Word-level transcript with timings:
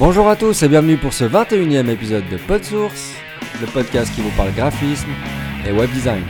Bonjour 0.00 0.30
à 0.30 0.34
tous 0.34 0.62
et 0.62 0.68
bienvenue 0.68 0.96
pour 0.96 1.12
ce 1.12 1.24
21e 1.24 1.90
épisode 1.90 2.26
de 2.30 2.38
PodSource, 2.38 3.12
le 3.60 3.66
podcast 3.66 4.10
qui 4.14 4.22
vous 4.22 4.30
parle 4.30 4.50
graphisme 4.52 5.10
et 5.68 5.72
web 5.72 5.90
design. 5.90 6.22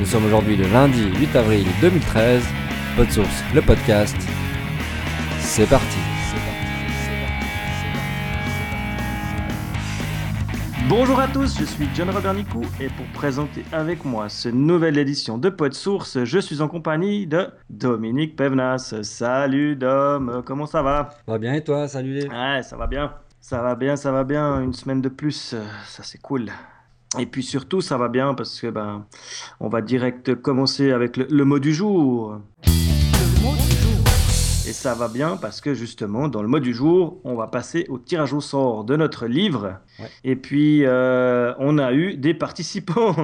Nous 0.00 0.06
sommes 0.06 0.24
aujourd'hui 0.24 0.56
le 0.56 0.66
lundi 0.66 1.04
8 1.20 1.36
avril 1.36 1.66
2013. 1.82 2.42
PodSource, 2.96 3.44
le 3.54 3.60
podcast. 3.60 4.16
C'est 5.40 5.68
parti. 5.68 6.17
Bonjour 10.88 11.20
à 11.20 11.28
tous, 11.28 11.58
je 11.60 11.64
suis 11.66 11.86
John 11.94 12.08
Robert 12.08 12.32
Nicou 12.32 12.62
et 12.80 12.88
pour 12.88 13.04
présenter 13.12 13.62
avec 13.72 14.06
moi 14.06 14.30
cette 14.30 14.54
nouvelle 14.54 14.96
édition 14.96 15.36
de 15.36 15.50
PodSource, 15.50 16.24
je 16.24 16.38
suis 16.38 16.62
en 16.62 16.68
compagnie 16.68 17.26
de 17.26 17.48
Dominique 17.68 18.36
Pevnas. 18.36 18.94
Salut 19.02 19.76
Dom, 19.76 20.42
comment 20.46 20.64
ça 20.64 20.80
va? 20.80 21.10
Va 21.26 21.36
bien 21.36 21.52
et 21.52 21.62
toi 21.62 21.88
Salut 21.88 22.14
les... 22.14 22.26
Ouais, 22.26 22.62
ça 22.62 22.78
va 22.78 22.86
bien. 22.86 23.12
Ça 23.38 23.60
va 23.60 23.74
bien, 23.74 23.96
ça 23.96 24.12
va 24.12 24.24
bien. 24.24 24.62
Une 24.62 24.72
semaine 24.72 25.02
de 25.02 25.10
plus, 25.10 25.52
euh, 25.52 25.62
ça 25.86 26.02
c'est 26.02 26.22
cool. 26.22 26.50
Et 27.18 27.26
puis 27.26 27.42
surtout, 27.42 27.82
ça 27.82 27.98
va 27.98 28.08
bien 28.08 28.32
parce 28.32 28.58
que 28.58 28.68
ben, 28.68 29.04
on 29.60 29.68
va 29.68 29.82
direct 29.82 30.36
commencer 30.36 30.90
avec 30.92 31.18
le, 31.18 31.26
le 31.30 31.44
mot 31.44 31.58
du 31.58 31.74
jour. 31.74 32.40
Et 34.68 34.72
ça 34.72 34.94
va 34.94 35.08
bien 35.08 35.38
parce 35.38 35.62
que 35.62 35.72
justement, 35.72 36.28
dans 36.28 36.42
le 36.42 36.48
mot 36.48 36.60
du 36.60 36.74
jour, 36.74 37.20
on 37.24 37.34
va 37.34 37.46
passer 37.46 37.86
au 37.88 37.98
tirage 37.98 38.34
au 38.34 38.42
sort 38.42 38.84
de 38.84 38.96
notre 38.96 39.26
livre. 39.26 39.78
Ouais. 39.98 40.10
Et 40.24 40.36
puis, 40.36 40.84
euh, 40.84 41.54
on 41.58 41.78
a 41.78 41.94
eu 41.94 42.16
des 42.16 42.34
participants. 42.34 43.16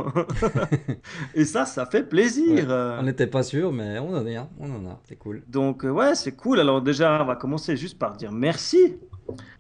Et 1.35 1.45
ça, 1.45 1.67
ça 1.67 1.85
fait 1.85 2.09
plaisir. 2.09 2.69
On 2.99 3.03
n'était 3.03 3.27
pas 3.27 3.43
sûr, 3.43 3.73
mais 3.73 3.99
on 3.99 4.15
en 4.15 4.27
a, 4.27 4.49
on 4.59 4.71
en 4.71 4.91
a, 4.91 5.01
c'est 5.07 5.17
cool. 5.17 5.43
Donc, 5.49 5.85
euh, 5.85 5.91
ouais, 5.91 6.15
c'est 6.15 6.33
cool. 6.33 6.61
Alors, 6.61 6.81
déjà, 6.81 7.23
on 7.23 7.27
va 7.27 7.37
commencer 7.37 7.77
juste 7.77 7.99
par 7.99 8.17
dire 8.17 8.33
merci 8.33 8.97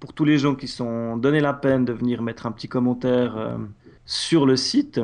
pour 0.00 0.14
tous 0.14 0.24
les 0.24 0.38
gens 0.38 0.54
qui 0.54 0.68
sont 0.68 1.18
donné 1.18 1.40
la 1.40 1.52
peine 1.52 1.84
de 1.84 1.92
venir 1.92 2.22
mettre 2.22 2.46
un 2.46 2.52
petit 2.52 2.68
commentaire 2.68 3.36
euh, 3.36 3.56
sur 4.06 4.46
le 4.46 4.56
site. 4.56 5.00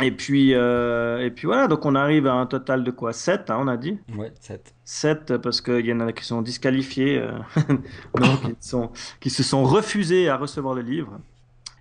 Et 0.00 0.12
puis, 0.12 0.54
euh, 0.54 1.18
et 1.18 1.30
puis 1.30 1.46
voilà, 1.46 1.66
donc 1.66 1.84
on 1.84 1.96
arrive 1.96 2.28
à 2.28 2.34
un 2.34 2.46
total 2.46 2.84
de 2.84 2.90
quoi? 2.92 3.12
7, 3.12 3.50
on 3.50 3.66
a 3.66 3.76
dit? 3.76 3.98
Ouais, 4.16 4.32
7. 4.38 4.72
7 4.84 5.36
parce 5.38 5.60
qu'il 5.60 5.84
y 5.84 5.92
en 5.92 6.00
a 6.00 6.12
qui 6.12 6.24
sont 6.24 6.42
disqualifiés, 6.42 7.18
euh, 7.18 7.32
donc 8.14 8.42
qui, 8.42 8.68
sont, 8.68 8.90
qui 9.18 9.30
se 9.30 9.42
sont 9.42 9.64
refusés 9.64 10.28
à 10.28 10.36
recevoir 10.36 10.74
le 10.74 10.82
livre. 10.82 11.18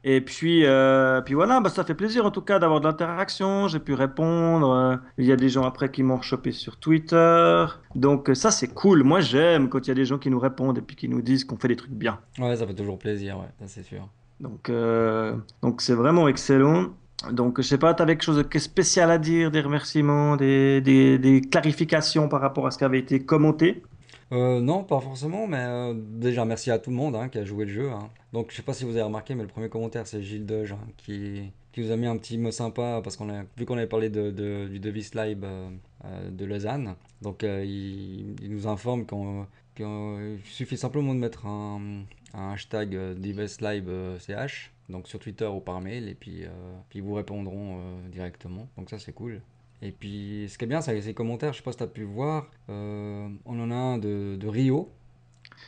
Et 0.04 0.22
puis, 0.22 0.66
euh, 0.66 1.22
puis 1.22 1.36
voilà, 1.36 1.60
bah, 1.60 1.70
ça 1.70 1.84
fait 1.84 1.94
plaisir 1.94 2.26
en 2.26 2.32
tout 2.32 2.42
cas 2.42 2.58
d'avoir 2.58 2.80
de 2.80 2.88
l'interaction, 2.88 3.68
j'ai 3.68 3.80
pu 3.80 3.94
répondre. 3.94 5.00
Il 5.18 5.26
y 5.26 5.32
a 5.32 5.36
des 5.36 5.50
gens 5.50 5.64
après 5.64 5.92
qui 5.92 6.02
m'ont 6.02 6.18
rechopé 6.18 6.52
sur 6.52 6.78
Twitter. 6.78 7.66
Donc 7.96 8.32
ça 8.34 8.50
c'est 8.50 8.74
cool, 8.74 9.04
moi 9.04 9.20
j'aime 9.20 9.70
quand 9.70 9.86
il 9.86 9.90
y 9.90 9.92
a 9.92 9.96
des 9.96 10.06
gens 10.06 10.18
qui 10.18 10.30
nous 10.30 10.40
répondent 10.40 10.78
et 10.78 10.82
puis 10.82 10.96
qui 10.96 11.10
nous 11.10 11.22
disent 11.22 11.44
qu'on 11.44 11.58
fait 11.58 11.68
des 11.68 11.76
trucs 11.76 11.92
bien. 11.92 12.18
Ouais, 12.40 12.56
ça 12.56 12.66
fait 12.66 12.74
toujours 12.74 12.98
plaisir, 12.98 13.38
ouais, 13.38 13.68
c'est 13.68 13.84
sûr. 13.84 14.08
Donc 14.40 14.70
euh, 14.70 15.36
donc 15.62 15.82
c'est 15.82 15.94
vraiment 15.94 16.28
excellent. 16.30 16.88
Donc 17.34 17.58
je 17.62 17.68
sais 17.68 17.78
pas, 17.78 17.94
tu 17.94 18.02
avais 18.02 18.14
quelque 18.14 18.24
chose 18.24 18.38
de 18.44 18.60
spécial 18.60 19.12
à 19.12 19.18
dire, 19.18 19.52
des 19.52 19.62
remerciements, 19.62 20.36
des, 20.38 20.82
des, 20.82 21.42
clarifications 21.42 22.30
par 22.30 22.40
rapport 22.42 22.66
à 22.68 22.72
ce 22.72 22.78
qui 22.78 22.86
avait 22.86 23.00
été 23.00 23.26
commenté? 23.26 23.84
Euh, 24.32 24.62
non, 24.62 24.84
pas 24.84 25.00
forcément, 25.02 25.48
mais 25.48 25.58
euh, 25.60 25.94
déjà 25.96 26.46
merci 26.46 26.70
à 26.72 26.78
tout 26.80 26.92
le 26.92 26.96
monde 26.96 27.16
hein, 27.16 27.30
qui 27.30 27.40
a 27.40 27.46
joué 27.46 27.66
le 27.66 27.72
jeu. 27.72 27.90
hein. 27.92 28.12
Donc 28.32 28.52
je 28.52 28.56
sais 28.58 28.62
pas 28.64 28.74
si 28.74 28.84
vous 28.86 28.92
avez 28.92 29.02
remarqué, 29.02 29.34
mais 29.36 29.42
le 29.44 29.50
premier 29.50 29.70
commentaire 29.70 30.06
c'est 30.08 30.22
Gilles 30.22 30.46
Deuge 30.46 30.72
hein, 30.74 30.80
qui, 30.98 31.52
qui 31.72 31.82
nous 31.82 31.92
a 31.92 31.98
mis 31.98 32.06
un 32.08 32.16
petit 32.18 32.38
mot 32.38 32.52
sympa 32.52 33.02
parce 33.04 33.18
qu'on 33.18 33.30
a 33.30 33.44
vu 33.58 33.66
qu'on 33.66 33.78
avait 33.78 33.88
parlé 33.88 34.10
de, 34.10 34.30
du 34.68 34.80
Devis 34.80 35.12
Live 35.16 35.44
euh, 35.44 36.30
de 36.32 36.46
Lausanne. 36.46 36.96
Donc 37.22 37.42
il, 37.44 38.36
il 38.42 38.52
nous 38.52 38.68
informe 38.68 39.06
qu'on- 39.06 39.48
qu'il 39.84 40.40
suffit 40.46 40.78
simplement 40.78 41.14
de 41.14 41.20
mettre 41.20 41.46
un, 41.46 42.04
un 42.34 42.52
hashtag 42.54 42.96
euh, 42.96 43.14
Devis 43.16 43.58
Live 43.62 43.86
euh, 43.88 44.18
CH, 44.20 44.72
donc 44.90 45.08
sur 45.08 45.20
Twitter 45.20 45.46
ou 45.46 45.60
par 45.60 45.82
mail, 45.82 46.08
et 46.10 46.16
puis, 46.16 46.44
euh, 46.44 46.50
puis 46.90 47.00
ils 47.00 47.02
vous 47.06 47.14
répondront 47.14 47.78
euh, 47.80 48.10
directement. 48.10 48.68
Donc 48.78 48.90
ça 48.90 49.00
c'est 49.00 49.14
cool. 49.14 49.42
Et 49.82 49.92
puis, 49.92 50.48
ce 50.50 50.58
qui 50.58 50.66
est 50.66 50.68
bien, 50.68 50.82
c'est 50.82 51.02
ces 51.02 51.14
commentaires, 51.14 51.54
je 51.54 51.58
sais 51.60 51.64
pas 51.64 51.72
si 51.72 51.78
tu 51.78 51.84
as 51.84 51.88
pu 51.88 52.04
voir, 52.04 52.52
euh, 52.70 53.30
on 53.46 53.60
en 53.62 53.72
a 53.72 53.76
un 53.76 53.98
de, 53.98 54.36
de 54.36 54.48
Rio. 54.48 54.92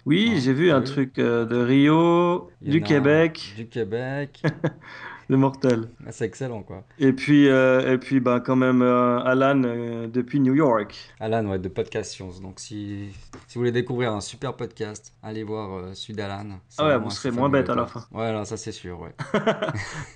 Oui, 0.05 0.33
Ah, 0.35 0.39
j'ai 0.39 0.53
vu 0.53 0.69
un 0.72 0.79
vu 0.79 0.85
truc 0.85 1.17
euh, 1.17 1.45
de 1.45 1.55
Rio, 1.55 2.51
Il 2.61 2.72
du 2.72 2.78
un 2.78 2.81
Québec, 2.81 3.53
Du 3.55 3.67
Québec. 3.67 4.41
Mortel. 5.35 5.89
Ah, 6.05 6.11
c'est 6.11 6.25
excellent, 6.25 6.63
quoi. 6.63 6.83
Et 6.99 7.13
puis, 7.13 7.47
euh, 7.47 7.93
et 7.93 7.97
puis 7.97 8.19
bah, 8.19 8.39
quand 8.39 8.55
même 8.55 8.81
euh, 8.81 9.19
Alan 9.19 9.61
euh, 9.63 10.07
depuis 10.07 10.39
New 10.39 10.53
York. 10.55 10.95
Alan, 11.19 11.45
ouais, 11.47 11.59
de 11.59 11.67
Podcast 11.69 12.13
Science. 12.13 12.41
Donc, 12.41 12.59
si, 12.59 13.09
si 13.47 13.55
vous 13.55 13.61
voulez 13.61 13.71
découvrir 13.71 14.13
un 14.13 14.21
super 14.21 14.55
podcast, 14.55 15.13
allez 15.23 15.43
voir 15.43 15.95
celui 15.95 16.13
d'Alan. 16.13 16.59
C'est 16.69 16.81
Ah 16.81 16.87
ouais, 16.87 16.97
vous 16.97 17.11
serez 17.11 17.31
moins 17.31 17.49
bête 17.49 17.69
à 17.69 17.75
la 17.75 17.85
fin. 17.85 18.05
Ouais, 18.11 18.31
non, 18.31 18.45
ça 18.45 18.57
c'est 18.57 18.71
sûr, 18.71 18.99
ouais. 18.99 19.13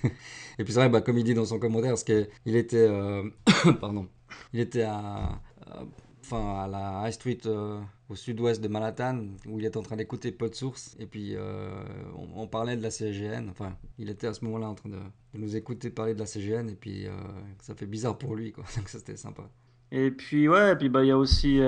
Et 0.58 0.64
puis 0.64 0.72
c'est 0.72 0.80
vrai, 0.80 0.88
bah, 0.88 1.00
comme 1.00 1.18
il 1.18 1.24
dit 1.24 1.34
dans 1.34 1.44
son 1.46 1.58
commentaire, 1.58 1.90
parce 1.90 2.04
qu'il 2.04 2.56
était, 2.56 2.88
pardon, 3.80 4.06
il 4.52 4.60
était 4.60 4.82
à- 4.82 5.38
enfin, 6.26 6.64
à 6.64 6.68
la 6.68 7.06
High 7.06 7.12
Street 7.12 7.38
euh, 7.46 7.78
au 8.08 8.14
sud-ouest 8.16 8.60
de 8.62 8.68
Manhattan, 8.68 9.18
où 9.48 9.58
il 9.58 9.64
était 9.64 9.76
en 9.76 9.82
train 9.82 9.96
d'écouter 9.96 10.32
PodSource, 10.32 10.96
et 10.98 11.06
puis 11.06 11.34
euh, 11.36 11.68
on, 12.16 12.42
on 12.42 12.46
parlait 12.46 12.76
de 12.76 12.82
la 12.82 12.90
CGN, 12.90 13.48
enfin, 13.50 13.72
il 13.98 14.10
était 14.10 14.26
à 14.26 14.34
ce 14.34 14.44
moment-là 14.44 14.68
en 14.68 14.74
train 14.74 14.88
de, 14.88 14.96
de 14.96 15.38
nous 15.40 15.54
écouter 15.56 15.90
parler 15.90 16.14
de 16.14 16.18
la 16.18 16.26
CGN, 16.26 16.68
et 16.68 16.74
puis 16.74 17.06
euh, 17.06 17.10
ça 17.60 17.74
fait 17.74 17.86
bizarre 17.86 18.18
pour 18.18 18.34
lui, 18.34 18.52
quoi, 18.52 18.64
donc 18.76 18.88
ça 18.88 18.98
c'était 18.98 19.16
sympa. 19.16 19.42
Et 19.92 20.10
puis, 20.10 20.48
ouais, 20.48 20.72
et 20.72 20.76
puis 20.76 20.88
bah, 20.88 21.04
il 21.04 21.08
y 21.08 21.12
a 21.12 21.18
aussi 21.18 21.60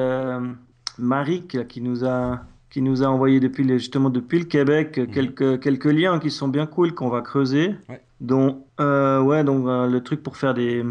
Marik 0.98 1.52
là, 1.52 1.64
qui 1.64 1.80
nous 1.80 2.04
a, 2.04 2.40
qui 2.70 2.82
nous 2.82 3.02
a 3.02 3.06
envoyé 3.06 3.40
depuis 3.40 3.66
justement 3.68 4.10
depuis 4.10 4.40
le 4.40 4.44
Québec 4.44 4.98
Mhm. 4.98 5.10
quelques, 5.10 5.60
quelques 5.60 5.84
liens 5.86 6.18
qui 6.18 6.30
sont 6.30 6.48
bien 6.48 6.66
cool 6.66 6.94
qu'on 6.94 7.08
va 7.08 7.22
creuser. 7.22 7.76
Ouais. 7.88 8.02
Dont, 8.20 8.64
ouais, 8.80 9.44
donc 9.44 9.64
le 9.66 9.98
truc 10.00 10.22
pour 10.24 10.36
faire 10.36 10.52
des, 10.54 10.84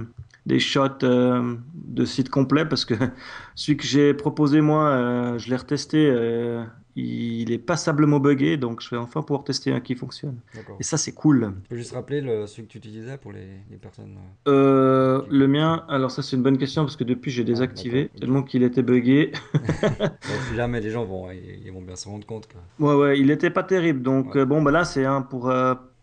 des 0.48 0.60
shots 0.60 1.04
euh, 1.04 1.56
de 1.76 2.06
site 2.06 2.30
complet 2.30 2.66
parce 2.66 2.86
que 2.86 2.96
celui 3.56 3.78
que 3.78 3.86
j'ai 3.86 4.14
proposé 4.14 4.62
moi, 4.62 4.88
euh, 4.90 5.38
je 5.38 5.50
l'ai 5.50 5.56
retesté, 5.58 6.10
euh, 6.10 6.64
il 6.96 7.52
est 7.52 7.60
passablement 7.60 8.20
buggé, 8.20 8.58
donc 8.58 8.82
je 8.82 8.90
vais 8.90 8.98
enfin 8.98 9.22
pouvoir 9.22 9.44
tester 9.44 9.72
un 9.72 9.82
qui 9.82 9.94
fonctionne. 9.94 10.40
Et 10.80 10.84
ça, 10.84 10.98
c'est 10.98 11.12
cool. 11.12 11.54
Tu 11.64 11.70
peux 11.70 11.76
juste 11.76 11.92
rappeler 11.92 12.22
le, 12.22 12.48
celui 12.48 12.64
que 12.68 12.72
tu 12.72 12.78
utilisais 12.80 13.18
pour 13.20 13.32
les, 13.34 13.48
les 13.70 13.78
personnes. 13.78 14.18
le 14.48 15.46
mien, 15.48 15.86
alors 15.90 16.10
ça 16.10 16.24
c'est 16.24 16.36
une 16.36 16.44
bonne 16.44 16.58
question 16.58 16.84
parce 16.84 16.96
que 16.96 17.04
depuis 17.04 17.30
j'ai 17.30 17.44
désactivé 17.44 18.04
d'accord. 18.06 18.20
tellement 18.20 18.44
qu'il 18.44 18.64
était 18.64 18.82
buggé. 18.82 19.32
si 20.50 20.56
jamais 20.56 20.82
les 20.82 20.90
gens 20.90 21.06
vont, 21.06 21.30
ils, 21.32 21.62
ils 21.66 21.72
vont 21.72 21.82
bien 21.82 21.96
se 21.96 22.08
rendre 22.08 22.26
compte. 22.26 22.48
Ouais, 22.80 22.96
ouais, 22.96 23.20
il 23.20 23.30
était 23.32 23.50
pas 23.52 23.64
terrible. 23.64 24.02
Donc, 24.02 24.34
Ouais. 24.34 24.46
bon, 24.46 24.62
bah 24.62 24.72
là, 24.72 24.84
c'est 24.86 25.06
un 25.06 25.22
pour, 25.22 25.52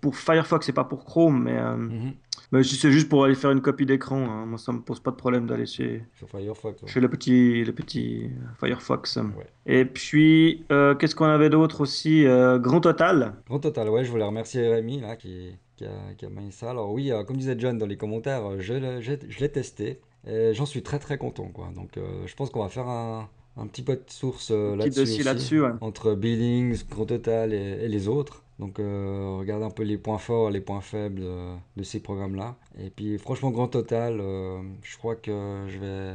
pour 0.00 0.16
Firefox 0.16 0.68
et 0.68 0.72
pas 0.72 0.84
pour 0.84 1.04
Chrome. 1.04 1.44
Mais, 1.44 1.58
euh, 1.58 1.76
Mhm. 1.76 2.12
Mais 2.58 2.62
si 2.64 2.76
c'est 2.76 2.90
juste 2.92 3.08
pour 3.08 3.24
aller 3.24 3.34
faire 3.34 3.50
une 3.50 3.60
copie 3.60 3.86
d'écran. 3.86 4.16
hein. 4.28 4.46
Moi, 4.46 4.58
ça 4.58 4.72
me 4.72 4.80
pose 4.80 5.00
pas 5.00 5.10
de 5.10 5.16
problème 5.16 5.46
d'aller 5.46 5.66
chez, 5.66 6.02
Sur 6.14 6.28
Firefox. 6.28 6.82
ouais. 6.82 6.88
chez 6.88 7.00
le 7.00 7.08
petit, 7.08 7.64
le 7.64 7.72
petit 7.72 8.30
Firefox. 8.58 9.16
Ouais. 9.16 9.46
Et 9.66 9.84
puis, 9.84 10.64
euh, 10.72 10.94
qu'est-ce 10.94 11.14
qu'on 11.14 11.24
avait 11.26 11.50
d'autre 11.50 11.80
aussi 11.82 12.26
Euh, 12.26 12.58
Grand 12.58 12.80
Total. 12.80 13.34
Grand 13.46 13.58
total, 13.58 13.88
ouais, 13.90 14.04
je 14.04 14.10
voulais 14.10 14.24
remercier 14.24 14.66
Rémi 14.68 15.00
là, 15.00 15.16
qui, 15.16 15.56
qui, 15.76 15.84
a, 15.84 16.14
qui 16.16 16.26
a 16.26 16.28
mis 16.28 16.52
ça. 16.52 16.70
Alors 16.70 16.92
oui, 16.92 17.10
euh, 17.12 17.24
comme 17.24 17.36
disait 17.36 17.56
John 17.58 17.76
dans 17.78 17.86
les 17.86 17.96
commentaires, 17.96 18.60
je 18.60 18.74
l'ai 19.40 19.48
testé 19.50 20.00
et 20.26 20.54
j'en 20.54 20.66
suis 20.66 20.82
très 20.82 20.98
très 20.98 21.18
content. 21.18 21.48
Quoi. 21.52 21.70
Donc 21.74 21.96
euh, 21.96 22.26
je 22.26 22.34
pense 22.34 22.50
qu'on 22.50 22.62
va 22.62 22.68
faire 22.68 22.88
un, 22.88 23.28
un 23.56 23.66
petit 23.66 23.82
peu 23.82 23.94
de 23.96 24.02
source 24.08 24.50
euh, 24.52 24.76
Petit 24.76 24.90
là-dessus 24.98 25.22
là-dessus, 25.22 25.60
ouais. 25.62 25.70
entre 25.80 26.14
Billings, 26.14 26.84
Grand 26.90 27.06
Total 27.06 27.52
et, 27.52 27.56
et 27.84 27.88
les 27.88 28.08
autres. 28.08 28.43
Donc 28.58 28.78
euh, 28.78 29.36
regarder 29.38 29.64
un 29.64 29.70
peu 29.70 29.82
les 29.82 29.98
points 29.98 30.18
forts, 30.18 30.50
les 30.50 30.60
points 30.60 30.80
faibles 30.80 31.22
euh, 31.24 31.56
de 31.76 31.82
ces 31.82 32.00
programmes-là. 32.00 32.56
Et 32.78 32.90
puis 32.90 33.18
franchement, 33.18 33.50
Grand 33.50 33.68
Total, 33.68 34.20
euh, 34.20 34.62
je 34.82 34.96
crois 34.96 35.16
que 35.16 35.66
je 35.68 35.78
vais, 35.78 36.12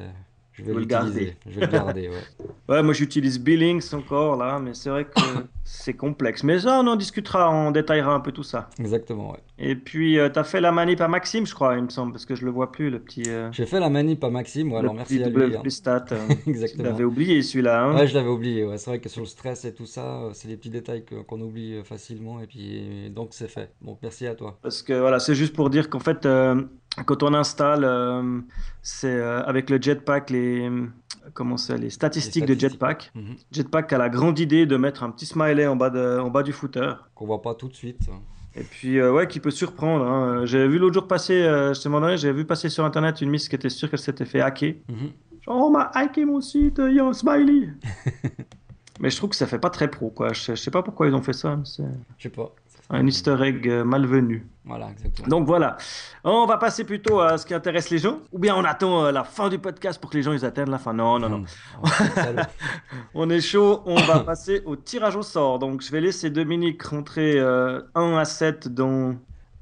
je 0.60 0.64
vais 0.64 0.74
le 0.74 0.86
gardez. 0.86 1.36
Je 1.50 1.60
vais 1.60 1.66
le 1.66 1.72
garder, 1.72 2.10
ouais. 2.10 2.46
Ouais, 2.70 2.84
moi 2.84 2.94
j'utilise 2.94 3.40
Billings 3.40 3.96
encore 3.96 4.36
là, 4.38 4.60
mais 4.60 4.76
c'est 4.76 4.92
vrai 4.92 5.06
que 5.06 5.20
c'est 5.64 5.94
complexe. 5.96 6.44
Mais 6.44 6.60
ça, 6.60 6.80
on 6.80 6.86
en 6.88 6.96
discutera, 6.96 7.50
on 7.50 7.72
détaillera 7.72 8.14
un 8.14 8.20
peu 8.20 8.32
tout 8.32 8.44
ça. 8.44 8.70
Exactement, 8.80 9.32
ouais. 9.32 9.40
Et 9.58 9.76
puis, 9.76 10.20
euh, 10.20 10.30
t'as 10.30 10.44
fait 10.44 10.62
la 10.62 10.72
manip 10.72 11.02
à 11.02 11.08
Maxime, 11.08 11.48
je 11.48 11.54
crois, 11.56 11.76
il 11.78 11.84
me 11.84 11.90
semble, 11.90 12.12
parce 12.12 12.26
que 12.26 12.36
je 12.36 12.46
le 12.46 12.52
vois 12.52 12.72
plus, 12.72 12.92
le 12.92 13.00
petit. 13.00 13.24
euh, 13.28 13.50
J'ai 13.52 13.66
fait 13.66 13.80
la 13.80 13.90
manip 13.90 14.24
à 14.24 14.30
Maxime, 14.30 14.68
ouais, 14.68 14.74
le 14.76 14.80
alors 14.82 14.94
merci 14.94 15.22
à 15.24 15.30
lui. 15.30 15.56
hein. 15.56 15.62
Stat. 15.70 16.06
euh, 16.12 16.28
Tu 16.44 16.50
Exactement. 16.52 16.84
l'avais 16.84 17.04
oublié 17.04 17.42
celui-là, 17.42 17.86
hein 17.86 17.96
Ouais, 17.96 18.08
je 18.08 18.14
l'avais 18.14 18.30
oublié. 18.30 18.64
Ouais. 18.66 18.78
C'est 18.78 18.92
vrai 18.92 19.00
que 19.00 19.10
sur 19.10 19.22
le 19.22 19.28
stress 19.28 19.66
et 19.66 19.74
tout 19.74 19.86
ça, 19.88 20.06
euh, 20.22 20.30
c'est 20.34 20.48
des 20.48 20.58
petits 20.58 20.70
détails 20.70 21.04
qu'on 21.28 21.42
oublie 21.42 21.74
euh, 21.78 21.84
facilement. 21.84 22.40
Et 22.40 22.46
puis, 22.48 23.10
donc, 23.10 23.30
c'est 23.32 23.48
fait. 23.50 23.72
Donc, 23.82 23.98
merci 24.04 24.28
à 24.28 24.36
toi. 24.36 24.60
Parce 24.62 24.84
que 24.84 24.94
voilà, 24.94 25.20
c'est 25.20 25.36
juste 25.36 25.56
pour 25.56 25.70
dire 25.72 25.90
qu'en 25.90 26.00
fait, 26.00 26.28
quand 27.06 27.24
on 27.24 27.34
installe, 27.34 27.84
euh, 27.84 28.40
c'est 28.82 29.08
euh, 29.14 29.44
avec 29.44 29.70
le 29.70 29.82
Jetpack 29.82 30.30
les 30.30 30.70
comment 31.34 31.58
c'est 31.58 31.78
les 31.78 31.90
statistiques 31.92 32.46
de 32.46 32.54
statistiques. 32.54 32.72
Jetpack. 32.72 33.12
Mhm. 33.16 33.36
Jetpack 33.52 33.94
a 33.94 33.98
la 33.98 34.10
grande 34.10 34.40
idée 34.40 34.66
de 34.66 34.76
mettre 34.78 35.04
un 35.04 35.12
petit 35.12 35.26
smiley 35.28 35.68
en 35.68 35.76
bas 35.76 35.90
de, 35.90 36.20
en 36.20 36.30
bas 36.30 36.44
du 36.44 36.52
footer. 36.54 36.94
Qu'on 37.16 37.26
voit 37.28 37.42
pas 37.42 37.54
tout 37.54 37.68
de 37.68 37.76
suite. 37.76 38.02
Et 38.56 38.64
puis 38.64 38.98
euh, 39.00 39.14
ouais, 39.14 39.28
qui 39.28 39.40
peut 39.40 39.52
surprendre. 39.52 40.06
hein. 40.06 40.46
J'ai 40.46 40.68
vu 40.68 40.80
l'autre 40.80 40.96
jour 40.96 41.08
passer, 41.08 41.44
euh, 41.44 41.74
je 41.74 41.80
te 41.82 41.88
demanderais, 41.88 42.18
j'ai 42.18 42.34
vu 42.34 42.46
passer 42.46 42.68
sur 42.70 42.84
internet 42.84 43.22
une 43.22 43.30
miss 43.30 43.48
qui 43.48 43.56
était 43.56 43.70
sûre 43.70 43.90
qu'elle 43.90 44.00
s'était 44.00 44.26
fait 44.26 44.42
hacker. 44.42 44.74
Mhm. 44.90 45.12
Genre, 45.42 45.56
oh, 45.62 45.66
on 45.68 45.70
m'a 45.72 45.92
hacké 45.94 46.26
mon 46.26 46.42
site, 46.42 46.82
il 46.86 46.96
y 46.96 47.00
a 47.00 47.06
un 47.06 47.14
smiley. 47.14 47.70
Mais 49.00 49.10
je 49.10 49.16
trouve 49.16 49.30
que 49.30 49.36
ça 49.36 49.48
fait 49.48 49.60
pas 49.60 49.70
très 49.70 49.88
pro, 49.90 50.10
quoi. 50.10 50.34
Je, 50.34 50.42
je 50.52 50.56
sais 50.56 50.72
pas 50.72 50.82
pourquoi 50.84 51.08
ils 51.08 51.16
ont 51.16 51.22
fait 51.22 51.32
ça. 51.34 51.58
Je 51.64 51.84
sais 52.24 52.30
pas. 52.30 52.54
Un 52.90 53.06
easter 53.06 53.36
egg 53.42 53.68
euh, 53.68 53.84
malvenu. 53.84 54.48
Voilà, 54.66 54.90
exactement. 54.92 55.28
Donc 55.28 55.48
voilà. 55.48 55.78
On 56.24 56.46
va 56.46 56.58
passer 56.58 56.84
plutôt 56.84 57.20
à 57.22 57.38
ce 57.38 57.46
qui 57.46 57.54
intéresse 57.54 57.90
les 57.90 57.98
gens. 57.98 58.20
Ou 58.32 58.40
bien 58.40 58.56
on 58.56 58.64
attend 58.64 59.06
euh, 59.06 59.12
la 59.12 59.24
fin 59.24 59.50
du 59.50 59.60
podcast 59.60 60.00
pour 60.00 60.10
que 60.10 60.18
les 60.18 60.24
gens 60.24 60.34
ils 60.34 60.46
atteignent 60.46 60.70
la 60.70 60.78
fin. 60.78 60.94
Non, 60.94 61.20
non, 61.20 61.30
non. 61.30 61.44
Salaud. 62.16 62.42
On 63.14 63.30
est 63.30 63.42
chaud. 63.42 63.82
On 63.86 63.96
va 63.96 64.20
passer 64.20 64.62
au 64.66 64.76
tirage 64.76 65.16
au 65.16 65.24
sort. 65.24 65.60
Donc 65.60 65.82
je 65.82 65.92
vais 65.92 66.02
laisser 66.02 66.30
Dominique 66.30 66.82
rentrer 66.84 67.40
euh, 67.40 67.82
1 67.96 68.18
à 68.18 68.26
7 68.26 68.68
dans. 68.68 69.16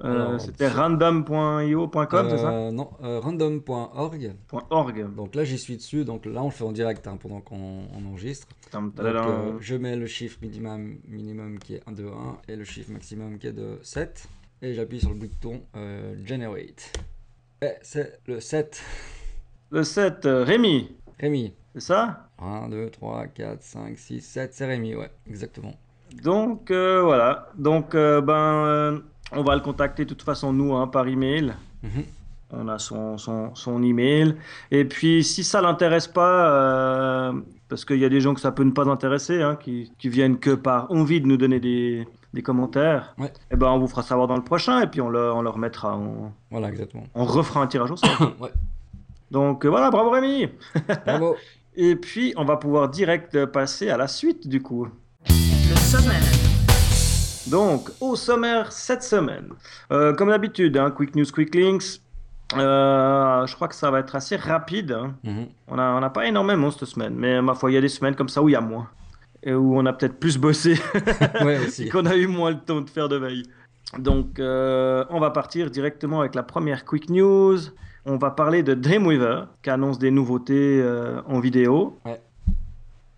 Euh, 0.04 0.38
C'était 0.38 0.68
random.io.com, 0.68 2.26
c'est 2.30 2.38
ça 2.38 2.50
Euh, 2.50 2.70
Non, 2.70 2.90
euh, 3.02 3.20
random.org. 3.20 4.32
.org. 4.70 5.14
Donc 5.14 5.34
là, 5.34 5.44
j'y 5.44 5.58
suis 5.58 5.76
dessus. 5.76 6.04
Donc 6.04 6.24
là, 6.26 6.42
on 6.42 6.46
le 6.46 6.50
fait 6.50 6.64
en 6.64 6.72
direct 6.72 7.06
hein, 7.06 7.16
pendant 7.20 7.40
qu'on 7.40 7.82
on 7.96 8.08
enregistre. 8.08 8.46
Donc, 8.72 8.92
euh, 9.00 9.52
je 9.60 9.74
mets 9.74 9.96
le 9.96 10.06
chiffre 10.06 10.38
minimum, 10.42 10.98
minimum 11.06 11.58
qui 11.58 11.74
est 11.74 11.82
1, 11.88 11.92
2, 11.92 12.06
1 12.06 12.12
et 12.52 12.56
le 12.56 12.64
chiffre 12.64 12.90
maximum 12.92 13.38
qui 13.38 13.46
est 13.48 13.52
de 13.52 13.78
7. 13.82 14.28
Et 14.62 14.74
j'appuie 14.74 15.00
sur 15.00 15.10
le 15.10 15.16
bouton 15.16 15.62
euh, 15.76 16.14
Generate. 16.24 16.92
Et 17.62 17.72
c'est 17.82 18.20
le 18.26 18.40
7. 18.40 18.80
Le 19.70 19.82
7, 19.84 20.26
euh, 20.26 20.44
Rémi, 20.44 20.96
Rémi. 21.18 21.54
c'est 21.74 21.80
ça? 21.80 22.28
1, 22.40 22.68
2, 22.68 22.90
3, 22.90 23.26
4, 23.28 23.62
5, 23.62 23.98
6, 23.98 24.20
7. 24.20 24.54
C'est 24.54 24.66
Rémi, 24.66 24.94
ouais, 24.94 25.10
exactement. 25.28 25.74
Donc 26.22 26.70
euh, 26.70 27.02
voilà. 27.02 27.50
Donc 27.56 27.94
euh, 27.94 28.20
ben, 28.20 28.64
euh, 28.66 28.98
on 29.32 29.42
va 29.42 29.54
le 29.54 29.60
contacter 29.60 30.04
de 30.04 30.08
toute 30.10 30.22
façon 30.22 30.52
nous 30.52 30.74
hein, 30.74 30.86
par 30.86 31.06
email. 31.08 31.54
Mhm. 31.82 32.04
On 32.50 32.66
a 32.68 32.78
son, 32.78 33.18
son, 33.18 33.54
son 33.54 33.82
email. 33.82 34.34
Et 34.70 34.86
puis, 34.86 35.22
si 35.22 35.44
ça 35.44 35.60
l'intéresse 35.60 36.06
pas, 36.06 36.50
euh, 36.50 37.32
parce 37.68 37.84
qu'il 37.84 37.98
y 37.98 38.06
a 38.06 38.08
des 38.08 38.22
gens 38.22 38.32
que 38.32 38.40
ça 38.40 38.52
peut 38.52 38.62
ne 38.64 38.70
pas 38.70 38.88
intéresser, 38.88 39.42
hein, 39.42 39.54
qui, 39.56 39.92
qui 39.98 40.08
viennent 40.08 40.38
que 40.38 40.54
par 40.54 40.90
envie 40.90 41.20
de 41.20 41.26
nous 41.26 41.36
donner 41.36 41.60
des, 41.60 42.08
des 42.32 42.40
commentaires, 42.42 43.14
Ouais. 43.18 43.30
eh 43.50 43.56
ben, 43.56 43.66
on 43.68 43.78
vous 43.78 43.86
fera 43.86 44.02
savoir 44.02 44.28
dans 44.28 44.36
le 44.36 44.42
prochain 44.44 44.80
et 44.80 44.86
puis 44.86 45.02
on 45.02 45.10
le, 45.10 45.30
on 45.30 45.42
le 45.42 45.50
remettra. 45.50 45.94
On, 45.98 46.32
Voilà, 46.50 46.70
exactement. 46.70 47.04
on 47.14 47.26
refera 47.26 47.60
un 47.60 47.66
tirage 47.66 47.90
au 47.90 47.96
sort. 47.96 48.32
ouais. 48.40 48.50
Donc 49.30 49.66
euh, 49.66 49.68
voilà, 49.68 49.90
bravo 49.90 50.08
Rémi. 50.10 50.48
Bravo. 51.04 51.36
Et 51.76 51.94
puis, 51.96 52.32
on 52.38 52.44
va 52.46 52.56
pouvoir 52.56 52.88
direct 52.88 53.44
passer 53.44 53.90
à 53.90 53.98
la 53.98 54.08
suite 54.08 54.48
du 54.48 54.62
coup. 54.62 54.88
Le 55.28 55.76
sommaire. 55.76 56.22
Donc, 57.50 57.90
au 58.00 58.16
sommaire 58.16 58.72
cette 58.72 59.02
semaine, 59.02 59.48
Euh, 59.92 60.12
comme 60.14 60.28
d'habitude, 60.28 60.76
hein, 60.76 60.90
Quick 60.90 61.14
News, 61.14 61.26
Quick 61.32 61.54
Links. 61.54 62.00
Euh, 62.56 63.46
je 63.46 63.54
crois 63.54 63.68
que 63.68 63.74
ça 63.74 63.90
va 63.90 63.98
être 64.00 64.14
assez 64.16 64.36
rapide. 64.36 64.92
hein. 64.92 65.14
Mhm. 65.24 65.46
On 65.68 65.76
n'a 65.76 65.94
on 65.94 66.02
a 66.02 66.10
pas 66.10 66.26
énormément 66.26 66.70
cette 66.70 66.84
semaine, 66.88 67.14
mais 67.14 67.40
ma 67.42 67.54
foi, 67.54 67.70
il 67.70 67.74
y 67.74 67.76
a 67.76 67.80
des 67.80 67.88
semaines 67.88 68.14
comme 68.14 68.28
ça 68.28 68.42
où 68.42 68.48
il 68.48 68.52
y 68.52 68.56
a 68.56 68.60
moins. 68.60 68.88
Et 69.42 69.52
où 69.54 69.78
on 69.78 69.84
a 69.86 69.92
peut-être 69.92 70.18
plus 70.18 70.36
bossé 70.38 70.74
Ouais, 71.44 71.58
et 71.78 71.88
qu'on 71.92 72.06
a 72.06 72.16
eu 72.16 72.26
moins 72.26 72.50
le 72.50 72.58
temps 72.58 72.80
de 72.80 72.90
faire 72.90 73.08
de 73.08 73.16
veille. 73.16 73.44
Donc, 73.98 74.38
euh, 74.38 75.04
on 75.10 75.20
va 75.20 75.30
partir 75.30 75.70
directement 75.70 76.20
avec 76.20 76.34
la 76.34 76.42
première 76.42 76.84
Quick 76.84 77.08
News. 77.10 77.58
On 78.04 78.16
va 78.16 78.30
parler 78.30 78.62
de 78.62 78.74
Dreamweaver, 78.74 79.42
qui 79.62 79.70
annonce 79.70 79.98
des 79.98 80.10
nouveautés 80.10 80.82
en 81.26 81.40
vidéo. 81.40 81.98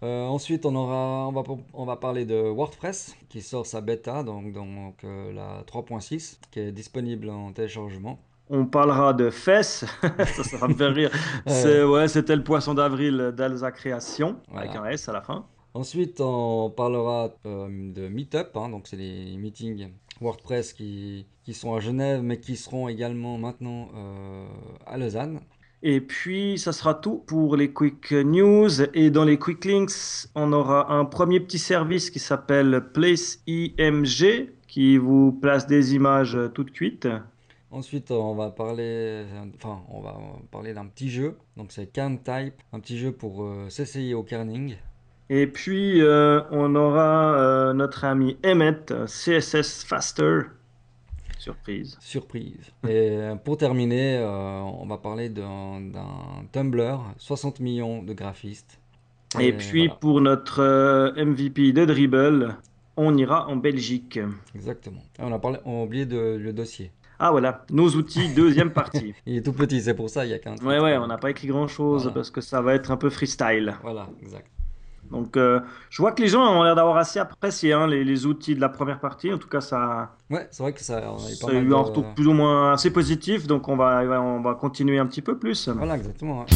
Euh, 0.02 0.24
ensuite, 0.26 0.64
on, 0.64 0.74
aura, 0.74 1.28
on, 1.28 1.32
va, 1.32 1.42
on 1.74 1.84
va 1.84 1.96
parler 1.96 2.24
de 2.24 2.36
WordPress 2.36 3.14
qui 3.28 3.42
sort 3.42 3.66
sa 3.66 3.80
bêta, 3.82 4.22
donc, 4.22 4.52
donc 4.52 5.04
euh, 5.04 5.32
la 5.32 5.62
3.6, 5.64 6.38
qui 6.50 6.60
est 6.60 6.72
disponible 6.72 7.28
en 7.28 7.52
téléchargement. 7.52 8.18
On 8.48 8.64
parlera 8.66 9.12
de 9.12 9.30
fesses, 9.30 9.84
ça, 10.02 10.42
ça 10.44 10.56
va 10.56 10.68
me 10.68 10.74
faire 10.74 10.94
rire. 10.94 11.10
C'est- 11.46 11.84
ouais, 11.84 12.08
C'était 12.08 12.34
le 12.34 12.42
poisson 12.42 12.74
d'avril 12.74 13.32
d'Alsa 13.36 13.70
Création, 13.72 14.36
avec 14.54 14.74
un 14.74 14.86
S 14.86 15.08
à 15.08 15.12
la 15.12 15.20
fin. 15.20 15.44
Ensuite, 15.74 16.20
on 16.20 16.70
parlera 16.74 17.30
euh, 17.46 17.68
de 17.92 18.08
Meetup, 18.08 18.56
hein, 18.56 18.70
donc 18.70 18.88
c'est 18.88 18.96
des 18.96 19.36
meetings 19.36 19.90
WordPress 20.20 20.72
qui, 20.72 21.26
qui 21.44 21.54
sont 21.54 21.74
à 21.74 21.80
Genève, 21.80 22.22
mais 22.22 22.40
qui 22.40 22.56
seront 22.56 22.88
également 22.88 23.38
maintenant 23.38 23.88
euh, 23.94 24.46
à 24.86 24.98
Lausanne. 24.98 25.40
Et 25.82 26.00
puis, 26.00 26.58
ça 26.58 26.72
sera 26.72 26.94
tout 26.94 27.22
pour 27.26 27.56
les 27.56 27.72
quick 27.72 28.12
news. 28.12 28.82
Et 28.94 29.10
dans 29.10 29.24
les 29.24 29.38
quick 29.38 29.64
links, 29.64 30.28
on 30.34 30.52
aura 30.52 30.92
un 30.92 31.04
premier 31.04 31.40
petit 31.40 31.58
service 31.58 32.10
qui 32.10 32.18
s'appelle 32.18 32.82
Place 32.92 33.38
IMG, 33.46 34.50
qui 34.68 34.98
vous 34.98 35.32
place 35.32 35.66
des 35.66 35.94
images 35.94 36.38
toutes 36.54 36.72
cuites. 36.72 37.08
Ensuite, 37.72 38.10
on 38.10 38.34
va 38.34 38.50
parler, 38.50 39.24
enfin, 39.54 39.80
on 39.90 40.00
va 40.00 40.18
parler 40.50 40.74
d'un 40.74 40.86
petit 40.86 41.08
jeu, 41.08 41.36
donc 41.56 41.70
c'est 41.70 41.94
Can 41.94 42.16
Type, 42.16 42.54
un 42.72 42.80
petit 42.80 42.98
jeu 42.98 43.12
pour 43.12 43.44
euh, 43.44 43.68
s'essayer 43.68 44.12
au 44.12 44.24
kerning. 44.24 44.74
Et 45.28 45.46
puis, 45.46 46.02
euh, 46.02 46.40
on 46.50 46.74
aura 46.74 47.38
euh, 47.38 47.72
notre 47.72 48.04
ami 48.04 48.36
Emmet, 48.44 48.86
CSS 49.06 49.84
Faster. 49.84 50.40
Surprise. 51.40 51.96
Surprise. 52.00 52.70
Et 52.84 52.88
euh, 53.10 53.34
pour 53.34 53.56
terminer, 53.56 54.18
euh, 54.18 54.60
on 54.60 54.86
va 54.86 54.98
parler 54.98 55.28
d'un 55.30 55.80
Tumblr, 56.52 57.00
60 57.16 57.60
millions 57.60 58.02
de 58.02 58.12
graphistes. 58.12 58.78
Et 59.38 59.52
puis, 59.52 59.86
voilà, 59.86 59.94
pour 60.00 60.20
notre 60.20 60.60
euh, 60.60 61.24
MVP 61.24 61.72
de 61.72 61.84
Dribble, 61.84 62.56
on 62.96 63.16
ira 63.16 63.48
en 63.48 63.56
Belgique. 63.56 64.18
exactement. 64.54 65.00
Et 65.18 65.22
on 65.22 65.32
a 65.32 65.38
parlé, 65.38 65.58
on 65.64 65.80
a 65.82 65.84
oublié 65.84 66.04
de- 66.04 66.36
le 66.38 66.52
dossier. 66.52 66.90
Ah 67.18 67.30
voilà, 67.30 67.64
nos 67.70 67.88
outils, 67.90 68.34
deuxième 68.34 68.72
partie. 68.72 69.14
Il 69.26 69.36
est 69.36 69.42
tout 69.42 69.52
petit, 69.52 69.80
c'est 69.82 69.94
pour 69.94 70.08
ça, 70.10 70.24
il 70.24 70.30
y 70.30 70.34
a 70.34 70.38
qu'un. 70.38 70.56
Ouais, 70.64 70.80
ouais, 70.80 70.96
on 70.96 71.06
n'a 71.06 71.18
pas 71.18 71.30
écrit 71.30 71.48
grand-chose 71.48 72.02
Voilà. 72.04 72.14
parce 72.14 72.30
que 72.30 72.40
ça 72.40 72.60
va 72.62 72.74
être 72.74 72.90
un 72.90 72.96
peu 72.96 73.10
freestyle. 73.10 73.74
Voilà, 73.82 74.08
exact. 74.22 74.46
Donc, 75.10 75.36
euh, 75.36 75.60
je 75.90 76.00
vois 76.02 76.12
que 76.12 76.22
les 76.22 76.28
gens 76.28 76.42
ont 76.42 76.62
l'air 76.62 76.74
d'avoir 76.76 76.96
assez 76.96 77.18
apprécié 77.18 77.72
hein, 77.72 77.86
les, 77.86 78.04
les 78.04 78.26
outils 78.26 78.54
de 78.54 78.60
la 78.60 78.68
première 78.68 79.00
partie. 79.00 79.32
En 79.32 79.38
tout 79.38 79.48
cas, 79.48 79.60
ça, 79.60 80.12
Ouais, 80.30 80.46
c'est 80.52 80.62
vrai 80.62 80.72
que 80.72 80.80
ça, 80.80 81.02
on 81.12 81.16
a 81.26 81.30
eu 81.30 81.34
ça 81.34 81.46
pas 81.46 81.52
a 81.52 81.54
mal 81.56 81.64
eu 81.64 81.68
de- 81.68 81.74
un 81.74 81.78
retour 81.78 82.14
plus 82.14 82.26
ou 82.28 82.32
moins 82.32 82.72
assez 82.74 82.90
positif. 82.92 83.46
Donc, 83.46 83.68
on 83.68 83.76
va, 83.76 84.02
on 84.20 84.40
va 84.40 84.54
continuer 84.54 84.98
un 84.98 85.06
petit 85.06 85.22
peu 85.22 85.36
plus. 85.36 85.68
Voilà, 85.68 85.96
exactement. 85.96 86.46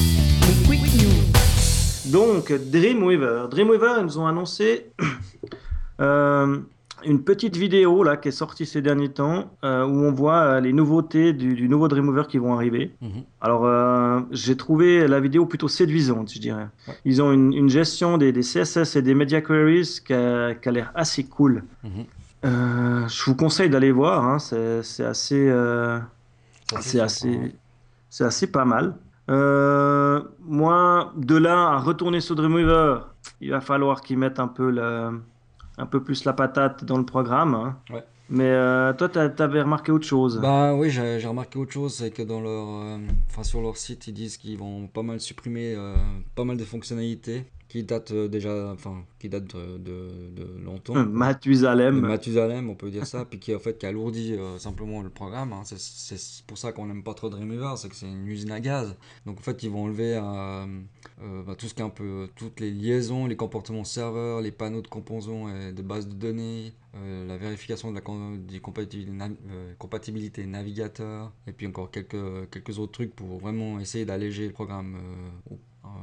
Donc, 2.06 2.52
Dreamweaver. 2.52 3.46
Dreamweaver, 3.50 3.94
ils 4.00 4.04
nous 4.04 4.18
ont 4.18 4.26
annoncé 4.26 4.92
euh, 6.00 6.58
une 7.04 7.22
petite 7.22 7.56
vidéo 7.56 8.02
là, 8.02 8.16
qui 8.16 8.28
est 8.28 8.32
sortie 8.32 8.66
ces 8.66 8.82
derniers 8.82 9.10
temps 9.10 9.50
euh, 9.64 9.84
où 9.84 10.04
on 10.04 10.12
voit 10.12 10.40
euh, 10.42 10.60
les 10.60 10.72
nouveautés 10.72 11.32
du, 11.32 11.54
du 11.54 11.68
nouveau 11.68 11.88
Dreamweaver 11.88 12.24
qui 12.28 12.38
vont 12.38 12.54
arriver. 12.54 12.94
Mhm. 13.00 13.22
Alors, 13.40 13.64
euh, 13.64 14.20
j'ai 14.30 14.56
trouvé 14.56 15.06
la 15.08 15.20
vidéo 15.20 15.46
plutôt 15.46 15.68
séduisante, 15.68 16.32
je 16.32 16.38
dirais. 16.38 16.68
Ouais. 16.88 16.94
Ils 17.04 17.22
ont 17.22 17.32
une, 17.32 17.52
une 17.52 17.68
gestion 17.68 18.18
des, 18.18 18.32
des 18.32 18.42
CSS 18.42 18.96
et 18.96 19.02
des 19.02 19.14
media 19.14 19.40
queries 19.40 20.00
qui 20.04 20.12
a, 20.12 20.54
l'air 20.66 20.92
assez 20.94 21.24
cool. 21.24 21.64
Mhm. 21.82 22.04
Je 22.44 23.24
vous 23.24 23.34
conseille 23.34 23.70
d'aller 23.70 23.90
voir, 23.90 24.24
hein, 24.24 24.38
c'est 24.38 25.04
assez, 25.04 25.50
c'est 26.80 27.00
assez, 27.00 27.54
c'est 28.10 28.24
assez 28.24 28.46
pas 28.46 28.66
mal. 28.66 28.96
Moi, 29.28 31.12
de 31.16 31.36
là 31.36 31.70
à 31.70 31.78
retourner 31.78 32.20
sur 32.20 32.34
Dreamweaver, 32.34 32.98
il 33.40 33.50
va 33.50 33.62
falloir 33.62 34.02
qu'ils 34.02 34.18
mettent 34.18 34.40
un 34.40 34.48
peu, 34.48 34.70
le, 34.70 35.20
un 35.78 35.86
peu 35.86 36.02
plus 36.02 36.24
la 36.24 36.32
patate 36.32 36.84
dans 36.84 36.98
le 36.98 37.04
programme. 37.04 37.54
hein. 37.54 37.76
Ouais. 37.90 38.04
Mais 38.30 38.44
euh, 38.44 38.92
toi, 38.94 39.08
t'as- 39.10 39.28
t'avais 39.28 39.60
remarqué 39.62 39.92
autre 39.92 40.06
chose? 40.06 40.38
Bah 40.40 40.74
oui, 40.74 40.88
j'ai 40.90 41.18
remarqué 41.26 41.58
autre 41.58 41.72
chose, 41.72 41.94
c'est 41.94 42.10
que 42.10 42.22
dans 42.22 42.40
leur, 42.40 42.66
euh, 42.68 42.98
sur 43.42 43.60
leur 43.60 43.76
site, 43.76 44.06
ils 44.08 44.14
disent 44.14 44.38
qu'ils 44.38 44.56
vont 44.56 44.86
pas 44.86 45.02
mal 45.02 45.20
supprimer 45.20 45.74
euh, 45.76 45.94
pas 46.34 46.44
mal 46.44 46.56
de 46.56 46.64
fonctionnalités 46.64 47.44
qui 47.74 47.82
datent 47.82 48.12
euh, 48.12 48.28
déjà, 48.28 48.70
enfin 48.72 49.04
qui 49.18 49.28
datent 49.28 49.56
de, 49.56 49.78
de, 49.78 50.08
de 50.36 50.64
longtemps. 50.64 50.94
Hum, 50.94 51.10
Mathusalem. 51.10 51.96
De 51.96 52.06
Mathusalem, 52.06 52.70
on 52.70 52.76
peut 52.76 52.88
dire 52.88 53.04
ça, 53.04 53.24
puis 53.24 53.40
qui 53.40 53.52
en 53.52 53.58
fait 53.58 53.76
qui 53.78 53.84
alourdit 53.86 54.34
euh, 54.34 54.58
simplement 54.58 55.02
le 55.02 55.10
programme. 55.10 55.52
hein. 55.52 55.62
C'est- 55.64 56.44
pour 56.46 56.56
ça 56.56 56.70
qu'on 56.70 56.86
n'aime 56.86 57.02
pas 57.02 57.14
trop 57.14 57.30
Dreamweaver, 57.30 57.74
c'est 57.76 57.88
que 57.88 57.96
c'est 57.96 58.06
une 58.06 58.28
usine 58.28 58.52
à 58.52 58.60
gaz. 58.60 58.94
Donc 59.26 59.38
en 59.40 59.42
fait, 59.42 59.64
ils 59.64 59.70
vont 59.70 59.84
enlever 59.84 60.14
euh, 60.14 60.66
euh, 61.22 61.42
bah, 61.42 61.56
tout 61.56 61.66
ce 61.66 61.74
qui 61.74 61.82
est 61.82 61.84
un 61.84 61.88
peu 61.90 62.28
toutes 62.36 62.60
les 62.60 62.70
liaisons, 62.70 63.26
les 63.26 63.34
comportements 63.34 63.82
serveurs, 63.82 64.40
les 64.40 64.52
panneaux 64.52 64.82
de 64.82 64.86
composants 64.88 65.48
et 65.48 65.72
de 65.72 65.82
bases 65.82 66.06
de 66.06 66.14
données, 66.14 66.74
euh, 66.94 67.26
la 67.26 67.36
vérification 67.38 67.90
de 67.90 67.96
la 67.96 68.02
des 68.38 68.60
euh, 68.60 69.74
compatibilité 69.78 70.46
navigateur, 70.46 71.32
et 71.48 71.52
puis 71.52 71.66
encore 71.66 71.90
quelques 71.90 72.50
quelques 72.52 72.78
autres 72.78 72.92
trucs 72.92 73.16
pour 73.16 73.38
vraiment 73.38 73.80
essayer 73.80 74.04
d'alléger 74.04 74.46
le 74.46 74.52
programme 74.52 74.94
euh, 74.94 75.54
euh, 75.54 75.56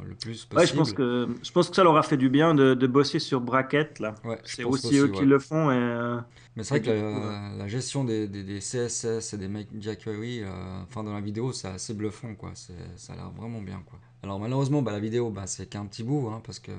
le 0.04 0.16
plus 0.16 0.46
possible. 0.46 0.60
Ouais, 0.60 0.68
je 0.68 0.74
pense 0.76 0.94
que 0.94 1.28
je 1.44 1.52
pense 1.52 1.70
que 1.70 1.76
ça 1.76 1.84
leur 1.84 1.98
a 1.98 2.04
fait 2.04 2.18
du 2.18 2.30
bien 2.30 2.54
de, 2.54 2.74
de 2.74 2.88
bosser 2.88 3.20
sur 3.20 3.42
Bracket 3.42 4.00
là. 4.00 4.16
Ouais, 4.24 4.38
je 4.46 4.56
C'est 4.56 4.64
aussi 4.64 4.98
eux 4.98 5.08
qui 5.08 5.26
le 5.26 5.40
font 5.40 5.72
et 5.72 5.76
euh, 5.76 6.20
Mais 6.56 6.64
c'est 6.64 6.80
vrai 6.80 6.82
que 6.82 7.58
la, 7.58 7.68
gestion 7.68 8.04
des, 8.04 8.28
des, 8.28 8.44
des 8.44 8.60
CSS 8.60 9.34
et 9.34 9.38
des 9.38 9.48
media 9.48 9.96
query, 9.96 10.44
euh, 10.44 10.50
enfin 10.84 11.04
dans 11.04 11.14
la 11.14 11.22
vidéo, 11.22 11.52
c'est 11.52 11.68
assez 11.68 11.94
bluffant, 11.94 12.36
quoi. 12.36 12.52
Ça 12.54 13.14
a 13.14 13.16
l'air 13.16 13.32
vraiment 13.32 13.62
bien, 13.62 13.82
quoi. 13.86 14.00
Alors 14.24 14.40
malheureusement, 14.40 14.82
bah, 14.82 14.92
la 14.92 15.00
vidéo, 15.00 15.30
bah, 15.30 15.48
c'est 15.48 15.68
qu'un 15.68 15.86
petit 15.86 16.04
bout, 16.04 16.30
hein, 16.32 16.42
parce 16.46 16.60
que 16.60 16.72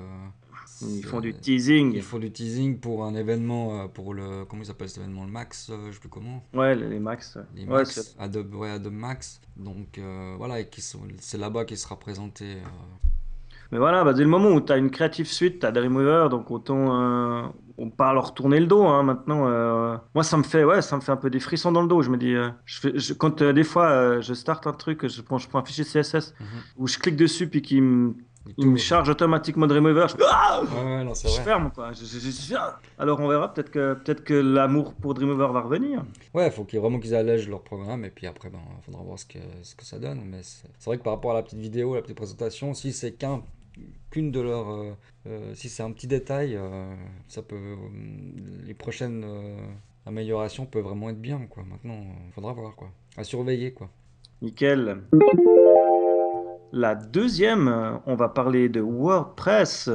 ils 0.83 1.05
font 1.05 1.21
du 1.21 1.35
teasing. 1.35 1.93
il 1.95 2.03
faut 2.03 2.19
du 2.19 2.31
teasing 2.31 2.79
pour 2.79 3.05
un 3.05 3.15
événement, 3.15 3.83
euh, 3.83 3.87
pour 3.89 4.15
le, 4.15 4.45
comment 4.45 4.63
il 4.63 4.67
s'appelle 4.67 4.89
cet 4.89 4.99
événement, 4.99 5.25
le 5.25 5.31
Max, 5.31 5.71
euh, 5.71 5.89
je 5.89 5.93
sais 5.95 6.01
plus 6.01 6.09
comment, 6.09 6.43
Ouais, 6.55 6.75
les, 6.75 6.99
max. 6.99 7.39
les 7.55 7.67
Max, 7.67 8.15
Adobe, 8.19 8.55
ouais, 8.55 8.71
Adobe 8.71 8.93
Max. 8.95 9.41
Donc 9.57 9.99
euh, 9.99 10.35
voilà, 10.39 10.63
qui 10.65 10.83
c'est 11.19 11.39
là-bas 11.39 11.65
qu'il 11.65 11.77
sera 11.77 11.99
présenté. 11.99 12.45
euh, 12.45 12.59
Mais 13.71 13.79
voilà, 13.79 14.03
bah, 14.05 14.13
dès 14.13 14.23
le 14.23 14.29
moment 14.29 14.51
où 14.51 14.61
tu 14.61 14.73
as 14.73 14.77
une 14.77 14.91
Creative 14.91 15.27
Suite, 15.27 15.61
tu 15.61 15.67
as 15.67 15.73
Dreamweaver, 15.73 16.29
donc 16.31 16.51
autant 16.51 17.01
euh, 17.01 17.43
on 17.79 17.89
pas 17.91 18.13
leur 18.13 18.35
tourner 18.35 18.61
le 18.61 18.67
dos 18.67 18.85
hein, 18.85 19.03
maintenant. 19.03 19.47
moi, 20.15 20.23
ça 20.25 20.37
me 20.37 20.43
fait, 20.43 20.63
ouais, 20.65 20.83
ça 20.83 20.97
me 20.97 21.01
fait 21.01 21.13
un 21.13 21.17
peu 21.17 21.31
des 21.31 21.41
frissons 21.41 21.73
dans 21.73 21.83
le 21.83 21.89
dos. 21.89 22.03
Je 22.03 22.11
me 22.11 22.17
dis, 22.19 22.35
je 22.67 22.81
fais, 22.81 22.93
je- 22.99 23.15
quand 23.15 23.43
des 23.43 23.65
fois 23.65 24.21
je 24.21 24.35
starte 24.35 24.67
un 24.67 24.73
truc, 24.73 25.07
je 25.09 25.21
prends, 25.23 25.39
je 25.39 25.49
prends 25.49 25.59
un 25.61 25.65
fichier 25.65 25.85
CSS 25.85 26.35
Mhm. 26.39 26.47
où 26.77 26.87
je 26.87 26.99
clique 26.99 27.17
dessus 27.17 27.49
puis 27.49 27.63
qu'il 27.63 27.83
me, 27.83 28.15
il 28.59 28.67
me 28.69 28.77
charge 28.77 29.09
automatiquement 29.09 29.67
Dreamweaver, 29.67 30.07
je, 30.09 30.17
Ah 30.29 30.63
Ouais, 30.63 31.05
non, 31.05 31.15
je 31.15 31.29
vrai. 31.29 31.43
ferme 31.45 31.71
quoi. 31.75 31.93
Je- 31.93 32.55
Alors 32.99 33.21
on 33.21 33.29
verra, 33.29 33.53
peut-être 33.53 33.71
que, 33.71 33.95
peut-être 33.95 34.25
que 34.25 34.35
l'amour 34.35 34.95
pour 34.95 35.15
Dreamweaver 35.15 35.53
va 35.53 35.61
revenir. 35.61 36.05
Ouais, 36.35 36.51
faut 36.51 36.65
qu'il 36.65 36.79
vraiment 36.81 36.99
qu'ils 36.99 37.15
allègent 37.15 37.49
leur 37.49 37.63
programme 37.63 38.05
et 38.05 38.11
puis 38.11 38.27
après, 38.27 38.51
ben, 38.51 38.61
faudra 38.85 39.03
voir 39.03 39.19
ce 39.19 39.27
que, 39.27 39.39
ce 39.63 39.75
que 39.75 39.85
ça 39.85 39.99
donne. 39.99 40.23
Mais 40.25 40.41
c'est 40.43 40.67
vrai 40.85 40.99
que 40.99 41.03
par 41.03 41.15
rapport 41.15 41.31
à 41.33 41.35
la 41.35 41.43
petite 41.43 41.59
vidéo, 41.61 41.95
la 41.95 42.03
petite 42.03 42.17
présentation, 42.17 42.75
si 42.75 42.93
c'est 42.93 43.13
qu'un 43.13 43.43
qu'une 44.11 44.31
de 44.31 44.41
leurs, 44.41 44.71
euh, 44.71 44.93
euh, 45.27 45.55
si 45.55 45.71
c'est 45.71 45.83
un 45.83 45.93
petit 45.93 46.07
détail, 46.07 46.57
euh, 46.57 46.95
ça 47.29 47.41
peut, 47.41 47.77
les 48.67 48.75
prochaines 48.75 49.25
améliorations 50.05 50.67
peuvent 50.67 50.85
vraiment 50.85 51.09
être 51.09 51.21
bien, 51.21 51.47
quoi. 51.49 51.63
Maintenant, 51.65 52.03
faudra 52.35 52.53
voir, 52.53 52.75
quoi. 52.75 52.91
À 53.17 53.25
surveiller, 53.25 53.73
quoi. 53.73 53.89
Nickel. 54.43 55.03
La 56.73 56.95
deuxième, 56.95 57.69
euh, 57.69 57.93
on 58.07 58.15
va 58.15 58.29
parler 58.29 58.69
de 58.69 58.81
WordPress. 58.81 59.91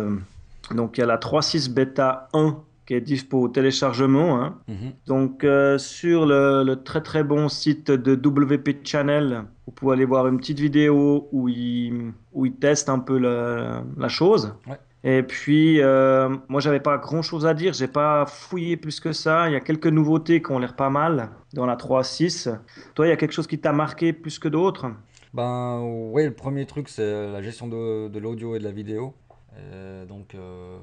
Donc 0.76 0.98
il 0.98 1.02
y 1.02 1.04
a 1.04 1.08
la 1.08 1.18
3.6 1.18 1.74
Beta 1.74 2.30
1 2.34 2.58
qui 2.86 2.94
est 2.94 3.02
dispo 3.02 3.42
au 3.42 3.48
téléchargement. 3.50 4.42
hein. 4.42 4.56
Mhm. 4.68 4.92
Donc 5.08 5.44
euh, 5.44 5.78
sur 5.78 6.26
le, 6.26 6.64
le 6.64 6.76
très 6.84 7.02
très 7.02 7.24
bon 7.24 7.50
site 7.50 7.92
de 7.92 8.14
WP 8.16 8.86
Channel, 8.86 9.44
vous 9.66 9.72
pouvez 9.74 9.94
aller 9.94 10.06
voir 10.06 10.28
une 10.28 10.38
petite 10.38 10.60
vidéo 10.60 11.28
où 11.32 11.50
il, 11.50 12.12
où 12.34 12.46
il 12.46 12.54
teste 12.54 12.88
un 12.90 13.00
peu 13.00 13.18
la, 13.18 13.84
la 13.98 14.08
chose. 14.08 14.54
Ouais. 14.68 14.78
Et 15.04 15.22
puis 15.24 15.82
euh, 15.82 16.30
moi 16.50 16.60
j'avais 16.60 16.80
pas 16.80 16.98
grand 16.98 17.22
chose 17.22 17.46
à 17.46 17.54
dire, 17.54 17.74
j'ai 17.74 17.88
pas 17.88 18.26
fouillé 18.26 18.78
plus 18.78 19.00
que 19.00 19.12
ça. 19.14 19.48
Il 19.50 19.54
y 19.54 19.56
a 19.56 19.62
quelques 19.62 19.88
nouveautés 19.88 20.42
qui 20.42 20.52
ont 20.52 20.60
l'air 20.60 20.76
pas 20.76 20.90
mal 20.90 21.30
dans 21.54 21.66
la 21.66 21.76
3.6. 21.76 22.58
Toi 22.96 23.08
il 23.08 23.10
y 23.10 23.14
a 23.14 23.18
quelque 23.18 23.34
chose 23.34 23.48
qui 23.48 23.60
t'a 23.60 23.74
marqué 23.74 24.12
plus 24.14 24.40
que 24.40 24.48
d'autres? 24.48 24.88
Ben, 25.38 25.82
ouais, 26.12 26.26
le 26.26 26.34
premier 26.34 26.66
truc, 26.66 26.90
c'est 26.90 27.32
la 27.32 27.42
gestion 27.44 27.68
de, 27.68 28.08
de 28.10 28.20
l'audio 28.20 28.56
et 28.56 28.60
de 28.60 28.64
la 28.64 28.72
vidéo. 28.72 29.14
Euh, 29.56 30.06
donc, 30.06 30.34
euh, 30.36 30.78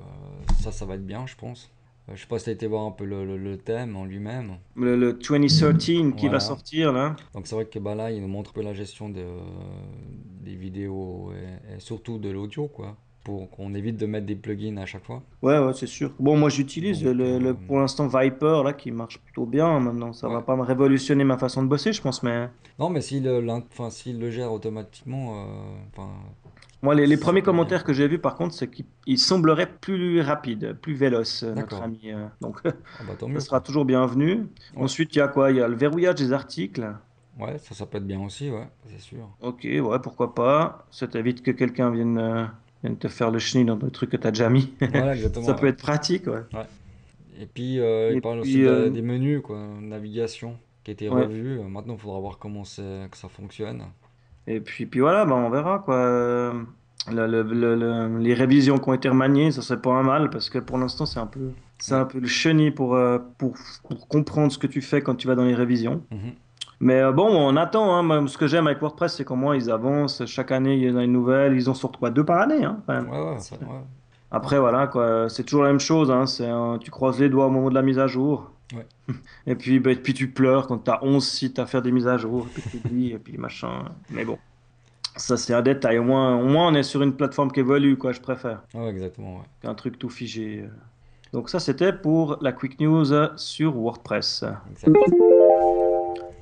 ça, 0.61 0.71
ça 0.73 0.85
va 0.87 0.95
être 0.95 1.05
bien, 1.07 1.27
je 1.27 1.35
pense. 1.37 1.71
Euh, 2.09 2.13
je 2.15 2.21
sais 2.23 2.29
pas 2.29 2.39
si 2.39 2.45
tu 2.45 2.51
as 2.51 2.53
été 2.53 2.67
voir 2.69 2.85
un 2.85 2.91
peu 2.93 3.05
le, 3.05 3.25
le- 3.25 3.37
le 3.39 3.57
thème 3.59 3.97
en 3.97 4.05
lui-même. 4.05 4.59
Le, 4.77 4.97
le 4.97 5.13
2013 5.15 6.15
qui 6.17 6.29
Voilà. 6.29 6.33
va 6.35 6.41
sortir 6.41 6.93
là. 6.93 7.17
Donc 7.35 7.47
c'est 7.49 7.55
vrai 7.57 7.67
que 7.67 7.79
bah, 7.81 7.95
là, 7.97 8.11
il 8.13 8.21
nous 8.23 8.29
montre 8.29 8.51
un 8.51 8.53
peu 8.55 8.63
la 8.63 8.75
gestion 8.75 9.09
de, 9.09 9.25
des 10.43 10.55
vidéos 10.55 11.33
et, 11.33 11.75
et 11.77 11.81
surtout 11.81 12.19
de 12.19 12.29
l'audio, 12.31 12.69
quoi. 12.69 12.97
Pour 13.25 13.51
qu'on 13.51 13.75
évite 13.75 13.97
de 13.97 14.07
mettre 14.07 14.27
des 14.27 14.37
plugins 14.37 14.77
à 14.77 14.87
chaque 14.87 15.05
fois. 15.05 15.23
Ouais, 15.43 15.59
ouais, 15.59 15.73
c'est 15.75 15.87
sûr. 15.87 16.13
Bon, 16.21 16.37
moi 16.37 16.51
j'utilise 16.51 17.03
le, 17.03 17.13
le- 17.15 17.47
euh, 17.49 17.55
pour 17.55 17.81
l'instant 17.81 18.07
Viper 18.07 18.63
là 18.65 18.73
qui 18.75 18.91
marche 18.91 19.19
plutôt 19.19 19.47
bien 19.47 19.81
maintenant. 19.81 20.13
Ça 20.13 20.29
va 20.29 20.37
Ouais. 20.39 20.43
pas 20.43 20.57
me 20.57 20.63
révolutionner 20.63 21.25
ma 21.25 21.39
façon 21.39 21.63
de 21.63 21.69
bosser, 21.69 21.93
je 21.95 22.03
pense, 22.03 22.23
mais 22.23 22.51
Non, 22.79 22.91
mais 22.91 23.01
s'il 23.01 23.27
euh, 23.27 23.41
s'il 23.91 24.19
le 24.21 24.31
gère 24.31 24.53
automatiquement, 24.53 25.47
euh, 25.99 26.03
moi 26.83 26.95
les, 26.95 27.17
premiers 27.17 27.43
commentaires 27.43 27.83
que 27.85 27.93
j'ai 27.95 28.09
vus 28.09 28.19
par 28.19 28.35
contre, 28.35 28.55
c'est 28.55 28.69
qu'il 28.71 28.85
il 29.07 29.19
semblerait 29.19 29.71
plus 29.81 30.21
rapide, 30.21 30.75
plus 30.81 30.95
véloce, 30.95 31.43
notre 31.43 31.81
ami. 31.83 32.01
euh. 32.13 32.27
Donc 32.43 32.61
ah 32.65 32.71
bah, 33.07 33.15
tant 33.19 33.27
ça 33.27 33.33
mieux. 33.33 33.41
sera 33.41 33.61
toujours 33.61 33.85
bienvenu. 33.87 34.47
Ouais. 34.77 34.83
Ensuite, 34.85 35.15
il 35.15 35.19
y 35.19 35.23
a 35.23 35.29
quoi? 35.29 35.51
Il 35.51 35.57
y 35.57 35.61
a 35.63 35.69
le 35.69 35.77
verrouillage 35.77 36.17
des 36.17 36.33
articles. 36.33 36.87
Ouais, 37.39 37.59
ça, 37.59 37.75
ça 37.75 37.87
peut 37.87 37.99
être 37.99 38.07
bien 38.07 38.21
aussi, 38.21 38.51
ouais, 38.51 38.69
c'est 38.87 39.01
sûr. 39.01 39.29
Ok, 39.41 39.65
ouais, 39.65 39.99
pourquoi 40.03 40.35
pas. 40.35 40.87
Ça 40.91 41.09
t'évite 41.09 41.43
que 41.43 41.51
quelqu'un 41.51 41.91
vienne, 41.91 42.49
vienne 42.85 42.97
te 42.99 43.09
faire 43.09 43.31
le 43.31 43.39
chenille 43.39 43.65
dans 43.67 43.77
le 43.77 43.91
truc 43.91 44.11
que 44.11 44.17
t'as 44.17 44.31
déjà 44.31 44.49
mis. 44.51 44.73
Voilà, 44.81 45.15
exactement. 45.15 45.47
Ça 45.47 45.55
peut 45.55 45.65
ouais. 45.65 45.71
être 45.71 45.79
pratique, 45.83 46.27
ouais. 46.27 46.43
Et 47.41 47.47
puis, 47.47 47.81
euh, 47.81 48.13
Et 48.13 48.15
il 48.15 48.21
parle 48.23 48.41
puis, 48.43 48.51
aussi 48.51 48.63
de- 48.63 48.69
euh, 48.69 48.91
des 48.91 49.03
menus, 49.03 49.41
quoi, 49.43 49.59
navigation, 49.81 50.57
qui 50.85 50.91
a 50.91 50.93
été 50.93 51.09
Ouais. 51.09 51.23
revu. 51.23 51.59
Euh, 51.59 51.65
Maintenant, 51.65 51.95
il 51.95 52.01
faudra 52.01 52.21
voir 52.21 52.39
comment 52.39 52.65
c'est 52.65 53.09
que 53.11 53.17
ça 53.17 53.29
fonctionne. 53.29 53.83
Et 54.47 54.61
puis, 54.61 54.87
puis 54.87 55.01
voilà, 55.01 55.25
bah, 55.25 55.35
on 55.35 55.51
verra 55.51 55.79
quoi. 55.81 56.53
Le- 57.11 57.27
le- 57.27 57.43
le- 57.43 57.75
le- 57.77 58.19
les 58.19 58.33
révisions 58.35 58.79
qui 58.79 58.89
ont 58.89 58.95
été 58.95 59.09
remaniées, 59.11 59.51
ça 59.53 59.61
serait 59.63 59.81
pas 59.81 59.93
un 59.93 60.03
mal 60.03 60.31
parce 60.31 60.49
que 60.49 60.59
pour 60.59 60.79
l'instant 60.79 61.05
c'est 61.05 61.21
un 61.21 61.27
peu, 61.27 61.51
c'est 61.79 61.95
un 61.95 62.07
peu 62.07 62.19
le 62.19 62.27
chenille 62.27 62.71
pour, 62.71 62.95
euh, 62.95 63.19
pour, 63.37 63.55
pour 63.87 64.09
comprendre 64.09 64.51
ce 64.51 64.57
que 64.57 64.67
tu 64.67 64.81
fais 64.81 65.03
quand 65.03 65.15
tu 65.15 65.27
vas 65.27 65.35
dans 65.35 65.45
les 65.45 65.55
révisions. 65.55 66.03
Mhm. 66.11 66.33
Mais 66.81 67.01
euh, 67.01 67.13
bon, 67.13 67.27
on 67.29 67.57
attend. 67.57 67.97
Hein. 68.11 68.27
Ce 68.27 68.37
que 68.37 68.47
j'aime 68.47 68.67
avec 68.67 68.81
WordPress, 68.81 69.17
c'est 69.17 69.25
qu'au 69.25 69.37
moins 69.37 69.57
ils 69.57 69.71
avancent. 69.71 70.25
Chaque 70.27 70.53
année, 70.53 70.77
il 70.77 70.83
y 70.83 70.91
en 70.91 70.97
a 70.97 71.05
une 71.05 71.13
nouvelle. 71.13 71.55
Ils 71.55 71.69
en 71.71 71.75
sortent 71.75 71.97
quoi, 71.97 72.11
deux 72.11 72.25
par 72.25 72.41
année. 72.41 72.65
Hein. 72.65 72.79
Ouais, 72.89 72.97
ouais, 73.01 73.39
ça- 73.39 73.57
ouais. 73.57 73.67
Après, 74.31 74.59
voilà, 74.59 74.89
quoi. 74.89 75.29
C'est 75.29 75.45
toujours 75.45 75.63
la 75.63 75.71
même 75.71 75.79
chose. 75.81 76.11
Hein. 76.11 76.27
C'est, 76.27 76.47
un- 76.49 76.79
tu 76.79 76.91
croises 76.91 77.21
les 77.21 77.29
doigts 77.29 77.47
au 77.47 77.51
moment 77.51 77.69
de 77.71 77.75
la 77.75 77.83
mise 77.83 77.99
à 77.99 78.07
jour. 78.07 78.51
Et 79.47 79.55
puis, 79.55 79.79
bah, 79.79 79.93
et 79.93 79.97
puis 79.97 80.15
tu 80.15 80.29
pleures 80.31 80.67
quand 80.67 80.79
tu 80.79 80.91
as 80.91 81.05
11 81.05 81.25
sites 81.25 81.59
à 81.59 81.67
faire 81.67 81.83
des 81.83 81.93
mises 81.93 82.09
à 82.09 82.17
jour. 82.17 82.47
Et 82.57 82.61
puis 82.61 82.71
tu 82.81 82.89
dis, 82.89 83.11
et 83.13 83.19
puis 83.19 83.37
machin. 83.39 83.85
Mais 84.11 84.25
bon, 84.25 84.39
ça 85.17 85.37
c'est 85.37 85.53
un 85.55 85.61
détail. 85.63 85.99
Au 85.99 86.03
moins, 86.03 86.35
au 86.37 86.47
moins, 86.47 86.69
on 86.69 86.75
est 86.75 86.83
sur 86.83 87.03
une 87.03 87.13
plateforme 87.15 87.53
qui 87.53 87.61
évolue, 87.61 87.97
quoi. 87.97 88.13
Je 88.13 88.21
préfère 88.21 88.63
Ouais, 88.75 88.89
exactement, 88.89 89.43
qu'un 89.63 89.75
truc 89.75 89.99
tout 89.99 90.09
figé. 90.09 90.65
Donc 91.33 91.51
ça, 91.51 91.61
c'était 91.61 91.93
pour 91.93 92.39
la 92.41 92.53
quick 92.53 92.81
news 92.81 93.05
sur 93.37 93.77
WordPress. 93.77 94.45
Exact. 94.71 94.97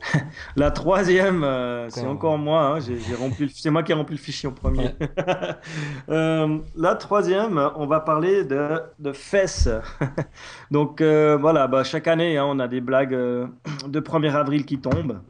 La 0.57 0.71
troisième, 0.71 1.45
euh, 1.45 1.89
c'est 1.91 2.07
Encore. 2.07 2.39
moi. 2.39 2.63
hein, 2.77 2.81
j'ai, 2.81 3.15
rempli 3.15 3.47
le- 3.47 3.51
c'est 3.55 3.71
moi 3.71 3.83
qui 3.83 3.93
ai 3.93 3.95
rempli 3.95 4.17
le 4.17 4.21
fichier 4.21 4.49
en 4.49 4.53
premier. 4.53 4.91
Euh, 6.09 6.59
la 6.77 6.95
troisième, 6.95 7.61
on 7.77 7.87
va 7.87 8.01
parler 8.01 8.45
de, 8.45 8.81
de 8.99 9.13
fesses. 9.13 9.69
Donc 10.71 11.01
euh, 11.01 11.37
voilà, 11.41 11.67
bah, 11.69 11.85
chaque 11.85 12.09
année, 12.09 12.37
hein, 12.39 12.45
on 12.49 12.59
a 12.59 12.69
des 12.69 12.81
blagues 12.81 13.13
de 13.13 14.01
1er 14.01 14.33
avril 14.35 14.65
qui 14.65 14.79
tombent. 14.79 15.21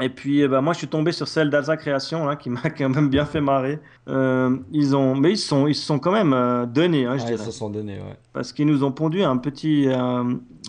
Et 0.00 0.08
puis, 0.08 0.40
eh 0.40 0.48
ben, 0.48 0.60
moi, 0.60 0.72
je 0.72 0.78
suis 0.78 0.88
tombé 0.88 1.12
sur 1.12 1.28
celle 1.28 1.50
d'Alsa 1.50 1.76
Création, 1.76 2.26
là, 2.26 2.34
qui 2.34 2.50
m'a 2.50 2.62
quand 2.76 2.88
même 2.88 3.08
bien 3.08 3.24
fait 3.24 3.40
marrer. 3.40 3.78
Euh, 4.08 4.56
ils 4.72 4.96
ont, 4.96 5.14
mais 5.14 5.30
ils 5.32 5.38
sont, 5.38 5.68
ils 5.68 5.74
se 5.76 5.86
sont 5.86 6.00
quand 6.00 6.10
même 6.10 6.32
euh, 6.32 6.66
donnés, 6.66 7.06
hein, 7.06 7.16
je 7.16 7.22
Ouais, 7.24 7.30
ils 7.30 7.36
dirais, 7.36 7.44
se 7.46 7.52
sont 7.52 7.70
donnés, 7.70 7.98
ouais. 7.98 8.16
parce 8.32 8.52
qu'ils 8.52 8.66
nous 8.66 8.82
ont 8.82 8.90
pondu 8.90 9.22
un 9.22 9.36
petit, 9.36 9.86
euh, 9.88 9.94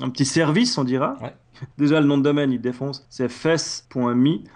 un 0.03 0.09
petit 0.11 0.25
service, 0.25 0.77
on 0.77 0.83
dira. 0.83 1.15
Ouais. 1.23 1.33
Déjà, 1.77 1.99
le 1.99 2.07
nom 2.07 2.17
de 2.17 2.23
domaine, 2.23 2.51
il 2.51 2.61
défonce. 2.61 3.05
C'est 3.09 3.29
fess.me. 3.29 4.39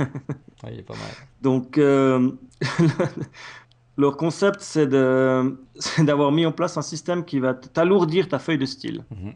Ouais, 0.61 0.73
il 0.73 0.79
est 0.79 0.83
pas 0.83 0.93
mal. 0.93 1.09
Donc, 1.41 1.77
euh, 1.77 2.31
leur 3.97 4.17
concept, 4.17 4.59
c'est 4.59 4.87
d'avoir 4.87 6.33
mis 6.33 6.45
en 6.45 6.51
place 6.51 6.75
un 6.75 6.81
système 6.81 7.23
qui 7.23 7.39
va 7.39 7.53
t'alourdir 7.53 8.27
ta 8.27 8.39
feuille 8.39 8.57
de 8.57 8.65
style. 8.65 9.05
Mhm. 9.09 9.33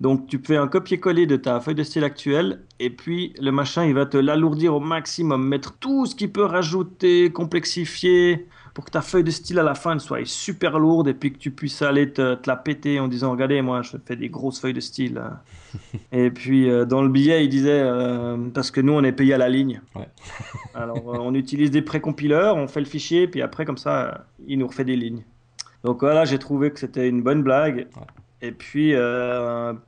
Donc, 0.00 0.26
tu 0.26 0.40
fais 0.44 0.56
un 0.56 0.66
copier-coller 0.66 1.26
de 1.26 1.36
ta 1.36 1.60
feuille 1.60 1.76
de 1.76 1.84
style 1.84 2.04
actuelle, 2.04 2.64
et 2.80 2.90
puis 2.90 3.32
le 3.40 3.50
machin, 3.50 3.84
il 3.84 3.94
va 3.94 4.06
te 4.06 4.16
l'alourdir 4.16 4.74
au 4.74 4.80
maximum, 4.80 5.46
mettre 5.46 5.78
tout 5.78 6.06
ce 6.06 6.14
qu'il 6.14 6.32
peut 6.32 6.44
rajouter, 6.44 7.30
complexifier, 7.32 8.46
pour 8.76 8.84
que 8.84 8.90
ta 8.90 9.00
feuille 9.00 9.24
de 9.24 9.30
style 9.30 9.58
à 9.58 9.62
la 9.62 9.74
fin 9.74 9.98
soit 9.98 10.26
super 10.26 10.78
lourde, 10.78 11.08
et 11.08 11.14
puis 11.14 11.32
que 11.32 11.38
tu 11.38 11.50
puisses 11.50 11.80
aller 11.80 12.12
te, 12.12 12.34
te 12.34 12.46
la 12.46 12.56
péter 12.56 13.00
en 13.00 13.08
disant, 13.08 13.30
regardez, 13.30 13.62
moi, 13.62 13.80
je 13.80 13.96
fais 14.04 14.16
des 14.16 14.28
grosses 14.28 14.60
feuilles 14.60 14.74
de 14.74 14.80
style. 14.80 15.18
et 16.12 16.30
puis, 16.30 16.68
euh, 16.68 16.84
dans 16.84 17.00
le 17.00 17.08
billet, 17.08 17.42
il 17.42 17.48
disait, 17.48 17.80
euh, 17.82 18.36
parce 18.52 18.70
que 18.70 18.82
nous, 18.82 18.92
on 18.92 19.02
est 19.02 19.12
payé 19.12 19.32
à 19.32 19.38
la 19.38 19.48
ligne. 19.48 19.80
Ouais. 19.94 20.06
Alors, 20.74 20.98
euh, 20.98 21.18
on 21.18 21.34
utilise 21.34 21.70
des 21.70 21.80
précompileurs, 21.80 22.56
on 22.56 22.68
fait 22.68 22.80
le 22.80 22.86
fichier, 22.86 23.26
puis 23.26 23.40
après, 23.40 23.64
comme 23.64 23.78
ça, 23.78 24.26
il 24.46 24.58
nous 24.58 24.66
refait 24.66 24.84
des 24.84 24.96
lignes. 24.96 25.24
Donc 25.82 26.00
voilà, 26.00 26.26
j'ai 26.26 26.38
trouvé 26.38 26.70
que 26.70 26.78
c'était 26.78 27.08
une 27.08 27.22
bonne 27.22 27.42
blague. 27.42 27.88
Ouais. 27.96 28.06
Et 28.42 28.52
puis, 28.52 28.92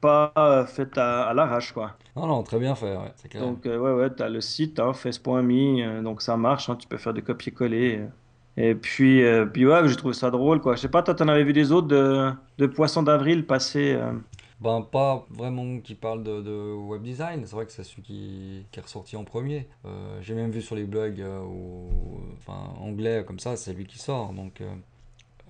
pas 0.01 0.65
faite 0.67 0.97
à, 0.97 1.25
à 1.25 1.35
l'arrache, 1.35 1.73
quoi. 1.73 1.99
Non, 2.17 2.27
non, 2.27 2.43
très 2.43 2.59
bien 2.59 2.75
fait, 2.75 2.97
ouais, 2.97 3.13
c'est 3.17 3.29
clair. 3.29 3.43
Donc, 3.43 3.67
ouais, 3.67 3.77
ouais, 3.77 4.15
tu 4.17 4.23
as 4.23 4.31
le 4.31 4.41
site, 4.41 4.81
hein, 4.81 4.95
fes.me, 4.95 6.01
donc 6.01 6.23
ça 6.23 6.39
marche, 6.39 6.71
hein, 6.71 6.77
tu 6.77 6.89
peux 6.89 6.97
faire 6.97 7.13
des 7.13 7.21
copier-coller. 7.21 8.07
Et 8.59 8.75
puis, 8.75 9.23
euh, 9.25 9.47
puis 9.47 9.67
ouais, 9.67 9.89
j'ai 9.89 9.97
trouvé 9.97 10.15
ça 10.15 10.31
drôle, 10.31 10.61
quoi. 10.61 10.75
Je 10.77 10.81
sais 10.81 10.89
pas, 10.89 11.03
toi, 11.03 11.15
t'en 11.15 11.29
avais 11.29 11.45
vu 11.45 11.53
des 11.53 11.73
autres 11.73 11.87
de, 11.89 12.31
de 12.59 12.67
Poisson 12.67 13.03
d'avril 13.03 13.47
passer. 13.47 13.93
euh, 13.95 14.13
Ben, 14.61 14.83
pas 14.83 15.25
vraiment 15.31 15.79
qui 15.81 15.95
parle 15.95 16.25
de, 16.25 16.43
de 16.43 16.75
web 16.75 17.03
design, 17.03 17.47
c'est 17.47 17.55
vrai 17.55 17.65
que 17.67 17.71
c'est 17.73 17.85
celui 17.85 18.03
qui, 18.03 18.67
qui 18.73 18.81
est 18.81 18.83
ressorti 18.83 19.17
en 19.17 19.23
premier. 19.25 19.69
Euh, 19.87 20.19
j'ai 20.21 20.35
même 20.35 20.51
vu 20.51 20.63
sur 20.63 20.75
les 20.75 20.85
blogs 20.85 21.21
euh, 21.21 21.41
où, 21.45 22.21
enfin, 22.39 22.75
anglais 22.81 23.25
comme 23.25 23.39
ça, 23.39 23.57
c'est 23.57 23.73
lui 23.73 23.87
qui 23.87 23.99
sort, 23.99 24.33
donc, 24.33 24.61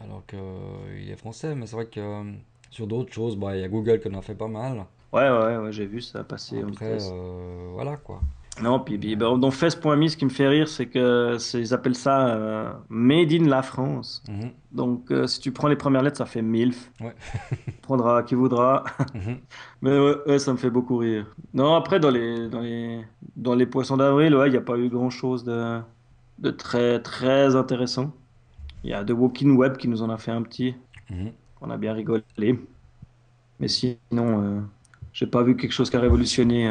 alors 0.01 0.25
qu'il 0.27 1.11
est 1.11 1.17
français, 1.17 1.55
mais 1.55 1.67
c'est 1.67 1.77
vrai 1.77 1.87
que 1.89 2.25
sur 2.71 2.87
d'autres 2.87 3.13
choses, 3.13 3.37
bah, 3.37 3.57
il 3.57 3.61
y 3.63 3.65
a 3.65 3.69
Google 3.69 4.01
qui 4.01 4.09
en 4.09 4.15
a 4.19 4.23
fait 4.23 4.35
pas 4.37 4.49
mal. 4.49 4.87
Ouais, 5.13 5.29
ouais, 5.31 5.57
ouais, 5.59 5.73
j'ai 5.73 5.87
vu 5.87 6.01
ça 6.01 6.25
passer 6.25 6.63
en 6.65 6.69
Après, 6.69 6.99
euh, 7.01 7.71
voilà 7.73 7.97
quoi. 7.97 8.21
Non, 8.63 8.81
puis, 8.81 8.99
puis 8.99 9.15
bah, 9.17 9.33
dans 9.39 9.51
fes.me, 9.51 10.09
ce 10.09 10.17
qui 10.17 10.25
me 10.25 10.31
fait 10.31 10.49
rire, 10.49 10.69
c'est 10.69 10.87
que 10.87 11.37
c'est- 11.39 11.61
ils 11.61 11.73
appellent 11.75 11.95
ça 11.95 12.29
euh, 12.35 12.73
Made 12.89 13.33
in 13.33 13.47
la 13.47 13.63
France. 13.63 14.23
Mhm, 14.29 14.51
Donc, 14.73 15.11
euh, 15.13 15.27
si 15.27 15.41
tu 15.41 15.53
prends 15.53 15.69
les 15.69 15.77
premières 15.77 16.03
lettres, 16.03 16.19
ça 16.19 16.27
fait 16.27 16.43
MILF. 16.43 16.91
Ouais. 17.01 17.15
Prendra 17.83 18.23
qui 18.23 18.35
voudra. 18.35 18.85
mhm. 19.15 19.39
Mais 19.83 19.99
ouais, 19.99 20.17
ouais, 20.27 20.39
ça 20.39 20.53
me 20.53 20.59
fait 20.59 20.71
beaucoup 20.71 20.97
rire. 20.97 21.27
Non, 21.55 21.75
après, 21.77 22.01
dans 22.01 22.11
les, 22.11 22.49
dans 22.49 22.61
les, 22.61 23.05
dans 23.37 23.55
les 23.55 23.67
poissons 23.67 23.97
d'avril, 23.97 24.35
ouais, 24.35 24.49
il 24.49 24.53
n'y 24.53 24.57
a 24.59 24.61
pas 24.63 24.77
eu 24.77 24.89
grand-chose 24.89 25.45
de, 25.45 25.79
de 26.39 26.51
très, 26.51 27.01
très 27.01 27.55
intéressant. 27.55 28.13
Il 28.85 28.91
y 28.91 28.95
a 28.95 29.05
The 29.05 29.11
Walking 29.13 29.57
Web 29.57 29.77
qui 29.77 29.89
nous 29.89 30.03
en 30.03 30.11
a 30.11 30.19
fait 30.19 30.33
un 30.33 30.43
petit, 30.43 30.75
Mhm. 31.11 31.33
qu'on 31.61 31.71
a 31.71 31.77
bien 31.79 31.93
rigolé. 31.95 32.59
Mais 33.61 33.69
sinon, 33.69 33.99
euh, 34.13 34.61
j'ai 35.13 35.27
pas 35.27 35.43
vu 35.43 35.57
quelque 35.57 35.73
chose 35.73 35.91
qui 35.91 35.97
a 35.97 36.01
révolutionné 36.01 36.69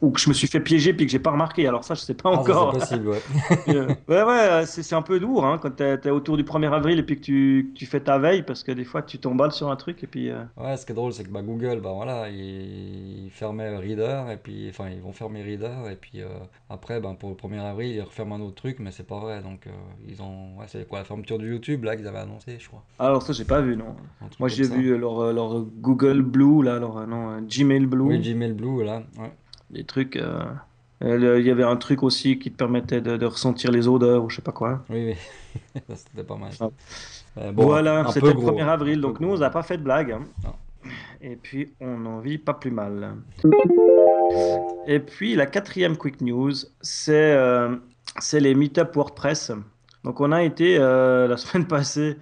ou 0.00 0.10
que 0.10 0.20
je 0.20 0.28
me 0.28 0.34
suis 0.34 0.46
fait 0.48 0.60
piéger 0.60 0.92
puis 0.92 1.06
que 1.06 1.12
j'ai 1.12 1.18
pas 1.18 1.30
remarqué. 1.30 1.66
Alors 1.66 1.84
ça, 1.84 1.94
je 1.94 2.00
sais 2.00 2.14
pas 2.14 2.30
Ah, 2.34 2.38
encore. 2.40 2.72
c'est 2.74 2.80
possible, 2.80 3.08
ouais. 3.08 3.22
Euh, 3.68 3.94
ouais, 4.08 4.22
ouais, 4.22 4.66
c'est 4.66 4.82
c'est 4.82 4.94
un 4.94 5.02
peu 5.02 5.18
lourd 5.18 5.44
hein, 5.46 5.58
quand 5.60 5.70
t'es 5.76 5.98
es 6.04 6.10
autour 6.10 6.36
du 6.36 6.44
1er 6.44 6.72
avril 6.72 6.98
et 6.98 7.02
puis 7.02 7.16
que 7.16 7.22
tu, 7.22 7.70
que 7.72 7.78
tu 7.78 7.86
fais 7.86 8.00
ta 8.00 8.18
veille 8.18 8.42
parce 8.42 8.62
que 8.62 8.72
des 8.72 8.84
fois 8.84 9.02
tu 9.02 9.18
t'emballes 9.18 9.52
sur 9.52 9.70
un 9.70 9.76
truc 9.76 10.02
et 10.04 10.06
puis. 10.06 10.30
euh, 10.30 10.42
Ouais, 10.56 10.76
ce 10.76 10.84
qui 10.86 10.92
est 10.92 10.94
drôle, 10.94 11.12
c'est 11.12 11.24
que 11.24 11.30
bah, 11.30 11.42
Google, 11.42 11.80
bah 11.82 11.92
voilà, 11.94 12.28
ils, 12.28 13.24
ils 13.26 13.30
fermaient 13.30 13.76
Reader, 13.76 14.24
et 14.32 14.36
puis, 14.36 14.66
enfin, 14.68 14.88
ils 14.90 15.00
vont 15.00 15.12
fermer 15.12 15.42
Reader, 15.42 15.90
et 15.90 15.96
puis 15.96 16.20
euh, 16.22 16.28
après, 16.70 17.00
ben, 17.00 17.14
pour 17.14 17.30
le 17.30 17.36
1er 17.36 17.60
avril, 17.60 17.94
ils 17.96 18.00
referment 18.02 18.36
un 18.36 18.40
autre 18.40 18.54
truc, 18.56 18.78
mais 18.80 18.90
c'est 18.90 19.06
pas 19.06 19.18
vrai, 19.18 19.42
donc 19.42 19.66
euh, 19.66 19.70
ils 20.08 20.20
ont, 20.22 20.58
ouais, 20.58 20.66
c'est 20.68 20.86
quoi, 20.86 20.98
la 20.98 21.04
fermeture 21.04 21.38
du 21.38 21.50
YouTube, 21.50 21.84
là, 21.84 21.96
qu'ils 21.96 22.06
avaient 22.06 22.18
annoncé, 22.18 22.56
je 22.58 22.68
crois. 22.68 22.82
Alors 22.98 23.22
ça, 23.22 23.32
j'ai 23.32 23.44
pas 23.44 23.60
vu, 23.60 23.76
non. 23.76 23.96
Moi, 24.38 24.48
j'ai 24.48 24.64
vu 24.68 24.96
leur, 24.98 25.32
leur 25.32 25.60
Google 25.80 26.22
Blue, 26.22 26.62
là, 26.62 26.78
leur, 26.78 26.98
euh, 26.98 27.06
non, 27.06 27.30
euh, 27.30 27.40
Gmail 27.40 27.86
Blue, 27.86 28.02
Oui, 28.02 28.18
Gmail 28.20 28.52
Blue, 28.52 28.84
là, 28.84 29.02
ouais. 29.18 29.32
Des 29.70 29.84
trucs. 29.84 30.16
euh, 30.16 30.40
euh, 31.02 31.40
Il 31.40 31.46
y 31.46 31.50
avait 31.50 31.64
un 31.64 31.76
truc 31.76 32.02
aussi 32.02 32.38
qui 32.38 32.50
te 32.52 32.56
permettait 32.56 33.00
de, 33.00 33.16
de 33.16 33.26
ressentir 33.26 33.70
les 33.70 33.88
odeurs 33.88 34.24
ou 34.24 34.30
je 34.30 34.36
sais 34.36 34.42
pas 34.42 34.52
quoi. 34.52 34.84
Oui, 34.90 35.14
oui, 35.74 35.82
c'était 35.94 36.24
pas 36.24 36.36
mal. 36.36 36.50
Ah. 36.60 36.68
Euh, 37.38 37.52
bon, 37.52 37.64
voilà, 37.66 38.06
c'était 38.12 38.26
le 38.28 38.32
gros. 38.34 38.52
1er 38.52 38.66
avril, 38.68 39.00
donc 39.00 39.18
nous, 39.20 39.30
on 39.32 39.38
n'a 39.38 39.50
pas 39.50 39.62
fait 39.62 39.76
de 39.78 39.82
blague. 39.82 40.12
hein. 40.12 40.22
Et 41.20 41.36
puis, 41.36 41.72
on 41.80 42.04
en 42.06 42.20
vit 42.20 42.38
pas 42.38 42.54
plus 42.54 42.70
mal. 42.70 43.14
Et 44.86 45.00
puis, 45.00 45.34
la 45.34 45.46
quatrième 45.46 45.96
quick 45.96 46.20
news, 46.20 46.52
c'est 46.80 47.32
euh, 47.34 47.76
les 48.32 48.54
meet-up 48.54 48.94
WordPress. 48.94 49.52
Donc, 50.04 50.20
on 50.20 50.30
a 50.32 50.42
été 50.42 50.76
euh, 50.78 51.26
la 51.26 51.36
semaine 51.38 51.66
passée, 51.66 52.18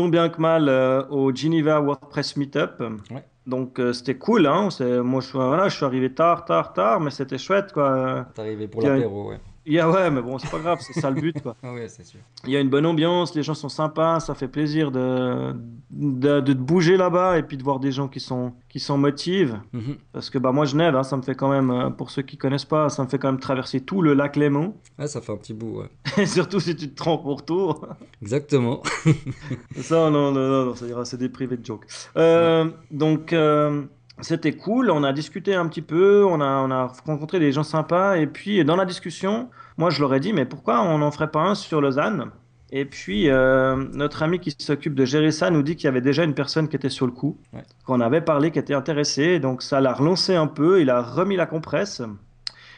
tant 0.00 0.08
bien 0.08 0.28
que 0.28 0.40
mal, 0.40 0.68
euh, 0.68 1.02
au 1.10 1.34
Geneva 1.34 1.80
WordPress 1.80 2.36
Meetup. 2.36 2.80
Ouais. 3.10 3.24
Donc, 3.46 3.78
euh, 3.78 3.92
c'était 3.92 4.16
cool. 4.16 4.46
Hein. 4.46 4.68
Moi, 5.02 5.20
je, 5.20 5.26
suis- 5.28 5.38
voilà, 5.38 5.68
je 5.68 5.76
suis 5.76 5.84
arrivé 5.84 6.12
tard, 6.14 6.44
tard, 6.44 6.72
tard, 6.72 7.00
mais 7.00 7.10
c'était 7.10 7.38
chouette. 7.38 7.72
Quoi. 7.72 8.26
T'es 8.34 8.42
arrivé 8.42 8.68
pour 8.68 8.82
l'apéro, 8.94 9.30
ouais. 9.30 9.40
Il 9.66 9.74
y 9.74 9.78
a- 9.78 9.90
ouais, 9.90 10.10
mais 10.10 10.22
bon, 10.22 10.38
c'est 10.38 10.50
pas 10.50 10.58
grave, 10.58 10.78
c'est 10.80 10.98
ça 10.98 11.10
le 11.10 11.20
but. 11.20 11.40
Quoi. 11.42 11.54
Ah 11.62 11.72
ouais, 11.74 11.88
c'est 11.88 12.04
sûr. 12.04 12.20
Il 12.44 12.50
y 12.50 12.56
a 12.56 12.60
une 12.60 12.70
bonne 12.70 12.86
ambiance, 12.86 13.34
les 13.34 13.42
gens 13.42 13.54
sont 13.54 13.68
sympas, 13.68 14.18
ça 14.20 14.34
fait 14.34 14.48
plaisir 14.48 14.90
de, 14.90 15.54
de, 15.90 16.40
de 16.40 16.52
te 16.52 16.58
bouger 16.58 16.96
là-bas 16.96 17.38
et 17.38 17.42
puis 17.42 17.56
de 17.56 17.62
voir 17.62 17.78
des 17.78 17.92
gens 17.92 18.08
qui 18.08 18.20
sont 18.20 18.52
qui 18.68 18.80
s'en 18.80 18.96
motivent. 18.98 19.58
Mhm. 19.72 19.96
Parce 20.12 20.30
que 20.30 20.38
bah 20.38 20.52
moi 20.52 20.64
Genève, 20.64 20.94
hein, 20.96 21.02
ça 21.02 21.16
me 21.16 21.22
fait 21.22 21.34
quand 21.34 21.50
même, 21.50 21.70
euh, 21.70 21.90
pour 21.90 22.10
ceux 22.10 22.22
qui 22.22 22.36
connaissent 22.38 22.64
pas, 22.64 22.88
ça 22.88 23.04
me 23.04 23.08
fait 23.08 23.18
quand 23.18 23.28
même 23.30 23.40
traverser 23.40 23.80
tout 23.80 24.00
le 24.00 24.14
lac 24.14 24.36
Léman. 24.36 24.74
Ouais, 24.98 25.08
ça 25.08 25.20
fait 25.20 25.32
un 25.32 25.36
petit 25.36 25.54
bout, 25.54 25.80
ouais. 25.80 25.90
Et 26.22 26.26
surtout 26.26 26.60
si 26.60 26.74
tu 26.76 26.88
te 26.90 27.02
rends 27.02 27.18
pour 27.18 27.44
tour. 27.44 27.86
Exactement. 28.22 28.82
Ça, 29.76 30.10
non, 30.10 30.32
non, 30.32 30.48
non, 30.48 30.66
non, 30.66 30.74
ça 30.74 30.86
ira, 30.86 31.04
c'est 31.04 31.16
des 31.16 31.28
privés 31.28 31.56
de 31.56 31.64
joke. 31.64 31.86
Euh, 32.16 32.70
donc, 32.90 33.32
euh, 33.32 33.82
c'était 34.22 34.52
cool. 34.52 34.90
On 34.90 35.02
a 35.04 35.12
discuté 35.12 35.54
un 35.54 35.66
petit 35.68 35.82
peu, 35.82 36.24
on 36.24 36.40
a, 36.40 36.62
on 36.62 36.70
a 36.70 36.92
rencontré 37.06 37.38
des 37.38 37.52
gens 37.52 37.62
sympas. 37.62 38.16
Et 38.16 38.26
puis, 38.26 38.64
dans 38.64 38.76
la 38.76 38.84
discussion, 38.84 39.48
moi, 39.76 39.90
je 39.90 40.00
leur 40.00 40.14
ai 40.14 40.20
dit, 40.20 40.32
mais 40.32 40.44
pourquoi 40.46 40.82
on 40.82 40.98
n'en 40.98 41.10
ferait 41.10 41.30
pas 41.30 41.40
un 41.42 41.54
sur 41.54 41.80
Lausanne? 41.80 42.30
Et 42.72 42.84
puis, 42.84 43.28
euh, 43.28 43.74
notre 43.94 44.22
ami 44.22 44.38
qui 44.38 44.54
s'occupe 44.56 44.94
de 44.94 45.04
gérer 45.04 45.32
ça 45.32 45.50
nous 45.50 45.62
dit 45.62 45.74
qu'il 45.74 45.86
y 45.86 45.88
avait 45.88 46.00
déjà 46.00 46.22
une 46.22 46.34
personne 46.34 46.68
qui 46.68 46.76
était 46.76 46.88
sur 46.88 47.04
le 47.06 47.12
coup, 47.12 47.36
Ouais. 47.52 47.62
qu'on 47.84 48.00
avait 48.00 48.20
parlé, 48.20 48.52
qui 48.52 48.58
était 48.60 48.74
intéressée. 48.74 49.40
Donc, 49.40 49.62
ça 49.62 49.80
l'a 49.80 49.92
relancé 49.92 50.36
un 50.36 50.46
peu, 50.46 50.80
il 50.80 50.88
a 50.90 51.02
remis 51.02 51.34
la 51.36 51.46
compresse. 51.46 52.00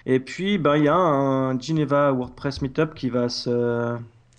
Et 0.06 0.18
puis, 0.18 0.56
ben, 0.58 0.76
il 0.76 0.84
y 0.84 0.88
a 0.88 0.94
un 0.96 1.58
Geneva 1.60 2.10
WordPress 2.12 2.62
Meetup 2.62 2.94
qui 2.94 3.10
va 3.10 3.28
se, 3.28 3.94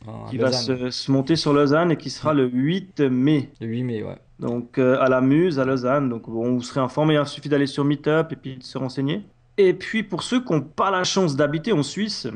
Ah, 0.05 0.11
qui 0.29 0.37
va 0.37 0.51
se 0.51 1.09
monter 1.11 1.35
sur 1.37 1.53
Lausanne 1.53 1.91
et 1.91 1.95
qui 1.97 2.09
sera 2.09 2.33
le 2.33 2.45
8 2.49 2.99
mai. 3.01 3.49
Le 3.61 3.67
8 3.67 3.83
mai, 3.83 4.03
ouais. 4.03 4.17
Donc 4.43 4.77
euh, 4.77 4.97
à 4.99 5.07
la 5.07 5.21
Muse, 5.21 5.59
à 5.59 5.65
Lausanne. 5.65 6.09
Donc 6.09 6.29
bon, 6.29 6.55
vous 6.55 6.61
serez 6.61 6.81
informés, 6.81 7.15
il 7.19 7.25
suffit 7.25 7.49
d'aller 7.49 7.67
sur 7.67 7.85
Meetup 7.85 8.31
et 8.31 8.35
puis 8.35 8.57
de 8.57 8.63
se 8.63 8.77
renseigner. 8.77 9.21
Et 9.57 9.73
puis 9.73 10.03
pour 10.03 10.23
ceux 10.23 10.43
qui 10.43 10.51
n'ont 10.51 10.61
pas 10.61 10.91
la 10.91 11.03
chance 11.03 11.35
d'habiter 11.35 11.71
en 11.71 11.83
Suisse, 11.83 12.27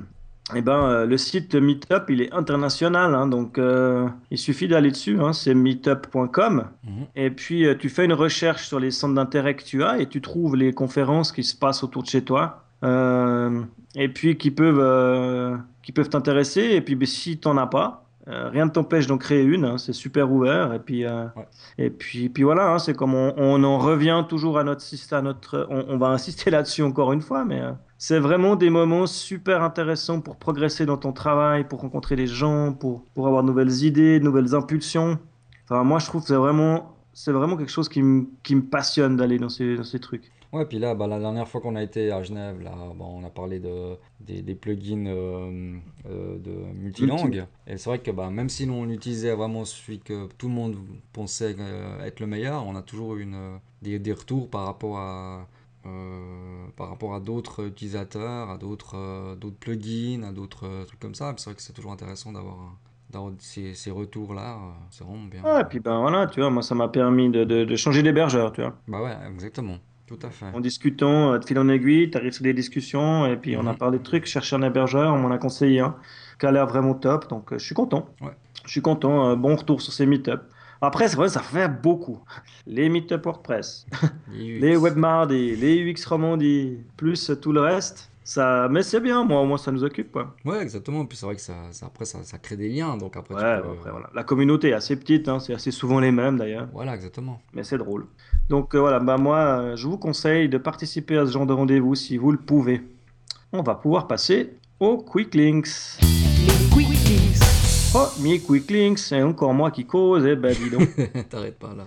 eh 0.56 0.62
ben, 0.62 0.82
euh, 0.84 1.06
le 1.06 1.18
site 1.18 1.56
Meetup, 1.56 2.04
il 2.10 2.22
est 2.22 2.34
international. 2.34 3.14
hein. 3.14 3.28
donc 3.28 3.58
euh, 3.58 4.08
il 4.32 4.38
suffit 4.38 4.70
d'aller 4.70 4.92
dessus, 4.92 5.20
hein, 5.20 5.34
c'est 5.34 5.54
meetup.com. 5.54 6.68
Mhm. 6.86 6.92
Et 7.18 7.30
puis 7.30 7.66
euh, 7.66 7.76
tu 7.76 7.90
fais 7.90 8.06
une 8.06 8.14
recherche 8.14 8.68
sur 8.68 8.80
les 8.80 8.92
centres 8.92 9.16
d'intérêt 9.16 9.56
que 9.56 9.64
tu 9.64 9.84
as 9.84 10.00
et 10.00 10.06
tu 10.08 10.22
trouves 10.22 10.56
les 10.56 10.72
conférences 10.72 11.34
qui 11.34 11.44
se 11.44 11.56
passent 11.56 11.84
autour 11.84 12.04
de 12.04 12.08
chez 12.08 12.22
toi. 12.22 12.64
Et 13.96 14.10
puis 14.10 14.38
qui 14.38 14.52
peuvent 14.52 15.60
qui 15.84 15.92
peuvent 15.92 16.10
t'intéresser. 16.10 16.62
Et 16.62 16.82
puis 16.82 16.96
ben, 16.96 17.06
si 17.06 17.38
tu 17.38 17.48
n'en 17.50 17.58
as 17.58 17.68
pas, 17.68 18.07
euh, 18.28 18.50
rien 18.50 18.66
ne 18.66 18.72
t'empêche 18.72 19.08
d'en 19.08 19.18
créer 19.18 19.44
une. 19.44 19.66
hein, 19.66 19.78
c'est 19.78 19.94
super 19.94 20.32
ouvert. 20.32 20.74
Et 20.74 20.80
puis, 20.80 21.06
euh, 21.06 21.26
Ouais. 21.36 21.48
et 21.78 21.90
puis, 21.90 22.30
puis 22.30 22.44
voilà, 22.44 22.72
hein, 22.74 22.80
c'est 22.80 22.94
comme 22.94 23.14
on, 23.16 23.34
on 23.38 23.64
en 23.64 23.78
revient 23.78 24.24
toujours 24.28 24.58
à 24.60 24.64
notre 24.64 24.82
système. 24.82 25.20
À 25.20 25.22
notre, 25.22 25.68
on, 25.70 25.86
on 25.90 25.98
va 25.98 26.08
insister 26.08 26.50
là-dessus 26.52 26.84
encore 26.84 27.14
une 27.14 27.22
fois, 27.22 27.46
mais 27.46 27.62
euh, 27.62 27.72
c'est 27.98 28.20
vraiment 28.20 28.56
des 28.56 28.70
moments 28.70 29.08
super 29.08 29.64
intéressants 29.64 30.22
pour 30.22 30.36
progresser 30.38 30.86
dans 30.86 30.98
ton 30.98 31.14
travail, 31.14 31.68
pour 31.68 31.82
rencontrer 31.82 32.16
des 32.16 32.28
gens, 32.28 32.74
pour, 32.74 33.06
pour 33.14 33.28
avoir 33.28 33.44
de 33.44 33.48
nouvelles 33.48 33.84
idées, 33.84 34.20
de 34.20 34.26
nouvelles 34.26 34.54
impulsions. 34.56 35.18
Enfin, 35.70 35.84
moi, 35.84 36.00
je 36.00 36.06
trouve 36.08 36.22
que 36.22 36.28
c'est 36.28 36.36
vraiment, 36.36 36.98
c'est 37.14 37.32
vraiment 37.32 37.58
quelque 37.58 37.72
chose 37.72 37.90
qui 37.90 38.02
me 38.04 38.28
qui 38.44 38.56
me 38.56 38.62
passionne 38.64 39.16
d'aller 39.18 39.40
dans 39.40 39.50
ces, 39.50 39.76
dans 39.78 39.84
ces 39.84 40.00
trucs. 40.00 40.32
Ouais, 40.54 40.66
puis 40.66 40.80
là, 40.80 40.96
bah, 40.96 41.08
la 41.08 41.20
dernière 41.20 41.48
fois 41.48 41.60
qu'on 41.62 41.76
a 41.76 41.84
été 41.84 42.12
à 42.12 42.24
Genève, 42.24 42.62
là, 42.62 42.72
bah, 42.96 43.06
on 43.06 43.24
a 43.26 43.30
parlé 43.30 43.60
de, 43.60 43.98
des, 44.22 44.42
des 44.42 44.56
plugins 44.56 45.06
euh, 45.08 45.78
euh, 46.10 46.38
de 46.40 46.52
multilangue. 46.74 47.46
Et 47.68 47.78
c'est 47.78 47.90
vrai 47.90 48.00
que 48.00 48.12
bah, 48.12 48.30
même 48.30 48.48
si 48.50 48.66
nous, 48.66 48.74
on 48.74 48.90
utilisait 48.90 49.34
vraiment 49.36 49.66
celui 49.66 50.00
que 50.00 50.28
tout 50.38 50.48
le 50.48 50.54
monde 50.54 50.78
pensait 51.12 51.56
euh, 51.60 52.02
être 52.06 52.20
le 52.22 52.28
meilleur, 52.28 52.66
on 52.66 52.76
a 52.76 52.82
toujours 52.82 53.16
eu 53.16 53.24
une, 53.24 53.60
des, 53.82 54.00
des 54.00 54.14
retours 54.14 54.50
par 54.50 54.66
rapport 54.66 54.98
à, 55.00 55.48
euh, 55.86 56.68
par 56.78 56.90
rapport 56.90 57.14
à 57.14 57.20
d'autres 57.20 57.68
utilisateurs, 57.68 58.50
à 58.50 58.58
d'autres 58.58 58.96
euh, 58.96 59.36
d'autres 59.36 59.58
plugins, 59.58 60.24
à 60.24 60.32
d'autres 60.32 60.66
euh, 60.66 60.86
trucs 60.86 61.00
comme 61.00 61.16
ça. 61.16 61.34
C'est 61.38 61.50
vrai 61.50 61.56
que 61.56 61.62
c'est 61.62 61.74
toujours 61.74 61.92
intéressant 61.92 62.32
d'avoir 62.32 62.78
ces, 63.40 63.74
ces 63.74 63.92
retours-là. 63.92 64.58
C'est 64.92 65.04
vraiment 65.04 65.26
bien. 65.26 65.42
Ah, 65.44 65.62
et 65.62 65.66
puis 65.66 65.80
ben 65.80 66.00
voilà, 66.00 66.28
tu 66.28 66.40
vois, 66.40 66.50
moi, 66.50 66.62
ça 66.64 66.76
m'a 66.76 66.88
permis 66.88 67.30
de, 67.30 67.44
de, 67.44 67.64
de 67.66 67.76
changer 67.76 68.04
d'hébergeur, 68.04 68.52
tu 68.52 68.62
vois. 68.62 68.76
Bah 68.88 69.02
ouais, 69.04 69.16
exactement. 69.32 69.78
Tout 70.08 70.20
à 70.24 70.30
fait. 70.30 70.46
En 70.54 70.60
discutant, 70.62 71.34
euh, 71.34 71.38
de 71.38 71.46
fil 71.46 71.60
en 71.60 71.68
aiguille, 71.70 72.10
tu 72.10 72.18
arrives 72.18 72.32
sur 72.32 72.44
des 72.44 72.54
discussions, 72.54 73.26
et 73.28 73.36
puis 73.36 73.58
on 73.58 73.68
a 73.68 73.74
parlé 73.74 73.98
de 74.00 74.04
trucs, 74.04 74.26
chercher 74.26 74.56
un 74.56 74.62
hébergeur, 74.62 75.14
on 75.14 75.18
m'en 75.20 75.32
a 75.32 75.38
conseillé 75.38 75.82
un, 75.82 75.96
qui 76.40 76.46
a 76.46 76.52
l'air 76.52 76.66
vraiment 76.66 76.94
top, 76.94 77.30
donc 77.30 77.52
euh, 77.52 77.58
je 77.60 77.66
suis 77.66 77.76
content. 77.76 78.08
Ouais. 78.22 78.32
Je 78.66 78.72
suis 78.72 78.82
content, 78.82 79.30
euh, 79.32 79.36
bon 79.36 79.56
retour 79.56 79.82
sur 79.82 79.92
ces 79.94 80.06
meet-up. 80.06 80.44
Après, 80.80 81.08
c'est 81.08 81.18
vrai, 81.18 81.28
ça 81.28 81.42
fait 81.42 81.68
beaucoup. 81.68 82.20
Les 82.68 82.88
meet-up 82.88 83.26
WordPress, 83.26 83.86
Les 84.32 84.60
les 84.60 85.56
les 85.56 85.92
UX 85.94 86.06
Romandie, 86.08 86.78
plus 86.96 87.32
tout 87.42 87.52
le 87.52 87.62
reste. 87.62 88.10
Ça... 88.24 88.68
Mais 88.70 88.84
c'est 88.84 89.00
bien, 89.00 89.24
moi, 89.24 89.40
au 89.42 89.46
moins 89.46 89.58
ça 89.58 89.72
nous 89.72 89.84
occupe, 89.86 90.12
quoi. 90.12 90.36
Ouais, 90.44 90.62
exactement. 90.62 91.06
Puis 91.06 91.18
c'est 91.18 91.26
vrai 91.26 91.36
que 91.36 91.42
ça, 91.42 91.54
ça- 91.72 91.86
après, 91.86 92.04
ça, 92.04 92.20
ça 92.24 92.38
crée 92.38 92.58
des 92.58 92.68
liens. 92.70 92.98
Donc 92.98 93.16
après, 93.16 93.34
Ouais, 93.36 93.58
tu 93.58 93.64
peux- 93.64 93.72
après, 93.74 93.92
voilà. 93.92 94.10
La 94.14 94.24
communauté 94.24 94.70
est 94.70 94.74
assez 94.74 94.98
petite, 94.98 95.30
hein, 95.30 95.40
c'est 95.40 95.54
assez 95.54 95.72
souvent 95.72 96.00
les 96.02 96.12
mêmes 96.12 96.38
d'ailleurs. 96.38 96.68
Voilà, 96.74 96.94
exactement. 96.94 97.42
mais 97.54 97.64
c'est 97.64 97.78
drôle. 97.78 98.06
Donc 98.50 98.76
euh, 98.76 98.80
voilà, 98.80 99.00
bah 99.00 99.18
moi, 99.18 99.38
euh, 99.38 99.76
je 99.76 99.88
vous 99.88 99.98
conseille 99.98 100.48
de 100.48 100.58
participer 100.58 101.18
à 101.18 101.26
ce 101.26 101.32
genre 101.32 101.46
de 101.46 101.52
rendez-vous 101.52 101.96
si 101.96 102.16
vous 102.18 102.32
le 102.32 102.38
pouvez. 102.38 102.82
On 103.52 103.62
va 103.62 103.76
pouvoir 103.76 104.08
passer 104.08 104.54
aux 104.80 104.98
Quick 104.98 105.36
Links. 105.36 106.00
Les 106.02 106.70
Quick 106.70 107.10
Links. 107.10 107.42
Oh, 107.94 108.08
Quick 108.46 108.72
Links, 108.72 109.00
c'est 109.00 109.22
encore 109.22 109.54
moi 109.54 109.70
qui 109.72 109.86
cause, 109.86 110.26
eh 110.26 110.38
ben 110.38 110.56
dis 110.56 110.70
donc. 110.70 110.88
T'arrêtes 111.30 111.60
pas 111.60 111.74
là. 111.76 111.84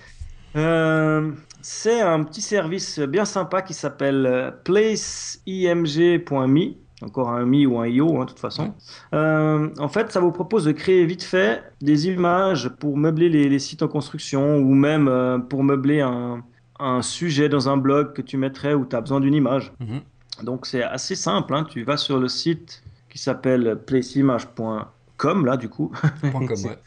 Euh, 0.57 1.31
c'est 1.63 2.03
un 2.03 2.25
petit 2.25 2.43
service 2.43 2.99
bien 2.99 3.25
sympa 3.25 3.63
qui 3.63 3.73
s'appelle 3.73 4.53
placeimg.me. 4.65 6.75
Encore 7.03 7.31
un 7.31 7.47
mi 7.47 7.65
ou 7.65 7.79
un 7.79 7.87
io, 7.87 8.19
hein, 8.19 8.25
de 8.25 8.31
toute 8.31 8.39
façon. 8.39 8.75
Euh, 9.15 9.71
en 9.79 9.89
fait, 9.89 10.13
ça 10.13 10.21
vous 10.21 10.33
propose 10.33 10.67
de 10.67 10.73
créer 10.73 11.07
vite 11.07 11.23
fait 11.23 11.63
des 11.81 12.09
images 12.09 12.69
pour 12.69 12.99
meubler 12.99 13.31
les, 13.31 13.49
les 13.49 13.59
sites 13.59 13.83
en 13.83 13.89
construction 13.89 14.59
ou 14.59 14.75
même 14.75 15.09
euh, 15.09 15.39
pour 15.39 15.65
meubler 15.65 16.03
un, 16.03 16.45
un 16.81 17.03
sujet 17.03 17.49
dans 17.49 17.69
un 17.69 17.77
blog 17.77 18.13
que 18.13 18.23
tu 18.23 18.37
mettrais 18.37 18.75
où 18.75 18.85
tu 18.87 18.97
as 18.97 19.01
besoin 19.01 19.21
d'une 19.21 19.35
image. 19.35 19.73
Mhm. 19.81 20.01
Donc 20.45 20.67
c'est 20.67 20.83
assez 20.83 21.15
simple, 21.15 21.55
hein. 21.55 21.65
tu 21.69 21.83
vas 21.85 21.97
sur 21.97 22.19
le 22.19 22.29
site 22.29 22.83
qui 23.11 23.19
s'appelle 23.19 23.79
placeimage.com 23.87 25.47
là 25.47 25.57
du 25.57 25.69
coup. 25.69 25.93
Point 26.33 26.47
com, 26.47 26.57
ouais. 26.65 26.79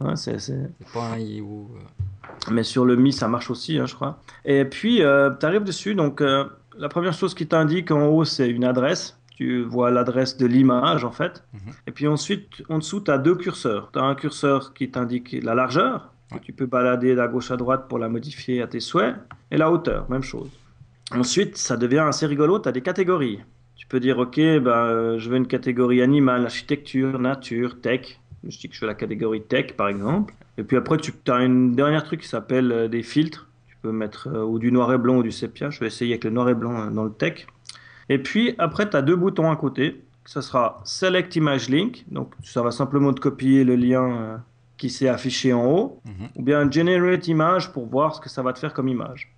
Ouais, 0.00 0.16
c'est- 0.16 0.38
c'est- 0.38 0.70
C'est 0.78 0.92
pas 0.92 1.12
un 1.14 1.18
i 1.18 1.40
ou. 1.40 1.68
euh, 1.74 2.50
mais 2.50 2.62
sur 2.62 2.84
le 2.84 2.96
Mi, 2.96 3.12
ça 3.12 3.28
marche 3.28 3.50
aussi, 3.50 3.78
hein, 3.78 3.86
je 3.86 3.94
crois. 3.94 4.20
Et 4.44 4.64
puis, 4.64 4.96
tu 4.98 5.46
arrives 5.46 5.64
dessus. 5.64 5.94
Donc, 5.94 6.20
euh, 6.20 6.44
la 6.78 6.88
première 6.88 7.12
chose 7.12 7.34
qui 7.34 7.46
t'indique 7.46 7.90
en 7.90 8.06
haut, 8.06 8.24
c'est 8.24 8.48
une 8.48 8.64
adresse. 8.64 9.16
Tu 9.36 9.62
vois 9.64 9.90
l'adresse 9.90 10.36
de 10.36 10.46
l'image, 10.46 11.02
en 11.04 11.10
fait. 11.12 11.42
Mhm. 11.54 11.60
Et 11.86 11.90
puis 11.92 12.06
ensuite, 12.06 12.62
en 12.68 12.78
dessous, 12.78 13.00
tu 13.00 13.10
as 13.10 13.18
deux 13.18 13.34
curseurs. 13.34 13.90
Tu 13.92 13.98
as 13.98 14.02
un 14.02 14.14
curseur 14.14 14.72
qui 14.74 14.90
t'indique 14.90 15.32
la 15.42 15.54
largeur, 15.54 16.09
tu 16.38 16.52
peux 16.52 16.66
balader 16.66 17.14
de 17.14 17.26
gauche 17.26 17.50
à 17.50 17.56
droite 17.56 17.86
pour 17.88 17.98
la 17.98 18.08
modifier 18.08 18.62
à 18.62 18.66
tes 18.66 18.80
souhaits. 18.80 19.16
Et 19.50 19.56
la 19.56 19.70
hauteur, 19.70 20.08
même 20.10 20.22
chose. 20.22 20.50
Ensuite, 21.12 21.56
ça 21.56 21.76
devient 21.76 22.04
assez 22.06 22.26
rigolo. 22.26 22.58
Tu 22.60 22.68
as 22.68 22.72
des 22.72 22.82
catégories. 22.82 23.40
Tu 23.74 23.86
peux 23.86 23.98
dire, 23.98 24.18
OK, 24.18 24.38
euh, 24.38 25.18
je 25.18 25.28
veux 25.28 25.36
une 25.36 25.46
catégorie 25.46 26.02
animale, 26.02 26.44
architecture, 26.44 27.18
nature, 27.18 27.80
tech. 27.80 28.20
Je 28.44 28.58
dis 28.58 28.68
que 28.68 28.74
je 28.74 28.80
fais 28.80 28.86
la 28.86 28.94
catégorie 28.94 29.42
tech, 29.42 29.72
par 29.72 29.88
exemple. 29.88 30.34
Et 30.56 30.62
puis 30.62 30.76
après, 30.76 30.98
tu 30.98 31.12
as 31.28 31.42
une 31.42 31.74
dernière 31.74 32.04
truc 32.04 32.20
qui 32.20 32.28
s'appelle 32.28 32.70
euh, 32.70 32.88
des 32.88 33.02
filtres. 33.02 33.48
Tu 33.66 33.76
peux 33.82 33.90
mettre 33.90 34.28
euh, 34.28 34.44
ou 34.44 34.58
du 34.58 34.70
noir 34.70 34.92
et 34.92 34.98
blanc 34.98 35.16
ou 35.16 35.22
du 35.22 35.32
sépia. 35.32 35.70
Je 35.70 35.80
vais 35.80 35.86
essayer 35.86 36.12
avec 36.12 36.24
le 36.24 36.30
noir 36.30 36.48
et 36.48 36.54
blanc 36.54 36.90
dans 36.90 37.04
le 37.04 37.12
tech. 37.12 37.46
Et 38.08 38.18
puis 38.18 38.54
après, 38.58 38.88
tu 38.88 38.96
as 38.96 39.02
deux 39.02 39.16
boutons 39.16 39.50
à 39.50 39.56
côté. 39.56 40.02
Ça 40.26 40.42
sera 40.42 40.80
Select 40.84 41.34
Image 41.34 41.68
Link. 41.68 42.04
Donc 42.10 42.34
ça 42.44 42.62
va 42.62 42.70
simplement 42.70 43.12
te 43.12 43.20
copier 43.20 43.64
le 43.64 43.74
lien 43.74 44.42
qui 44.80 44.88
s'est 44.90 45.08
affiché 45.08 45.52
en 45.52 45.64
haut. 45.66 46.00
Mhm. 46.06 46.28
Ou 46.36 46.42
bien 46.42 46.70
Generate 46.70 47.28
Image 47.28 47.70
pour 47.72 47.86
voir 47.86 48.14
ce 48.14 48.20
que 48.20 48.28
ça 48.30 48.42
va 48.42 48.52
te 48.54 48.58
faire 48.58 48.72
comme 48.72 48.88
image. 48.88 49.32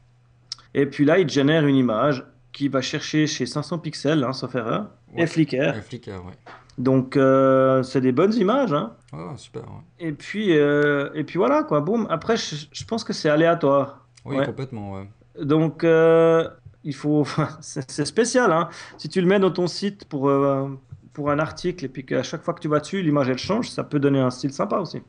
Et 0.73 0.87
puis 0.87 1.05
là, 1.05 1.19
il 1.19 1.29
génère 1.29 1.67
une 1.67 1.77
image 1.77 2.25
qui 2.53 2.69
va 2.69 2.81
chercher 2.81 3.27
chez 3.27 3.45
500 3.45 3.79
pixels, 3.79 4.23
hein, 4.25 4.33
sauf 4.33 4.55
erreur, 4.55 4.87
Ouais. 5.15 5.23
et 5.25 5.27
Flickr. 5.27 5.55
Ouais, 5.75 5.81
Flickr, 5.83 6.11
ouais. 6.27 6.33
Donc 6.79 7.17
euh, 7.17 7.83
c'est 7.83 8.01
des 8.01 8.13
bonnes 8.13 8.33
images. 8.35 8.73
Hein. 8.73 8.93
Ah, 9.13 9.33
super, 9.37 9.63
ouais. 9.65 9.83
Et 10.09 10.13
puis, 10.13 10.57
euh, 10.57 11.11
et 11.15 11.25
puis 11.25 11.37
voilà, 11.39 11.65
quoi, 11.65 11.81
boum. 11.81 12.07
Après, 12.09 12.37
je, 12.37 12.67
je 12.73 12.85
pense 12.85 13.05
que 13.05 13.13
c'est 13.13 13.29
aléatoire. 13.29 14.07
Oui, 14.25 14.37
complètement, 14.47 14.93
ouais. 14.95 15.09
Donc, 15.43 15.83
euh, 15.85 16.49
il 16.85 16.95
faut. 16.95 17.27
c'est 17.61 18.05
spécial, 18.07 18.53
hein. 18.53 18.69
Si 18.97 19.09
tu 19.09 19.21
le 19.21 19.27
mets 19.27 19.41
dans 19.41 19.51
ton 19.51 19.67
site 19.67 20.05
pour, 20.07 20.31
pour 21.13 21.31
un 21.31 21.39
article 21.39 21.85
et 21.85 21.89
puis 21.89 22.07
qu'à 22.07 22.23
chaque 22.23 22.43
fois 22.43 22.55
que 22.55 22.61
tu 22.61 22.69
vas 22.69 22.81
dessus, 22.81 23.03
l'image 23.03 23.29
elle 23.29 23.39
change, 23.39 23.69
ça 23.71 23.83
peut 23.85 23.99
donner 23.99 24.21
un 24.21 24.31
style 24.31 24.53
sympa 24.53 24.79
aussi. 24.79 25.03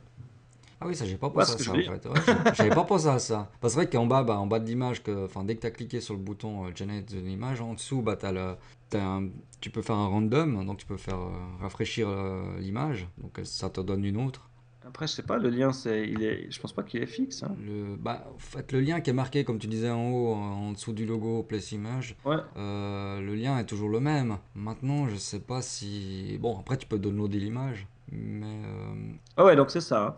Ah 0.84 0.88
oui, 0.88 0.94
ça, 0.94 1.06
j'ai 1.06 1.16
pas 1.16 1.30
pensé 1.30 1.52
à 1.52 1.58
ça, 1.58 1.72
en 1.72 1.74
fait. 1.76 2.06
Ouais, 2.06 2.52
J'avais 2.52 2.70
pas 2.74 2.84
pensé 2.84 3.06
à 3.08 3.18
ça. 3.18 3.50
Parce 3.60 3.74
que 3.74 3.80
c'est 3.80 3.86
vrai 3.86 3.90
qu'en 3.90 4.06
bas, 4.06 4.22
bah, 4.22 4.38
en 4.38 4.46
bas 4.46 4.58
de 4.60 4.66
l'image, 4.66 5.02
enfin, 5.24 5.42
dès 5.42 5.56
que 5.56 5.62
tu 5.62 5.66
as 5.66 5.70
cliqué 5.70 6.00
sur 6.00 6.14
le 6.14 6.20
bouton 6.20 6.66
euh, 6.66 6.70
Generate 6.74 7.10
de 7.14 7.20
l'image, 7.20 7.60
en 7.62 7.72
dessous, 7.74 8.02
bah, 8.02 8.18
le, 8.30 8.54
t'as 8.90 9.02
un- 9.02 9.28
tu 9.60 9.70
peux 9.70 9.80
faire 9.82 9.96
un 9.96 10.08
random, 10.08 10.64
donc 10.66 10.76
tu 10.78 10.86
peux 10.86 10.98
faire 10.98 11.18
euh, 11.18 11.30
rafraîchir 11.60 12.06
euh, 12.08 12.58
l'image, 12.58 13.08
donc 13.18 13.40
ça 13.44 13.70
te 13.70 13.80
donne 13.80 14.04
une 14.04 14.18
autre. 14.18 14.50
Après, 14.86 15.06
je 15.06 15.12
sais 15.14 15.22
pas, 15.22 15.38
le 15.38 15.48
lien, 15.48 15.72
c'est, 15.72 16.06
il 16.06 16.22
est, 16.22 16.50
je 16.50 16.60
pense 16.60 16.74
pas 16.74 16.82
qu'il 16.82 17.02
est 17.02 17.06
fixe. 17.06 17.42
hein. 17.42 17.56
Le, 17.64 17.96
bah, 17.96 18.26
en 18.34 18.38
fait, 18.38 18.70
le 18.72 18.80
lien 18.80 19.00
qui 19.00 19.08
est 19.08 19.14
marqué, 19.14 19.42
comme 19.42 19.58
tu 19.58 19.66
disais 19.66 19.88
en 19.90 20.10
haut, 20.10 20.34
en 20.34 20.72
dessous 20.72 20.92
du 20.92 21.06
logo 21.06 21.42
Place 21.42 21.72
Image, 21.72 22.14
Ouais. 22.26 22.36
euh, 22.58 23.22
le 23.22 23.34
lien 23.34 23.58
est 23.58 23.64
toujours 23.64 23.88
le 23.88 24.00
même. 24.00 24.36
Maintenant, 24.54 25.08
je 25.08 25.16
sais 25.16 25.40
pas 25.40 25.62
si. 25.62 26.36
Bon, 26.38 26.58
après, 26.60 26.76
tu 26.76 26.86
peux 26.86 26.98
downloader 26.98 27.38
l'image, 27.40 27.86
mais. 28.12 28.44
euh, 28.66 28.94
Ah 29.38 29.46
ouais, 29.46 29.56
donc 29.56 29.70
c'est 29.70 29.80
ça. 29.80 30.06
hein. 30.08 30.16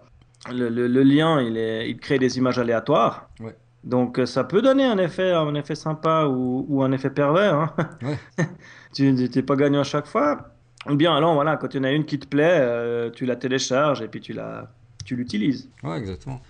Le, 0.52 0.68
le- 0.68 0.86
le 0.88 1.02
lien, 1.02 1.40
il, 1.40 1.56
est, 1.56 1.90
il 1.90 1.98
crée 1.98 2.18
des 2.18 2.38
images 2.38 2.58
aléatoires. 2.58 3.28
Ouais. 3.40 3.56
Donc 3.84 4.18
euh, 4.18 4.26
ça 4.26 4.44
peut 4.44 4.62
donner 4.62 4.84
un 4.84 4.98
effet, 4.98 5.32
un 5.32 5.54
effet 5.54 5.74
sympa 5.74 6.26
ou, 6.26 6.66
ou 6.68 6.82
un 6.82 6.92
effet 6.92 7.10
pervers. 7.10 7.54
hein. 7.54 7.74
Ouais. 8.02 8.18
tu 8.94 9.12
n'es 9.12 9.42
pas 9.42 9.56
gagnant 9.56 9.80
à 9.80 9.84
chaque 9.84 10.06
fois. 10.06 10.48
Ou 10.88 10.94
bien 10.94 11.16
alors 11.16 11.34
voilà, 11.34 11.56
quand 11.56 11.74
il 11.74 11.78
y 11.78 11.80
en 11.80 11.84
a 11.84 11.90
une 11.90 12.04
qui 12.04 12.18
te 12.18 12.26
plaît, 12.28 12.58
euh, 12.60 13.10
tu 13.10 13.26
la 13.26 13.34
télécharges 13.36 14.02
et 14.02 14.08
puis 14.08 14.20
tu 14.20 14.32
la, 14.32 14.70
tu 15.04 15.16
l'utilises. 15.16 15.68
Ouais, 15.82 15.98
exactement. 15.98 16.40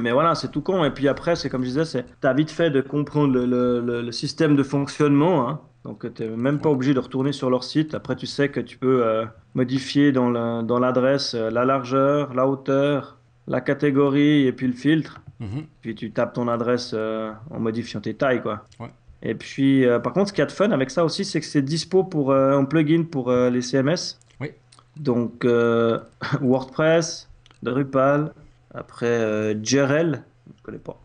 Mais 0.00 0.10
voilà, 0.10 0.34
c'est 0.34 0.50
tout 0.50 0.62
con. 0.62 0.84
Et 0.84 0.90
puis 0.90 1.06
après, 1.06 1.36
c'est 1.36 1.48
comme 1.48 1.62
je 1.62 1.68
disais, 1.68 1.84
c'est 1.84 2.04
t'as 2.20 2.32
vite 2.32 2.50
fait 2.50 2.70
de 2.70 2.80
comprendre 2.80 3.32
le, 3.34 3.46
le- 3.46 3.80
le- 3.80 4.02
le 4.02 4.12
système 4.12 4.56
de 4.56 4.62
fonctionnement. 4.64 5.48
hein. 5.48 5.60
Donc 5.84 6.12
tu 6.14 6.22
n'es 6.22 6.28
même 6.30 6.58
pas 6.60 6.70
obligé 6.70 6.94
de 6.94 6.98
retourner 6.98 7.30
sur 7.32 7.50
leur 7.50 7.62
site. 7.62 7.94
Après, 7.94 8.16
tu 8.16 8.26
sais 8.26 8.48
que 8.48 8.58
tu 8.58 8.78
peux 8.78 9.04
euh, 9.04 9.24
modifier 9.54 10.10
dans 10.10 10.30
la- 10.30 10.62
dans 10.62 10.80
l'adresse 10.80 11.34
euh, 11.34 11.50
la 11.50 11.64
largeur, 11.64 12.34
la 12.34 12.48
hauteur, 12.48 13.18
la 13.46 13.60
catégorie 13.60 14.46
et 14.46 14.52
puis 14.52 14.66
le 14.66 14.72
filtre. 14.72 15.20
Mhm. 15.40 15.66
Puis 15.82 15.94
tu 15.94 16.10
tapes 16.12 16.32
ton 16.34 16.48
adresse 16.48 16.92
euh, 16.94 17.32
en 17.50 17.60
modifiant 17.60 18.00
tes 18.00 18.14
tailles, 18.14 18.40
quoi. 18.42 18.64
Ouais. 18.80 18.90
Et 19.22 19.34
puis, 19.34 19.86
euh, 19.86 19.98
par 19.98 20.12
contre, 20.12 20.28
ce 20.28 20.32
qu'il 20.32 20.40
y 20.40 20.42
a 20.42 20.46
de 20.46 20.52
fun 20.52 20.70
avec 20.70 20.90
ça 20.90 21.04
aussi, 21.04 21.24
c'est 21.24 21.40
que 21.40 21.46
c'est 21.46 21.62
dispo 21.62 22.04
pour, 22.04 22.30
euh, 22.30 22.54
en 22.56 22.64
plugin 22.66 23.04
pour 23.04 23.30
euh, 23.30 23.48
les 23.50 23.62
CMS. 23.62 24.18
Oui. 24.40 24.50
Donc, 24.96 25.44
euh, 25.44 25.98
WordPress, 26.42 27.28
Drupal, 27.62 28.32
après 28.74 29.06
euh, 29.06 29.54
JRL, 29.62 30.22
je 30.58 30.62
connais 30.62 30.78
pas. 30.78 31.00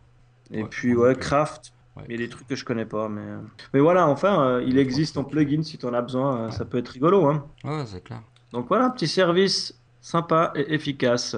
Et 0.52 0.62
Ouais, 0.62 0.68
puis, 0.68 0.94
ouais. 0.94 1.14
Craft. 1.14 1.72
Ouais. 1.96 2.02
Il 2.08 2.12
y 2.12 2.14
a 2.14 2.18
des 2.18 2.28
trucs 2.28 2.46
que 2.46 2.56
je 2.56 2.64
connais 2.64 2.84
pas, 2.84 3.08
mais, 3.08 3.20
euh, 3.22 3.38
mais 3.74 3.80
voilà, 3.80 4.06
enfin, 4.06 4.42
euh, 4.42 4.64
il 4.66 4.78
existe 4.78 5.16
en 5.16 5.24
plugin 5.24 5.62
si 5.62 5.76
tu 5.78 5.86
en 5.86 5.94
as 5.94 6.02
besoin, 6.02 6.42
euh, 6.42 6.50
ça 6.50 6.64
peut 6.64 6.78
être 6.78 6.88
rigolo. 6.88 7.26
Hein. 7.26 7.44
Ouais, 7.64 7.84
c'est 7.86 8.04
clair. 8.04 8.20
Donc 8.52 8.66
voilà, 8.68 8.90
petit 8.90 9.08
service 9.08 9.74
sympa 10.00 10.52
et 10.54 10.74
efficace. 10.74 11.36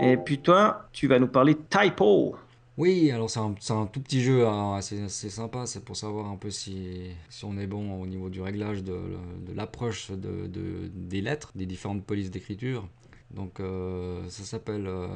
Et 0.00 0.16
puis 0.16 0.38
toi, 0.38 0.88
tu 0.92 1.06
vas 1.06 1.18
nous 1.18 1.28
parler 1.28 1.56
Typo. 1.68 2.36
Oui, 2.76 3.10
alors 3.10 3.30
c'est 3.30 3.38
un, 3.40 3.54
c'est 3.58 3.72
un 3.72 3.86
tout 3.86 4.00
petit 4.00 4.22
jeu, 4.22 4.46
hein, 4.46 4.74
assez, 4.76 5.02
assez 5.02 5.30
sympa, 5.30 5.64
c'est 5.66 5.82
pour 5.82 5.96
savoir 5.96 6.26
un 6.26 6.36
peu 6.36 6.50
si, 6.50 7.10
si 7.30 7.44
on 7.46 7.56
est 7.56 7.66
bon 7.66 8.02
au 8.02 8.06
niveau 8.06 8.28
du 8.28 8.42
réglage 8.42 8.84
de, 8.84 8.92
de 9.46 9.52
l'approche 9.54 10.10
de, 10.10 10.46
de- 10.46 10.90
des 10.94 11.22
lettres, 11.22 11.52
des 11.54 11.64
différentes 11.64 12.04
polices 12.04 12.30
d'écriture. 12.30 12.86
Donc 13.30 13.60
euh, 13.60 14.22
ça 14.28 14.44
s'appelle 14.44 14.86
euh, 14.86 15.08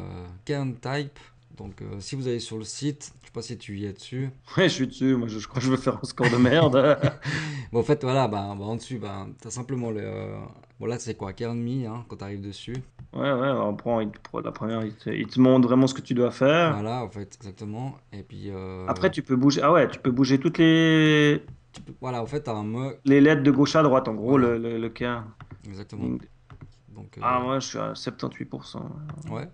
Type. 0.47 1.19
Donc 1.59 1.83
euh, 1.83 2.01
si 2.01 2.16
vous 2.16 2.27
allez 2.29 2.40
sur 2.40 2.57
le 2.57 2.64
site, 2.64 3.12
je 3.23 3.27
sais 3.27 3.33
pas 3.33 3.43
si 3.43 3.59
tu 3.59 3.77
y 3.79 3.85
es 3.85 3.93
dessus. 3.93 4.31
Ouais, 4.57 4.69
je 4.69 4.75
suis 4.75 4.87
dessus. 4.87 5.16
Moi, 5.16 5.29
je, 5.29 5.38
je 5.38 5.49
crois 5.49 5.61
que 5.61 5.66
je 5.66 5.71
veux 5.71 5.77
faire 5.77 5.99
un 6.03 6.05
score 6.07 6.31
de 6.31 6.37
merde. 6.37 6.99
Bon, 7.73 7.81
en 7.81 7.83
fait, 7.85 8.03
voilà, 8.03 8.27
bah, 8.29 8.55
bah, 8.59 8.64
en 8.64 8.77
dessus, 8.77 8.99
bah, 8.99 9.27
tu 9.40 9.49
as 9.49 9.51
simplement 9.51 9.90
le... 9.90 10.35
bon 10.81 10.87
là 10.87 10.99
c'est 10.99 11.14
quoi, 11.14 11.33
Kern 11.33 11.57
Me, 11.61 11.87
hein, 11.87 12.05
quand 12.09 12.16
tu 12.16 12.25
arrives 12.25 12.40
dessus? 12.40 12.75
ouais, 13.12 13.33
ouais, 13.33 13.51
on 13.51 13.75
prend 13.77 14.01
la 14.43 14.51
première, 14.53 14.85
il 14.85 14.95
te, 14.95 15.11
il 15.11 15.27
te 15.27 15.38
montre 15.40 15.69
vraiment 15.69 15.87
ce 15.87 15.95
que 15.95 16.01
tu 16.01 16.14
dois 16.14 16.31
faire. 16.31 16.73
Voilà, 16.75 17.05
en 17.05 17.09
fait, 17.11 17.37
exactement. 17.40 17.95
Et 18.12 18.23
puis... 18.23 18.51
euh, 18.51 18.87
Après, 18.88 19.11
tu 19.11 19.23
peux 19.23 19.37
bouger. 19.37 19.61
Ah 19.62 19.73
ouais, 19.73 19.88
tu 19.88 19.99
peux 19.99 20.11
bouger 20.11 20.38
toutes 20.38 20.59
les, 20.59 21.43
tu 21.73 21.83
peux- 21.83 21.93
Voilà, 22.01 22.23
en 22.23 22.27
fait, 22.27 22.49
un 22.49 22.64
les 23.05 23.21
lettres 23.21 23.43
de 23.43 23.51
gauche 23.51 23.77
à 23.77 23.83
droite, 23.83 24.09
en 24.09 24.14
gros, 24.14 24.31
Voilà. 24.31 24.49
le, 24.57 24.59
le, 24.59 24.79
le 24.79 24.88
cas. 24.88 25.25
Exactement. 25.66 26.19
Donc, 26.95 27.19
euh, 27.19 27.21
Ah, 27.23 27.40
moi, 27.40 27.59
je 27.61 27.66
suis 27.66 27.79
à 27.79 27.93
78%. 27.95 28.81
ouais. 29.31 29.49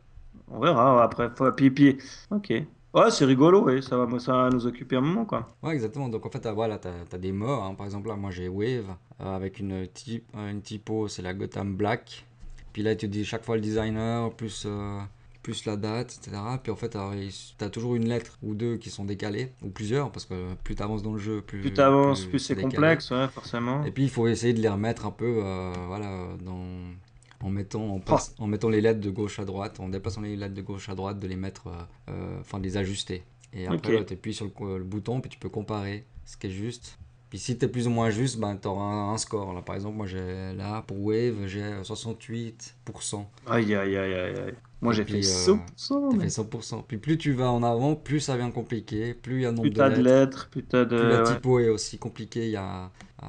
On 0.49 0.61
verra 0.61 1.03
après. 1.03 1.29
Faut- 1.35 1.51
Puis, 1.53 1.71
puis, 1.71 1.99
ok. 2.31 2.53
Ouais, 2.97 3.11
c'est 3.11 3.27
rigolo, 3.27 3.63
ouais, 3.65 3.83
ça 3.83 3.97
va, 3.99 4.19
ça 4.19 4.33
va 4.33 4.49
nous 4.49 4.67
occuper 4.67 4.97
un 4.97 5.03
moment, 5.03 5.27
quoi. 5.27 5.55
Ouais, 5.63 5.75
exactement. 5.75 6.09
Donc 6.09 6.25
en 6.25 6.31
fait, 6.31 6.41
t'as- 6.41 6.53
voilà, 6.53 6.79
tu 6.79 6.89
as, 6.89 7.19
des 7.19 7.31
mots. 7.33 7.61
hein. 7.61 7.75
Par 7.75 7.85
exemple, 7.85 8.09
là, 8.09 8.17
moi 8.17 8.31
j'ai 8.31 8.49
Wave 8.49 8.87
euh, 9.21 9.37
avec 9.37 9.59
une, 9.61 9.87
type, 9.89 10.25
une 10.35 10.63
typo, 10.63 11.07
c'est 11.07 11.21
la 11.23 11.35
Gotham 11.35 11.77
Black. 11.77 12.25
Puis 12.73 12.83
là, 12.83 12.97
te 12.97 13.05
dit 13.05 13.25
chaque 13.25 13.45
fois 13.45 13.57
le 13.57 13.61
designer, 13.61 14.31
plus, 14.33 14.65
euh, 14.67 14.99
plus 15.43 15.67
la 15.67 15.77
date, 15.77 16.19
etc. 16.19 16.59
Puis 16.63 16.73
en 16.73 16.77
fait, 16.77 16.97
tu 16.97 17.65
as 17.65 17.71
toujours 17.71 17.97
une 17.97 18.09
lettre 18.09 18.39
ou 18.43 18.55
deux 18.55 18.77
qui 18.79 18.89
sont 18.91 19.05
décalées, 19.05 19.53
ou 19.63 19.69
plusieurs, 19.69 20.11
parce 20.11 20.25
que 20.25 20.55
plus 20.65 20.75
tu 20.75 20.83
avances 20.83 21.03
dans 21.03 21.13
le 21.13 21.19
jeu, 21.19 21.43
plus, 21.43 21.61
Plus 21.61 21.73
t'avances, 21.75 22.25
plus 22.25 22.39
c'est 22.39 22.57
complexe, 22.57 23.11
ouais, 23.11 23.29
forcément. 23.29 23.85
Et 23.85 23.91
puis 23.91 24.05
il 24.05 24.11
faut 24.11 24.27
essayer 24.27 24.55
de 24.55 24.61
les 24.61 24.69
remettre 24.71 25.05
un 25.07 25.11
peu 25.11 25.41
euh, 25.45 25.73
voilà, 25.87 26.29
dans, 26.43 26.65
en, 27.43 27.51
mettant, 27.51 27.87
en, 27.95 28.01
passe- 28.01 28.35
en 28.39 28.47
mettant 28.47 28.69
les 28.69 28.81
lettres 28.81 29.01
de 29.01 29.11
gauche 29.11 29.39
à 29.39 29.45
droite, 29.45 29.79
en 29.81 29.89
déplaçant 29.89 30.21
les 30.23 30.37
lettres 30.37 30.55
de 30.55 30.63
gauche 30.63 30.89
à 30.89 30.95
droite, 30.95 31.19
de 31.19 31.27
les 31.27 31.37
mettre, 31.37 31.69
euh, 31.69 31.73
euh, 32.11 32.41
enfin 32.41 32.59
de 32.59 32.65
les 32.65 32.77
ajuster. 32.77 33.23
Et 33.53 33.67
après, 33.67 33.97
Ok. 33.99 34.07
tu 34.07 34.13
appuies 34.15 34.35
sur 34.35 34.47
le, 34.61 34.79
le 34.79 34.85
bouton, 34.85 35.21
puis 35.21 35.31
tu 35.31 35.39
peux 35.39 35.49
comparer 35.49 36.05
ce 36.25 36.37
qui 36.37 36.47
est 36.49 36.51
juste. 36.51 36.99
Puis 37.31 37.39
si 37.41 37.59
tu 37.59 37.65
es 37.65 37.69
plus 37.69 37.87
ou 37.87 37.91
moins 37.91 38.11
juste, 38.11 38.39
ben, 38.39 38.57
tu 38.57 38.69
auras 38.69 38.85
un, 38.85 39.13
un 39.13 39.19
score. 39.19 39.53
Là, 39.53 39.61
par 39.63 39.75
exemple, 39.75 39.97
moi, 39.97 40.07
j'ai 40.07 40.53
là, 40.55 40.83
pour 40.83 41.01
Wave, 41.05 41.47
j'ai 41.47 41.63
68%. 41.83 43.25
Aïe, 43.47 43.75
aïe, 43.75 43.97
aïe, 43.97 44.15
aïe, 44.15 44.15
aïe. 44.15 44.55
Moi, 44.83 44.93
j'ai 44.93 45.05
fait 45.05 45.19
euh, 45.19 45.57
100%. 45.57 45.59
Tu 46.11 46.17
mais 46.17 46.29
fait 46.29 46.43
100%. 46.43 46.85
Puis 46.87 46.99
plus 46.99 47.17
tu 47.19 47.33
vas 47.33 47.51
en 47.51 47.63
avant, 47.63 47.95
plus 47.97 48.21
ça 48.21 48.37
devient 48.37 48.53
compliqué, 48.53 49.15
plus 49.15 49.37
il 49.37 49.43
y 49.43 49.47
a 49.47 49.51
nombre 49.51 49.63
Plus 49.63 49.71
de 49.71 49.77
t'as 49.77 49.89
de 49.91 49.97
lettres. 50.03 50.05
lettres, 50.05 50.49
plus 50.51 50.63
de. 50.63 50.85
Plus 50.85 51.09
la 51.09 51.23
ouais. 51.23 51.35
typo 51.35 51.59
est 51.61 51.69
aussi 51.71 51.99
compliquée 51.99 52.55
a 52.57 52.91
à, 53.19 53.27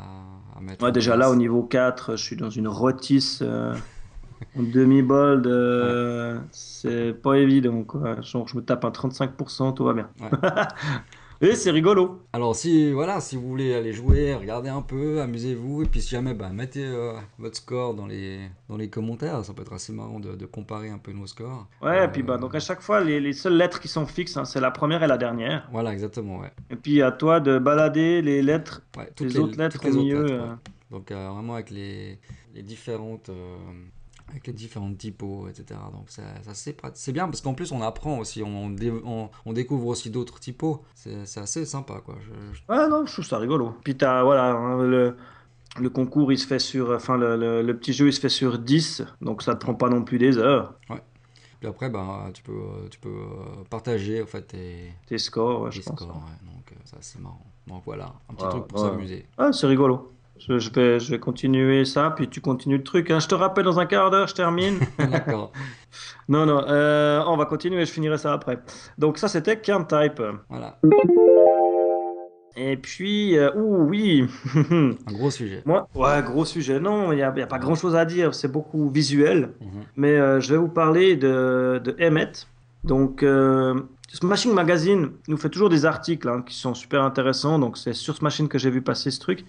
à 0.57 0.61
mettre. 0.61 0.83
Ouais, 0.83 0.91
déjà 0.91 1.11
place. 1.15 1.27
là, 1.27 1.31
au 1.31 1.35
niveau 1.35 1.63
4, 1.63 2.17
je 2.17 2.23
suis 2.23 2.35
dans 2.35 2.49
une 2.49 2.67
rôtisse 2.67 3.39
euh, 3.41 3.73
demi-bold. 4.56 5.47
euh, 5.47 6.39
C'est 6.52 7.13
pas 7.13 7.38
évident, 7.38 7.84
quoi. 7.84 8.21
Genre, 8.21 8.47
je 8.47 8.56
me 8.58 8.62
tape 8.62 8.86
un 8.86 8.89
35%, 8.91 9.73
tout 9.73 9.84
va 9.84 9.93
bien. 9.93 10.10
Ouais. 10.21 10.30
Et 11.39 11.54
c'est 11.54 11.69
rigolo. 11.69 12.23
Alors 12.34 12.56
si 12.56 12.91
voilà, 12.91 13.19
si 13.21 13.36
vous 13.36 13.47
voulez 13.47 13.76
aller 13.76 13.93
jouer, 13.93 14.34
regardez 14.34 14.69
un 14.69 14.82
peu, 14.82 15.21
amusez-vous, 15.21 15.84
et 15.84 15.86
puis 15.86 16.02
si 16.02 16.10
jamais, 16.10 16.34
bah, 16.34 16.50
mettez 16.50 16.84
euh, 16.84 17.13
votre 17.38 17.58
score 17.58 17.93
dans 17.93 18.08
les, 18.08 18.39
dans 18.69 18.76
les 18.76 18.89
commentaires, 18.89 19.45
ça 19.45 19.54
peut 19.54 19.62
être 19.62 19.73
assez 19.73 19.93
marrant 19.93 20.19
de, 20.19 20.34
de 20.36 20.45
comparer 20.47 20.89
un 20.89 20.97
peu 20.97 21.12
nos 21.12 21.28
scores. 21.28 21.67
Ouais, 21.84 22.00
Euh, 22.00 22.06
et 22.06 22.08
puis 22.08 22.23
bah, 22.23 22.39
donc 22.39 22.56
à 22.56 22.60
chaque 22.60 22.82
fois, 22.82 23.04
les, 23.04 23.19
les 23.19 23.34
seules 23.34 23.56
lettres 23.56 23.80
qui 23.80 23.88
sont 23.88 24.08
fixes, 24.08 24.36
hein, 24.36 24.45
c'est 24.45 24.60
la 24.60 24.71
première 24.71 25.04
et 25.04 25.08
la 25.08 25.19
dernière. 25.19 25.69
Voilà, 25.71 25.93
exactement, 25.93 26.39
ouais. 26.39 26.52
Et 26.71 26.76
puis 26.76 27.04
à 27.04 27.12
toi 27.12 27.39
de 27.39 27.60
balader 27.60 28.23
les 28.23 28.41
lettres, 28.41 28.82
ouais 28.97 29.13
les, 29.19 29.38
autres 29.38 29.60
lettres 29.60 29.80
au 29.86 29.89
les 29.91 29.95
milieu. 29.95 30.23
lettres, 30.23 30.34
euh. 30.34 30.56
Donc 30.89 31.12
euh, 31.12 31.30
vraiment 31.30 31.54
avec 31.54 31.69
les, 31.69 32.17
les 32.56 32.63
différentes... 32.63 33.30
avec 34.29 34.45
les 34.47 34.53
différentes 34.53 34.97
typos, 34.97 35.47
etc. 35.49 35.79
Donc 35.93 36.09
ça, 36.09 36.21
ça 36.43 36.53
c'est 36.93 37.11
bien 37.11 37.25
parce 37.27 37.41
qu'en 37.41 37.53
plus 37.53 37.71
on 37.71 37.81
apprend 37.81 38.19
aussi, 38.19 38.43
on, 38.43 38.69
dé- 38.69 38.91
on, 39.05 39.29
on 39.45 39.53
découvre 39.53 39.87
aussi 39.87 40.09
d'autres 40.09 40.39
typos. 40.39 40.83
C'est 40.95 41.39
assez 41.39 41.65
sympa 41.65 42.01
quoi. 42.05 42.15
Je- 42.21 42.55
je- 42.57 42.61
Ouais, 42.73 42.87
non, 42.89 43.05
je 43.05 43.13
trouve 43.13 43.25
ça 43.25 43.37
rigolo. 43.37 43.75
Puis 43.83 43.95
t'as, 43.95 44.23
voilà, 44.23 44.51
hein, 44.51 44.83
le, 44.83 45.15
le 45.79 45.89
concours, 45.89 46.31
il 46.31 46.37
se 46.39 46.45
fait 46.47 46.59
sur, 46.59 46.91
enfin, 46.91 47.17
le, 47.17 47.35
le- 47.37 47.61
le 47.61 47.77
petit 47.77 47.93
jeu, 47.93 48.07
il 48.07 48.13
se 48.13 48.19
fait 48.19 48.29
sur 48.29 48.59
10, 48.59 49.03
donc 49.21 49.41
ça 49.43 49.53
te 49.55 49.59
prend 49.61 49.75
pas 49.75 49.89
non 49.89 50.03
plus 50.03 50.17
des 50.17 50.37
heures, 50.37 50.73
Puis 51.59 51.67
après, 51.69 51.89
bah, 51.89 52.29
tu 52.33 52.43
peux, 52.43 52.59
tu 52.91 52.99
peux 52.99 53.09
euh, 53.09 53.63
partager 53.69 54.21
en 54.21 54.27
fait 54.27 54.43
tes, 54.43 54.93
tes 55.07 55.17
scores, 55.17 55.61
ouais, 55.61 55.69
tes 55.71 55.77
je 55.77 55.81
pense. 55.89 55.99
scores. 55.99 56.15
ouais. 56.15 56.45
Donc 56.53 56.71
euh, 56.71 56.75
ça 56.85 56.97
c'est 57.01 57.19
marrant. 57.19 57.45
Donc 57.65 57.81
voilà, 57.85 58.13
un 58.29 58.33
petit 58.35 58.43
Ouais, 58.45 58.49
truc 58.51 58.67
pour 58.67 58.79
ouais. 58.79 58.89
s'amuser. 58.89 59.25
Ah, 59.37 59.51
c'est 59.51 59.65
rigolo. 59.67 60.13
Je, 60.39 60.60
je 60.60 60.71
vais, 60.71 61.00
je 61.00 61.12
vais 61.12 61.19
continuer 61.19 61.86
ça, 61.86 62.12
puis 62.15 62.28
tu 62.28 62.41
continues 62.41 62.78
le 62.78 62.84
truc. 62.84 63.10
hein. 63.12 63.19
Je 63.19 63.28
te 63.28 63.36
rappelle 63.36 63.65
dans 63.65 63.80
un 63.80 63.86
quart 63.86 64.10
d'heure, 64.12 64.28
je 64.28 64.36
termine. 64.36 64.80
D'accord. 65.00 65.52
non, 66.30 66.45
non, 66.45 66.63
euh, 66.67 67.23
on 67.28 67.38
va 67.38 67.45
continuer, 67.45 67.86
je 67.86 67.91
finirai 67.91 68.17
ça 68.17 68.34
après. 68.34 68.60
Donc 68.97 69.17
ça, 69.17 69.28
c'était 69.28 69.60
CamType. 69.60 70.21
Voilà. 70.50 70.80
Et 72.60 72.76
puis, 72.76 73.38
euh, 73.38 73.52
ouh, 73.56 73.88
oui. 73.88 74.26
Un 74.71 74.95
gros 75.13 75.30
sujet. 75.30 75.62
Moi, 75.65 75.88
ouais, 75.93 76.23
gros 76.23 76.43
sujet. 76.43 76.80
Non, 76.80 77.12
il 77.12 77.17
n'y 77.17 77.21
a, 77.21 77.32
pas 77.32 77.60
grand-chose 77.60 77.95
à 77.95 78.04
dire. 78.04 78.34
C'est 78.34 78.52
beaucoup 78.52 78.89
visuel. 78.89 79.52
Mhm. 79.62 79.84
Mais 79.95 80.17
euh, 80.17 80.39
je 80.39 80.54
vais 80.54 80.58
vous 80.58 80.67
parler 80.67 81.15
de, 81.15 81.80
de 81.84 81.95
Emmet. 82.02 82.32
Donc, 82.84 83.21
euh, 83.21 83.80
Smashing 84.12 84.54
Magazine 84.54 85.12
nous 85.28 85.38
fait 85.38 85.50
toujours 85.50 85.69
des 85.69 85.86
articles 85.86 86.28
hein, 86.28 86.41
qui 86.41 86.56
sont 86.56 86.73
super 86.73 87.04
intéressants. 87.04 87.60
Donc, 87.60 87.78
c'est 87.78 87.93
sur 87.93 88.15
Smashing 88.15 88.47
que 88.47 88.58
j'ai 88.58 88.71
vu 88.71 88.82
passer 88.82 89.12
ce 89.12 89.19
truc. 89.19 89.45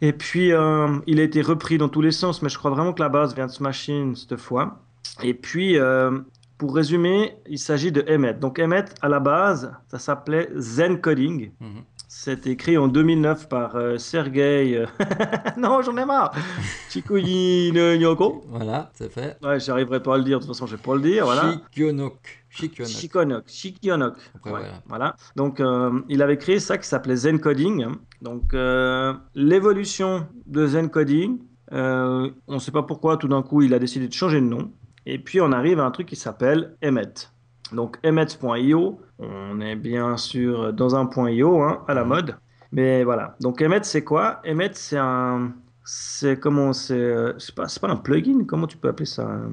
Et 0.00 0.12
puis, 0.12 0.52
euh, 0.52 0.98
il 1.06 1.20
a 1.20 1.22
été 1.22 1.42
repris 1.42 1.78
dans 1.78 1.88
tous 1.88 2.00
les 2.00 2.12
sens, 2.12 2.42
mais 2.42 2.48
je 2.48 2.58
crois 2.58 2.70
vraiment 2.70 2.92
que 2.92 3.02
la 3.02 3.08
base 3.08 3.34
vient 3.34 3.46
de 3.46 3.50
Smashing 3.52 4.14
cette 4.14 4.36
fois. 4.36 4.80
Et 5.22 5.34
puis, 5.34 5.78
euh, 5.78 6.18
pour 6.56 6.74
résumer, 6.74 7.36
il 7.48 7.58
s'agit 7.58 7.90
de 7.92 8.04
Emmet. 8.08 8.34
Donc, 8.34 8.58
Emmet, 8.58 8.84
à 9.02 9.08
la 9.08 9.20
base, 9.20 9.72
ça 9.88 9.98
s'appelait 9.98 10.48
Zen 10.56 11.00
Coding. 11.00 11.50
Mhm. 11.60 11.82
C'est 12.10 12.46
écrit 12.46 12.78
en 12.78 12.88
2009 12.88 13.48
par 13.50 13.76
euh, 13.76 13.98
Sergei. 13.98 14.82
non, 15.58 15.82
j'en 15.82 15.94
ai 15.98 16.06
marre. 16.06 16.32
Chikuyi 16.90 17.70
Nyoko. 17.72 18.44
Voilà, 18.48 18.90
c'est 18.94 19.12
fait. 19.12 19.36
Ouais, 19.42 19.60
j'arriverai 19.60 20.02
pas 20.02 20.14
à 20.14 20.18
le 20.18 20.24
dire, 20.24 20.38
de 20.38 20.44
toute 20.44 20.54
façon, 20.54 20.66
je 20.66 20.76
vais 20.76 20.82
pas 20.82 20.94
le 20.94 21.02
dire. 21.02 21.26
Voilà. 21.26 21.52
Shikionok. 21.52 22.44
Shikionok. 22.48 22.90
Shikonok. 22.90 23.44
Shikionok. 23.48 24.14
Après, 24.36 24.50
Ouais, 24.50 24.58
voilà. 24.60 24.82
voilà. 24.86 25.16
Donc, 25.36 25.60
euh, 25.60 26.00
il 26.08 26.22
avait 26.22 26.38
créé 26.38 26.60
ça 26.60 26.78
qui 26.78 26.88
s'appelait 26.88 27.16
Zen 27.16 27.40
Coding. 27.40 27.86
Donc, 28.22 28.54
euh, 28.54 29.12
l'évolution 29.34 30.26
de 30.46 30.66
Zen 30.66 30.88
Coding, 30.88 31.38
euh, 31.72 32.30
on 32.46 32.54
ne 32.54 32.58
sait 32.58 32.72
pas 32.72 32.84
pourquoi, 32.84 33.18
tout 33.18 33.28
d'un 33.28 33.42
coup, 33.42 33.60
il 33.60 33.74
a 33.74 33.78
décidé 33.78 34.08
de 34.08 34.14
changer 34.14 34.40
de 34.40 34.46
nom. 34.46 34.72
Et 35.04 35.18
puis, 35.18 35.42
on 35.42 35.52
arrive 35.52 35.78
à 35.78 35.84
un 35.84 35.90
truc 35.90 36.06
qui 36.08 36.16
s'appelle 36.16 36.74
Emmet. 36.82 37.12
Donc, 37.72 37.98
Emmet.io, 38.02 38.98
on 39.18 39.60
est 39.60 39.76
bien 39.76 40.16
sûr 40.16 40.72
dans 40.72 40.94
un 40.94 41.06
point 41.06 41.30
.io, 41.30 41.62
hein, 41.62 41.84
à 41.88 41.94
la 41.94 42.04
mode. 42.04 42.36
Mais 42.72 43.04
voilà. 43.04 43.36
Donc, 43.40 43.60
Emmet, 43.62 43.82
c'est 43.82 44.04
quoi? 44.04 44.40
Emmet, 44.46 44.70
c'est 44.74 44.98
un. 44.98 45.52
C'est 45.84 46.38
comment 46.38 46.74
C'est 46.74 46.94
euh, 46.94 47.32
pas, 47.56 47.66
pas 47.80 47.88
un 47.88 47.96
plugin? 47.96 48.44
Comment 48.46 48.66
tu 48.66 48.76
peux 48.76 48.88
appeler 48.88 49.06
ça 49.06 49.24
un- 49.26 49.50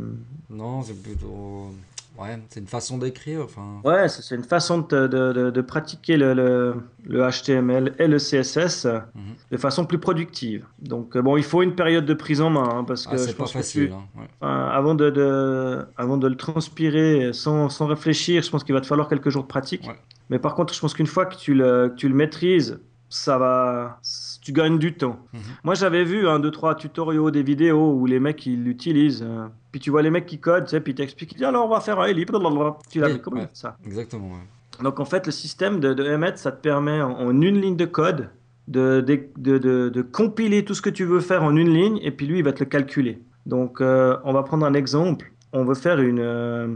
Non, 0.50 0.82
c'est 0.84 1.02
plutôt. 1.02 1.72
Ouais, 2.18 2.40
c'est 2.50 2.60
une 2.62 2.68
façon 2.68 2.98
d'écrire. 2.98 3.42
Enfin. 3.44 3.82
Ouais, 3.84 4.08
c'est 4.08 4.36
une 4.36 4.44
façon 4.44 4.80
de, 4.80 5.08
de- 5.08 5.34
de- 5.34 5.50
de 5.52 5.62
pratiquer 5.62 6.16
le, 6.18 6.34
le- 6.34 6.76
le 7.04 7.22
HTML 7.30 7.94
et 8.00 8.08
le 8.08 8.18
CSS 8.20 8.86
Mhm. 8.86 9.22
de 9.52 9.58
façon 9.58 9.86
plus 9.86 9.98
productive. 10.00 10.66
Donc, 10.80 11.16
euh, 11.16 11.22
bon, 11.22 11.36
il 11.38 11.44
faut 11.44 11.62
une 11.62 11.76
période 11.76 12.06
de 12.06 12.14
prise 12.14 12.42
en 12.42 12.50
main, 12.50 12.70
hein, 12.78 12.84
parce 12.86 13.06
que 13.06 13.16
Ah, 13.16 13.18
c'est 13.18 13.36
pas 13.38 13.48
facile. 13.48 13.88
tu- 13.90 13.94
hein, 13.94 14.06
ouais. 14.18 14.28
avant, 14.48 14.96
de, 14.96 15.10
de- 15.10 15.86
avant 15.98 16.18
de 16.18 16.28
le 16.28 16.36
transpirer 16.36 17.32
sans, 17.34 17.70
sans 17.70 17.86
réfléchir, 17.88 18.42
je 18.44 18.50
pense 18.50 18.64
qu'il 18.64 18.74
va 18.74 18.82
te 18.82 18.88
falloir 18.88 19.08
quelques 19.10 19.30
jours 19.30 19.44
de 19.44 19.48
pratique. 19.48 19.86
Ouais. 19.88 19.96
Mais 20.30 20.40
par 20.40 20.56
contre, 20.56 20.74
je 20.74 20.80
pense 20.80 20.94
qu'une 20.94 21.08
fois 21.08 21.26
que 21.26 21.36
tu 21.36 21.54
le, 21.54 21.90
que 21.90 21.96
tu 21.96 22.08
le 22.10 22.16
maîtrises, 22.16 22.80
ça 23.10 23.38
va, 23.38 24.00
tu 24.46 24.54
gagnes 24.54 24.78
du 24.78 24.94
temps. 24.94 25.20
Mhm. 25.34 25.40
Moi, 25.64 25.74
j'avais 25.74 26.04
vu 26.06 26.28
un, 26.28 26.40
deux, 26.40 26.52
trois 26.52 26.76
tutoriaux, 26.76 27.32
des 27.32 27.42
vidéos 27.44 27.94
où 27.94 28.06
les 28.06 28.20
mecs 28.20 28.46
ils 28.46 28.64
l'utilisent. 28.64 29.24
euh, 29.28 29.48
puis 29.72 29.82
tu 29.82 29.90
vois 29.90 30.02
les 30.04 30.12
mecs 30.12 30.26
qui 30.28 30.40
codent, 30.40 30.66
tu 30.66 30.70
sais, 30.70 30.80
puis 30.80 30.94
ils 30.94 30.96
t'expliquent, 30.96 31.32
ils 31.34 31.38
disent, 31.38 31.48
alors 31.48 31.66
on 31.66 31.70
va 31.70 31.80
faire 31.82 32.00
un 32.00 32.06
elip, 32.06 32.30
blablabla. 32.32 32.78
Tu 32.90 33.00
l'as 33.00 33.10
mais 33.10 33.20
comment 33.20 33.42
ouais. 33.42 33.50
ça 33.54 33.76
Exactement. 33.86 34.28
ouais. 34.30 34.84
donc 34.84 35.00
en 35.00 35.06
fait, 35.06 35.26
le 35.26 35.32
système 35.32 35.80
de, 35.80 35.94
de 35.94 36.04
Emmet, 36.14 36.38
ça 36.38 36.52
te 36.52 36.62
permet 36.62 37.02
en, 37.02 37.12
en 37.12 37.42
une 37.42 37.60
ligne 37.60 37.76
de 37.76 37.86
code 37.86 38.30
de, 38.68 39.02
de, 39.02 39.20
de- 39.38 39.58
de- 39.58 39.90
de 39.90 40.02
compiler 40.02 40.64
tout 40.64 40.74
ce 40.76 40.82
que 40.82 40.90
tu 40.92 41.06
veux 41.06 41.20
faire 41.20 41.44
en 41.44 41.56
une 41.56 41.70
ligne 41.74 42.00
et 42.04 42.12
puis 42.12 42.26
lui, 42.28 42.40
il 42.40 42.44
va 42.44 42.54
te 42.54 42.60
le 42.64 42.70
calculer. 42.70 43.20
Donc 43.46 43.82
euh, 43.82 44.18
on 44.24 44.32
va 44.34 44.44
prendre 44.44 44.66
un 44.66 44.74
exemple. 44.76 45.32
On 45.54 45.64
veut 45.66 45.76
faire 45.76 46.00
une, 46.00 46.20
euh, 46.20 46.68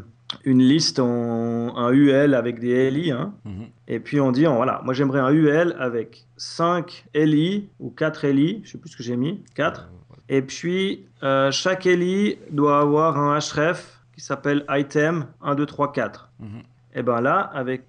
une 0.46 0.62
liste 0.62 1.00
en 1.00 1.76
un 1.78 1.92
UL 1.92 2.34
avec 2.36 2.60
des 2.60 2.90
LI. 2.92 3.12
hein. 3.12 3.34
Mhm. 3.46 3.66
et 3.88 4.00
puis 4.00 4.20
on 4.22 4.32
dit, 4.32 4.46
oh, 4.48 4.54
voilà, 4.56 4.82
moi 4.86 4.94
j'aimerais 4.94 5.20
un 5.20 5.32
UL 5.32 5.76
avec 5.80 6.26
5 6.38 7.06
LI 7.16 7.70
ou 7.80 7.90
4 7.90 8.28
LI, 8.28 8.62
je 8.64 8.72
sais 8.72 8.78
plus 8.78 8.90
ce 8.92 8.98
que 8.98 9.04
j'ai 9.04 9.16
mis, 9.18 9.42
4. 9.56 9.82
Euh, 9.82 10.14
ouais. 10.14 10.18
Et 10.38 10.42
puis, 10.44 11.06
euh, 11.24 11.50
chaque 11.52 11.86
LI 11.86 12.38
doit 12.52 12.80
avoir 12.80 13.18
un 13.18 13.38
href 13.40 14.00
qui 14.14 14.22
s'appelle 14.22 14.66
item 14.70 15.26
1, 15.42 15.56
2, 15.56 15.66
3, 15.66 15.92
4. 15.92 16.30
Mhm. 16.40 16.48
Et 16.96 17.02
ben 17.04 17.22
là, 17.22 17.40
avec, 17.54 17.84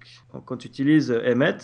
quand 0.45 0.57
tu 0.57 0.67
utilises 0.67 1.11
Emmet, 1.11 1.57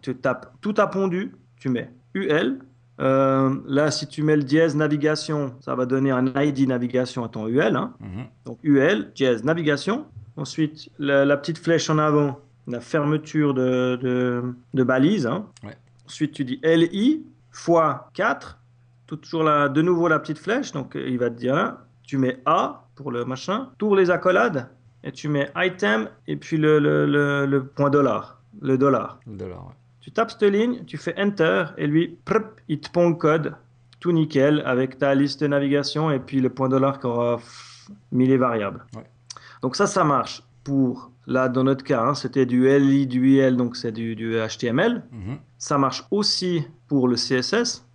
tu 0.00 0.14
tapes 0.14 0.52
tout 0.60 0.74
à 0.78 0.86
pondu, 0.86 1.32
tu 1.58 1.68
mets 1.68 1.90
UL. 2.14 2.58
Euh, 3.00 3.54
là, 3.66 3.90
si 3.90 4.06
tu 4.06 4.22
mets 4.22 4.36
le 4.36 4.42
dièse 4.44 4.76
navigation, 4.76 5.54
ça 5.60 5.74
va 5.74 5.86
donner 5.86 6.10
un 6.10 6.26
ID 6.40 6.68
navigation 6.68 7.24
à 7.24 7.28
ton 7.28 7.48
UL. 7.48 7.74
hein. 7.76 7.94
Mhm. 8.00 8.24
Donc 8.46 8.58
UL, 8.62 9.10
dièse 9.14 9.42
navigation. 9.44 10.06
Ensuite, 10.36 10.88
la, 10.98 11.24
la 11.24 11.36
petite 11.36 11.58
flèche 11.58 11.90
en 11.90 11.98
avant, 11.98 12.38
la 12.66 12.80
fermeture 12.80 13.54
de, 13.54 13.96
de, 14.00 14.42
de 14.74 14.82
balise. 14.82 15.26
hein. 15.26 15.46
Ouais. 15.64 15.76
Ensuite, 16.06 16.32
tu 16.32 16.44
dis 16.44 16.60
LI 16.64 17.24
fois 17.50 18.10
4. 18.14 18.58
Tout- 19.06 19.16
Toujours 19.16 19.42
la, 19.44 19.68
de 19.68 19.82
nouveau 19.82 20.08
la 20.08 20.18
petite 20.18 20.38
flèche. 20.38 20.72
Donc, 20.72 20.92
il 20.94 21.18
va 21.18 21.28
te 21.30 21.36
dire 21.36 21.54
là, 21.54 21.84
tu 22.02 22.16
mets 22.18 22.38
A 22.46 22.84
pour 22.94 23.10
le 23.12 23.24
machin. 23.24 23.68
Tour 23.78 23.94
les 23.96 24.10
accolades. 24.10 24.68
Et 25.04 25.10
tu 25.12 25.28
mets 25.28 25.50
item 25.56 26.08
et 26.28 26.36
puis 26.36 26.56
le, 26.56 26.78
le, 26.78 27.04
le, 27.06 27.44
le 27.46 27.64
point 27.64 27.90
dollar. 27.90 28.40
Le 28.60 28.78
dollar. 28.78 29.18
Le 29.26 29.36
dollar, 29.36 29.66
ouais. 29.66 29.74
Tu 30.00 30.10
tapes 30.12 30.30
cette 30.30 30.42
ligne, 30.50 30.84
tu 30.84 30.96
fais 30.96 31.14
Enter 31.20 31.64
et 31.76 31.86
lui, 31.86 32.16
prp, 32.24 32.60
il 32.68 32.80
te 32.80 32.90
pond 32.90 33.08
le 33.10 33.14
code. 33.16 33.54
Tout 34.00 34.12
nickel 34.12 34.62
avec 34.66 34.98
ta 34.98 35.14
liste 35.14 35.40
de 35.42 35.46
navigation 35.48 36.10
et 36.10 36.18
puis 36.18 36.40
le 36.40 36.50
point 36.50 36.68
dollar 36.68 36.98
qui 37.00 37.06
aura 37.06 37.38
mis 38.10 38.26
les 38.26 38.36
variables. 38.36 38.84
Ouais. 38.96 39.04
Donc 39.62 39.76
ça, 39.76 39.86
ça 39.86 40.04
marche 40.04 40.42
pour, 40.64 41.10
là 41.26 41.48
dans 41.48 41.64
notre 41.64 41.84
cas, 41.84 42.02
hein, 42.02 42.14
c'était 42.14 42.46
du 42.46 42.68
LI, 42.68 43.06
du 43.06 43.30
IL, 43.36 43.56
donc 43.56 43.76
c'est 43.76 43.92
du, 43.92 44.14
du 44.16 44.34
HTML. 44.36 45.02
Mhm. 45.12 45.38
Ça 45.58 45.78
marche 45.78 46.04
aussi 46.10 46.64
pour 46.88 47.08
le 47.08 47.16
CSS, 47.16 47.86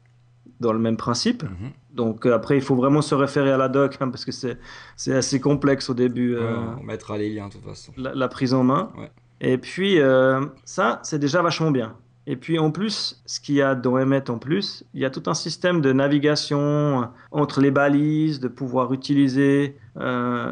dans 0.59 0.73
le 0.73 0.79
même 0.79 0.97
principe. 0.97 1.43
Mhm. 1.43 1.71
Donc 1.93 2.25
euh, 2.25 2.33
après, 2.33 2.55
il 2.57 2.61
faut 2.61 2.75
vraiment 2.75 3.01
se 3.01 3.15
référer 3.15 3.51
à 3.51 3.57
la 3.57 3.69
doc 3.69 3.97
hein, 3.99 4.09
parce 4.09 4.23
que 4.25 4.31
c'est 4.31 4.57
c'est 4.95 5.13
assez 5.13 5.39
complexe 5.39 5.89
au 5.89 5.93
début. 5.93 6.35
euh, 6.35 6.51
Ouais, 6.55 6.75
on 6.79 6.83
mettra 6.83 7.17
les 7.17 7.29
liens 7.33 7.47
de 7.47 7.53
toute 7.53 7.63
façon. 7.65 7.91
la, 7.97 8.13
la 8.15 8.27
prise 8.27 8.53
en 8.53 8.63
main. 8.63 8.91
Ouais. 8.97 9.11
Et 9.41 9.57
puis, 9.59 9.99
euh, 9.99 10.45
ça, 10.65 10.99
c'est 11.03 11.19
déjà 11.19 11.41
vachement 11.43 11.69
bien. 11.71 11.95
Et 12.29 12.35
puis, 12.35 12.59
en 12.59 12.71
plus, 12.71 13.21
ce 13.25 13.39
qu'il 13.39 13.55
y 13.55 13.61
a 13.61 13.73
dans 13.73 13.97
Emmet 13.97 14.29
en 14.29 14.37
plus, 14.37 14.83
il 14.93 14.99
y 14.99 15.05
a 15.05 15.09
tout 15.09 15.23
un 15.27 15.33
système 15.33 15.79
de 15.79 15.93
navigation 15.93 16.59
euh, 16.59 17.05
entre 17.31 17.61
les 17.61 17.71
balises, 17.71 18.41
de 18.41 18.49
pouvoir 18.49 18.91
utiliser, 18.91 19.77
euh, 19.95 20.51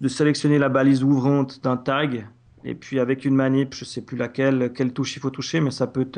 de 0.00 0.08
sélectionner 0.08 0.58
la 0.58 0.68
balise 0.68 1.04
ouvrante 1.04 1.62
d'un 1.62 1.76
tag. 1.76 2.26
Et 2.64 2.74
puis, 2.74 2.98
avec 2.98 3.24
une 3.24 3.36
manip, 3.36 3.72
je 3.72 3.84
sais 3.84 4.00
plus 4.00 4.16
laquelle, 4.16 4.72
quelle 4.74 4.92
touche 4.92 5.14
il 5.14 5.20
faut 5.20 5.30
toucher, 5.30 5.60
mais 5.60 5.70
ça 5.70 5.86
peut 5.86 6.08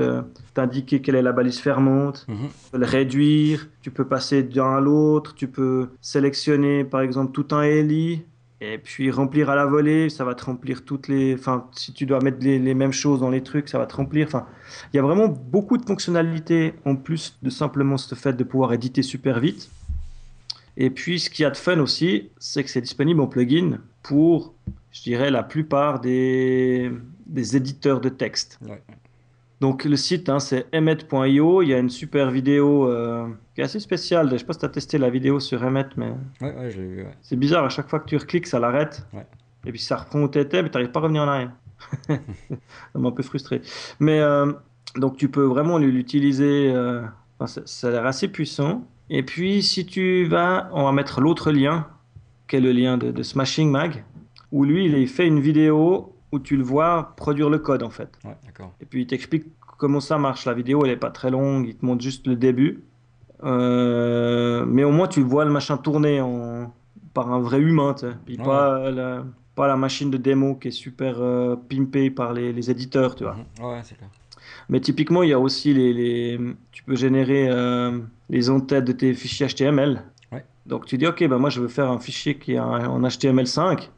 t'indiquer 0.54 1.02
quelle 1.02 1.16
est 1.16 1.22
la 1.22 1.32
balise 1.32 1.58
fermante. 1.58 2.24
Tu 2.26 2.70
peux 2.72 2.78
le 2.78 2.86
réduire, 2.86 3.68
tu 3.82 3.90
peux 3.90 4.06
passer 4.06 4.42
d'un 4.42 4.76
à 4.76 4.80
l'autre, 4.80 5.34
tu 5.34 5.48
peux 5.48 5.90
sélectionner 6.00 6.84
par 6.84 7.02
exemple 7.02 7.32
tout 7.32 7.54
un 7.54 7.66
LI 7.66 8.22
et 8.60 8.78
puis 8.78 9.10
remplir 9.10 9.50
à 9.50 9.54
la 9.54 9.66
volée, 9.66 10.10
ça 10.10 10.24
va 10.24 10.34
te 10.34 10.44
remplir 10.44 10.84
toutes 10.84 11.06
les. 11.06 11.34
Enfin, 11.34 11.68
si 11.72 11.92
tu 11.92 12.06
dois 12.06 12.20
mettre 12.20 12.38
les, 12.40 12.74
mêmes 12.74 12.92
choses 12.92 13.20
dans 13.20 13.30
les 13.30 13.42
trucs, 13.42 13.68
ça 13.68 13.78
va 13.78 13.86
te 13.86 13.94
remplir. 13.94 14.26
Enfin, 14.26 14.46
il 14.92 14.96
y 14.96 14.98
a 14.98 15.02
vraiment 15.02 15.28
beaucoup 15.28 15.76
de 15.76 15.84
fonctionnalités 15.84 16.74
en 16.84 16.96
plus 16.96 17.38
de 17.42 17.50
simplement 17.50 17.96
ce 17.96 18.14
fait 18.14 18.32
de 18.32 18.44
pouvoir 18.44 18.72
éditer 18.72 19.02
super 19.02 19.38
vite. 19.38 19.70
Et 20.76 20.90
puis, 20.90 21.20
ce 21.20 21.30
qu'il 21.30 21.44
y 21.44 21.46
a 21.46 21.50
de 21.50 21.56
fun 21.56 21.78
aussi, 21.78 22.30
c'est 22.38 22.64
que 22.64 22.70
c'est 22.70 22.80
disponible 22.80 23.20
en 23.20 23.26
plugin 23.28 23.78
pour, 24.02 24.54
je 24.90 25.02
dirais, 25.02 25.30
la 25.30 25.42
plupart 25.44 26.00
des, 26.00 26.90
des 27.26 27.56
éditeurs 27.56 28.00
de 28.00 28.08
texte. 28.08 28.58
Ouais. 28.62 28.82
Donc 29.60 29.84
le 29.84 29.96
site, 29.96 30.28
hein, 30.28 30.38
c'est 30.38 30.66
emmet.io. 30.74 31.62
Il 31.62 31.68
y 31.68 31.74
a 31.74 31.78
une 31.78 31.88
super 31.90 32.30
vidéo 32.30 32.88
euh, 32.88 33.26
qui 33.54 33.60
est 33.60 33.64
assez 33.64 33.80
spéciale. 33.80 34.30
Je 34.30 34.36
sais 34.36 34.44
pas 34.44 34.52
si 34.52 34.60
tu 34.60 34.64
as 34.66 34.68
testé 34.68 34.98
la 34.98 35.10
vidéo 35.10 35.40
sur 35.40 35.62
Emmet, 35.64 35.86
mais 35.96 36.12
Ouais, 36.40 36.54
ouais, 36.54 36.70
je 36.70 36.80
l'ai 36.80 36.86
vu. 36.86 37.02
Ouais. 37.02 37.14
c'est 37.22 37.36
bizarre. 37.36 37.64
À 37.64 37.68
chaque 37.68 37.88
fois 37.88 37.98
que 37.98 38.06
tu 38.08 38.16
recliques, 38.16 38.46
ça 38.46 38.60
l'arrête. 38.60 39.04
Ouais. 39.12 39.26
Et 39.66 39.72
puis 39.72 39.80
ça 39.80 39.96
reprend 39.96 40.20
où 40.22 40.28
tu 40.28 40.38
étais, 40.38 40.62
mais 40.62 40.68
tu 40.70 40.74
n'arrives 40.76 40.92
pas 40.92 41.00
à 41.00 41.02
revenir 41.02 41.22
en 41.22 41.28
arrière. 41.28 41.50
ça 42.08 42.18
m'a 42.94 43.08
un 43.08 43.12
peu 43.12 43.22
frustré. 43.24 43.60
Mais 43.98 44.20
euh, 44.20 44.52
donc 44.96 45.16
tu 45.16 45.28
peux 45.28 45.42
vraiment 45.44 45.78
l'utiliser. 45.78 46.70
euh, 46.72 47.02
enfin, 47.40 47.60
ça 47.64 47.88
a 47.88 47.90
l'air 47.90 48.06
assez 48.06 48.28
puissant. 48.28 48.84
Et 49.10 49.24
puis 49.24 49.62
si 49.62 49.86
tu 49.86 50.24
vas, 50.26 50.70
on 50.72 50.84
va 50.84 50.92
mettre 50.92 51.20
l'autre 51.20 51.50
lien, 51.50 51.86
qui 52.46 52.56
est 52.56 52.60
le 52.60 52.70
lien 52.72 52.96
de, 52.96 53.10
de 53.10 53.22
Smashing 53.24 53.70
Mag, 53.70 54.04
où 54.52 54.64
lui, 54.64 54.86
il 54.86 55.08
fait 55.08 55.26
une 55.26 55.40
vidéo 55.40 56.14
où 56.32 56.38
tu 56.38 56.56
le 56.56 56.62
vois 56.62 57.14
produire 57.16 57.48
le 57.50 57.58
code 57.58 57.82
en 57.82 57.90
fait. 57.90 58.18
Ouais. 58.24 58.36
Et 58.80 58.86
puis 58.86 59.02
il 59.02 59.06
t'explique 59.06 59.44
comment 59.78 60.00
ça 60.00 60.18
marche. 60.18 60.44
La 60.44 60.54
vidéo, 60.54 60.84
elle 60.84 60.90
est 60.90 60.96
pas 60.96 61.10
très 61.10 61.30
longue, 61.30 61.66
il 61.68 61.76
te 61.76 61.84
montre 61.86 62.02
juste 62.02 62.26
le 62.26 62.36
début. 62.36 62.82
Euh, 63.44 64.64
mais 64.66 64.84
au 64.84 64.90
moins, 64.90 65.06
tu 65.08 65.22
vois 65.22 65.44
le 65.44 65.50
machin 65.50 65.76
tourner 65.76 66.20
en... 66.20 66.72
par 67.14 67.32
un 67.32 67.40
vrai 67.40 67.60
humain. 67.60 67.94
Puis 68.26 68.36
Ouais. 68.38 68.44
pas, 68.44 68.90
la... 68.90 69.24
pas 69.54 69.66
la 69.68 69.76
machine 69.76 70.10
de 70.10 70.16
démo 70.16 70.56
qui 70.56 70.68
est 70.68 70.72
super 70.72 71.16
euh, 71.20 71.56
pimpée 71.56 72.10
par 72.10 72.32
les, 72.32 72.52
les 72.52 72.70
éditeurs, 72.70 73.14
tu 73.14 73.24
vois. 73.24 73.36
Mhm. 73.60 73.64
Ouais, 73.66 73.80
c'est 73.84 73.96
clair. 73.96 74.10
Mais 74.68 74.80
typiquement, 74.80 75.22
il 75.22 75.30
y 75.30 75.32
a 75.32 75.38
aussi 75.38 75.72
les, 75.72 75.92
les- 75.92 76.40
tu 76.72 76.82
peux 76.84 76.96
générer 76.96 77.48
euh, 77.48 77.98
les 78.28 78.50
entêtes 78.50 78.84
de 78.84 78.92
tes 78.92 79.14
fichiers 79.14 79.46
HTML. 79.46 80.02
Donc 80.66 80.84
tu 80.84 80.98
dis, 80.98 81.06
ok, 81.06 81.26
bah 81.28 81.38
moi 81.38 81.48
je 81.48 81.62
veux 81.62 81.68
faire 81.68 81.90
un 81.90 81.98
fichier 81.98 82.34
qui 82.36 82.52
est 82.52 82.58
en 82.58 83.00
HTML5. 83.00 83.88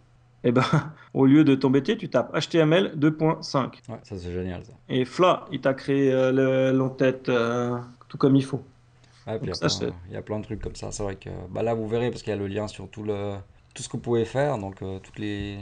Et 0.45 0.53
ben, 0.53 0.65
au 1.15 1.27
lieu 1.27 1.45
de 1.45 1.55
t'embêter, 1.55 1.97
tu 1.97 2.09
tapes 2.09 2.33
HTML 2.35 2.95
2.5. 2.97 3.63
Ouais, 3.89 3.99
ça 4.03 4.17
c'est 4.19 4.33
génial 4.33 4.65
ça. 4.65 4.73
Et 4.89 5.05
fla, 5.05 5.47
il 5.53 5.61
t'a 5.61 5.75
créé 5.75 6.13
euh, 6.13 6.33
le- 6.33 6.77
l'entête 6.77 7.29
euh, 7.29 7.79
tout 8.09 8.17
comme 8.19 8.37
il 8.37 8.45
faut. 8.45 8.63
Ouais, 9.27 9.39
puis 9.39 9.47
il 9.47 9.49
y, 9.49 9.51
a 9.51 9.55
ça, 9.55 9.61
plein- 9.61 9.69
c'est- 9.69 9.93
il 10.09 10.15
y 10.15 10.17
a 10.17 10.23
plein 10.23 10.39
de 10.39 10.45
trucs 10.45 10.63
comme 10.63 10.75
ça. 10.77 10.91
C'est 10.93 11.03
vrai 11.03 11.17
que 11.17 11.31
bah 11.51 11.63
là 11.63 11.75
vous 11.75 11.87
verrez 11.87 12.11
parce 12.11 12.23
qu'il 12.23 12.31
y 12.31 12.35
a 12.35 12.39
le 12.39 12.47
lien 12.47 12.67
sur 12.69 12.89
tout, 12.89 13.03
le, 13.03 13.35
tout 13.75 13.83
ce 13.83 13.89
que 13.89 13.93
vous 13.93 14.03
pouvez 14.03 14.25
faire, 14.25 14.57
donc 14.59 14.81
euh, 14.83 14.99
toutes, 14.99 15.19
les, 15.19 15.59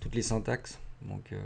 toutes 0.00 0.14
les 0.14 0.22
syntaxes. 0.22 0.78
Donc, 1.02 1.32
euh, 1.32 1.38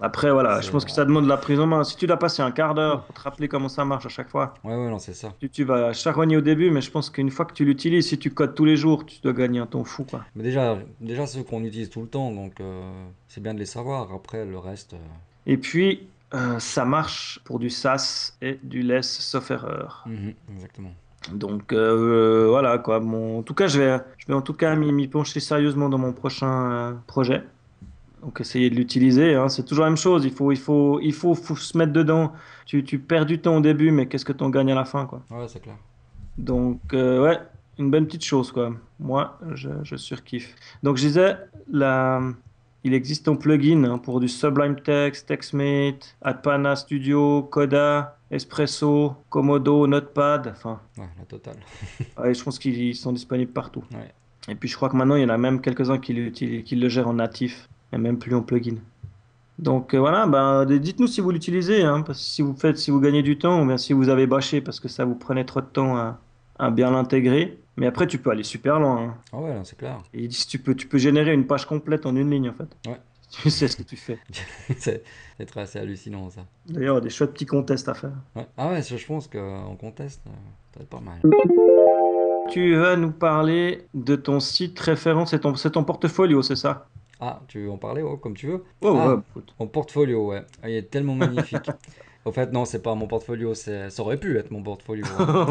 Après, 0.00 0.30
voilà, 0.30 0.60
je 0.60 0.70
pense 0.70 0.84
que 0.84 0.90
ça 0.90 1.04
demande 1.04 1.24
de 1.24 1.28
la 1.28 1.36
prise 1.36 1.58
en 1.60 1.66
main. 1.66 1.82
Si 1.84 1.96
tu 1.96 2.06
dois 2.06 2.18
passer 2.18 2.42
un 2.42 2.50
quart 2.50 2.74
d'heure 2.74 3.04
pour 3.04 3.14
te 3.14 3.20
rappeler 3.20 3.48
comment 3.48 3.68
ça 3.68 3.84
marche 3.84 4.04
à 4.06 4.08
chaque 4.08 4.28
fois, 4.28 4.54
ouais, 4.64 4.74
ouais, 4.76 4.90
non, 4.90 4.98
c'est 4.98 5.14
ça. 5.14 5.32
tu, 5.40 5.48
tu 5.48 5.64
vas 5.64 5.92
charogner 5.92 6.36
au 6.36 6.40
début, 6.40 6.70
mais 6.70 6.80
je 6.82 6.90
pense 6.90 7.08
qu'une 7.10 7.30
fois 7.30 7.44
que 7.46 7.54
tu 7.54 7.64
l'utilises, 7.64 8.08
si 8.08 8.18
tu 8.18 8.30
codes 8.30 8.54
tous 8.54 8.64
les 8.64 8.76
jours, 8.76 9.06
tu 9.06 9.20
dois 9.22 9.32
gagner 9.32 9.60
un 9.60 9.66
temps 9.66 9.84
fou, 9.84 10.04
quoi. 10.04 10.24
Mais 10.36 10.42
déjà, 10.42 10.78
déjà 11.00 11.26
ceux 11.26 11.42
qu'on 11.42 11.62
utilise 11.64 11.88
tout 11.90 12.02
le 12.02 12.08
temps, 12.08 12.30
donc 12.32 12.60
euh, 12.60 12.82
c'est 13.28 13.42
bien 13.42 13.54
de 13.54 13.58
les 13.58 13.66
savoir. 13.66 14.12
Après, 14.12 14.44
le 14.44 14.58
reste. 14.58 14.94
euh, 14.94 14.98
Et 15.46 15.56
puis, 15.56 16.06
ça 16.58 16.84
marche 16.84 17.40
pour 17.44 17.58
du 17.58 17.68
SAS 17.70 18.36
et 18.40 18.58
du 18.62 18.82
less 18.82 19.18
sauf 19.20 19.50
erreur. 19.50 20.04
mhm, 20.06 20.34
exactement. 20.54 20.92
Donc 21.32 21.72
euh, 21.72 22.48
voilà 22.48 22.78
quoi. 22.78 22.98
Bon, 22.98 23.38
en 23.38 23.42
tout 23.44 23.54
cas, 23.54 23.68
je 23.68 23.78
vais, 23.80 23.98
je 24.18 24.26
vais 24.26 24.34
en 24.34 24.42
tout 24.42 24.54
cas 24.54 24.74
m'y 24.74 24.90
m'y 24.92 25.06
pencher 25.06 25.38
sérieusement 25.38 25.88
dans 25.88 25.98
mon 25.98 26.12
prochain 26.12 26.70
euh, 26.72 26.92
projet. 27.06 27.44
Donc 28.22 28.40
essayer 28.40 28.70
de 28.70 28.76
l'utiliser. 28.76 29.34
hein. 29.34 29.48
C'est 29.48 29.64
toujours 29.64 29.84
la 29.84 29.90
même 29.90 29.96
chose. 29.96 30.24
Il 30.24 30.32
faut, 30.32 30.52
il 30.52 30.58
faut, 30.58 31.00
il 31.00 31.12
faut, 31.12 31.34
faut 31.34 31.56
se 31.56 31.76
mettre 31.76 31.92
dedans. 31.92 32.32
Tu, 32.66 32.84
tu 32.84 32.98
perds 33.00 33.26
du 33.26 33.40
temps 33.40 33.56
au 33.56 33.60
début, 33.60 33.90
mais 33.90 34.06
qu'est-ce 34.06 34.24
que 34.24 34.32
tu 34.32 34.44
en 34.44 34.50
gagnes 34.50 34.70
à 34.72 34.76
la 34.76 34.84
fin 34.84 35.06
quoi? 35.06 35.22
Ouais, 35.30 35.48
c'est 35.48 35.60
clair. 35.60 35.76
Donc 36.38 36.80
euh, 36.94 37.22
ouais, 37.24 37.38
une 37.78 37.90
bonne 37.90 38.06
petite 38.06 38.24
chose 38.24 38.52
quoi. 38.52 38.72
Moi, 39.00 39.38
je, 39.54 39.68
je 39.82 39.96
surkiffe. 39.96 40.54
Donc 40.82 40.96
je 40.98 41.06
disais, 41.06 41.36
la, 41.70 42.20
il 42.84 42.94
existe 42.94 43.26
un 43.28 43.34
plugin 43.34 43.84
hein, 43.84 43.98
pour 43.98 44.20
du 44.20 44.28
Sublime 44.28 44.76
Text, 44.76 45.26
TextMate, 45.26 46.16
Adpana 46.22 46.76
Studio, 46.76 47.42
Coda, 47.42 48.16
Espresso, 48.30 49.14
Komodo, 49.30 49.86
Notepad. 49.88 50.46
Enfin. 50.56 50.80
Ouais, 50.96 51.08
la 51.18 51.24
totale. 51.24 51.56
Ouais, 52.18 52.32
je 52.32 52.42
pense 52.44 52.58
qu'ils 52.60 52.94
sont 52.94 53.12
disponibles 53.12 53.52
partout. 53.52 53.82
Ouais. 53.92 54.12
Et 54.48 54.54
puis 54.54 54.68
je 54.68 54.76
crois 54.76 54.88
que 54.88 54.96
maintenant 54.96 55.16
il 55.16 55.22
y 55.22 55.24
en 55.24 55.28
a 55.28 55.38
même 55.38 55.60
quelques-uns 55.60 55.98
qui 55.98 56.12
le 56.14 56.88
gèrent 56.88 57.08
en 57.08 57.14
natif 57.14 57.68
et 57.92 57.98
même 57.98 58.18
plus 58.18 58.34
en 58.34 58.42
plugin. 58.42 58.76
Donc 59.58 59.94
euh, 59.94 59.98
voilà, 60.00 60.26
ben, 60.26 60.64
dites-nous 60.64 61.06
si 61.06 61.20
vous 61.20 61.30
l'utilisez, 61.30 61.82
hein, 61.82 62.02
parce 62.02 62.18
que 62.18 62.24
si 62.24 62.42
vous 62.42 62.54
faites, 62.54 62.78
si 62.78 62.90
vous 62.90 63.00
gagnez 63.00 63.22
du 63.22 63.38
temps, 63.38 63.62
ou 63.62 63.66
bien 63.66 63.78
si 63.78 63.92
vous 63.92 64.08
avez 64.08 64.26
bâché 64.26 64.60
parce 64.60 64.80
que 64.80 64.88
ça 64.88 65.04
vous 65.04 65.14
prenait 65.14 65.44
trop 65.44 65.60
de 65.60 65.66
temps 65.66 65.96
à, 65.96 66.18
à 66.58 66.70
bien 66.70 66.90
l'intégrer. 66.90 67.58
Mais 67.76 67.86
après 67.86 68.06
tu 68.06 68.18
peux 68.18 68.30
aller 68.30 68.42
super 68.42 68.80
loin. 68.80 69.02
hein. 69.02 69.14
Ah 69.32 69.38
ouais, 69.38 69.60
c'est 69.64 69.78
clair. 69.78 69.98
Et 70.12 70.28
tu 70.28 70.58
peux, 70.58 70.74
tu 70.74 70.86
peux 70.86 70.98
générer 70.98 71.32
une 71.32 71.46
page 71.46 71.64
complète 71.66 72.04
en 72.06 72.14
une 72.16 72.30
ligne 72.30 72.50
en 72.50 72.54
fait. 72.54 72.90
Ouais. 72.90 73.00
Tu 73.42 73.48
sais 73.48 73.66
ce 73.66 73.78
que 73.78 73.82
tu 73.82 73.96
fais. 73.96 74.18
c'est 74.76 75.02
assez 75.56 75.78
hallucinant 75.78 76.28
ça. 76.28 76.42
D'ailleurs, 76.68 77.00
des 77.00 77.08
chouettes 77.08 77.32
petits 77.32 77.46
contests 77.46 77.88
à 77.88 77.94
faire. 77.94 78.12
Ouais. 78.36 78.46
Ah 78.58 78.68
ouais, 78.68 78.82
je 78.82 79.06
pense 79.06 79.26
qu'en 79.26 79.74
contest, 79.76 80.20
euh, 80.26 80.30
ça 80.74 80.80
va 80.80 80.82
être 80.82 80.90
pas 80.90 81.00
mal. 81.00 81.18
Tu 82.50 82.76
vas 82.76 82.96
nous 82.96 83.10
parler 83.10 83.86
de 83.94 84.16
ton 84.16 84.38
site 84.38 84.78
référent, 84.80 85.24
c'est 85.24 85.38
ton, 85.40 85.54
c'est 85.54 85.70
ton 85.70 85.82
portfolio, 85.84 86.42
c'est 86.42 86.56
ça? 86.56 86.88
Ah, 87.24 87.40
tu 87.46 87.60
veux 87.60 87.70
en 87.70 87.78
parler 87.78 88.02
oh, 88.02 88.16
comme 88.16 88.34
tu 88.34 88.48
veux? 88.48 88.64
Oh, 88.80 88.96
Ah. 88.98 89.22
ouais, 89.60 89.66
portfolio, 89.68 90.26
ouais. 90.30 90.42
Ah, 90.60 90.68
il 90.68 90.74
est 90.74 90.90
tellement 90.90 91.14
magnifique. 91.14 91.70
Au 92.24 92.32
fait, 92.32 92.52
non, 92.52 92.64
c'est 92.64 92.82
pas 92.82 92.96
mon 92.96 93.06
portfolio, 93.06 93.54
ça 93.54 93.88
aurait 93.98 94.16
pu 94.16 94.36
être 94.38 94.50
mon 94.50 94.62
portfolio. 94.62 95.04
hein. 95.18 95.46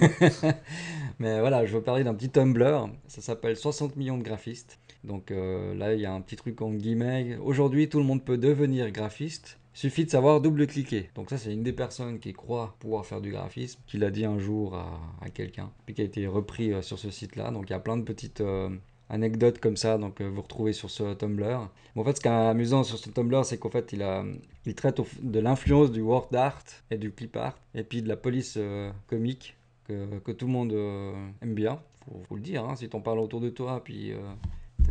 Mais 1.18 1.40
voilà, 1.40 1.64
je 1.64 1.74
veux 1.74 1.82
parler 1.82 2.04
d'un 2.04 2.14
petit 2.14 2.28
Tumblr. 2.30 2.88
Ça 3.08 3.20
s'appelle 3.22 3.56
60 3.56 3.96
millions 3.96 4.18
de 4.18 4.22
graphistes. 4.22 4.78
Donc 5.02 5.30
euh, 5.30 5.74
là, 5.74 5.94
il 5.94 6.00
y 6.00 6.06
a 6.06 6.12
un 6.12 6.20
petit 6.20 6.36
truc 6.36 6.60
en 6.60 6.70
guillemets. 6.72 7.36
Aujourd'hui, 7.42 7.88
tout 7.88 7.98
le 7.98 8.04
monde 8.04 8.22
peut 8.24 8.38
devenir 8.38 8.90
graphiste. 8.90 9.58
Suffit 9.72 10.04
de 10.04 10.10
savoir 10.10 10.40
double-cliquer. 10.40 11.10
Donc 11.14 11.30
ça, 11.30 11.36
c'est 11.38 11.52
une 11.52 11.62
des 11.64 11.72
personnes 11.72 12.20
qui 12.20 12.32
croit 12.32 12.76
pouvoir 12.78 13.04
faire 13.06 13.20
du 13.20 13.30
graphisme, 13.32 13.80
qui 13.86 13.98
l'a 13.98 14.10
dit 14.10 14.24
un 14.24 14.38
jour 14.38 14.76
à, 14.76 15.00
à 15.20 15.30
quelqu'un, 15.30 15.70
puis 15.84 15.94
qui 15.94 16.00
a 16.00 16.04
été 16.04 16.26
repris 16.28 16.72
euh, 16.72 16.80
sur 16.82 16.98
ce 16.98 17.10
site-là. 17.10 17.50
Donc 17.50 17.68
il 17.68 17.72
y 17.72 17.76
a 17.76 17.80
plein 17.80 17.96
de 17.96 18.02
petites 18.02 18.40
euh, 18.40 18.68
anecdotes 19.08 19.58
comme 19.60 19.76
ça, 19.76 19.98
donc 19.98 20.20
euh, 20.20 20.28
vous 20.28 20.42
retrouvez 20.42 20.72
sur 20.72 20.90
ce 20.90 21.14
Tumblr. 21.14 21.68
Mais 21.94 22.02
en 22.02 22.04
fait, 22.04 22.16
ce 22.16 22.20
qui 22.20 22.28
est 22.28 22.30
amusant 22.30 22.84
sur 22.84 22.98
ce 22.98 23.10
Tumblr, 23.10 23.44
c'est 23.44 23.58
qu'en 23.58 23.70
fait, 23.70 23.92
il, 23.92 24.02
a, 24.02 24.24
il 24.66 24.74
traite 24.74 25.00
de 25.22 25.40
l'influence 25.40 25.90
du 25.92 26.00
word 26.00 26.28
art 26.34 26.64
et 26.90 26.98
du 26.98 27.12
clip 27.12 27.36
art, 27.36 27.58
et 27.74 27.84
puis 27.84 28.02
de 28.02 28.08
la 28.08 28.16
police 28.16 28.54
euh, 28.56 28.90
comique 29.06 29.56
que, 29.84 30.18
que 30.18 30.32
tout 30.32 30.46
le 30.46 30.52
monde 30.52 30.72
euh, 30.72 31.12
aime 31.42 31.54
bien. 31.54 31.80
Faut, 32.04 32.22
faut 32.28 32.36
le 32.36 32.42
dire, 32.42 32.64
hein, 32.64 32.76
si 32.76 32.88
t'en 32.88 33.00
parles 33.00 33.18
autour 33.18 33.40
de 33.40 33.50
toi, 33.50 33.82
puis 33.82 34.12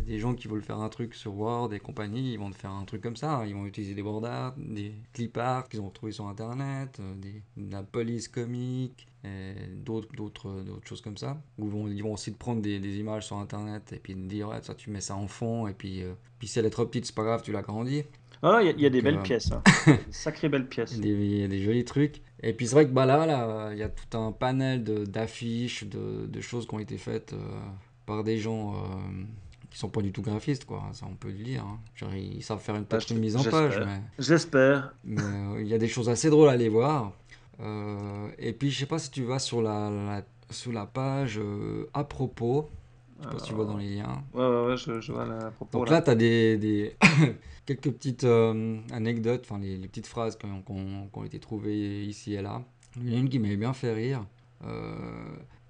des 0.04 0.18
gens 0.18 0.34
qui 0.34 0.48
veulent 0.48 0.62
faire 0.62 0.80
un 0.80 0.88
truc 0.88 1.14
sur 1.14 1.34
Word 1.36 1.72
et 1.74 1.80
compagnie, 1.80 2.32
ils 2.32 2.38
vont 2.38 2.50
te 2.50 2.56
faire 2.56 2.70
un 2.70 2.84
truc 2.84 3.00
comme 3.02 3.16
ça. 3.16 3.44
Ils 3.46 3.54
vont 3.54 3.66
utiliser 3.66 3.94
des 3.94 4.02
word 4.02 4.24
art, 4.24 4.54
des 4.56 4.92
clip 5.12 5.36
art 5.38 5.68
qu'ils 5.68 5.80
ont 5.80 5.88
retrouvés 5.88 6.12
sur 6.12 6.26
internet, 6.28 6.98
euh, 7.00 7.14
des, 7.16 7.42
de 7.56 7.72
la 7.72 7.82
police 7.82 8.28
comique, 8.28 9.06
d'autres, 9.84 10.14
d'autres, 10.14 10.64
choses 10.84 11.00
comme 11.00 11.16
ça. 11.16 11.40
Ils 11.58 11.64
vont, 11.64 11.88
ils 11.88 12.02
vont 12.02 12.12
aussi 12.12 12.32
te 12.32 12.38
prendre 12.38 12.60
des, 12.62 12.78
des 12.78 12.98
images 12.98 13.26
sur 13.26 13.36
internet 13.38 13.92
et 13.92 13.98
puis 13.98 14.14
te 14.14 14.18
dire, 14.20 14.48
ouais, 14.48 14.60
ça 14.62 14.74
tu 14.74 14.90
mets 14.90 15.00
ça 15.00 15.16
en 15.16 15.26
fond, 15.28 15.66
et 15.66 15.72
puis, 15.72 16.02
euh, 16.02 16.12
puis 16.38 16.48
si 16.48 16.58
elle 16.58 16.66
est 16.66 16.70
trop 16.70 16.84
petite, 16.86 17.06
c'est 17.06 17.14
pas 17.14 17.24
grave, 17.24 17.42
tu 17.42 17.52
l'agrandis. 17.52 18.02
Ah, 18.42 18.58
il 18.60 18.66
y, 18.66 18.68
a- 18.68 18.72
il 18.72 18.80
y 18.82 18.86
a 18.86 18.90
des 18.90 18.98
Donc, 18.98 19.04
belles 19.04 19.18
euh, 19.20 19.22
pièces. 19.22 19.50
Hein. 19.52 19.62
Sacrées 20.10 20.50
belles 20.50 20.68
pièces. 20.68 20.94
Il 20.98 21.06
y 21.06 21.42
a 21.42 21.48
des, 21.48 21.62
jolis 21.62 21.84
trucs. 21.84 22.20
Et 22.42 22.52
puis 22.52 22.66
c'est 22.66 22.74
vrai 22.74 22.84
que 22.86 22.90
bah 22.92 23.06
là, 23.06 23.24
là, 23.24 23.70
il 23.72 23.78
y 23.78 23.82
a 23.82 23.88
tout 23.88 24.18
un 24.18 24.32
panel 24.32 24.84
d'affiches, 24.84 25.84
de, 25.84 26.26
de 26.26 26.40
choses 26.42 26.66
qui 26.66 26.74
ont 26.74 26.78
été 26.78 26.98
faites 26.98 27.32
euh, 27.32 27.38
par 28.04 28.22
des 28.22 28.36
gens 28.36 28.74
qui 29.74 29.80
sont 29.80 29.88
pas 29.88 30.02
du 30.02 30.12
tout 30.12 30.22
graphistes, 30.22 30.64
quoi. 30.66 30.84
Ça, 30.92 31.04
on 31.10 31.16
peut 31.16 31.28
le 31.28 31.42
dire. 31.42 31.64
hein. 31.64 31.80
Genre, 31.96 32.14
ils 32.14 32.42
savent 32.44 32.60
faire 32.60 32.76
une, 32.76 32.84
peut-être 32.84 33.08
je- 33.08 33.14
une 33.14 33.20
mise 33.20 33.36
en 33.36 33.42
page, 33.42 33.72
j'espère. 33.74 33.86
mais, 33.86 34.02
J'espère. 34.20 34.94
mais, 35.04 35.20
euh, 35.20 35.60
il 35.62 35.66
y 35.66 35.74
a 35.74 35.78
des 35.78 35.88
choses 35.88 36.08
assez 36.08 36.30
drôles 36.30 36.48
à 36.48 36.52
aller 36.52 36.68
voir. 36.68 37.12
Euh, 37.60 38.28
et 38.38 38.52
puis, 38.52 38.70
je 38.70 38.78
sais 38.78 38.86
pas 38.86 38.98
si 39.00 39.10
tu 39.10 39.24
vas 39.24 39.40
sur 39.40 39.62
la, 39.62 39.90
la- 39.90 40.22
sur 40.50 40.72
la 40.72 40.86
page 40.86 41.38
euh, 41.38 41.86
à 41.92 42.04
propos. 42.04 42.70
Je 43.18 43.24
sais 43.24 43.30
pas 43.34 43.38
si 43.40 43.46
tu 43.46 43.54
vois 43.54 43.64
dans 43.64 43.76
les 43.76 43.96
liens. 43.96 44.22
Ouais, 44.32 44.46
ouais, 44.46 44.66
ouais, 44.66 44.76
je, 44.76 45.00
je 45.00 45.12
vois 45.12 45.24
la 45.26 45.50
propos. 45.50 45.78
Donc 45.78 45.88
là. 45.88 45.96
là, 45.96 46.02
tu 46.02 46.10
as 46.10 46.14
des, 46.14 46.56
des- 46.56 46.96
quelques 47.66 47.90
petites 47.90 48.24
euh, 48.24 48.78
anecdotes, 48.92 49.44
enfin 49.48 49.58
les, 49.60 49.76
les 49.76 49.88
petites 49.88 50.06
phrases 50.06 50.36
qui 50.36 50.46
ont, 50.46 50.62
qui 50.62 50.70
ont- 50.72 51.08
qui 51.12 51.18
ont 51.18 51.24
été 51.24 51.38
trouvées 51.40 52.04
ici 52.04 52.34
et 52.34 52.42
là. 52.42 52.62
Il 52.96 53.08
y 53.10 53.14
en 53.14 53.16
a 53.16 53.20
une 53.20 53.28
qui 53.28 53.40
m'avait 53.40 53.56
bien 53.56 53.72
fait 53.72 53.92
rire. 53.92 54.24
Euh, 54.64 54.94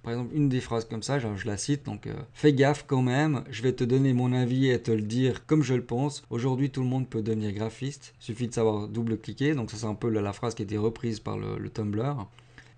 par 0.05 0.12
exemple, 0.12 0.37
une 0.37 0.49
des 0.51 0.61
phrases 0.61 0.85
comme 0.85 1.03
ça, 1.03 1.19
je 1.19 1.47
la 1.47 1.57
cite, 1.57 1.85
donc 1.87 2.07
euh, 2.07 2.12
Fais 2.35 2.53
gaffe 2.53 2.85
quand 2.87 3.03
même, 3.03 3.43
je 3.51 3.62
vais 3.62 3.73
te 3.73 3.83
donner 3.83 4.12
mon 4.12 4.33
avis 4.35 4.69
et 4.69 4.81
te 4.81 4.90
le 4.90 5.01
dire 5.01 5.47
comme 5.47 5.62
je 5.62 5.75
le 5.75 5.85
pense. 5.85 6.23
Aujourd'hui, 6.29 6.71
tout 6.71 6.83
le 6.83 6.87
monde 6.87 7.09
peut 7.09 7.23
devenir 7.23 7.53
graphiste, 7.53 8.14
suffit 8.19 8.47
de 8.47 8.53
savoir 8.53 8.87
double-cliquer. 8.88 9.55
Donc 9.55 9.71
ça, 9.71 9.79
c'est 9.79 9.87
un 9.87 9.95
peu 9.95 10.11
la, 10.11 10.33
phrase 10.35 10.55
qui 10.55 10.62
a 10.62 10.64
été 10.64 10.77
reprise 10.77 11.21
par 11.21 11.38
le, 11.38 11.71
Tumblr. 11.71 12.27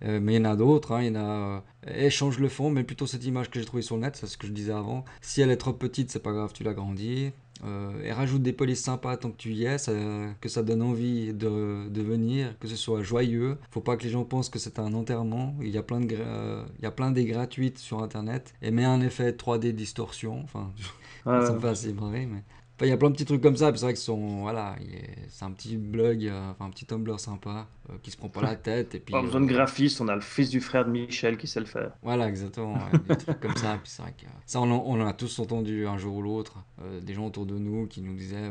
Euh, 0.05 0.21
mais 0.23 0.35
il 0.35 0.37
y 0.37 0.47
en 0.47 0.51
a 0.51 0.57
d'autres, 0.57 0.93
hein, 0.93 1.03
il 1.03 1.09
y 1.09 1.11
en 1.11 1.21
a. 1.21 1.65
euh, 1.89 2.07
échange 2.07 2.39
le 2.39 2.49
fond, 2.49 2.71
mais 2.71 2.85
plutôt 2.85 3.07
cette 3.07 3.25
image 3.25 3.51
que 3.51 3.59
j'ai 3.59 3.65
trouvée 3.65 3.83
sur 3.83 3.97
le 3.97 4.03
net, 4.03 4.15
c'est 4.15 4.27
ce 4.27 4.37
que 4.39 4.47
je 4.47 4.53
disais 4.53 4.73
avant. 4.73 5.05
Si 5.21 5.41
elle 5.41 5.51
est 5.51 5.57
trop 5.57 5.73
petite, 5.73 6.11
c'est 6.11 6.23
pas 6.23 6.33
grave, 6.33 6.53
tu 6.53 6.63
l'agrandis. 6.63 7.33
Euh, 7.65 7.91
et 8.05 8.13
rajoute 8.13 8.43
des 8.43 8.53
polices 8.53 8.83
sympas 8.83 9.17
tant 9.17 9.31
que 9.31 9.37
tu 9.37 9.53
y 9.53 9.65
es, 9.65 9.79
ça- 9.79 9.93
que 10.41 10.49
ça 10.49 10.63
donne 10.63 10.83
envie 10.83 11.33
de, 11.33 11.89
de 11.89 12.03
venir, 12.03 12.59
que 12.59 12.69
ce 12.69 12.77
soit 12.77 13.03
joyeux. 13.03 13.57
Faut 13.71 13.81
pas 13.81 13.97
que 13.97 14.03
les 14.05 14.11
gens 14.11 14.25
pensent 14.25 14.51
que 14.51 14.59
c'est 14.59 14.79
un 14.79 14.93
enterrement. 14.93 15.57
Il 15.63 15.69
y 15.71 15.79
a 15.79 15.83
plein 15.83 16.01
de, 16.01 16.15
euh, 16.19 16.65
il 16.79 16.83
y 16.83 16.87
a 16.87 16.91
plein 16.91 17.11
des 17.11 17.25
gratuites 17.25 17.79
sur 17.79 18.03
internet. 18.03 18.53
Et 18.63 18.71
met 18.71 18.85
un 18.85 19.01
effet 19.01 19.33
3D 19.33 19.73
distorsion. 19.73 20.41
Enfin, 20.45 20.71
ça 21.47 21.53
me 21.55 21.59
fait 21.61 21.69
assez 21.69 21.93
marrer, 21.93 22.27
mais. 22.27 22.43
Enfin, 22.77 22.87
il 22.87 22.91
y 22.91 22.93
a 22.93 22.97
plein 22.99 23.09
de 23.09 23.15
petits 23.15 23.25
trucs 23.25 23.41
comme 23.43 23.57
ça, 23.57 23.71
puis 23.73 23.79
c'est 23.79 23.87
vrai 23.87 23.95
que 23.95 23.99
son, 23.99 24.41
voilà, 24.43 24.77
il 24.83 24.95
est- 24.95 25.17
c'est 25.31 25.45
un 25.45 25.51
petit 25.51 25.77
blog, 25.79 26.27
euh, 26.27 26.51
enfin 26.51 26.67
un 26.67 26.71
petit 26.71 26.85
Tumblr 26.85 27.19
sympa, 27.19 27.67
euh, 27.91 27.95
qui 28.03 28.11
se 28.11 28.17
prend 28.19 28.29
pas 28.29 28.43
la 28.43 28.55
tête, 28.57 28.95
et 28.95 29.01
puis... 29.01 29.15
Pas 29.15 29.23
besoin 29.23 29.41
de 29.41 29.47
euh, 29.47 29.49
graphiste, 29.49 30.01
on 30.03 30.09
a 30.09 30.15
le 30.15 30.21
fils 30.21 30.51
du 30.51 30.61
frère 30.61 30.85
de 30.85 30.91
Michel 30.91 31.39
qui 31.39 31.47
sait 31.47 31.61
le 31.61 31.67
faire. 31.67 31.93
voilà, 32.03 32.29
exactement, 32.29 32.75
ouais, 32.75 32.99
des 33.09 33.17
trucs 33.25 33.41
comme 33.41 33.57
ça. 33.57 33.79
Puis 33.83 33.91
c'est 33.91 34.03
vrai 34.03 34.13
que 34.13 34.27
ça, 34.47 34.61
on, 34.61 34.71
en- 34.71 34.83
on 34.87 35.07
a 35.07 35.13
tous 35.15 35.39
entendu 35.39 35.87
un 35.87 35.97
jour 35.97 36.17
ou 36.17 36.23
l'autre. 36.23 36.59
euh, 36.83 37.01
des 37.01 37.15
gens 37.15 37.27
autour 37.27 37.47
de 37.47 37.57
nous 37.59 37.87
qui 37.87 38.03
nous 38.03 38.15
disaient 38.15 38.51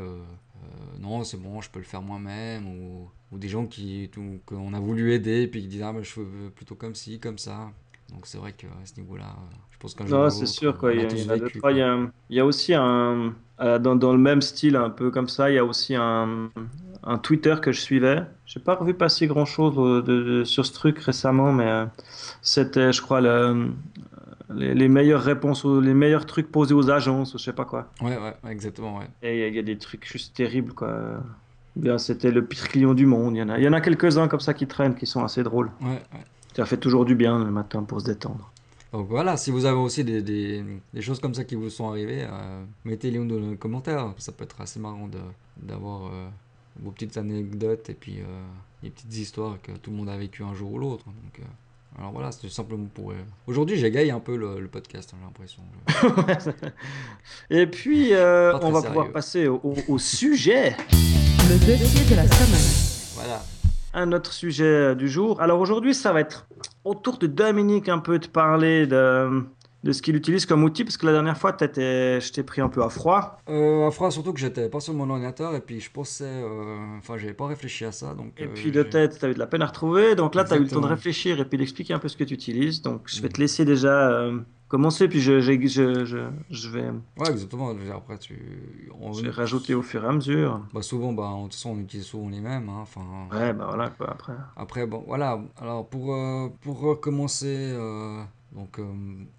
non, 0.98 1.24
c'est 1.24 1.36
bon, 1.36 1.60
je 1.60 1.70
peux 1.70 1.78
le 1.78 1.84
faire 1.84 2.02
moi-même, 2.02 2.66
ou, 2.66 3.10
ou 3.32 3.38
des 3.38 3.48
gens 3.48 3.66
qui 3.66 4.10
qu'on 4.46 4.72
a 4.74 4.80
voulu 4.80 5.12
aider, 5.12 5.46
puis 5.46 5.62
qui 5.62 5.68
disent 5.68 5.82
ah, 5.82 5.92
mais 5.92 6.02
je 6.04 6.20
veux 6.20 6.50
plutôt 6.50 6.74
comme 6.74 6.94
ci, 6.94 7.18
comme 7.20 7.38
ça. 7.38 7.70
Donc 8.12 8.26
c'est 8.26 8.38
vrai 8.38 8.52
qu'à 8.52 8.66
ce 8.84 8.98
niveau-là, 9.00 9.24
euh, 9.24 9.54
je 9.70 9.78
pense 9.78 9.94
qu'un. 9.94 10.04
Non, 10.04 10.30
c'est 10.30 10.46
sûr, 10.46 10.78
quoi. 10.78 10.90
on 10.90 10.92
Il 10.92 11.00
y, 11.00 11.04
a 11.82 11.98
il 12.30 12.36
y 12.36 12.40
a 12.40 12.44
aussi 12.46 12.72
un. 12.74 13.34
euh, 13.60 13.78
dans, 13.78 13.96
dans 13.96 14.12
le 14.12 14.18
même 14.18 14.42
style, 14.42 14.76
un 14.76 14.90
peu 14.90 15.10
comme 15.10 15.28
ça, 15.28 15.50
il 15.50 15.54
y 15.54 15.58
a 15.58 15.64
aussi 15.64 15.94
un, 15.96 16.50
un 17.02 17.18
Twitter 17.18 17.56
que 17.60 17.72
je 17.72 17.80
suivais. 17.80 18.22
J'ai 18.46 18.60
pas 18.60 18.74
revu 18.76 18.94
passer 18.94 19.26
grand 19.26 19.44
chose 19.44 19.74
de, 19.76 20.00
de- 20.40 20.44
sur 20.44 20.64
ce 20.64 20.72
truc 20.72 20.98
récemment, 21.00 21.52
mais 21.52 21.66
euh, 21.66 21.86
c'était, 22.42 22.92
je 22.92 23.02
crois, 23.02 23.20
le- 23.20 23.70
les, 24.54 24.74
les 24.74 24.88
meilleures 24.88 25.22
réponses, 25.22 25.64
aux- 25.64 25.80
les 25.80 25.94
meilleurs 25.94 26.26
trucs 26.26 26.50
posés 26.52 26.74
aux 26.74 26.90
agences, 26.90 27.34
ou 27.34 27.38
je 27.38 27.44
sais 27.44 27.52
pas 27.52 27.64
quoi. 27.64 27.90
Ouais, 28.00 28.16
ouais, 28.16 28.34
exactement, 28.50 28.98
ouais. 28.98 29.06
Et 29.22 29.34
il 29.36 29.40
y, 29.40 29.42
a- 29.44 29.48
il 29.48 29.54
y 29.56 29.58
a 29.58 29.62
des 29.62 29.78
trucs 29.78 30.06
juste 30.10 30.36
terribles, 30.36 30.72
quoi. 30.72 31.20
Bien, 31.74 31.98
c'était 31.98 32.30
le 32.30 32.44
pire 32.44 32.68
client 32.68 32.94
du 32.94 33.04
monde. 33.04 33.34
Il 33.34 33.40
y 33.40 33.42
en 33.42 33.48
a, 33.50 33.58
il 33.58 33.64
y 33.64 33.68
en 33.68 33.72
a 33.74 33.80
quelques-uns 33.82 34.28
comme 34.28 34.40
ça 34.40 34.54
qui 34.54 34.66
traînent, 34.66 34.94
qui 34.94 35.04
sont 35.06 35.22
assez 35.24 35.42
drôles. 35.42 35.70
Ouais, 35.82 35.88
ouais. 36.12 36.24
Ça 36.56 36.64
fait 36.64 36.78
toujours 36.78 37.04
du 37.04 37.14
bien 37.14 37.38
le 37.44 37.50
matin 37.50 37.82
pour 37.82 38.00
se 38.00 38.06
détendre. 38.06 38.50
Donc 38.92 39.08
voilà, 39.08 39.36
si 39.36 39.50
vous 39.50 39.66
avez 39.66 39.76
aussi 39.76 40.04
des, 40.04 40.22
des, 40.22 40.64
des 40.94 41.02
choses 41.02 41.20
comme 41.20 41.34
ça 41.34 41.44
qui 41.44 41.54
vous 41.54 41.68
sont 41.68 41.88
arrivées, 41.90 42.22
euh, 42.22 42.64
mettez-les 42.84 43.18
dans 43.18 43.38
les 43.50 43.56
commentaires. 43.56 44.14
Ça 44.18 44.32
peut 44.32 44.44
être 44.44 44.60
assez 44.60 44.80
marrant 44.80 45.06
de- 45.08 45.18
d'avoir 45.60 46.06
euh, 46.06 46.28
vos 46.80 46.92
petites 46.92 47.16
anecdotes 47.18 47.90
et 47.90 47.94
puis 47.94 48.20
euh, 48.20 48.24
les 48.82 48.88
petites 48.90 49.14
histoires 49.16 49.58
que 49.62 49.72
tout 49.72 49.90
le 49.90 49.96
monde 49.98 50.08
a 50.08 50.16
vécu 50.16 50.42
un 50.44 50.54
jour 50.54 50.72
ou 50.72 50.78
l'autre. 50.78 51.04
Donc, 51.04 51.40
euh, 51.40 51.42
alors 51.98 52.12
voilà, 52.12 52.32
c'était 52.32 52.48
simplement 52.48 52.86
pour. 52.94 53.10
euh, 53.10 53.14
Aujourd'hui, 53.46 53.76
j'égaye 53.76 54.10
un 54.10 54.20
peu 54.20 54.36
le, 54.36 54.60
le 54.60 54.68
podcast, 54.68 55.12
hein, 55.12 55.18
j'ai 55.20 55.26
l'impression. 55.26 55.62
Et 57.50 57.66
puis, 57.66 58.12
euh, 58.14 58.52
on 58.62 58.70
va 58.70 58.80
sérieux. 58.80 58.86
pouvoir 58.94 59.12
passer 59.12 59.46
au, 59.46 59.60
au- 59.62 59.76
au 59.88 59.98
sujet. 59.98 60.76
Le 61.48 61.58
dossier 61.58 62.04
de 62.10 62.14
la 62.16 62.26
semaine. 62.26 63.14
Voilà. 63.14 63.42
Un 63.98 64.12
autre 64.12 64.34
sujet 64.34 64.94
du 64.94 65.08
jour. 65.08 65.40
Alors 65.40 65.58
aujourd'hui, 65.58 65.94
ça 65.94 66.12
va 66.12 66.20
être 66.20 66.46
autour 66.84 67.16
de 67.16 67.26
Dominique 67.26 67.88
un 67.88 67.98
peu 67.98 68.18
de 68.18 68.26
parler 68.26 68.86
de, 68.86 69.42
de 69.86 69.92
ce 69.92 70.02
qu'il 70.02 70.16
utilise 70.16 70.46
comme 70.46 70.64
outil, 70.64 70.82
parce 70.84 70.96
que 70.96 71.06
la 71.06 71.12
dernière 71.12 71.38
fois, 71.38 71.52
t'étais- 71.52 72.20
je 72.20 72.32
t'ai 72.32 72.42
pris 72.42 72.60
un 72.60 72.68
peu 72.68 72.82
à 72.82 72.88
froid. 72.88 73.38
Euh, 73.48 73.86
à 73.86 73.90
froid, 73.92 74.10
surtout 74.10 74.32
que 74.32 74.40
j'étais 74.40 74.68
pas 74.68 74.80
sur 74.80 74.92
mon 74.94 75.08
ordinateur 75.08 75.54
et 75.54 75.60
puis 75.60 75.80
je 75.80 75.90
pensais. 75.90 76.24
euh, 76.26 76.98
Enfin, 76.98 77.16
j'avais 77.16 77.34
pas 77.34 77.46
réfléchi 77.46 77.84
à 77.84 77.92
ça. 77.92 78.12
Donc, 78.14 78.32
Et 78.38 78.44
euh, 78.44 78.48
puis 78.52 78.72
de 78.72 78.82
tête, 78.82 79.18
tu 79.18 79.24
as 79.24 79.28
eu 79.30 79.34
de 79.34 79.38
la 79.38 79.46
peine 79.46 79.62
à 79.62 79.66
retrouver. 79.66 80.14
Donc 80.16 80.34
là, 80.34 80.44
tu 80.44 80.52
as 80.52 80.56
eu 80.56 80.60
le 80.60 80.68
temps 80.68 80.80
de 80.80 80.86
réfléchir 80.86 81.38
et 81.40 81.44
puis 81.44 81.56
d'expliquer 81.56 81.94
un 81.94 81.98
peu 82.00 82.08
ce 82.08 82.16
que 82.16 82.24
tu 82.24 82.34
utilises. 82.34 82.82
Donc 82.82 83.02
je 83.06 83.20
vais 83.22 83.28
Mm. 83.28 83.32
te 83.32 83.40
laisser 83.40 83.64
déjà 83.64 84.10
euh, 84.10 84.38
commencer, 84.68 85.06
puis 85.06 85.20
je, 85.20 85.40
je, 85.40 85.52
je, 85.66 86.28
je, 86.50 86.68
vais, 86.68 86.90
Ouais, 87.18 87.30
exactement. 87.30 87.72
Après, 87.94 88.18
tu. 88.18 88.34
on- 89.00 89.12
je 89.12 89.22
vais 89.22 89.30
rajouter 89.30 89.74
au 89.74 89.82
fur 89.82 90.02
et 90.04 90.08
à 90.08 90.12
mesure. 90.12 90.60
Bah, 90.74 90.82
souvent, 90.82 91.12
bah, 91.12 91.32
de 91.36 91.42
toute 91.44 91.54
façon, 91.54 91.70
on 91.70 91.78
utilise 91.80 92.06
souvent 92.06 92.28
les 92.28 92.40
mêmes. 92.40 92.68
hein, 92.68 92.80
Enfin. 92.82 93.02
Ouais, 93.32 93.52
bah 93.52 93.66
voilà, 93.68 93.90
quoi, 93.90 94.10
après. 94.10 94.32
Après, 94.56 94.84
bon, 94.86 95.04
voilà. 95.06 95.38
Alors, 95.60 95.86
pour, 95.88 96.06
pour 96.62 96.80
recommencer, 96.80 97.72
donc, 98.56 98.78
euh, 98.78 98.84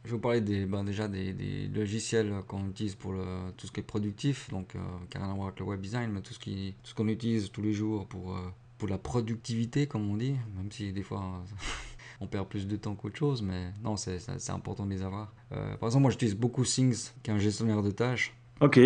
je 0.06 0.12
vais 0.12 0.16
vous 0.16 0.22
parler 0.22 0.42
des, 0.42 0.66
ben, 0.68 0.84
déjà 0.84 1.08
des, 1.08 1.34
des 1.34 1.68
logiciels 1.70 2.32
qu'on 2.48 2.70
utilise 2.70 2.94
pour 2.94 3.14
le, 3.14 3.26
tout 3.58 3.66
ce 3.66 3.72
qui 3.72 3.80
est 3.80 3.84
productif, 3.84 4.48
donc, 4.52 4.76
euh, 4.76 4.80
qui 5.10 5.18
n'a 5.18 5.24
rien 5.24 5.34
à 5.34 5.36
voir 5.36 5.48
avec 5.48 5.60
le 5.60 5.66
web 5.66 5.82
design, 5.82 6.12
mais 6.12 6.22
tout 6.22 6.34
ce 6.36 6.94
qu'on 6.94 7.08
utilise 7.08 7.52
tous 7.52 7.64
les 7.64 7.74
jours 7.74 8.06
pour, 8.06 8.36
euh, 8.36 8.42
pour 8.78 8.88
la 8.88 9.00
productivité, 9.00 9.88
comme 9.88 10.08
on 10.08 10.18
dit, 10.18 10.36
même 10.56 10.72
si 10.72 10.94
des 10.94 11.02
fois, 11.02 11.44
on 12.22 12.28
perd 12.28 12.48
plus 12.48 12.68
de 12.68 12.76
temps 12.76 12.94
qu'autre 12.94 13.18
chose, 13.18 13.42
mais 13.42 13.72
non, 13.84 13.98
c'est 13.98 14.20
c'est- 14.20 14.38
c'est 14.38 14.52
important 14.52 14.86
de 14.86 14.92
les 14.92 15.02
avoir. 15.02 15.34
Euh, 15.52 15.76
par 15.78 15.90
exemple, 15.90 16.04
moi, 16.04 16.12
j'utilise 16.12 16.36
beaucoup 16.36 16.64
Things, 16.64 17.10
qui 17.24 17.32
est 17.32 17.34
un 17.34 17.40
gestionnaire 17.40 17.82
de 17.82 17.90
tâches. 17.90 18.36
Ok. 18.62 18.80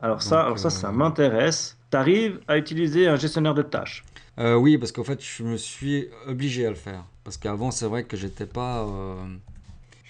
Alors 0.00 0.22
ça, 0.22 0.36
Donc, 0.36 0.44
alors 0.46 0.58
ça, 0.60 0.70
ça 0.70 0.92
m'intéresse. 0.92 1.76
Tu 1.90 1.96
arrives 1.96 2.40
à 2.46 2.56
utiliser 2.56 3.08
un 3.08 3.16
gestionnaire 3.16 3.54
de 3.54 3.62
tâches? 3.62 4.04
Oui, 4.38 4.78
parce 4.78 4.92
qu'en 4.92 5.04
fait, 5.04 5.20
je 5.22 5.42
me 5.42 5.56
suis 5.56 6.06
obligé 6.26 6.66
à 6.66 6.70
le 6.70 6.76
faire. 6.76 7.04
Parce 7.24 7.36
qu'avant, 7.36 7.70
c'est 7.72 7.86
vrai 7.86 8.04
que 8.04 8.16
j'étais 8.16 8.46
pas. 8.46 8.86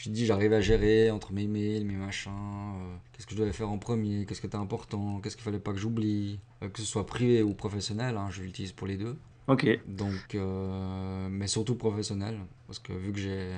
J'ai 0.03 0.11
dit, 0.11 0.27
j'arrivais 0.27 0.57
à 0.57 0.61
gérer 0.61 1.13
entre 1.13 1.33
mes 1.33 1.47
mails, 1.47 1.85
mes 1.85 1.95
machins. 1.95 2.33
euh, 2.33 2.97
qu'est-ce 3.13 3.25
que 3.25 3.35
je 3.37 3.39
devais 3.41 3.53
faire 3.53 3.71
en 3.71 3.79
premier 3.79 4.27
Qu'est-ce 4.27 4.41
qui 4.41 4.49
était 4.49 4.57
important 4.57 5.21
Qu'est-ce 5.21 5.37
qu'il 5.37 5.45
fallait 5.45 5.61
pas 5.61 5.71
que 5.73 5.79
j'oublie 5.79 6.41
euh, 6.61 6.69
Que 6.69 6.81
ce 6.81 6.85
soit 6.85 7.07
privé 7.07 7.41
ou 7.45 7.55
professionnel, 7.55 8.17
hein, 8.17 8.29
je 8.31 8.43
l'utilise 8.43 8.73
pour 8.73 8.89
les 8.89 8.97
deux. 8.97 9.17
Ok. 9.47 9.65
Donc, 9.87 10.35
euh, 10.35 11.29
mais 11.31 11.47
surtout 11.47 11.77
professionnel. 11.77 12.37
Parce 12.67 12.81
que 12.81 12.93
vu 12.93 13.13
que 13.13 13.19
j'ai 13.21 13.53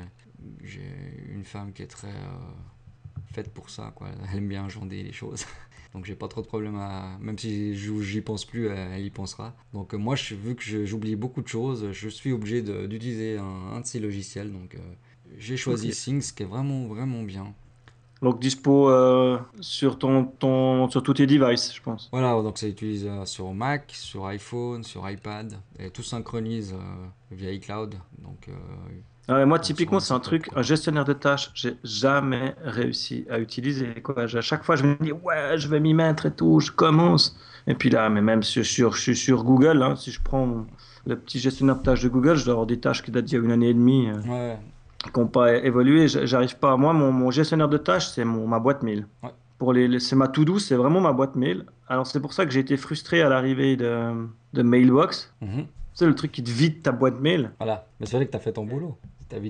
j'ai 0.63 0.83
une 1.33 1.45
femme 1.45 1.73
qui 1.73 1.83
est 1.83 1.87
très 1.87 2.13
faite 3.33 3.49
pour 3.53 3.71
ça, 3.71 3.93
quoi. 3.97 4.09
Elle 4.31 4.39
aime 4.39 4.49
bien 4.49 4.67
agender 4.67 5.03
les 5.03 5.13
choses. 5.13 5.47
Donc 5.95 6.05
j'ai 6.05 6.17
pas 6.17 6.27
trop 6.29 6.43
de 6.43 6.47
problème 6.47 6.77
à... 6.77 7.17
Même 7.21 7.39
si 7.39 7.75
je- 7.77 8.01
j'y 8.03 8.21
pense 8.21 8.45
plus, 8.45 8.67
elle, 8.67 9.01
y 9.01 9.11
pensera. 9.11 9.55
Donc 9.73 9.95
moi, 9.95 10.17
je, 10.17 10.35
vu 10.35 10.57
que 10.57 10.63
je- 10.63 10.85
j'oublie 10.85 11.15
beaucoup 11.17 11.41
de 11.41 11.47
choses, 11.49 11.93
je 11.93 12.09
suis 12.09 12.33
obligé 12.33 12.63
d'utiliser 12.63 13.39
un, 13.39 13.45
un 13.77 13.81
de 13.81 13.87
ces 13.87 14.01
logiciels. 14.01 14.53
Donc 14.53 14.75
euh, 14.75 14.79
j'ai 15.39 15.57
choisi 15.57 15.89
Ok. 15.89 15.95
Things, 15.95 16.33
qui 16.33 16.43
est 16.43 16.47
vraiment, 16.47 16.87
vraiment 16.87 17.23
bien. 17.23 17.55
Donc 18.23 18.41
dispo 18.41 18.89
euh, 18.89 19.39
sur, 19.61 19.99
ton, 19.99 20.25
ton, 20.25 20.89
sur 20.89 21.03
tous 21.03 21.15
tes 21.15 21.27
devices, 21.27 21.75
je 21.75 21.83
pense. 21.83 22.09
Voilà, 22.11 22.31
donc 22.43 22.57
ça 22.57 22.67
utilise 22.67 23.07
euh, 23.07 23.27
sur 23.27 23.53
Mac, 23.53 23.93
sur 23.95 24.25
iPhone, 24.27 24.83
sur 24.83 25.09
iPad. 25.09 25.55
Et 25.79 25.91
tout 25.91 26.03
synchronise 26.03 26.73
euh, 26.73 27.07
via 27.31 27.53
iCloud. 27.53 27.97
Donc... 28.19 28.49
Ah 29.27 29.37
ouais, 29.37 29.47
moi, 29.47 29.59
typiquement, 29.59 30.01
c'est 30.01 30.13
un 30.13 30.21
truc, 30.21 30.49
quoi. 30.49 30.59
un 30.59 30.63
gestionnaire 30.63 31.07
de 31.07 31.15
tâches, 31.15 31.51
j'ai 31.55 31.77
jamais 31.83 32.55
réussi 32.63 33.27
à 33.31 33.39
utiliser. 33.39 33.87
Quoi. 34.03 34.25
À 34.25 34.41
chaque 34.43 34.65
fois, 34.65 34.77
je 34.77 34.85
me 34.85 34.97
dis, 35.03 35.13
ouais, 35.13 35.57
je 35.57 35.67
vais 35.69 35.81
m'y 35.81 35.95
mettre 35.95 36.27
et 36.27 36.31
tout, 36.31 36.61
je 36.61 36.71
commence. 36.71 37.37
Et 37.67 37.75
puis 37.75 37.89
là, 37.89 38.11
mais 38.11 38.21
même 38.21 38.43
sur, 38.43 38.65
sur, 38.67 38.95
je 38.95 39.01
suis 39.01 39.17
sur 39.17 39.45
Google, 39.45 39.83
hein, 39.83 39.97
si 39.97 40.11
je 40.11 40.21
prends 40.23 40.67
le 41.07 41.19
petit 41.19 41.39
gestionnaire 41.39 41.77
de 41.77 41.83
tâches 41.83 42.03
de 42.03 42.09
Google, 42.09 42.37
je 42.37 42.45
dois 42.45 42.53
avoir 42.53 42.67
des 42.67 42.79
tâches 42.79 43.03
qui 43.03 43.11
datent 43.11 43.25
d'il 43.25 43.39
y 43.39 43.41
a 43.41 43.45
une 43.45 43.53
année 43.53 43.71
et 43.71 43.75
demie, 43.75 44.09
ouais, 44.29 44.59
qui 45.13 45.21
n'ont 45.21 45.27
pas 45.27 45.55
évolué. 45.57 46.09
J'arrive 46.09 46.57
pas. 46.59 46.77
Moi, 46.77 46.93
mon, 46.93 47.13
mon 47.13 47.31
gestionnaire 47.31 47.69
de 47.69 47.77
tâches, 47.79 48.09
c'est 48.09 48.25
ma 48.25 48.59
boîte 48.59 48.83
mail. 48.83 49.07
Ouais. 49.23 49.31
Pour 49.59 49.73
les, 49.73 49.87
les- 49.89 50.01
c'est 50.01 50.17
ma 50.17 50.29
to-do, 50.29 50.59
c'est 50.59 50.75
vraiment 50.75 51.01
ma 51.01 51.13
boîte 51.13 51.37
mail. 51.37 51.65
Alors, 51.89 52.07
c'est 52.07 52.21
pour 52.21 52.33
ça 52.33 52.45
que 52.45 52.51
j'ai 52.53 52.61
été 52.61 52.77
frustré 52.77 53.23
à 53.23 53.29
l'arrivée 53.29 53.77
de, 53.77 54.27
de 54.53 54.63
Mailbox. 54.63 55.33
Mhm. 55.41 55.67
C'est 55.93 56.07
le 56.07 56.15
truc 56.15 56.33
qui 56.33 56.43
te 56.43 56.51
vide 56.51 56.83
ta 56.83 56.91
boîte 56.93 57.21
mail. 57.21 57.53
Voilà, 57.59 57.87
mais 58.01 58.07
c'est 58.07 58.17
vrai 58.17 58.27
que 58.27 58.31
tu 58.33 58.37
as 58.37 58.41
fait 58.41 58.53
ton 58.53 58.65
boulot. 58.65 58.97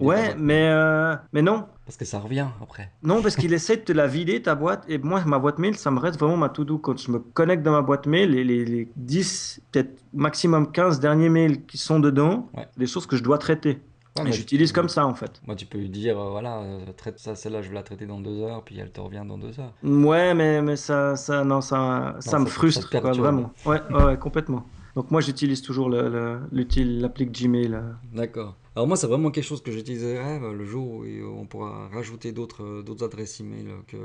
Ouais, 0.00 0.34
mais, 0.38 0.68
euh, 0.70 1.14
mais 1.34 1.42
non. 1.42 1.64
Parce 1.84 1.98
que 1.98 2.04
ça 2.06 2.18
revient 2.18 2.46
après. 2.62 2.90
Non, 3.02 3.20
parce 3.20 3.36
qu'il 3.36 3.52
essaie 3.58 3.76
de 3.76 3.82
te 3.82 3.92
la 3.92 4.06
vider, 4.06 4.40
ta 4.40 4.54
boîte. 4.54 4.84
Et 4.88 4.96
moi, 4.98 5.22
ma 5.26 5.38
boîte 5.38 5.58
mail, 5.58 5.76
ça 5.76 5.90
me 5.90 5.98
reste 5.98 6.18
vraiment 6.18 6.36
ma 6.38 6.48
to-do. 6.48 6.78
Quand 6.78 6.96
je 6.98 7.10
me 7.10 7.18
connecte 7.18 7.62
dans 7.62 7.72
ma 7.72 7.82
boîte 7.82 8.06
mail, 8.06 8.30
les, 8.30 8.44
les, 8.44 8.64
les 8.64 8.88
10, 8.96 9.60
peut-être 9.72 10.02
maximum 10.14 10.70
15 10.72 11.00
derniers 11.00 11.28
mails 11.28 11.66
qui 11.66 11.76
sont 11.76 11.98
dedans, 12.00 12.48
Ouais. 12.56 12.66
des 12.78 12.86
choses 12.86 13.06
que 13.06 13.16
je 13.16 13.22
dois 13.22 13.36
traiter. 13.38 13.80
Mais 14.22 14.30
j'utilise 14.32 14.70
comme 14.70 14.88
ça, 14.88 15.06
en 15.06 15.14
fait. 15.14 15.42
Moi, 15.46 15.56
tu 15.56 15.66
peux 15.66 15.78
lui 15.78 15.88
dire, 15.88 16.18
euh, 16.20 16.30
voilà, 16.30 16.60
euh, 16.60 16.92
traite 16.96 17.18
ça, 17.18 17.34
celle-là, 17.34 17.62
je 17.62 17.68
vais 17.70 17.74
la 17.74 17.82
traiter 17.82 18.06
dans 18.06 18.20
deux 18.20 18.40
heures, 18.42 18.62
puis 18.62 18.78
elle 18.78 18.92
te 18.92 19.00
revient 19.00 19.24
dans 19.26 19.38
deux 19.38 19.58
heures. 19.58 19.72
Ouais, 19.82 20.34
mais, 20.34 20.62
mais 20.62 20.76
ça, 20.76 21.16
ça, 21.16 21.42
non, 21.42 21.60
ça, 21.60 22.14
ça 22.20 22.30
ça- 22.30 22.38
me 22.38 22.44
ça 22.46 22.50
frustre, 22.52 22.88
quoi, 22.90 23.00
perturbe. 23.00 23.24
vraiment. 23.24 23.52
Ouais, 23.66 23.80
ouais, 23.90 24.04
ouais, 24.04 24.18
complètement. 24.18 24.64
Donc 24.94 25.10
moi, 25.10 25.20
j'utilise 25.20 25.60
toujours 25.62 25.88
l'applique 25.90 27.32
Gmail. 27.32 27.74
euh. 27.74 27.92
D'accord. 28.12 28.54
Alors 28.76 28.86
moi, 28.88 28.96
c'est 28.96 29.06
vraiment 29.06 29.30
quelque 29.30 29.44
chose 29.44 29.62
que 29.62 29.70
j'utiliserai 29.70 30.38
le 30.40 30.64
jour 30.64 30.98
où 30.98 31.04
on 31.38 31.46
pourra 31.46 31.88
rajouter 31.92 32.32
d'autres 32.32 32.82
d'autres 32.82 33.04
adresses 33.04 33.40
email 33.40 33.66
que, 33.86 33.96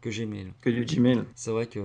que 0.00 0.10
Gmail. 0.10 0.52
que 0.60 0.70
du 0.70 0.84
Gmail. 0.84 1.22
C'est 1.36 1.50
vrai 1.52 1.66
que 1.66 1.78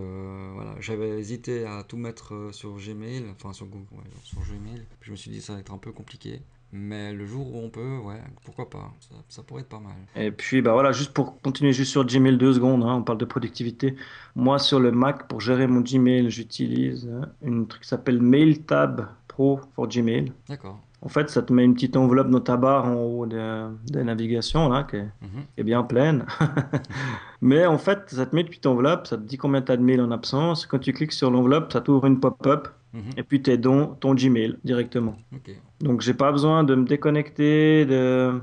voilà, 0.56 0.76
j'avais 0.80 1.20
hésité 1.20 1.66
à 1.66 1.84
tout 1.84 1.98
mettre 1.98 2.50
sur 2.52 2.76
Gmail, 2.78 3.26
enfin 3.32 3.54
sur 3.54 3.68
Google, 3.68 3.86
ouais, 3.94 4.10
sur 4.24 4.40
Gmail. 4.42 4.82
Puis 5.00 5.08
je 5.08 5.12
me 5.12 5.16
suis 5.16 5.30
dit 5.32 5.40
ça 5.42 5.54
va 5.54 5.60
être 5.60 5.72
un 5.74 5.78
peu 5.78 5.92
compliqué. 5.92 6.42
Mais 6.74 7.12
le 7.14 7.26
jour 7.26 7.54
où 7.54 7.60
on 7.60 7.70
peut, 7.70 7.98
ouais, 7.98 8.22
pourquoi 8.46 8.70
pas. 8.70 8.92
Ça, 9.02 9.16
ça 9.28 9.44
pourrait 9.44 9.62
être 9.62 9.70
pas 9.70 9.80
mal. 9.82 9.92
Et 10.16 10.32
puis, 10.32 10.62
bah 10.62 10.72
voilà, 10.74 10.92
juste 10.94 11.12
pour 11.14 11.42
continuer 11.42 11.74
juste 11.74 11.92
sur 11.92 12.06
Gmail 12.06 12.38
deux 12.38 12.54
secondes, 12.54 12.84
hein, 12.84 12.96
on 12.96 13.04
parle 13.04 13.18
de 13.18 13.26
productivité. 13.26 13.96
Moi, 14.36 14.58
sur 14.58 14.80
le 14.80 14.92
Mac, 14.92 15.28
pour 15.28 15.42
gérer 15.42 15.68
mon 15.68 15.82
Gmail, 15.82 16.30
j'utilise 16.30 17.08
euh, 17.12 17.26
une 17.44 17.68
truc 17.68 17.82
qui 17.82 17.88
s'appelle 17.90 18.22
MailTab 18.22 19.08
Pro 19.28 19.60
for 19.76 19.88
Gmail. 19.88 20.32
D'accord. 20.48 20.80
En 21.04 21.10
fait, 21.10 21.30
ça 21.32 21.42
te 21.42 21.52
met 21.52 21.66
une 21.66 21.74
petite 21.74 21.98
enveloppe 21.98 22.30
dans 22.30 22.40
ta 22.42 22.58
barre 22.58 22.86
en 22.86 22.94
haut 22.94 23.26
de, 23.26 23.36
de 23.36 23.98
la 23.98 24.04
navigation, 24.04 24.70
là, 24.70 24.84
qui 24.90 24.98
est, 24.98 25.10
Mhm. 25.22 25.44
qui 25.56 25.62
est 25.62 25.64
bien 25.64 25.82
pleine. 25.84 26.26
Mais 27.42 27.66
en 27.66 27.78
fait, 27.80 28.04
ça 28.12 28.26
te 28.28 28.36
met 28.36 28.42
une 28.42 28.48
petite 28.48 28.68
enveloppe, 28.68 29.08
ça 29.08 29.18
te 29.18 29.24
dit 29.24 29.38
combien 29.38 29.62
tu 29.62 29.72
as 29.72 29.78
de 29.78 29.82
mails 29.82 30.02
en 30.02 30.12
absence. 30.12 30.66
Quand 30.68 30.78
tu 30.80 30.94
cliques 30.94 31.12
sur 31.12 31.32
l'enveloppe, 31.32 31.74
ça 31.74 31.82
t'ouvre 31.82 32.06
une 32.06 32.20
pop-up 32.20 32.68
Mhm. 32.94 33.02
et 33.18 33.24
puis 33.24 33.42
tu 33.42 33.52
es 33.52 33.58
dans 33.58 33.88
ton 33.88 34.14
Gmail 34.16 34.58
directement. 34.64 35.16
Donc, 35.80 36.02
j'ai 36.02 36.14
pas 36.14 36.32
besoin 36.32 36.64
de 36.64 36.76
me 36.76 36.86
déconnecter, 36.86 37.86
de 37.86 38.40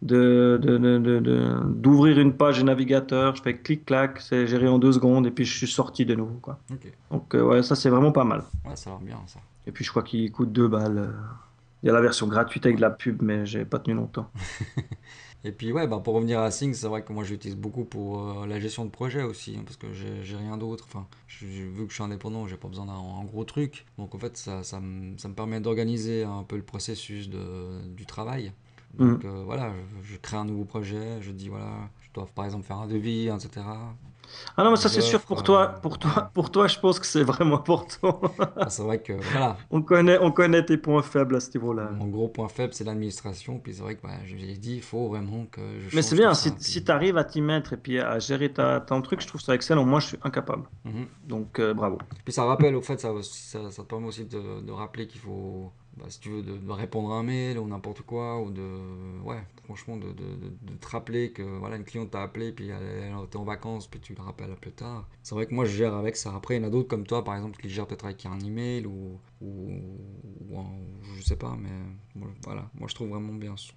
de, 0.00 0.60
de- 0.62 0.78
de- 0.78 0.98
de- 0.98 1.18
de- 1.18 1.60
d'ouvrir 1.64 2.20
une 2.20 2.32
page 2.32 2.62
navigateur. 2.62 3.34
Je 3.34 3.42
fais 3.42 3.56
clic-clac, 3.58 4.20
c'est 4.20 4.46
géré 4.46 4.68
en 4.68 4.78
deux 4.78 4.92
secondes 4.92 5.26
et 5.26 5.32
puis 5.32 5.44
je 5.44 5.56
suis 5.56 5.66
sorti 5.66 6.06
de 6.06 6.14
nouveau. 6.14 6.38
Quoi. 6.40 6.56
Donc, 7.10 7.34
euh, 7.34 7.42
ouais, 7.42 7.62
ça, 7.64 7.74
c'est 7.74 7.90
vraiment 7.90 8.12
pas 8.12 8.22
mal. 8.22 8.44
Ouais, 8.64 8.76
ça 8.76 8.90
a 8.90 8.92
l'air 8.92 9.00
bien 9.02 9.16
ça. 9.26 9.40
Et 9.66 9.72
puis, 9.72 9.84
je 9.84 9.90
crois 9.90 10.04
qu'il 10.04 10.30
coûte 10.30 10.52
deux 10.52 10.68
balles. 10.68 10.98
euh. 10.98 11.10
Il 11.82 11.86
y 11.86 11.90
a 11.90 11.92
la 11.92 12.00
version 12.00 12.28
gratuite 12.28 12.64
avec 12.66 12.76
de 12.76 12.80
la 12.80 12.90
pub, 12.90 13.22
mais 13.22 13.44
j'ai 13.44 13.64
pas 13.64 13.80
tenu 13.80 13.96
longtemps. 13.96 14.30
Et 15.44 15.52
puis 15.52 15.72
ouais, 15.72 15.86
bah, 15.86 16.00
pour 16.02 16.14
revenir 16.14 16.40
à 16.40 16.50
Things, 16.50 16.74
c'est 16.74 16.88
vrai 16.88 17.04
que 17.04 17.12
moi 17.12 17.22
j'utilise 17.24 17.56
beaucoup 17.56 17.84
pour 17.84 18.42
euh, 18.42 18.46
la 18.46 18.58
gestion 18.58 18.84
de 18.84 18.90
projet 18.90 19.22
aussi, 19.22 19.56
hein, 19.56 19.62
parce 19.64 19.76
que 19.76 19.92
j'ai 19.92 20.36
rien 20.36 20.56
d'autre. 20.56 20.84
Enfin, 20.88 21.06
je- 21.28 21.46
vu 21.46 21.84
que 21.84 21.90
je 21.90 21.94
suis 21.94 22.02
indépendant, 22.02 22.46
j'ai 22.48 22.56
pas 22.56 22.68
besoin 22.68 22.86
d'un 22.86 22.92
un 22.94 23.24
gros 23.24 23.44
truc. 23.44 23.86
Donc 23.98 24.14
en 24.14 24.18
fait, 24.18 24.36
ça, 24.36 24.62
ça, 24.64 24.80
me, 24.80 25.16
ça 25.16 25.28
me 25.28 25.34
permet 25.34 25.60
d'organiser 25.60 26.24
un 26.24 26.42
peu 26.42 26.56
le 26.56 26.62
processus 26.64 27.28
de, 27.30 27.80
du 27.88 28.04
travail. 28.06 28.52
Donc 28.94 29.24
euh, 29.24 29.42
voilà, 29.44 29.72
je, 30.02 30.14
je 30.14 30.18
crée 30.18 30.36
un 30.36 30.44
nouveau 30.44 30.64
projet, 30.64 31.20
je 31.22 31.30
dis 31.30 31.48
voilà, 31.48 31.88
je 32.00 32.08
dois 32.14 32.26
par 32.34 32.44
exemple 32.44 32.64
faire 32.66 32.78
un 32.78 32.88
devis, 32.88 33.28
etc. 33.28 33.94
Ah 34.56 34.64
non, 34.64 34.70
mais 34.70 34.76
ça 34.76 34.88
c'est 34.88 35.00
sûr 35.00 35.20
pour 35.20 35.40
euh, 35.40 35.42
toi, 35.42 35.68
pour 35.82 35.98
toi, 35.98 36.30
pour 36.34 36.50
toi, 36.50 36.66
je 36.66 36.78
pense 36.78 36.98
que 36.98 37.06
c'est 37.06 37.22
vraiment 37.22 37.56
important. 37.56 38.20
Ah, 38.56 38.70
c'est 38.70 38.82
vrai 38.82 39.00
que 39.00 39.12
voilà, 39.12 39.56
on 39.70 39.82
connaît, 39.82 40.18
on 40.20 40.30
connaît 40.30 40.64
tes 40.64 40.76
points 40.76 41.02
faibles 41.02 41.36
à 41.36 41.40
ce 41.40 41.50
niveau-là. 41.56 41.90
mon 41.92 42.06
gros 42.06 42.28
point 42.28 42.48
faible 42.48 42.72
c'est 42.72 42.84
l'administration. 42.84 43.58
Puis 43.58 43.74
c'est 43.74 43.82
vrai 43.82 43.96
que 43.96 44.02
bah, 44.02 44.10
je 44.24 44.34
l'ai 44.34 44.56
dit, 44.56 44.76
il 44.76 44.82
faut 44.82 45.08
vraiment 45.08 45.46
que 45.46 45.60
je 45.80 45.94
Mais 45.94 46.02
c'est 46.02 46.16
bien, 46.16 46.34
si, 46.34 46.52
si 46.58 46.84
tu 46.84 46.90
arrives 46.90 47.16
à 47.16 47.24
t'y 47.24 47.40
mettre 47.40 47.72
et 47.72 47.76
puis 47.76 47.98
à 48.00 48.18
gérer 48.18 48.52
ta, 48.52 48.80
ton 48.80 49.00
truc, 49.02 49.20
je 49.20 49.26
trouve 49.26 49.40
ça 49.40 49.54
excellent. 49.54 49.84
Moi, 49.84 50.00
je 50.00 50.06
suis 50.08 50.18
incapable. 50.22 50.64
Mhm. 50.84 51.06
Donc, 51.26 51.58
euh, 51.58 51.74
bravo. 51.74 51.98
Puis 52.24 52.32
ça 52.32 52.44
rappelle, 52.44 52.74
au 52.74 52.82
fait, 52.82 52.98
ça, 53.00 53.12
ça, 53.22 53.70
ça 53.70 53.82
te 53.82 53.88
permet 53.88 54.08
aussi 54.08 54.24
de, 54.24 54.60
de 54.60 54.72
rappeler 54.72 55.06
qu'il 55.06 55.20
faut, 55.20 55.72
bah, 55.98 56.06
si 56.08 56.20
tu 56.20 56.30
veux, 56.30 56.42
de, 56.42 56.56
de 56.56 56.70
répondre 56.72 57.12
à 57.12 57.16
un 57.18 57.22
mail 57.22 57.58
ou 57.58 57.66
n'importe 57.66 58.02
quoi, 58.02 58.40
ou 58.40 58.50
de, 58.50 58.62
ouais, 59.24 59.42
franchement, 59.64 59.96
de, 59.96 60.08
de, 60.08 60.12
de- 60.12 60.52
de 60.72 60.74
te 60.78 60.88
rappeler 60.88 61.32
que, 61.32 61.42
voilà, 61.42 61.76
une 61.76 61.84
cliente 61.84 62.10
t'a 62.10 62.22
appelé, 62.22 62.52
puis 62.52 62.68
elle, 62.68 62.82
elle 62.82 63.24
était 63.24 63.36
en 63.36 63.44
vacances, 63.44 63.86
puis 63.86 64.00
tu 64.00 64.14
le 64.14 64.22
rappelles 64.22 64.54
plus 64.60 64.72
tard. 64.72 65.06
C'est 65.22 65.34
vrai 65.34 65.46
que 65.46 65.54
moi, 65.54 65.64
je 65.64 65.72
gère 65.76 65.94
avec 65.94 66.16
ça. 66.16 66.34
Après, 66.34 66.56
il 66.56 66.62
y 66.62 66.64
en 66.64 66.68
a 66.68 66.70
d'autres 66.70 66.88
comme 66.88 67.06
toi, 67.06 67.22
par 67.24 67.34
exemple, 67.34 67.58
qui 67.60 67.68
gèrent 67.68 67.86
peut-être 67.86 68.04
avec 68.06 68.24
un 68.26 68.38
email 68.40 68.86
ou, 68.86 69.18
ou, 69.40 69.72
ou 70.50 70.58
un- 70.58 71.14
je 71.16 71.22
sais 71.22 71.36
pas, 71.36 71.56
mais 71.60 72.24
voilà, 72.44 72.68
moi, 72.78 72.88
je 72.88 72.94
trouve 72.94 73.08
vraiment 73.08 73.32
bien 73.34 73.56
ce, 73.56 73.72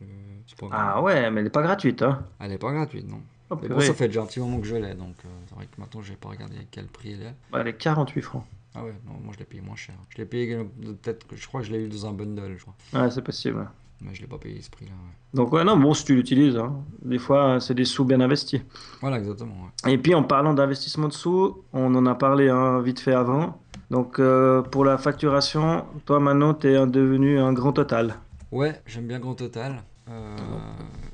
ce 0.45 0.55
programme. 0.55 0.79
Ah 0.83 1.01
ouais, 1.01 1.29
mais 1.31 1.39
elle 1.39 1.43
n'est 1.45 1.49
pas 1.49 1.61
gratuite, 1.63 2.01
hein. 2.01 2.25
Elle 2.39 2.51
est 2.53 2.57
pas 2.57 2.71
gratuite, 2.71 3.07
non. 3.07 3.21
Oh, 3.49 3.55
Mais 3.61 3.67
bon, 3.67 3.81
ça 3.81 3.93
fait 3.93 4.07
déjà 4.07 4.21
un 4.21 4.25
petit 4.27 4.39
moment 4.39 4.59
que 4.61 4.67
je 4.67 4.75
l'ai, 4.77 4.93
donc 4.95 5.15
euh, 5.25 5.29
c'est 5.47 5.55
vrai 5.55 5.65
que 5.65 5.79
maintenant, 5.81 6.01
j'ai 6.01 6.15
pas 6.15 6.29
regardé 6.29 6.55
quel 6.71 6.85
prix 6.87 7.13
elle 7.13 7.21
est. 7.23 7.35
Bah, 7.51 7.59
Elle 7.61 7.67
est 7.67 7.77
48 7.77 8.21
francs. 8.21 8.45
Ah 8.73 8.83
ouais, 8.83 8.93
non, 9.05 9.13
moi 9.23 9.33
je 9.33 9.39
l'ai 9.39 9.45
payé 9.45 9.61
moins 9.61 9.75
cher. 9.75 9.95
Je 10.09 10.17
l'ai 10.17 10.25
payé 10.25 10.53
euh, 10.55 10.63
peut-être 10.63 11.25
je 11.35 11.47
crois 11.47 11.61
que 11.61 11.67
je 11.67 11.71
l'ai 11.73 11.83
eu 11.83 11.89
dans 11.89 12.05
un 12.05 12.13
bundle, 12.13 12.55
je 12.57 12.61
crois. 12.63 12.75
Ouais, 12.93 13.11
c'est 13.11 13.21
possible. 13.21 13.67
Mais 14.03 14.15
je 14.15 14.21
l'ai 14.21 14.27
pas 14.27 14.37
payé 14.39 14.59
ce 14.61 14.69
prix-là. 14.71 14.91
ouais. 14.91 15.13
Donc, 15.33 15.51
ouais, 15.53 15.63
non, 15.63 15.77
bon, 15.77 15.93
si 15.93 16.05
tu 16.05 16.15
l'utilises, 16.15 16.57
hein. 16.57 16.73
des 17.03 17.19
fois, 17.19 17.59
c'est 17.59 17.75
des 17.75 17.85
sous 17.85 18.03
bien 18.03 18.19
investis. 18.19 18.61
Voilà, 18.99 19.17
exactement. 19.19 19.53
ouais. 19.85 19.93
Et 19.93 19.97
puis, 19.99 20.15
en 20.15 20.23
parlant 20.23 20.53
d'investissement 20.55 21.07
de 21.07 21.13
sous, 21.13 21.63
on 21.71 21.93
en 21.93 22.05
a 22.07 22.15
parlé 22.15 22.49
hein, 22.49 22.81
vite 22.81 22.99
fait 22.99 23.13
avant. 23.13 23.61
Donc, 23.91 24.17
euh, 24.19 24.61
pour 24.63 24.85
la 24.85 24.97
facturation, 24.97 25.85
toi, 26.05 26.19
maintenant, 26.19 26.53
tu 26.55 26.67
es 26.67 26.87
devenu 26.87 27.39
un 27.39 27.53
grand 27.53 27.73
total. 27.73 28.15
Ouais, 28.51 28.81
j'aime 28.87 29.05
bien 29.07 29.19
Grand 29.19 29.35
Total. 29.35 29.83
Euh, 30.09 30.35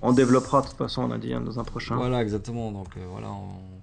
On 0.01 0.13
développera, 0.13 0.61
de 0.61 0.67
toute 0.67 0.77
façon, 0.77 1.03
on 1.03 1.11
a 1.11 1.17
dit, 1.17 1.33
hein, 1.33 1.41
dans 1.41 1.59
un 1.59 1.63
prochain. 1.63 1.95
Voilà, 1.97 2.21
exactement. 2.21 2.71
Donc 2.71 2.87
euh, 2.97 3.05
voilà, 3.11 3.27
on- 3.29 3.76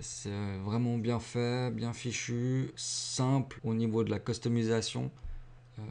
c'est 0.00 0.30
vraiment 0.64 0.98
bien 0.98 1.20
fait, 1.20 1.70
bien 1.70 1.92
fichu, 1.92 2.70
simple 2.76 3.58
au 3.64 3.74
niveau 3.74 4.04
de 4.04 4.10
la 4.10 4.18
customisation. 4.18 5.10
Euh, 5.78 5.82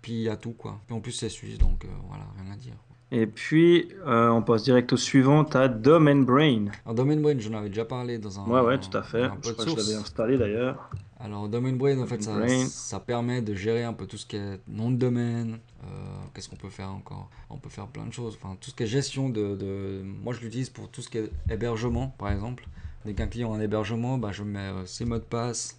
puis 0.00 0.12
il 0.12 0.22
y 0.22 0.28
a 0.28 0.36
tout 0.36 0.52
quoi. 0.52 0.80
Puis 0.86 0.94
en 0.94 1.00
plus 1.00 1.12
c'est 1.12 1.28
suisse, 1.28 1.58
donc 1.58 1.84
euh, 1.84 1.88
voilà, 2.08 2.24
rien 2.40 2.52
à 2.52 2.56
dire. 2.56 2.74
Et 3.14 3.26
puis, 3.26 3.90
euh, 4.06 4.30
on 4.30 4.40
passe 4.40 4.62
direct 4.62 4.90
au 4.94 4.96
suivant, 4.96 5.44
as 5.44 5.68
Domain 5.68 6.22
Brain. 6.22 6.66
Alors 6.86 6.94
Domain 6.94 7.20
Brain, 7.20 7.38
j'en 7.38 7.52
avais 7.52 7.68
déjà 7.68 7.84
parlé 7.84 8.16
dans 8.16 8.40
un. 8.40 8.46
Ouais, 8.46 8.60
ouais, 8.60 8.78
tout 8.78 8.96
à 8.96 9.02
fait. 9.02 9.24
Je 9.42 9.52
crois 9.52 9.64
que 9.66 9.70
je 9.70 9.76
l'avais 9.76 9.94
installé 9.94 10.38
d'ailleurs. 10.38 10.90
Alors, 11.24 11.48
Domain 11.48 11.72
Brain, 11.74 12.00
en 12.00 12.06
fait, 12.06 12.20
ça, 12.22 12.32
Domain 12.34 12.46
Brain. 12.46 12.66
ça 12.66 12.98
permet 12.98 13.42
de 13.42 13.54
gérer 13.54 13.84
un 13.84 13.92
peu 13.92 14.06
tout 14.06 14.16
ce 14.18 14.26
qui 14.26 14.36
est 14.36 14.60
nom 14.66 14.90
de 14.90 14.96
domaine. 14.96 15.58
euh, 15.84 15.86
Qu'est-ce 16.34 16.48
qu'on 16.48 16.56
peut 16.56 16.68
faire 16.70 16.90
encore 16.90 17.30
On 17.48 17.58
peut 17.58 17.68
faire 17.68 17.86
plein 17.86 18.04
de 18.06 18.12
choses. 18.12 18.36
Enfin, 18.42 18.56
tout 18.60 18.70
ce 18.70 18.74
qui 18.74 18.82
est 18.82 18.86
gestion 18.86 19.28
de. 19.28 19.54
de- 19.56 20.02
Moi, 20.04 20.32
je 20.34 20.40
l'utilise 20.40 20.68
pour 20.70 20.88
tout 20.90 21.00
ce 21.00 21.08
qui 21.08 21.18
est 21.18 21.30
hébergement, 21.48 22.08
par 22.18 22.32
exemple. 22.32 22.66
Dès 23.04 23.14
qu'un 23.14 23.28
client 23.28 23.52
a 23.52 23.56
un 23.56 23.60
hébergement, 23.60 24.18
bah, 24.18 24.32
je 24.32 24.42
mets 24.42 24.58
euh, 24.58 24.84
ses 24.86 25.04
mots 25.04 25.18
de 25.18 25.22
passe, 25.22 25.78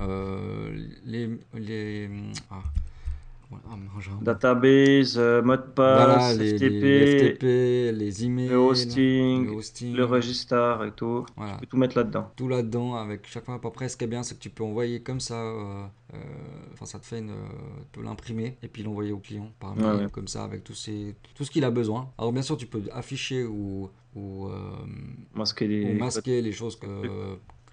euh, 0.00 0.72
les. 1.04 1.28
les 1.54 2.08
ah. 2.50 2.62
Database, 4.22 5.16
euh, 5.18 5.42
mot 5.42 5.56
de 5.56 5.62
Voilà, 5.76 6.14
passe, 6.16 6.38
les, 6.38 6.56
FTP, 6.56 6.70
les 6.82 7.34
FTP, 7.34 7.42
les 7.98 8.24
emails, 8.24 8.48
le 8.48 8.56
hosting, 8.58 9.46
le 9.46 9.52
hosting, 9.52 9.94
le 9.94 10.04
registre 10.04 10.84
et 10.86 10.90
tout. 10.92 11.24
Voilà. 11.36 11.54
Tu 11.54 11.60
peux 11.60 11.66
tout 11.66 11.76
mettre 11.76 11.96
là-dedans. 11.96 12.30
tout 12.36 12.48
là-dedans 12.48 12.94
avec 12.96 13.26
chaque 13.26 13.44
fois 13.44 13.54
à 13.54 13.58
peu 13.58 13.70
près 13.70 13.88
ce 13.88 13.96
qui 13.96 14.04
est 14.04 14.08
bien 14.08 14.22
c'est 14.22 14.34
que 14.36 14.40
tu 14.40 14.50
peux 14.50 14.64
envoyer 14.64 15.00
comme 15.00 15.20
ça 15.20 15.34
euh, 15.40 15.84
euh, 16.14 16.16
enfin 16.72 16.86
ça 16.86 16.98
te 16.98 17.06
fait 17.06 17.18
une 17.18 17.30
euh, 17.30 17.34
tu 17.92 17.98
peux 18.00 18.04
l'imprimer 18.04 18.56
et 18.62 18.68
puis 18.68 18.82
l'envoyer 18.82 19.12
au 19.12 19.18
client 19.18 19.50
par 19.60 19.74
mail 19.76 19.84
Ouais, 19.84 20.04
ouais. 20.04 20.10
comme 20.10 20.28
ça 20.28 20.44
avec 20.44 20.64
tous 20.64 20.74
ces 20.74 21.14
tout 21.34 21.44
ce 21.44 21.50
qu'il 21.50 21.64
a 21.64 21.70
besoin 21.70 22.10
alors 22.18 22.32
bien 22.32 22.42
sûr 22.42 22.56
tu 22.56 22.66
peux 22.66 22.82
afficher 22.92 23.44
ou 23.44 23.90
ou, 24.16 24.46
euh, 24.46 24.52
Masquer 25.34 25.64
ou 25.66 25.68
les... 25.68 25.94
masquer 25.94 26.40
les 26.40 26.52
choses 26.52 26.76
que 26.76 26.86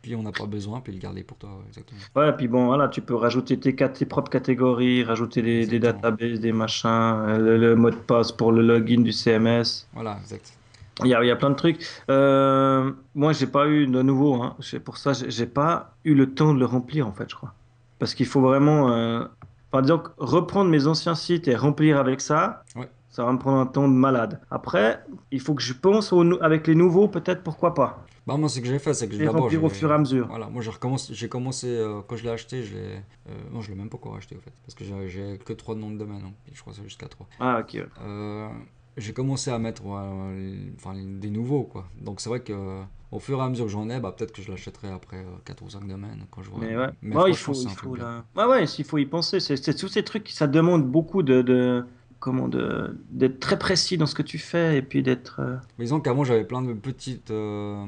le 0.01 0.07
client 0.07 0.23
n'a 0.23 0.31
pas 0.31 0.45
besoin 0.47 0.81
puis 0.81 0.91
le 0.93 0.99
garder 0.99 1.23
pour 1.23 1.37
toi 1.37 1.49
ouais, 1.51 1.65
exactement 1.67 1.99
Ouais, 2.15 2.29
et 2.29 2.33
puis 2.33 2.47
bon, 2.47 2.65
voilà, 2.65 2.87
tu 2.87 3.01
peux 3.01 3.15
rajouter 3.15 3.59
tes, 3.59 3.75
tes 3.75 4.05
propres 4.05 4.31
catégories, 4.31 5.03
rajouter 5.03 5.41
des, 5.41 5.67
des 5.67 5.79
databases, 5.79 6.39
des 6.39 6.51
machins, 6.51 6.89
euh, 6.89 7.37
le, 7.37 7.57
le 7.57 7.75
mot 7.75 7.89
de 7.91 7.95
passe 7.95 8.31
pour 8.31 8.51
le 8.51 8.61
login 8.61 9.01
du 9.01 9.11
CMS. 9.11 9.87
voilà 9.93 10.17
exact 10.21 10.53
Il 11.03 11.07
y 11.07 11.13
a, 11.15 11.23
il 11.23 11.27
y 11.27 11.31
a 11.31 11.35
plein 11.35 11.49
de 11.51 11.55
trucs. 11.55 11.79
Euh, 12.09 12.91
moi, 13.15 13.33
j'ai 13.33 13.47
pas 13.47 13.67
eu 13.67 13.87
de 13.87 14.01
nouveau. 14.01 14.41
Hein. 14.41 14.55
C'est 14.59 14.79
Pour 14.79 14.97
ça, 14.97 15.13
j'ai 15.13 15.31
j'ai 15.31 15.45
pas 15.47 15.95
eu 16.03 16.13
le 16.15 16.33
temps 16.33 16.53
de 16.53 16.59
le 16.59 16.65
remplir, 16.65 17.07
en 17.07 17.13
fait, 17.13 17.29
je 17.29 17.35
crois. 17.35 17.53
Parce 17.99 18.13
qu'il 18.15 18.25
faut 18.27 18.41
vraiment. 18.41 18.91
Euh... 18.91 19.23
Enfin, 19.71 19.81
disons 19.83 20.03
reprendre 20.17 20.69
mes 20.69 20.85
anciens 20.87 21.15
sites 21.15 21.47
et 21.47 21.55
remplir 21.55 21.97
avec 21.97 22.19
ça, 22.21 22.63
Ouais. 22.75 22.89
Ça 23.11 23.23
va 23.25 23.31
me 23.33 23.37
prendre 23.37 23.59
un 23.59 23.65
temps 23.65 23.87
de 23.87 23.93
malade. 23.93 24.41
Après, 24.49 25.03
il 25.31 25.39
faut 25.39 25.53
que 25.53 25.61
je 25.61 25.73
pense 25.73 26.13
avec 26.41 26.67
les 26.67 26.75
nouveaux, 26.75 27.07
peut-être, 27.07 27.43
pourquoi 27.43 27.73
pas. 27.73 28.05
bah 28.27 28.37
moi 28.37 28.49
ce 28.49 28.59
que 28.59 28.65
j'ai 28.67 28.79
fait 28.79 28.93
c'est 28.93 29.07
que 29.09 29.15
d'abord 29.17 29.43
remplir 29.43 29.63
au 29.63 29.69
fur 29.69 29.91
et 29.91 29.93
à 29.93 29.97
mesure. 29.97 30.27
Voilà, 30.27 30.47
moi 30.47 30.61
j'ai 30.61 31.27
commencé 31.29 31.67
euh, 31.67 32.01
quand 32.07 32.15
je 32.15 32.23
l'ai 32.23 32.29
acheté, 32.29 32.63
je 32.63 32.73
l'ai, 32.75 32.95
euh, 33.29 33.33
non 33.51 33.61
je 33.61 33.69
l'ai 33.69 33.75
même 33.77 33.89
pas 33.89 33.97
encore 33.97 34.15
acheté 34.15 34.35
au 34.35 34.39
fait, 34.39 34.53
parce 34.65 34.75
que 34.75 34.83
j'ai, 34.85 35.37
que 35.39 35.53
trois 35.53 35.75
noms 35.75 35.91
de 35.91 35.97
domaine, 35.97 36.21
hein, 36.25 36.33
je 36.53 36.59
crois 36.61 36.73
que 36.73 36.77
c'est 36.79 36.85
jusqu'à 36.85 37.07
3. 37.07 37.27
Ah, 37.39 37.59
ok. 37.61 37.83
Euh, 38.03 38.47
j'ai 38.97 39.13
commencé 39.13 39.49
à 39.51 39.57
mettre 39.59 39.85
ouais, 39.85 40.35
les- 40.35 40.73
enfin, 40.77 40.93
les- 40.93 41.05
des 41.05 41.29
nouveaux 41.29 41.63
quoi. 41.63 41.85
Donc 41.99 42.21
c'est 42.21 42.29
vrai 42.29 42.41
que 42.41 42.53
euh, 42.53 42.81
au 43.11 43.19
fur 43.19 43.39
et 43.39 43.41
à 43.41 43.49
mesure 43.49 43.65
que 43.65 43.71
j'en 43.71 43.89
ai, 43.89 43.99
bah, 43.99 44.13
peut-être 44.17 44.31
que 44.31 44.41
je 44.41 44.51
l'achèterai 44.51 44.89
après 44.89 45.25
4 45.45 45.63
ou 45.63 45.69
5 45.69 45.87
domaines 45.87 46.25
quand 46.29 46.43
je 46.43 46.49
vois. 46.49 46.59
Mais 46.61 46.77
ouais, 46.77 46.89
Mais 47.01 47.15
Ouais, 47.15 47.29
il 47.31 47.35
faut, 47.37 47.53
il 47.53 47.69
faut 47.69 47.95
là. 47.95 48.23
Ouais, 48.35 48.45
ouais, 48.45 48.63
il 48.65 48.85
faut 48.85 48.97
y 48.97 49.05
penser. 49.05 49.39
C'est 49.39 49.57
c'est 49.57 49.73
tous 49.73 49.87
ces 49.87 50.03
trucs, 50.03 50.29
ça 50.29 50.47
demande 50.47 50.85
beaucoup 50.85 51.23
de, 51.23 51.41
de 51.41 51.85
comment 52.21 52.47
de 52.47 52.97
d'être 53.09 53.41
très 53.41 53.59
précis 53.59 53.97
dans 53.97 54.05
ce 54.05 54.15
que 54.15 54.21
tu 54.23 54.37
fais 54.37 54.77
et 54.77 54.81
puis 54.81 55.03
d'être. 55.03 55.41
euh, 55.41 55.57
Mais 55.77 55.83
disons 55.85 55.99
qu'avant 55.99 56.23
j'avais 56.23 56.45
plein 56.45 56.61
de 56.61 56.71
petites, 56.71 57.31
euh, 57.31 57.85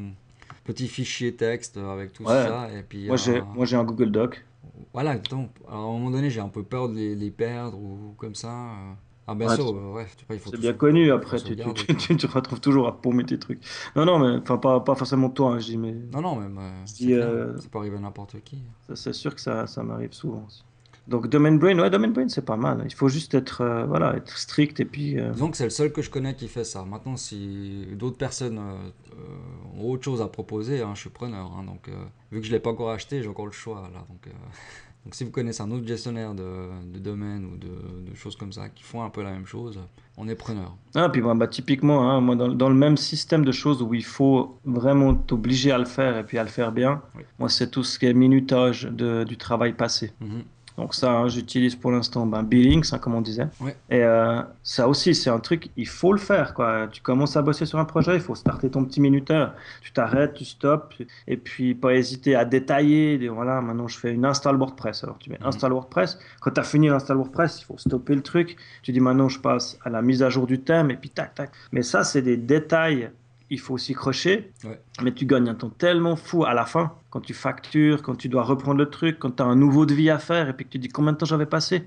petits 0.66 0.90
fichiers 0.90 1.34
texte 1.34 1.78
avec 1.78 2.12
tout 2.12 2.24
Ouais. 2.24 2.30
ça. 2.48 2.68
Et 2.78 2.84
puis, 2.84 3.08
Moi, 3.08 3.16
j'ai 3.16 3.38
euh, 3.38 3.44
moi 3.56 3.66
j'ai 3.66 3.78
un 3.78 3.86
Google 3.86 4.12
Doc. 4.12 4.46
Voilà, 4.94 5.18
donc, 5.18 5.50
alors, 5.68 5.80
à 5.82 5.84
un 5.86 5.92
moment 5.94 6.12
donné 6.12 6.30
j'ai 6.30 6.42
un 6.42 6.50
peu 6.50 6.64
peur 6.64 6.90
de 6.90 6.96
les, 6.96 7.16
les 7.16 7.32
perdre 7.32 7.78
ou 7.80 8.14
comme 8.18 8.36
ça. 8.36 8.50
euh. 8.52 8.94
Ah 9.26 9.36
bien 9.36 9.48
Ouais, 9.48 9.56
sûr, 9.56 9.68
tu- 9.70 9.74
ouais, 9.96 10.04
tu 10.06 10.10
sais 10.20 10.26
pas, 10.28 10.34
il 10.34 10.40
faut 10.42 10.50
C'est 10.52 10.60
bien 10.60 10.74
connu. 10.74 11.10
Après, 11.10 11.38
tu, 11.40 11.56
tu, 11.56 12.18
tu, 12.18 12.26
retrouves 12.26 12.60
toujours 12.60 12.88
à 12.90 13.02
paumer 13.02 13.24
tes 13.26 13.40
trucs. 13.40 13.62
Non, 13.96 14.04
non, 14.04 14.20
mais 14.20 14.38
enfin 14.42 14.58
pas, 14.58 14.82
pas 14.82 14.96
forcément 14.96 15.30
toi. 15.30 15.54
hein, 15.54 15.60
je 15.60 15.68
dis, 15.68 15.78
mais 15.78 15.96
Non, 16.12 16.22
non, 16.22 16.42
Je 16.42 16.92
c'est 16.94 17.14
euh, 17.14 17.58
ça 17.58 17.70
peut 17.72 17.80
arriver 17.80 17.96
à 17.96 18.00
n'importe 18.02 18.36
qui. 18.44 18.58
ça, 18.86 18.98
c'est 18.98 19.14
sûr 19.14 19.34
que 19.34 19.40
ça, 19.40 19.66
ça 19.66 19.82
m'arrive 19.82 20.12
souvent. 20.12 20.44
aussi. 20.46 20.64
Donc 21.08 21.28
Domain 21.28 21.52
Brain, 21.56 21.78
ouais, 21.80 21.90
Domain 21.90 22.08
Brain, 22.10 22.30
c'est 22.30 22.46
pas 22.46 22.56
mal. 22.56 22.82
Il 22.86 22.94
faut 22.94 23.10
juste 23.10 23.34
être, 23.34 23.62
euh, 23.62 23.86
voilà, 23.86 24.16
être 24.16 24.38
strict 24.38 24.80
et 24.80 24.86
puis. 24.86 25.20
euh, 25.20 25.32
Disons 25.32 25.52
que 25.52 25.58
c'est 25.58 25.66
le 25.66 25.70
seul 25.70 25.92
que 25.92 26.02
je 26.02 26.10
connais 26.10 26.34
qui 26.36 26.48
fait 26.48 26.64
ça. 26.64 26.84
Maintenant, 26.86 27.18
si 27.18 27.88
d'autres 27.94 28.18
personnes 28.18 28.58
euh, 28.60 29.82
ont 29.82 29.90
autre 29.92 30.04
chose 30.06 30.22
à 30.22 30.28
proposer, 30.28 30.82
hein, 30.82 30.92
je 30.96 31.02
suis 31.02 31.10
preneur. 31.10 31.52
hein. 31.58 31.64
donc, 31.66 31.90
vu 32.32 32.40
que 32.40 32.46
je 32.48 32.52
l'ai 32.52 32.60
pas 32.60 32.70
encore 32.70 32.92
acheté, 32.92 33.22
j'ai 33.22 33.28
encore 33.28 33.46
le 33.48 33.52
choix 33.52 33.90
là. 33.94 34.00
Donc, 34.08 34.28
donc, 35.06 35.14
si 35.16 35.26
vous 35.26 35.32
connaissez 35.32 35.62
un 35.62 35.72
autre 35.72 35.86
gestionnaire 35.86 36.34
de, 36.34 36.70
de 36.94 37.00
domaine 37.00 37.46
ou 37.46 37.58
de, 37.58 38.10
de 38.10 38.16
choses 38.16 38.38
comme 38.38 38.54
ça 38.54 38.70
qui 38.70 38.84
font 38.84 39.04
un 39.04 39.10
peu 39.10 39.24
la 39.24 39.32
même 39.32 39.46
chose, 39.46 39.78
on 40.16 40.30
est 40.30 40.36
preneur. 40.36 40.74
Ah, 40.96 41.10
puis 41.10 41.22
moi, 41.22 41.34
bah, 41.36 41.48
typiquement, 41.48 42.10
hein, 42.10 42.22
moi, 42.22 42.38
dans, 42.38 42.48
dans 42.48 42.70
le 42.70 42.76
même 42.76 42.96
système 42.96 43.44
de 43.44 43.52
choses 43.52 43.82
où 43.82 43.94
il 43.94 44.06
faut 44.06 44.58
vraiment 44.64 45.14
t'obliger 45.16 45.72
à 45.74 45.78
le 45.80 45.86
faire 45.86 46.18
et 46.18 46.24
puis 46.24 46.38
à 46.38 46.44
le 46.44 46.50
faire 46.50 46.72
bien, 46.72 47.02
Oui. 47.18 47.24
moi, 47.40 47.50
c'est 47.50 47.70
tout 47.70 47.84
ce 47.84 48.00
qui 48.00 48.06
est 48.06 48.14
minutage 48.14 48.84
de, 48.84 49.26
du 49.26 49.36
travail 49.36 49.74
passé. 49.74 50.14
Mhm. 50.22 50.44
Donc 50.78 50.96
ça, 50.96 51.12
hein, 51.12 51.28
j'utilise 51.28 51.76
pour 51.76 51.92
l'instant 51.92 52.26
ben, 52.26 52.42
Billings, 52.42 52.90
hein, 52.94 52.98
comme 52.98 53.14
on 53.14 53.22
disait. 53.22 53.48
Ouais. 53.62 53.76
Et 53.92 54.04
euh, 54.04 54.42
ça 54.64 54.88
aussi, 54.88 55.14
c'est 55.14 55.30
un 55.30 55.40
truc, 55.40 55.70
il 55.78 55.88
faut 55.88 56.12
le 56.12 56.18
faire. 56.20 56.54
Quoi. 56.56 56.88
Tu 56.92 57.02
commences 57.02 57.38
à 57.38 57.42
bosser 57.44 57.66
sur 57.68 57.78
un 57.80 57.86
projet, 57.86 58.16
il 58.16 58.22
faut 58.22 58.34
starter 58.36 58.70
ton 58.72 58.84
petit 58.84 59.00
minuteur. 59.00 59.54
Tu 59.82 59.92
t'arrêtes, 59.94 60.34
tu 60.34 60.46
stops, 60.46 60.98
et 61.28 61.38
puis 61.38 61.76
pas 61.76 61.94
hésiter 61.94 62.36
à 62.36 62.44
détailler. 62.46 63.18
Dire, 63.20 63.34
voilà, 63.36 63.62
maintenant 63.62 63.88
je 63.88 63.98
fais 64.00 64.12
une 64.14 64.26
install 64.26 64.56
WordPress. 64.58 65.04
Alors 65.04 65.18
tu 65.20 65.30
mets 65.30 65.38
Mhm. 65.40 65.48
install 65.48 65.72
WordPress. 65.74 66.18
Quand 66.42 66.52
tu 66.52 66.60
as 66.60 66.64
fini 66.64 66.88
l'install 66.90 67.18
WordPress, 67.18 67.62
il 67.62 67.66
faut 67.66 67.78
stopper 67.78 68.16
le 68.16 68.22
truc. 68.22 68.56
Tu 68.82 68.92
dis 68.92 69.00
maintenant 69.00 69.30
je 69.30 69.40
passe 69.40 69.78
à 69.84 69.90
la 69.90 70.02
mise 70.02 70.24
à 70.24 70.30
jour 70.30 70.48
du 70.48 70.60
thème, 70.62 70.90
et 70.90 70.96
puis 70.98 71.10
tac, 71.12 71.36
tac. 71.36 71.52
Mais 71.72 71.84
ça, 71.84 72.04
c'est 72.04 72.22
des 72.24 72.38
détails. 72.38 73.12
Il 73.54 73.60
faut 73.60 73.78
s'y 73.78 73.94
crocher, 73.94 74.52
Ouais. 74.66 74.80
mais 75.04 75.12
tu 75.12 75.28
gagnes 75.28 75.48
un 75.48 75.54
temps 75.54 75.70
tellement 75.70 76.16
fou 76.16 76.44
à 76.44 76.56
la 76.56 76.66
fin, 76.66 76.94
quand 77.12 77.20
tu 77.22 77.36
factures, 77.36 78.02
quand 78.02 78.16
tu 78.16 78.28
dois 78.28 78.42
reprendre 78.44 78.80
le 78.80 78.90
truc, 78.90 79.20
quand 79.20 79.30
tu 79.38 79.44
as 79.44 79.46
un 79.46 79.56
nouveau 79.56 79.86
devis 79.86 80.10
à 80.10 80.18
faire, 80.18 80.50
et 80.50 80.54
puis 80.54 80.66
que 80.66 80.72
tu 80.72 80.80
dis 80.80 80.88
combien 80.90 81.12
de 81.12 81.18
temps 81.18 81.28
j'avais 81.28 81.46
passé? 81.46 81.84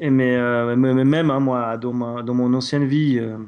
Et 0.00 0.10
mais, 0.10 0.36
euh, 0.36 0.76
mais- 0.76 0.92
même 1.04 1.30
hein, 1.30 1.40
moi, 1.40 1.78
dans, 1.78 1.94
ma- 1.94 2.22
dans 2.22 2.34
mon 2.34 2.52
ancienne 2.52 2.84
vie, 2.84 3.18
euh, 3.18 3.38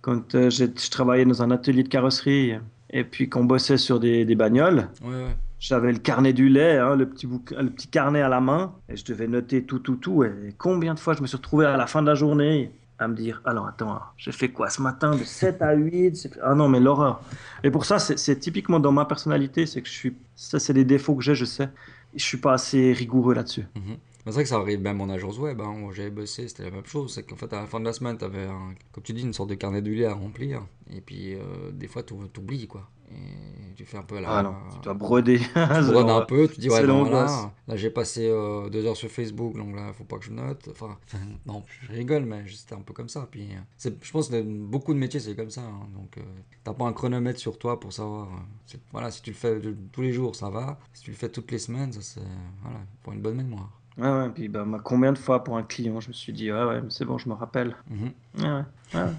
quand 0.00 0.36
euh, 0.36 0.48
je 0.48 0.66
travaillais 0.90 1.24
dans 1.24 1.42
un 1.42 1.50
atelier 1.50 1.82
de 1.82 1.88
carrosserie, 1.88 2.54
et 2.90 3.02
puis 3.04 3.28
qu'on 3.28 3.44
bossait 3.44 3.78
sur 3.78 3.98
des, 3.98 4.24
des 4.24 4.36
bagnoles, 4.36 4.88
Ouais, 5.02 5.08
ouais. 5.10 5.36
j'avais 5.58 5.90
le 5.92 5.98
carnet 5.98 6.32
du 6.32 6.48
lait, 6.48 6.78
hein, 6.78 6.94
le, 6.94 7.06
petit 7.08 7.26
bouc- 7.26 7.52
le 7.60 7.68
petit 7.70 7.88
carnet 7.88 8.22
à 8.22 8.28
la 8.28 8.40
main, 8.40 8.74
et 8.88 8.94
je 8.96 9.04
devais 9.04 9.26
noter 9.26 9.64
tout, 9.64 9.80
tout, 9.80 9.96
tout. 9.96 10.22
Et 10.22 10.54
combien 10.56 10.94
de 10.94 11.00
fois 11.00 11.14
je 11.14 11.20
me 11.22 11.26
suis 11.26 11.36
retrouvé 11.36 11.66
à 11.66 11.76
la 11.76 11.88
fin 11.88 12.00
de 12.00 12.06
la 12.06 12.14
journée 12.14 12.70
à 12.98 13.08
me 13.08 13.14
dire 13.14 13.40
alors 13.44 13.66
attends, 13.66 14.00
j'ai 14.16 14.32
fait 14.32 14.48
quoi 14.50 14.70
ce 14.70 14.82
matin 14.82 15.14
de 15.16 15.24
7 15.24 15.62
à 15.62 15.74
8 15.74 16.16
c'est- 16.16 16.38
Ah 16.42 16.54
non, 16.54 16.68
mais 16.68 16.80
l'horreur. 16.80 17.20
Et 17.62 17.70
pour 17.70 17.84
ça, 17.84 17.98
c'est 17.98 18.36
typiquement 18.38 18.80
dans 18.80 18.92
ma 18.92 19.04
personnalité, 19.04 19.66
c'est 19.66 19.82
que 19.82 19.88
je 19.88 19.92
suis. 19.94 20.16
Ça, 20.34 20.58
c'est 20.58 20.74
des 20.74 20.84
défauts 20.84 21.14
que 21.14 21.22
j'ai, 21.22 21.34
je 21.34 21.44
sais. 21.44 21.68
Je 22.14 22.22
suis 22.24 22.38
pas 22.38 22.54
assez 22.54 22.92
rigoureux 22.92 23.34
là-dessus. 23.34 23.66
Mhm. 23.76 23.96
C'est 24.24 24.30
vrai 24.34 24.42
que 24.42 24.48
ça 24.48 24.56
arrive 24.56 24.80
même 24.80 25.00
en 25.00 25.08
agence 25.08 25.38
web, 25.38 25.60
hein, 25.60 25.74
où 25.82 25.92
j'avais 25.92 26.10
bossé, 26.10 26.48
c'était 26.48 26.64
la 26.64 26.70
même 26.70 26.84
chose. 26.84 27.14
C'est 27.14 27.22
qu'en 27.22 27.36
fait, 27.36 27.50
à 27.52 27.60
la 27.60 27.66
fin 27.66 27.80
de 27.80 27.84
la 27.86 27.92
semaine, 27.94 28.18
tu 28.18 28.24
avais, 28.24 28.46
comme 28.92 29.02
tu 29.02 29.12
dis, 29.14 29.22
une 29.22 29.32
sorte 29.32 29.48
de 29.48 29.54
carnet 29.54 29.80
de 29.80 30.04
à 30.04 30.12
remplir. 30.12 30.62
Et 30.90 31.00
puis, 31.00 31.34
euh, 31.34 31.70
des 31.72 31.86
fois, 31.86 32.02
tu 32.02 32.12
oublies, 32.14 32.66
quoi. 32.66 32.88
Et 33.10 33.74
tu 33.74 33.84
fais 33.84 33.98
un 33.98 34.02
peu 34.02 34.18
la. 34.20 34.38
Ah 34.38 34.42
non, 34.42 34.54
tu 34.72 34.80
dois 34.80 34.94
broder. 34.94 35.38
Tu 35.38 35.44
brodes 35.92 36.08
un 36.10 36.20
peu, 36.22 36.48
tu 36.48 36.60
dis, 36.60 36.68
ouais, 36.68 36.82
l'angoisse. 36.82 37.30
là, 37.42 37.52
là 37.68 37.76
j'ai 37.76 37.90
passé 37.90 38.28
euh, 38.28 38.68
deux 38.68 38.84
heures 38.86 38.96
sur 38.96 39.10
Facebook, 39.10 39.56
donc 39.56 39.74
là, 39.74 39.92
faut 39.92 40.04
pas 40.04 40.18
que 40.18 40.24
je 40.24 40.32
note. 40.32 40.68
Enfin, 40.70 40.98
non, 41.46 41.62
je 41.82 41.92
rigole, 41.92 42.24
mais 42.24 42.44
c'était 42.48 42.74
un 42.74 42.80
peu 42.80 42.92
comme 42.92 43.08
ça. 43.08 43.28
Puis, 43.30 43.48
euh, 43.52 43.90
je 44.02 44.10
pense 44.10 44.28
que 44.28 44.42
beaucoup 44.42 44.92
de 44.94 44.98
métiers, 44.98 45.20
c'est 45.20 45.34
comme 45.36 45.50
ça. 45.50 45.62
hein. 45.62 45.88
Donc, 45.94 46.18
euh, 46.18 46.22
t'as 46.64 46.74
pas 46.74 46.84
un 46.86 46.92
chronomètre 46.92 47.38
sur 47.38 47.58
toi 47.58 47.78
pour 47.80 47.92
savoir. 47.92 48.28
euh, 48.28 48.76
voilà, 48.92 49.10
si 49.10 49.22
tu 49.22 49.30
le 49.30 49.36
fais 49.36 49.60
de- 49.60 49.76
tous 49.92 50.02
les 50.02 50.12
jours, 50.12 50.34
ça 50.36 50.50
va. 50.50 50.78
Si 50.92 51.02
tu 51.04 51.10
le 51.10 51.16
fais 51.16 51.28
toutes 51.28 51.50
les 51.50 51.58
semaines, 51.58 51.92
ça, 51.92 52.00
c'est. 52.02 52.20
Voilà, 52.62 52.78
pour 53.02 53.12
une 53.12 53.20
bonne 53.20 53.36
mémoire. 53.36 53.70
Ouais, 53.96 54.08
ouais, 54.08 54.28
puis 54.30 54.48
bah, 54.48 54.64
combien 54.84 55.12
de 55.12 55.18
fois 55.18 55.42
pour 55.42 55.56
un 55.56 55.64
client, 55.64 55.98
je 56.00 56.08
me 56.08 56.12
suis 56.12 56.32
dit, 56.32 56.52
ouais, 56.52 56.64
ouais, 56.64 56.82
c'est 56.88 57.04
bon, 57.04 57.18
je 57.18 57.28
me 57.28 57.34
rappelle. 57.34 57.74
Mhm. 57.90 58.12
Ouais, 58.38 58.44
ouais, 58.44 58.62
ouais, 58.94 59.00
ouais, 59.02 59.12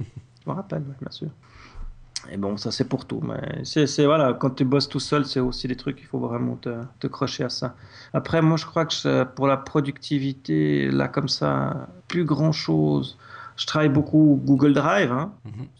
je 0.45 0.49
me 0.49 0.55
rappelle, 0.55 0.83
bien 1.01 1.11
sûr. 1.11 1.29
Et 2.31 2.37
bon, 2.37 2.57
ça 2.57 2.71
c'est 2.71 2.87
pour 2.87 3.05
tout, 3.05 3.21
mais 3.23 3.63
c'est, 3.63 4.05
voilà, 4.05 4.33
quand 4.33 4.49
tu 4.51 4.65
bosses 4.65 4.89
tout 4.89 4.99
seul, 4.99 5.25
c'est 5.25 5.39
aussi 5.39 5.67
des 5.67 5.75
trucs, 5.75 5.99
il 6.01 6.05
faut 6.05 6.19
vraiment 6.19 6.55
te, 6.55 6.69
te 6.99 7.07
crocher 7.07 7.43
à 7.45 7.49
ça. 7.49 7.75
Après, 8.13 8.41
moi 8.41 8.57
je 8.57 8.65
crois 8.65 8.85
que 8.85 9.23
pour 9.23 9.47
la 9.47 9.57
productivité, 9.57 10.89
là 10.91 11.07
comme 11.07 11.29
ça, 11.29 11.87
plus 12.07 12.25
grand 12.25 12.51
chose. 12.51 13.17
Je 13.55 13.65
travaille 13.65 13.89
beaucoup 13.89 14.39
Google 14.45 14.73
Drive, 14.73 15.11
hein. 15.11 15.33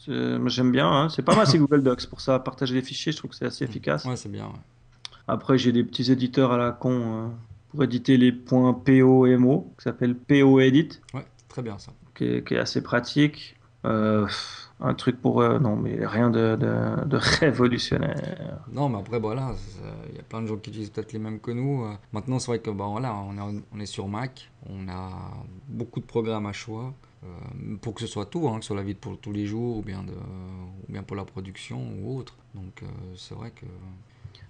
Mhm. 0.07 0.47
J'aime 0.49 0.71
bien, 0.71 0.87
hein. 0.89 1.09
c'est 1.09 1.21
pas 1.21 1.35
mal 1.35 1.47
c'est 1.47 1.57
Google 1.65 1.81
Docs 1.83 2.07
pour 2.07 2.21
ça, 2.21 2.39
partager 2.39 2.75
les 2.75 2.81
fichiers, 2.81 3.11
je 3.11 3.17
trouve 3.17 3.31
que 3.31 3.37
c'est 3.37 3.45
assez 3.45 3.63
efficace. 3.65 4.05
Ouais, 4.05 4.15
c'est 4.15 4.29
bien. 4.31 4.45
ouais. 4.45 4.59
Après, 5.27 5.57
j'ai 5.57 5.71
des 5.71 5.83
petits 5.83 6.11
éditeurs 6.11 6.51
à 6.51 6.57
la 6.57 6.71
con 6.71 6.91
euh, 6.91 7.27
pour 7.71 7.83
éditer 7.83 8.17
les 8.17 8.31
points 8.31 8.73
PO 8.73 9.27
et 9.27 9.37
MO, 9.37 9.71
qui 9.77 9.83
s'appelle 9.83 10.15
PO 10.15 10.59
Edit, 10.59 10.99
Ouais, 11.13 11.25
très 11.47 11.61
bien 11.61 11.77
ça. 11.77 11.91
qui 12.15 12.25
est, 12.25 12.47
qui 12.47 12.55
est 12.55 12.59
assez 12.59 12.81
pratique. 12.81 13.55
Euh, 13.85 14.27
un 14.81 14.93
truc 14.93 15.21
pour... 15.21 15.41
euh, 15.41 15.59
non, 15.59 15.75
mais 15.75 16.05
rien 16.05 16.29
de, 16.29 16.55
de- 16.55 17.05
de 17.05 17.17
révolutionnaire. 17.39 18.61
Non, 18.71 18.87
mais 18.89 18.99
après, 18.99 19.19
voilà, 19.19 19.53
il 20.09 20.15
y 20.15 20.19
a 20.19 20.23
plein 20.23 20.41
de 20.41 20.47
gens 20.47 20.57
qui 20.57 20.69
utilisent 20.69 20.89
peut-être 20.91 21.13
les 21.13 21.19
mêmes 21.19 21.39
que 21.39 21.51
nous. 21.51 21.83
Euh, 21.85 21.93
Maintenant, 22.13 22.39
c'est 22.39 22.47
vrai 22.51 22.59
que, 22.59 22.69
bah, 22.69 22.85
voilà, 22.87 23.15
on 23.15 23.35
est, 23.37 23.61
on 23.73 23.79
est 23.79 23.85
sur 23.85 24.07
Mac, 24.07 24.51
on 24.69 24.87
a 24.87 25.09
beaucoup 25.67 25.99
de 25.99 26.05
programmes 26.05 26.45
à 26.45 26.53
choix. 26.53 26.93
euh, 27.23 27.75
pour 27.81 27.93
que 27.95 28.01
ce 28.01 28.07
soit 28.07 28.25
tout, 28.27 28.47
hein, 28.47 28.55
que 28.59 28.61
ce 28.63 28.67
soit 28.67 28.77
la 28.77 28.83
vie 28.83 28.93
pour 28.93 29.17
tous 29.19 29.33
les 29.33 29.45
jours 29.45 29.77
ou 29.77 29.81
bien, 29.81 30.03
de, 30.03 30.11
ou 30.13 30.91
bien 30.91 31.03
pour 31.03 31.17
la 31.17 31.25
production 31.25 31.81
ou 32.01 32.17
autre. 32.17 32.35
Donc, 32.55 32.81
euh, 32.83 32.85
c'est 33.17 33.35
vrai 33.35 33.51
que. 33.51 33.65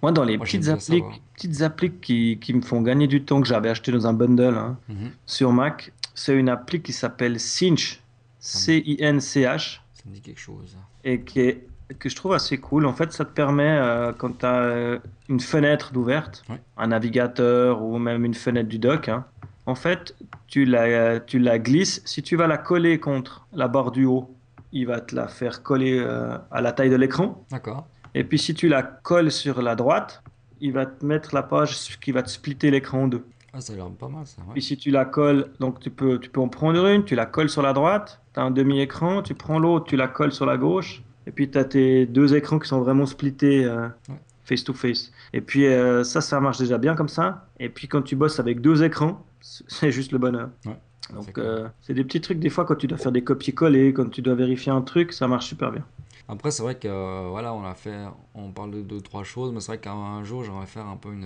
Moi, 0.03 0.11
dans 0.11 0.23
les 0.23 0.37
Moi, 0.37 0.45
petites 0.45 0.63
savoir. 0.63 1.19
petites 1.35 1.61
applis 1.61 1.91
qui, 1.91 2.37
qui 2.39 2.53
me 2.53 2.61
font 2.61 2.81
gagner 2.81 3.07
du 3.07 3.23
temps, 3.23 3.41
que 3.41 3.47
j'avais 3.47 3.69
acheté 3.69 3.91
dans 3.91 4.05
un 4.07 4.13
bundle 4.13 4.55
hein, 4.55 4.77
Mhm, 4.89 5.11
sur 5.25 5.51
Mac, 5.51 5.91
c'est 6.13 6.35
une 6.35 6.49
appli 6.49 6.81
qui 6.81 6.93
s'appelle 6.93 7.39
Cinch, 7.39 8.01
C-I-N-C-H. 8.39 9.81
Ça 10.01 10.09
me 10.09 10.13
dit 10.13 10.21
quelque 10.21 10.39
chose. 10.39 10.77
et 11.03 11.21
qui 11.21 11.41
est, 11.41 11.67
que 11.99 12.07
je 12.09 12.15
trouve 12.15 12.33
assez 12.33 12.57
cool. 12.57 12.85
En 12.85 12.93
fait, 12.93 13.11
ça 13.11 13.25
te 13.25 13.31
permet, 13.31 13.63
euh, 13.79 14.13
quand 14.13 14.39
tu 14.39 14.45
as 14.45 14.99
une 15.27 15.39
fenêtre 15.39 15.91
d'ouverte, 15.91 16.43
Ouais. 16.49 16.61
un 16.77 16.87
navigateur 16.87 17.81
ou 17.83 17.97
même 17.97 18.25
une 18.25 18.33
fenêtre 18.35 18.69
du 18.69 18.79
dock, 18.79 19.09
hein, 19.09 19.25
en 19.65 19.75
fait, 19.75 20.15
tu 20.47 20.65
la, 20.65 21.19
tu 21.19 21.37
la 21.39 21.59
glisses. 21.59 22.01
Si 22.05 22.21
tu 22.23 22.35
vas 22.35 22.47
la 22.47 22.57
coller 22.57 22.99
contre 22.99 23.45
la 23.53 23.67
barre 23.67 23.91
du 23.91 24.05
haut, 24.05 24.33
il 24.71 24.85
va 24.87 24.99
te 25.01 25.15
la 25.15 25.27
faire 25.27 25.63
coller 25.63 25.97
euh, 25.99 26.37
à 26.51 26.61
la 26.61 26.71
taille 26.71 26.89
de 26.91 26.95
l'écran. 26.95 27.43
D'accord. 27.51 27.85
Et 28.15 28.23
puis, 28.23 28.37
si 28.39 28.53
tu 28.53 28.67
la 28.67 28.81
colles 28.83 29.31
sur 29.31 29.61
la 29.61 29.75
droite, 29.75 30.21
il 30.61 30.73
va 30.73 30.85
te 30.85 31.05
mettre 31.05 31.33
la 31.35 31.43
page 31.43 31.99
qui 31.99 32.11
va 32.11 32.21
te 32.23 32.29
splitter 32.29 32.69
l'écran 32.71 33.03
en 33.03 33.07
deux. 33.07 33.25
Ah, 33.53 33.61
ça 33.61 33.73
a 33.73 33.75
l'air 33.75 33.89
pas 33.89 34.07
mal 34.07 34.25
ça. 34.27 34.41
ouais. 34.43 34.53
Puis 34.53 34.61
si 34.61 34.77
tu 34.77 34.91
la 34.91 35.05
colles, 35.05 35.51
donc 35.59 35.79
tu 35.79 35.89
peux, 35.89 36.19
tu 36.19 36.29
peux 36.29 36.39
en 36.39 36.49
prendre 36.49 36.85
une, 36.85 37.03
tu 37.03 37.15
la 37.15 37.25
colles 37.25 37.49
sur 37.49 37.61
la 37.61 37.73
droite, 37.73 38.21
tu 38.33 38.39
as 38.39 38.43
un 38.43 38.51
demi-écran, 38.51 39.21
tu 39.23 39.33
prends 39.33 39.57
l'autre, 39.59 39.85
tu 39.87 39.95
la 39.95 40.07
colles 40.07 40.31
sur 40.31 40.45
la 40.45 40.57
gauche, 40.57 41.03
et 41.25 41.31
puis 41.31 41.49
tu 41.49 41.57
as 41.57 41.65
tes 41.65 42.05
deux 42.05 42.35
écrans 42.35 42.59
qui 42.59 42.67
sont 42.67 42.79
vraiment 42.81 43.05
splittés 43.05 43.65
euh, 43.65 43.87
Ouais. 44.07 44.15
face 44.43 44.63
to 44.63 44.73
face. 44.73 45.11
Et 45.33 45.41
puis 45.41 45.65
euh, 45.65 46.03
ça, 46.03 46.21
ça 46.21 46.39
marche 46.39 46.59
déjà 46.59 46.77
bien 46.77 46.95
comme 46.95 47.09
ça. 47.09 47.47
Et 47.59 47.69
puis 47.69 47.87
quand 47.87 48.01
tu 48.03 48.15
bosses 48.15 48.39
avec 48.39 48.61
deux 48.61 48.83
écrans, 48.83 49.23
c'est 49.41 49.91
juste 49.91 50.11
le 50.11 50.19
bonheur. 50.19 50.49
Ouais, 50.65 50.77
Donc 51.15 51.37
euh, 51.39 51.67
c'est 51.81 51.93
des 51.95 52.03
petits 52.03 52.21
trucs 52.21 52.39
des 52.39 52.49
fois 52.49 52.65
quand 52.65 52.75
tu 52.75 52.85
dois 52.87 52.97
faire 52.99 53.11
des 53.11 53.23
copier-coller, 53.23 53.93
quand 53.93 54.09
tu 54.09 54.21
dois 54.21 54.35
vérifier 54.35 54.71
un 54.71 54.81
truc, 54.83 55.11
ça 55.13 55.27
marche 55.27 55.47
super 55.47 55.71
bien. 55.71 55.83
Après, 56.27 56.51
c'est 56.51 56.61
vrai 56.61 56.75
que 56.75 57.27
voilà, 57.29 57.51
on 57.55 57.63
a 57.63 57.73
fait, 57.73 58.05
on 58.35 58.51
parle 58.51 58.69
de 58.69 58.81
deux 58.83 59.01
trois 59.01 59.23
choses, 59.23 59.51
mais 59.51 59.59
c'est 59.61 59.71
vrai 59.71 59.79
qu'un 59.79 60.23
jour, 60.23 60.43
j'aimerais 60.43 60.67
faire 60.67 60.85
un 60.85 60.95
peu 60.95 61.11
une, 61.11 61.23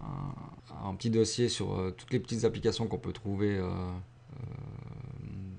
un, 0.00 0.32
un 0.84 0.94
petit 0.94 1.10
dossier 1.10 1.48
sur 1.48 1.74
euh, 1.78 1.90
toutes 1.96 2.12
les 2.12 2.20
petites 2.20 2.44
applications 2.44 2.86
qu'on 2.86 2.98
peut 2.98 3.12
trouver 3.12 3.56
euh, 3.58 3.64
euh, 3.68 4.36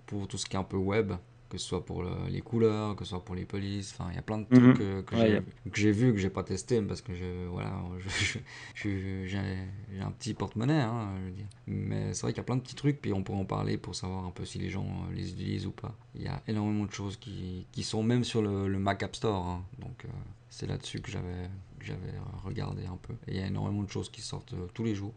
pour 0.07 0.27
tout 0.27 0.37
ce 0.37 0.45
qui 0.45 0.55
est 0.55 0.59
un 0.59 0.63
peu 0.63 0.77
web, 0.77 1.13
que 1.49 1.57
ce 1.57 1.67
soit 1.67 1.85
pour 1.85 2.01
le- 2.03 2.27
les 2.29 2.41
couleurs, 2.41 2.95
que 2.95 3.03
ce 3.03 3.09
soit 3.11 3.23
pour 3.25 3.35
les 3.35 3.43
polices. 3.45 3.93
Enfin, 3.93 4.09
il 4.11 4.15
y 4.15 4.19
a 4.19 4.21
plein 4.21 4.37
de 4.39 4.45
Mhm. 4.49 4.73
trucs 4.73 4.81
euh, 4.81 5.01
que 5.03 5.15
Ouais, 5.15 5.21
j'ai 5.27 5.33
y 5.33 5.37
a- 5.37 5.41
que 5.41 5.79
j'ai 5.79 5.91
vu 5.91 6.13
que 6.13 6.17
j'ai 6.19 6.29
pas 6.29 6.43
testé 6.43 6.81
parce 6.81 7.01
que 7.01 7.13
je 7.13 7.47
voilà, 7.47 7.73
j'ai 8.75 9.99
un 10.01 10.11
petit 10.11 10.33
porte-monnaie, 10.33 10.79
hein, 10.81 11.13
je 11.19 11.25
veux 11.25 11.31
dire. 11.31 11.47
Mais 11.67 12.13
c'est 12.13 12.21
vrai 12.23 12.31
qu'il 12.33 12.37
y 12.39 12.41
a 12.41 12.45
plein 12.45 12.55
de 12.55 12.61
petits 12.61 12.75
trucs, 12.75 13.01
puis 13.01 13.13
on 13.13 13.23
pourrait 13.23 13.39
en 13.39 13.45
parler 13.45 13.77
pour 13.77 13.95
savoir 13.95 14.25
un 14.25 14.31
peu 14.31 14.45
si 14.45 14.59
les 14.59 14.69
gens 14.69 14.85
les 15.13 15.31
utilisent 15.31 15.67
ou 15.67 15.71
pas. 15.71 15.95
Il 16.15 16.21
y 16.23 16.27
a 16.27 16.41
énormément 16.47 16.85
de 16.85 16.91
choses 16.91 17.17
qui, 17.17 17.67
qui 17.71 17.83
sont 17.83 18.03
même 18.03 18.23
sur 18.23 18.41
le, 18.41 18.67
le 18.67 18.79
Mac 18.79 19.03
App 19.03 19.15
Store, 19.15 19.45
hein. 19.45 19.63
donc 19.79 20.05
euh, 20.05 20.09
c'est 20.49 20.67
là-dessus 20.67 21.01
que 21.01 21.11
j'avais 21.11 21.49
que 21.81 21.87
j'avais 21.87 22.13
regardé 22.45 22.85
un 22.85 22.97
peu. 23.01 23.13
Et 23.27 23.31
il 23.33 23.37
y 23.37 23.43
a 23.43 23.47
énormément 23.47 23.83
de 23.83 23.89
choses 23.89 24.09
qui 24.09 24.21
sortent 24.21 24.53
euh, 24.53 24.67
tous 24.73 24.83
les 24.83 24.95
jours. 24.95 25.13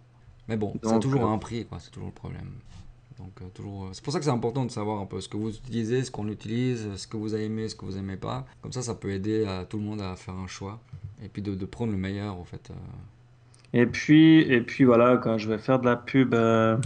Mais 0.49 0.57
bon, 0.57 0.75
ça 0.83 0.91
a 0.91 0.93
Donc, 0.95 1.03
toujours 1.03 1.25
euh, 1.25 1.33
un 1.33 1.39
prix, 1.39 1.65
quoi. 1.67 1.79
C'est 1.81 1.91
toujours 1.91 2.09
le 2.09 2.15
problème. 2.15 2.51
Donc 3.19 3.31
euh, 3.41 3.45
toujours, 3.55 3.85
euh, 3.85 3.89
c'est 3.93 4.03
pour 4.03 4.13
ça 4.13 4.19
que 4.19 4.25
c'est 4.25 4.31
important 4.33 4.65
de 4.65 4.71
savoir 4.71 5.01
un 5.01 5.07
peu 5.07 5.21
ce 5.21 5.29
que 5.29 5.37
vous 5.37 5.51
utilisez, 5.57 6.03
ce 6.03 6.11
qu'on 6.11 6.29
utilise, 6.29 6.97
ce 6.97 7.07
que 7.07 7.17
vous 7.17 7.35
aimez, 7.37 7.69
ce 7.69 7.77
que 7.77 7.85
vous 7.85 7.97
aimez 7.97 8.17
pas. 8.17 8.45
Comme 8.61 8.73
ça, 8.73 8.83
ça 8.83 8.95
peut 8.95 9.11
aider 9.13 9.45
à 9.47 9.65
tout 9.65 9.79
le 9.79 9.85
monde 9.85 10.01
à 10.03 10.17
faire 10.17 10.35
un 10.35 10.49
choix 10.49 10.81
et 11.23 11.29
puis 11.29 11.41
de, 11.41 11.55
de 11.55 11.65
prendre 11.65 11.93
le 11.93 11.99
meilleur 11.99 12.37
en 12.37 12.45
fait. 12.45 12.71
euh. 12.71 12.75
Et 13.73 13.87
puis, 13.87 14.41
et 14.41 14.61
puis 14.61 14.85
voilà, 14.85 15.17
quand 15.17 15.39
je 15.39 15.49
vais 15.49 15.59
faire 15.59 15.79
de 15.81 15.85
la 15.87 15.97
pub, 15.97 16.31
de 16.35 16.79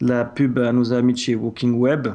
la 0.00 0.24
pub 0.24 0.58
à 0.58 0.72
nos 0.72 0.92
amis 0.92 1.12
de 1.12 1.18
chez 1.18 1.34
Walking 1.34 1.74
Web, 1.74 2.08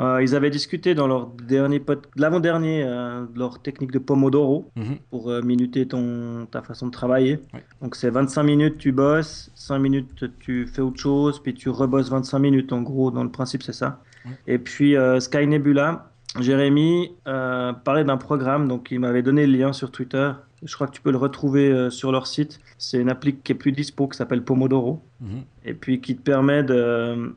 euh, 0.00 0.22
ils 0.22 0.34
avaient 0.34 0.50
discuté 0.50 0.94
dans 0.94 1.06
leur 1.06 1.26
dernier 1.26 1.82
l'avant-dernier, 2.16 2.84
euh, 2.84 3.24
de 3.26 3.38
leur 3.38 3.60
technique 3.60 3.90
de 3.90 3.98
Pomodoro 3.98 4.70
Mhm. 4.76 4.96
pour 5.10 5.30
euh, 5.30 5.42
minuter 5.42 5.86
ton, 5.86 6.46
ta 6.50 6.62
façon 6.62 6.86
de 6.86 6.92
travailler. 6.92 7.40
Ouais. 7.54 7.64
Donc 7.82 7.96
c'est 7.96 8.10
25 8.10 8.42
minutes, 8.44 8.78
tu 8.78 8.92
bosses, 8.92 9.50
5 9.54 9.78
minutes, 9.78 10.24
tu 10.40 10.66
fais 10.66 10.82
autre 10.82 10.98
chose, 11.00 11.40
puis 11.42 11.54
tu 11.54 11.68
rebosses 11.68 12.10
25 12.10 12.38
minutes. 12.38 12.72
En 12.72 12.82
gros, 12.82 13.10
dans 13.10 13.24
le 13.24 13.30
principe, 13.30 13.62
c'est 13.62 13.72
ça. 13.72 14.00
Ouais. 14.24 14.32
Et 14.46 14.58
puis 14.58 14.96
euh, 14.96 15.18
Sky 15.20 15.46
Nebula, 15.46 16.10
Jérémy 16.38 17.12
parlait 17.24 18.04
d'un 18.04 18.18
programme, 18.18 18.68
donc 18.68 18.88
il 18.90 19.00
m'avait 19.00 19.22
donné 19.22 19.46
le 19.46 19.56
lien 19.58 19.72
sur 19.72 19.90
Twitter. 19.90 20.30
Je 20.62 20.74
crois 20.74 20.86
que 20.86 20.92
tu 20.92 21.00
peux 21.00 21.10
le 21.10 21.16
retrouver 21.16 21.88
sur 21.90 22.12
leur 22.12 22.26
site. 22.26 22.60
C'est 22.78 22.98
une 23.00 23.08
appli 23.08 23.36
qui 23.36 23.52
est 23.52 23.54
plus 23.54 23.72
dispo, 23.72 24.08
qui 24.08 24.16
s'appelle 24.18 24.42
Pomodoro, 24.42 25.02
Mhm. 25.20 25.42
et 25.64 25.72
puis 25.74 26.00
qui 26.00 26.16
te 26.16 26.22
permet 26.22 26.62
de, 26.62 27.34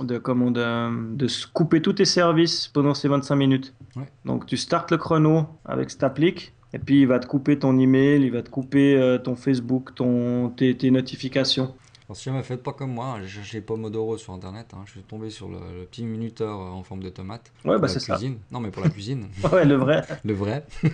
de, 0.00 0.18
comment, 0.18 0.50
de, 0.50 1.14
de 1.16 1.26
se 1.28 1.46
couper 1.46 1.82
tous 1.82 1.94
tes 1.94 2.04
services 2.04 2.68
pendant 2.68 2.94
ces 2.94 3.08
25 3.08 3.34
minutes. 3.36 3.74
Ouais. 3.96 4.08
Donc 4.24 4.46
tu 4.46 4.56
startes 4.56 4.90
le 4.90 4.96
chrono 4.98 5.46
avec 5.64 5.90
cette 5.90 6.02
appli, 6.02 6.52
et 6.72 6.78
puis 6.78 7.00
il 7.02 7.06
va 7.06 7.18
te 7.18 7.26
couper 7.26 7.58
ton 7.58 7.78
email, 7.78 8.22
il 8.22 8.30
va 8.32 8.42
te 8.42 8.50
couper 8.50 8.96
euh, 8.96 9.18
ton 9.18 9.36
Facebook, 9.36 9.94
ton, 9.94 10.50
tes, 10.50 10.76
tes 10.76 10.90
notifications. 10.90 11.74
Alors, 12.06 12.16
si 12.16 12.24
jamais 12.24 12.42
faites 12.42 12.62
pas 12.62 12.72
comme 12.72 12.92
moi, 12.92 13.18
j'ai 13.22 13.28
cherché 13.28 13.60
Pomodoro 13.60 14.16
sur 14.16 14.32
internet, 14.32 14.68
hein, 14.72 14.78
je 14.86 14.92
suis 14.92 15.02
tombé 15.02 15.28
sur 15.28 15.48
le, 15.48 15.58
le 15.78 15.84
petit 15.84 16.04
minuteur 16.04 16.58
euh, 16.58 16.68
en 16.70 16.82
forme 16.82 17.02
de 17.02 17.10
tomate. 17.10 17.52
Ouais, 17.66 17.78
bah 17.78 17.86
c'est 17.88 18.00
ça. 18.00 18.18
Non, 18.50 18.60
mais 18.60 18.70
pour 18.70 18.82
la 18.82 18.88
cuisine, 18.88 19.26
Ouais, 19.52 19.66
le 19.66 19.74
vrai. 19.74 20.02
le 20.24 20.32
vrai. 20.32 20.64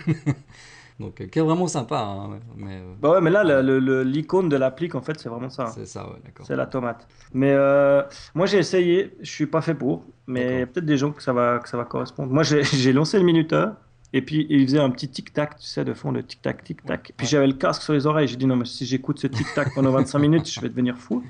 Donc, 0.99 1.19
euh, 1.19 1.27
qui 1.27 1.39
est 1.39 1.41
vraiment 1.41 1.67
sympa, 1.67 1.99
hein, 1.99 2.39
mais 2.55 2.75
euh, 2.75 2.93
Bah 3.01 3.11
ouais, 3.11 3.21
mais 3.21 3.29
là, 3.29 3.43
le- 3.43 3.61
le- 3.61 3.79
le- 3.79 4.03
l'icône 4.03 4.47
de 4.47 4.55
l'appli, 4.55 4.89
en 4.93 5.01
fait, 5.01 5.19
c'est 5.19 5.27
vraiment 5.27 5.49
ça. 5.49 5.67
c'est 5.67 5.85
ça, 5.85 6.07
ouais, 6.07 6.15
d'accord. 6.23 6.45
C'est 6.45 6.55
la 6.55 6.65
tomate. 6.67 7.05
Mais 7.33 7.51
euh, 7.51 8.01
moi, 8.33 8.45
j'ai 8.45 8.59
essayé. 8.59 9.13
Je 9.21 9.29
suis 9.29 9.45
pas 9.47 9.61
fait 9.61 9.75
pour. 9.75 10.05
Mais 10.27 10.65
peut-être 10.65 10.85
des 10.85 10.97
gens 10.97 11.11
que 11.11 11.21
ça 11.21 11.33
va, 11.33 11.59
que 11.59 11.67
ça 11.67 11.75
va 11.77 11.83
correspondre. 11.83 12.31
Moi, 12.31 12.43
j'ai 12.43 12.93
lancé 12.93 13.17
le 13.19 13.25
minuteur. 13.25 13.75
Et 14.13 14.21
puis, 14.21 14.47
il 14.49 14.65
faisait 14.65 14.79
un 14.79 14.89
petit 14.91 15.09
tic-tac, 15.09 15.57
tu 15.59 15.65
sais, 15.67 15.83
de 15.83 15.93
fond, 15.93 16.13
de 16.13 16.21
tic-tac, 16.21 16.63
tic-tac. 16.63 17.11
Puis 17.17 17.27
j'avais 17.27 17.47
le 17.47 17.53
casque 17.53 17.81
sur 17.81 17.91
les 17.91 18.05
oreilles. 18.07 18.29
J'ai 18.29 18.37
dit, 18.37 18.45
non, 18.45 18.55
mais 18.55 18.63
si 18.63 18.85
j'écoute 18.85 19.19
ce 19.19 19.27
tic-tac 19.27 19.73
pendant 19.75 19.91
25 19.91 20.19
minutes, 20.19 20.49
je 20.49 20.61
vais 20.61 20.69
devenir 20.69 20.97
fou. 20.97 21.21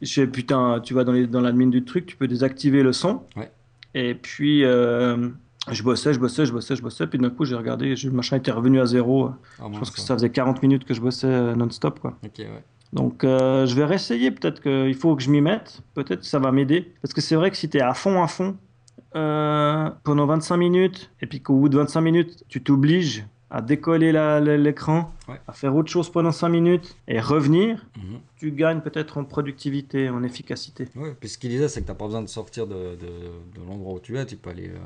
J'ai 0.00 0.28
putain, 0.28 0.78
tu 0.80 0.94
vas 0.94 1.02
dans, 1.02 1.40
l'admin 1.40 1.66
du 1.66 1.84
truc, 1.84 2.06
tu 2.06 2.16
peux 2.16 2.28
désactiver 2.28 2.84
le 2.84 2.92
son. 2.92 3.22
Ouais. 3.36 3.50
Et 3.94 4.14
puis, 4.14 4.64
euh, 4.64 5.28
je 5.70 5.82
bossais, 5.82 6.12
je 6.12 6.18
bossais, 6.20 6.46
je 6.46 6.52
bossais, 6.52 6.76
je 6.76 6.82
bossais. 6.82 7.06
Puis 7.06 7.18
d'un 7.18 7.30
coup, 7.30 7.44
j'ai 7.44 7.54
regardé, 7.54 7.94
le 7.94 8.10
machin 8.10 8.36
était 8.36 8.50
revenu 8.50 8.80
à 8.80 8.86
zéro. 8.86 9.30
Ah, 9.58 9.66
Je 9.72 9.78
pense 9.78 9.90
que 9.90 10.00
ça 10.00 10.14
faisait 10.14 10.30
40 10.30 10.62
minutes 10.62 10.84
que 10.84 10.94
je 10.94 11.00
bossais 11.00 11.26
euh, 11.26 11.54
non-stop, 11.54 12.00
quoi. 12.00 12.18
Ok, 12.24 12.38
ouais. 12.38 12.64
Donc, 12.92 13.24
euh, 13.24 13.66
je 13.66 13.74
vais 13.74 13.84
réessayer. 13.84 14.30
Peut-être 14.30 14.60
qu'il 14.62 14.94
faut 14.94 15.16
que 15.16 15.22
je 15.22 15.30
m'y 15.30 15.40
mette. 15.40 15.80
Peut-être 15.94 16.20
que 16.20 16.26
ça 16.26 16.38
va 16.38 16.52
m'aider. 16.52 16.92
Parce 17.02 17.12
que 17.12 17.20
c'est 17.20 17.34
vrai 17.34 17.50
que 17.50 17.56
si 17.56 17.68
tu 17.68 17.78
es 17.78 17.80
à 17.80 17.94
fond, 17.94 18.22
à 18.22 18.28
fond, 18.28 18.56
euh, 19.16 19.90
pendant 20.02 20.26
25 20.26 20.56
minutes 20.56 21.10
et 21.20 21.26
puis 21.26 21.40
qu'au 21.40 21.54
bout 21.54 21.68
de 21.68 21.76
25 21.76 22.00
minutes, 22.00 22.44
tu 22.48 22.62
t'obliges 22.62 23.24
à 23.56 23.62
décoller 23.62 24.10
l'écran, 24.58 25.12
Ouais. 25.28 25.40
à 25.46 25.52
faire 25.52 25.74
autre 25.76 25.88
chose 25.88 26.10
pendant 26.10 26.32
5 26.32 26.48
minutes 26.48 26.96
et 27.06 27.20
revenir, 27.20 27.86
Mhm. 27.96 28.18
tu 28.36 28.50
gagnes 28.50 28.80
peut-être 28.80 29.16
en 29.16 29.24
productivité, 29.24 30.10
en 30.10 30.22
efficacité. 30.24 30.88
Ouais, 30.96 31.14
puis 31.18 31.28
ce 31.28 31.38
qu'il 31.38 31.50
disait, 31.50 31.68
c'est 31.68 31.80
que 31.82 31.86
t'as 31.86 31.94
pas 31.94 32.06
besoin 32.06 32.20
de 32.22 32.26
sortir 32.28 32.66
de, 32.66 32.96
de, 32.96 33.06
de 33.60 33.66
l'endroit 33.66 33.94
où 33.94 34.00
tu 34.00 34.18
es. 34.18 34.26
Tu 34.26 34.36
peux 34.36 34.50
aller, 34.50 34.68
euh, 34.70 34.78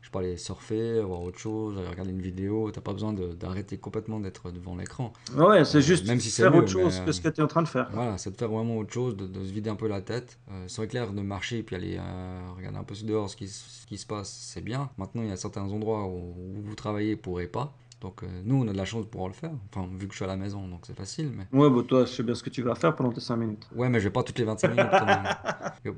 je 0.00 0.08
peux 0.10 0.20
aller 0.20 0.36
surfer, 0.36 1.00
voir 1.02 1.20
autre 1.22 1.38
chose, 1.38 1.76
aller 1.76 1.88
regarder 1.88 2.12
une 2.12 2.22
vidéo. 2.22 2.70
T'as 2.70 2.80
pas 2.80 2.92
besoin 2.92 3.12
d'arrêter 3.12 3.76
complètement 3.76 4.20
d'être 4.20 4.52
devant 4.52 4.76
l'écran. 4.76 5.12
Ouais, 5.36 5.64
c'est 5.64 5.78
Euh, 5.78 5.80
juste 5.80 6.06
même 6.06 6.20
si 6.20 6.30
faire 6.30 6.52
mieux, 6.52 6.58
autre 6.60 6.68
chose 6.70 7.00
mais, 7.00 7.06
que 7.06 7.12
ce 7.12 7.20
que 7.20 7.28
tu 7.28 7.40
es 7.40 7.44
en 7.44 7.48
train 7.48 7.62
de 7.62 7.68
faire. 7.68 7.90
Voilà, 7.92 8.16
c'est 8.18 8.30
de 8.30 8.36
faire 8.36 8.48
vraiment 8.50 8.78
autre 8.78 8.92
chose, 8.92 9.16
de, 9.16 9.26
de 9.26 9.44
se 9.44 9.52
vider 9.52 9.68
un 9.68 9.76
peu 9.76 9.88
la 9.88 10.00
tête. 10.00 10.38
Euh, 10.50 10.64
c'est 10.68 10.76
vrai 10.76 10.86
clair, 10.86 11.12
de 11.12 11.20
marcher 11.22 11.58
et 11.58 11.62
puis 11.64 11.74
aller 11.76 11.96
euh, 11.98 12.40
regarder 12.56 12.78
un 12.78 12.84
peu 12.84 12.94
dehors 13.04 13.28
ce 13.28 13.36
qui, 13.36 13.44
s- 13.44 13.80
ce 13.82 13.86
qui 13.86 13.98
se 13.98 14.06
passe, 14.06 14.30
c'est 14.30 14.62
bien. 14.62 14.90
Maintenant, 14.96 15.22
il 15.22 15.28
y 15.28 15.32
a 15.32 15.36
certains 15.36 15.64
endroits 15.64 16.06
où, 16.06 16.34
où 16.56 16.62
vous 16.62 16.74
travaillez, 16.76 17.14
vous 17.16 17.20
pourrez 17.20 17.48
pas. 17.48 17.74
Donc, 18.02 18.22
euh, 18.24 18.42
nous, 18.44 18.56
on 18.56 18.68
a 18.68 18.72
de 18.72 18.76
la 18.76 18.84
chance 18.84 19.04
de 19.04 19.08
pouvoir 19.08 19.28
le 19.28 19.34
faire. 19.34 19.52
Enfin, 19.70 19.88
vu 19.96 20.06
que 20.08 20.12
je 20.12 20.16
suis 20.16 20.24
à 20.24 20.28
la 20.28 20.36
maison, 20.36 20.68
donc 20.68 20.82
c'est 20.86 20.96
facile. 20.96 21.30
Mais... 21.34 21.46
Ouais, 21.52 21.70
bah 21.70 21.82
toi, 21.86 22.04
je 22.04 22.10
sais 22.12 22.22
bien 22.24 22.34
ce 22.34 22.42
que 22.42 22.50
tu 22.50 22.62
vas 22.62 22.74
faire 22.74 22.96
pendant 22.96 23.12
tes 23.12 23.20
5 23.20 23.36
minutes. 23.36 23.68
Ouais, 23.72 23.88
mais 23.88 24.00
je 24.00 24.04
vais 24.04 24.12
pas 24.12 24.22
toutes 24.22 24.38
les 24.38 24.44
25 24.44 24.68
minutes 24.68 24.94
quand 24.98 25.06
même. 25.06 25.28
Yo. 25.84 25.96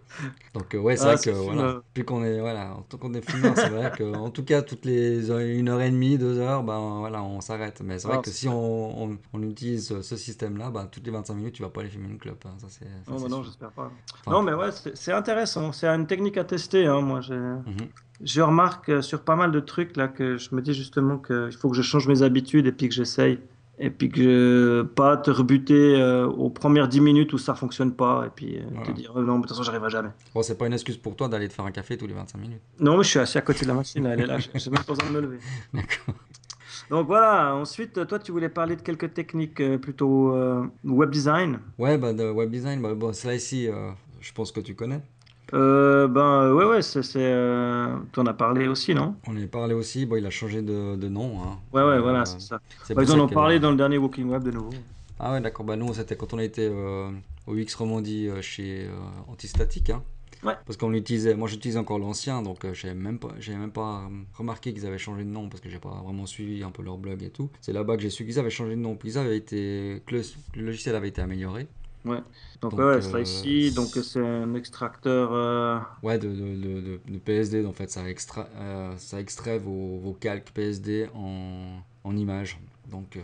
Donc, 0.55 0.75
euh, 0.75 0.79
ouais, 0.79 0.97
c'est 0.97 1.03
Ah, 1.03 1.15
vrai 1.15 1.21
que 1.21 1.31
voilà, 1.31 1.63
là. 1.63 1.83
plus 1.93 2.05
qu'on 2.05 2.25
est, 2.25 2.41
voilà, 2.41 2.75
en 2.77 2.83
tant 2.83 2.99
qu'on 2.99 3.15
est 3.15 3.23
fumeur, 3.23 3.57
c'est 3.57 3.69
vrai 3.69 3.93
que, 3.93 4.15
en 4.15 4.31
tout 4.31 4.45
cas, 4.45 4.63
toutes 4.63 4.85
les 4.85 5.31
heures- 5.31 5.41
une 5.41 5.69
heure 5.69 5.81
et 5.83 5.91
demie, 5.91 6.19
deux 6.19 6.39
heures, 6.39 6.63
ben 6.65 6.99
voilà, 7.01 7.23
on 7.23 7.41
s'arrête. 7.41 7.81
Mais 7.83 7.99
c'est 7.99 8.09
vrai 8.09 8.19
Ah, 8.19 8.23
que 8.23 8.31
si 8.31 8.49
on, 8.49 9.05
on, 9.05 9.19
on 9.33 9.43
utilise 9.43 10.01
ce 10.03 10.17
système-là, 10.17 10.71
ben, 10.71 10.87
toutes 10.87 11.05
les 11.07 11.13
25 11.13 11.35
minutes, 11.35 11.55
tu 11.55 11.63
vas 11.63 11.71
pas 11.71 11.81
aller 11.81 11.91
fumer 11.91 12.09
une 12.09 12.19
clope. 12.19 12.45
hein, 12.47 12.55
ça, 12.59 12.69
c'est, 12.71 12.87
c'est 13.05 13.13
bah 13.19 13.29
non, 13.29 13.43
j'espère 13.43 13.73
pas. 13.73 13.91
Enfin, 14.21 14.33
non, 14.33 14.43
mais 14.43 14.55
ouais, 14.55 14.73
c'est 14.73 14.97
c'est 14.97 15.13
intéressant. 15.13 15.73
C'est 15.73 15.87
une 15.89 16.07
technique 16.07 16.37
à 16.37 16.45
tester. 16.45 16.87
Hein, 16.87 17.01
moi, 17.01 17.21
j'ai- 17.21 17.35
mhm. 17.67 17.93
Je 18.25 18.41
remarque 18.41 18.89
euh, 18.89 19.03
sur 19.03 19.21
pas 19.21 19.37
mal 19.37 19.53
de 19.53 19.61
trucs 19.61 19.97
là 19.97 20.09
que 20.09 20.37
je 20.39 20.55
me 20.55 20.61
dis 20.63 20.73
justement 20.75 21.19
qu'il 21.19 21.53
faut 21.59 21.69
que 21.71 21.77
je 21.77 21.83
change 21.83 22.09
mes 22.09 22.23
habitudes 22.23 22.67
et 22.67 22.73
puis 22.73 22.89
que 22.89 22.95
j'essaye. 22.95 23.39
Et 23.77 23.91
puis 23.91 24.09
que 24.09 24.21
je 24.23 24.83
pas 24.83 25.17
te 25.17 25.33
rebuter 25.33 25.97
euh, 26.01 26.27
aux 26.29 26.49
premières 26.49 26.87
10 26.87 27.01
minutes 27.01 27.33
où 27.33 27.39
ça 27.39 27.57
fonctionne 27.57 27.93
pas. 27.93 28.23
Et 28.27 28.31
puis 28.33 28.59
euh, 28.59 28.63
Voilà. 28.71 28.87
te 28.87 28.93
dire 28.93 29.19
euh, 29.19 29.25
non, 29.25 29.35
de 29.37 29.41
toute 29.41 29.49
façon, 29.51 29.65
j'arriverai 29.65 29.91
jamais. 29.91 30.11
Bon, 30.33 30.43
c'est 30.45 30.57
pas 30.57 30.69
une 30.69 30.75
excuse 30.75 30.97
pour 30.97 31.17
toi 31.17 31.27
d'aller 31.29 31.49
te 31.49 31.55
faire 31.55 31.65
un 31.65 31.73
café 31.73 31.97
tous 31.97 32.07
les 32.07 32.15
25 32.15 32.39
minutes. 32.39 32.63
Non, 32.79 32.97
mais 32.97 33.03
je 33.03 33.09
suis 33.09 33.19
assis 33.19 33.37
à 33.37 33.41
côté 33.41 33.63
de 33.65 33.69
la 33.71 33.75
machine. 33.75 34.07
Elle 34.07 34.21
est 34.21 34.27
là. 34.27 34.39
J'ai 34.39 34.71
même 34.71 34.85
pas 34.85 34.93
besoin 34.93 35.11
de 35.11 35.15
me 35.17 35.21
lever. 35.21 35.39
D'accord. 35.75 36.15
Donc 36.89 37.09
voilà. 37.09 37.53
Ensuite, 37.57 38.07
toi, 38.07 38.21
tu 38.21 38.31
voulais 38.31 38.49
parler 38.49 38.77
de 38.77 38.83
quelques 38.83 39.13
techniques 39.13 39.61
euh, 39.61 39.77
plutôt 39.77 40.37
web 40.85 41.11
design. 41.11 41.59
Ouais, 41.77 41.99
bah, 41.99 42.13
de 42.13 42.31
web 42.31 42.51
design, 42.51 42.81
bah, 42.81 42.95
bon, 42.95 43.13
cela 43.13 43.35
ici, 43.35 43.69
je 44.21 44.33
pense 44.33 44.53
que 44.53 44.61
tu 44.61 44.77
connais. 44.77 45.01
Euh, 45.55 46.09
ben 46.09 46.43
euh, 46.43 46.53
ouais, 46.55 46.65
ouais, 46.65 46.83
c'est. 46.83 47.03
c'est, 47.03 47.21
Euh, 47.23 47.97
tu 48.13 48.21
en 48.21 48.27
as 48.27 48.35
parlé 48.35 48.67
aussi, 48.67 48.95
non? 48.95 49.15
On 49.27 49.37
en 49.37 49.43
a 49.43 49.47
parlé 49.47 49.75
aussi, 49.75 50.05
bon, 50.05 50.17
il 50.17 50.27
a 50.27 50.31
changé 50.31 50.63
de, 50.63 50.97
de 50.97 51.09
nom. 51.09 51.41
Hein. 51.43 51.59
Ouais, 51.73 51.83
ouais, 51.83 51.89
Euh, 51.91 52.01
voilà, 52.01 52.25
c'est 52.25 52.41
ça. 52.41 52.61
Bah, 52.91 53.03
ils 53.03 53.13
en 53.13 53.21
ont 53.21 53.29
parlé 53.29 53.61
dans 53.61 53.71
le 53.71 53.77
dernier 53.77 53.99
Walking 53.99 54.29
Web 54.29 54.43
de 54.43 54.51
nouveau. 54.51 54.71
Ah 55.19 55.33
ouais, 55.33 55.41
d'accord. 55.41 55.65
Bah 55.65 55.77
nous, 55.77 55.95
c'était 55.95 56.17
quand 56.17 56.35
on 56.35 56.41
était 56.41 56.69
euh, 56.71 57.09
au 57.47 57.57
X 57.57 57.75
Romandie 57.77 58.29
euh, 58.29 58.43
chez 58.43 58.87
euh, 58.87 58.91
Antistatique. 59.29 59.91
Hein. 59.91 60.03
Ouais. 60.43 60.55
Parce 60.67 60.77
qu'on 60.77 60.93
utilisait, 60.93 61.35
moi 61.35 61.49
j'utilisais 61.49 61.79
encore 61.79 61.99
l'ancien, 61.99 62.43
donc 62.43 62.65
euh, 62.65 62.75
j'avais 62.75 62.93
même 62.95 63.19
pas, 63.19 63.29
j'avais 63.39 63.57
même 63.57 63.71
pas 63.71 64.03
euh, 64.11 64.23
remarqué 64.37 64.75
qu'ils 64.75 64.85
avaient 64.87 64.99
changé 64.99 65.25
de 65.25 65.29
nom 65.31 65.49
parce 65.49 65.63
que 65.63 65.71
j'ai 65.71 65.79
pas 65.79 66.03
vraiment 66.05 66.27
suivi 66.27 66.63
un 66.63 66.71
peu 66.71 66.83
leur 66.83 66.99
blog 66.99 67.23
et 67.23 67.31
tout. 67.31 67.49
C'est 67.63 67.73
là-bas 67.73 67.97
que 67.97 68.03
j'ai 68.03 68.11
su 68.11 68.27
qu'ils 68.27 68.39
avaient 68.39 68.51
changé 68.51 68.73
de 68.73 68.81
nom, 68.81 68.95
puis 68.97 69.11
ils 69.11 69.19
avaient 69.19 69.37
été, 69.39 70.03
que 70.07 70.17
le, 70.17 70.23
le 70.57 70.63
logiciel 70.67 70.97
avait 70.97 71.09
été 71.09 71.23
amélioré. 71.23 71.67
Donc, 72.61 72.79
Donc, 72.79 72.79
ouais, 72.79 73.03
ouais, 73.13 73.25
euh, 73.25 73.71
donc 73.71 73.99
c'est 74.03 74.21
un 74.25 74.55
extracteur. 74.55 75.33
euh, 75.33 75.81
Ouais, 76.03 76.19
de, 76.19 76.29
de, 76.29 76.55
de, 76.57 77.01
de- 77.07 77.19
PSD, 77.19 77.65
en 77.65 77.73
fait, 77.73 77.91
ça, 77.91 78.09
extra, 78.09 78.47
euh, 78.57 78.95
ça 78.99 79.21
extrait 79.21 79.59
vos, 79.59 79.99
vos 79.99 80.13
calques 80.13 80.51
PSD 80.53 81.09
en, 81.15 81.81
en 82.05 82.17
images. 82.17 82.59
Donc, 82.91 83.17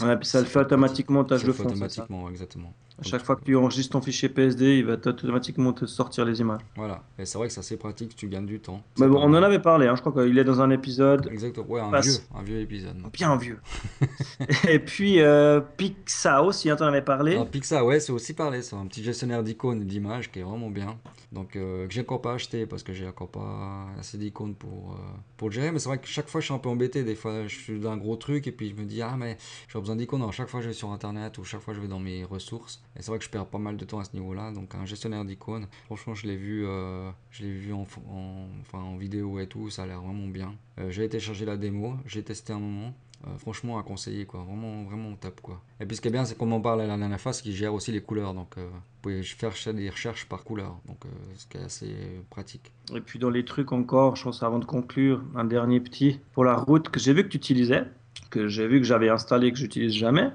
Ouais, 0.00 0.16
puis 0.16 0.26
ça 0.28 0.40
le 0.40 0.46
fait 0.46 0.58
automatiquement, 0.60 1.24
ça 1.34 1.46
de 1.46 1.46
le 1.46 1.52
fait 1.52 1.62
fond. 1.62 1.74
c'est 1.74 1.88
ça. 1.88 2.08
automatiquement, 2.08 2.28
exactement. 2.28 2.74
À 2.98 3.02
chaque 3.02 3.24
fois 3.24 3.36
que 3.36 3.44
tu 3.44 3.54
enregistres 3.56 3.92
ton 3.92 4.02
fichier 4.02 4.28
PSD, 4.28 4.78
il 4.78 4.84
va 4.84 4.94
automatiquement 4.94 5.72
te 5.72 5.86
sortir 5.86 6.24
les 6.24 6.40
images. 6.40 6.60
Voilà, 6.76 7.02
et 7.18 7.24
c'est 7.24 7.38
vrai 7.38 7.48
que 7.48 7.54
c'est 7.54 7.60
assez 7.60 7.76
pratique, 7.76 8.16
tu 8.16 8.28
gagnes 8.28 8.46
du 8.46 8.60
temps. 8.60 8.82
Mais 8.98 9.06
bon, 9.06 9.20
on 9.20 9.34
en 9.34 9.42
avait 9.42 9.60
parlé, 9.60 9.86
hein, 9.86 9.94
je 9.96 10.00
crois 10.00 10.24
qu'il 10.24 10.36
est 10.38 10.44
dans 10.44 10.60
un 10.60 10.70
épisode 10.70 11.28
Exactement, 11.30 11.66
ouais, 11.68 11.80
un 11.80 12.00
vieux, 12.00 12.12
un 12.34 12.42
vieux 12.42 12.60
épisode. 12.60 12.96
bien 13.12 13.36
vieux. 13.36 13.60
Et 14.68 14.78
puis 14.78 15.20
euh, 15.20 15.60
Pixa 15.60 16.42
aussi, 16.42 16.70
hein, 16.70 16.76
tu 16.76 16.82
en 16.82 16.86
avais 16.86 17.02
parlé. 17.02 17.32
Alors, 17.32 17.48
Pixa, 17.48 17.84
ouais, 17.84 18.00
c'est 18.00 18.12
aussi 18.12 18.34
parlé, 18.34 18.62
c'est 18.62 18.76
un 18.76 18.86
petit 18.86 19.02
gestionnaire 19.02 19.42
d'icônes 19.42 19.82
et 19.82 19.84
d'images 19.84 20.30
qui 20.30 20.40
est 20.40 20.42
vraiment 20.42 20.70
bien. 20.70 20.98
Donc, 21.32 21.56
euh, 21.56 21.86
que 21.86 21.92
j'ai 21.92 22.00
encore 22.00 22.22
pas 22.22 22.32
acheté 22.32 22.66
parce 22.66 22.82
que 22.82 22.92
j'ai 22.92 23.06
encore 23.06 23.28
pas 23.28 23.86
assez 23.98 24.16
d'icônes 24.16 24.54
pour, 24.54 24.92
euh, 24.92 24.96
pour 25.36 25.48
le 25.48 25.54
gérer. 25.54 25.72
Mais 25.72 25.78
c'est 25.78 25.88
vrai 25.88 25.98
que 25.98 26.06
chaque 26.06 26.28
fois, 26.28 26.40
je 26.40 26.46
suis 26.46 26.54
un 26.54 26.58
peu 26.58 26.68
embêté. 26.68 27.04
Des 27.04 27.14
fois, 27.14 27.46
je 27.46 27.54
suis 27.54 27.78
dans 27.78 27.90
un 27.90 27.96
gros 27.96 28.16
truc 28.16 28.46
et 28.46 28.52
puis 28.52 28.70
je 28.70 28.74
me 28.74 28.86
dis, 28.86 29.02
ah, 29.02 29.14
mais 29.18 29.36
j'ai 29.72 29.78
besoin 29.78 29.96
d'icônes. 29.96 30.22
Alors, 30.22 30.32
chaque 30.32 30.48
fois, 30.48 30.60
je 30.60 30.68
vais 30.68 30.74
sur 30.74 30.90
internet 30.90 31.36
ou 31.38 31.44
chaque 31.44 31.60
fois, 31.60 31.74
je 31.74 31.80
vais 31.80 31.88
dans 31.88 31.98
mes 31.98 32.24
ressources. 32.24 32.82
Et 32.96 33.02
c'est 33.02 33.10
vrai 33.10 33.18
que 33.18 33.24
je 33.24 33.30
perds 33.30 33.46
pas 33.46 33.58
mal 33.58 33.76
de 33.76 33.84
temps 33.84 34.00
à 34.00 34.04
ce 34.04 34.14
niveau-là. 34.14 34.52
Donc, 34.52 34.74
un 34.74 34.84
gestionnaire 34.84 35.24
d'icônes, 35.24 35.66
franchement, 35.86 36.14
je 36.14 36.26
l'ai 36.26 36.36
vu, 36.36 36.66
euh, 36.66 37.10
je 37.30 37.44
l'ai 37.44 37.52
vu 37.52 37.72
en, 37.72 37.86
en, 38.10 38.76
en 38.76 38.96
vidéo 38.96 39.38
et 39.38 39.46
tout. 39.46 39.70
Ça 39.70 39.84
a 39.84 39.86
l'air 39.86 40.00
vraiment 40.00 40.26
bien. 40.26 40.54
Euh, 40.78 40.90
j'ai 40.90 41.08
téléchargé 41.08 41.44
la 41.44 41.56
démo, 41.56 41.94
j'ai 42.06 42.22
testé 42.22 42.52
un 42.52 42.58
moment. 42.58 42.94
Euh, 43.26 43.36
franchement 43.36 43.80
à 43.80 43.82
conseiller 43.82 44.26
quoi, 44.26 44.44
vraiment 44.44 44.84
vraiment 44.84 45.16
top 45.16 45.40
quoi. 45.40 45.60
Et 45.80 45.86
puis 45.86 45.96
ce 45.96 46.00
qui 46.00 46.06
est 46.06 46.12
bien 46.12 46.24
c'est 46.24 46.38
qu'on 46.38 46.46
m'en 46.46 46.60
parle 46.60 46.82
à 46.82 46.86
la 46.86 46.96
dernière 46.96 47.20
fois, 47.20 47.32
c'est 47.32 47.42
qu'il 47.42 47.52
gère 47.52 47.74
aussi 47.74 47.90
les 47.90 48.00
couleurs, 48.00 48.32
donc 48.32 48.56
euh, 48.56 48.68
vous 48.70 48.80
pouvez 49.02 49.24
faire 49.24 49.50
des 49.74 49.90
recherches 49.90 50.26
par 50.28 50.44
couleur, 50.44 50.78
donc 50.86 50.98
ce 51.34 51.44
qui 51.46 51.56
est 51.56 51.62
assez 51.62 51.96
pratique. 52.30 52.70
Et 52.94 53.00
puis 53.00 53.18
dans 53.18 53.30
les 53.30 53.44
trucs 53.44 53.72
encore, 53.72 54.14
je 54.14 54.22
pense 54.22 54.44
avant 54.44 54.60
de 54.60 54.64
conclure, 54.64 55.20
un 55.34 55.44
dernier 55.44 55.80
petit 55.80 56.20
pour 56.32 56.44
la 56.44 56.54
route 56.54 56.90
que 56.90 57.00
j'ai 57.00 57.12
vu 57.12 57.24
que 57.24 57.28
tu 57.30 57.38
utilisais, 57.38 57.82
que 58.30 58.46
j'ai 58.46 58.68
vu 58.68 58.78
que 58.78 58.86
j'avais 58.86 59.08
installé 59.08 59.50
que 59.50 59.58
j'utilise 59.58 59.94
jamais, 59.94 60.30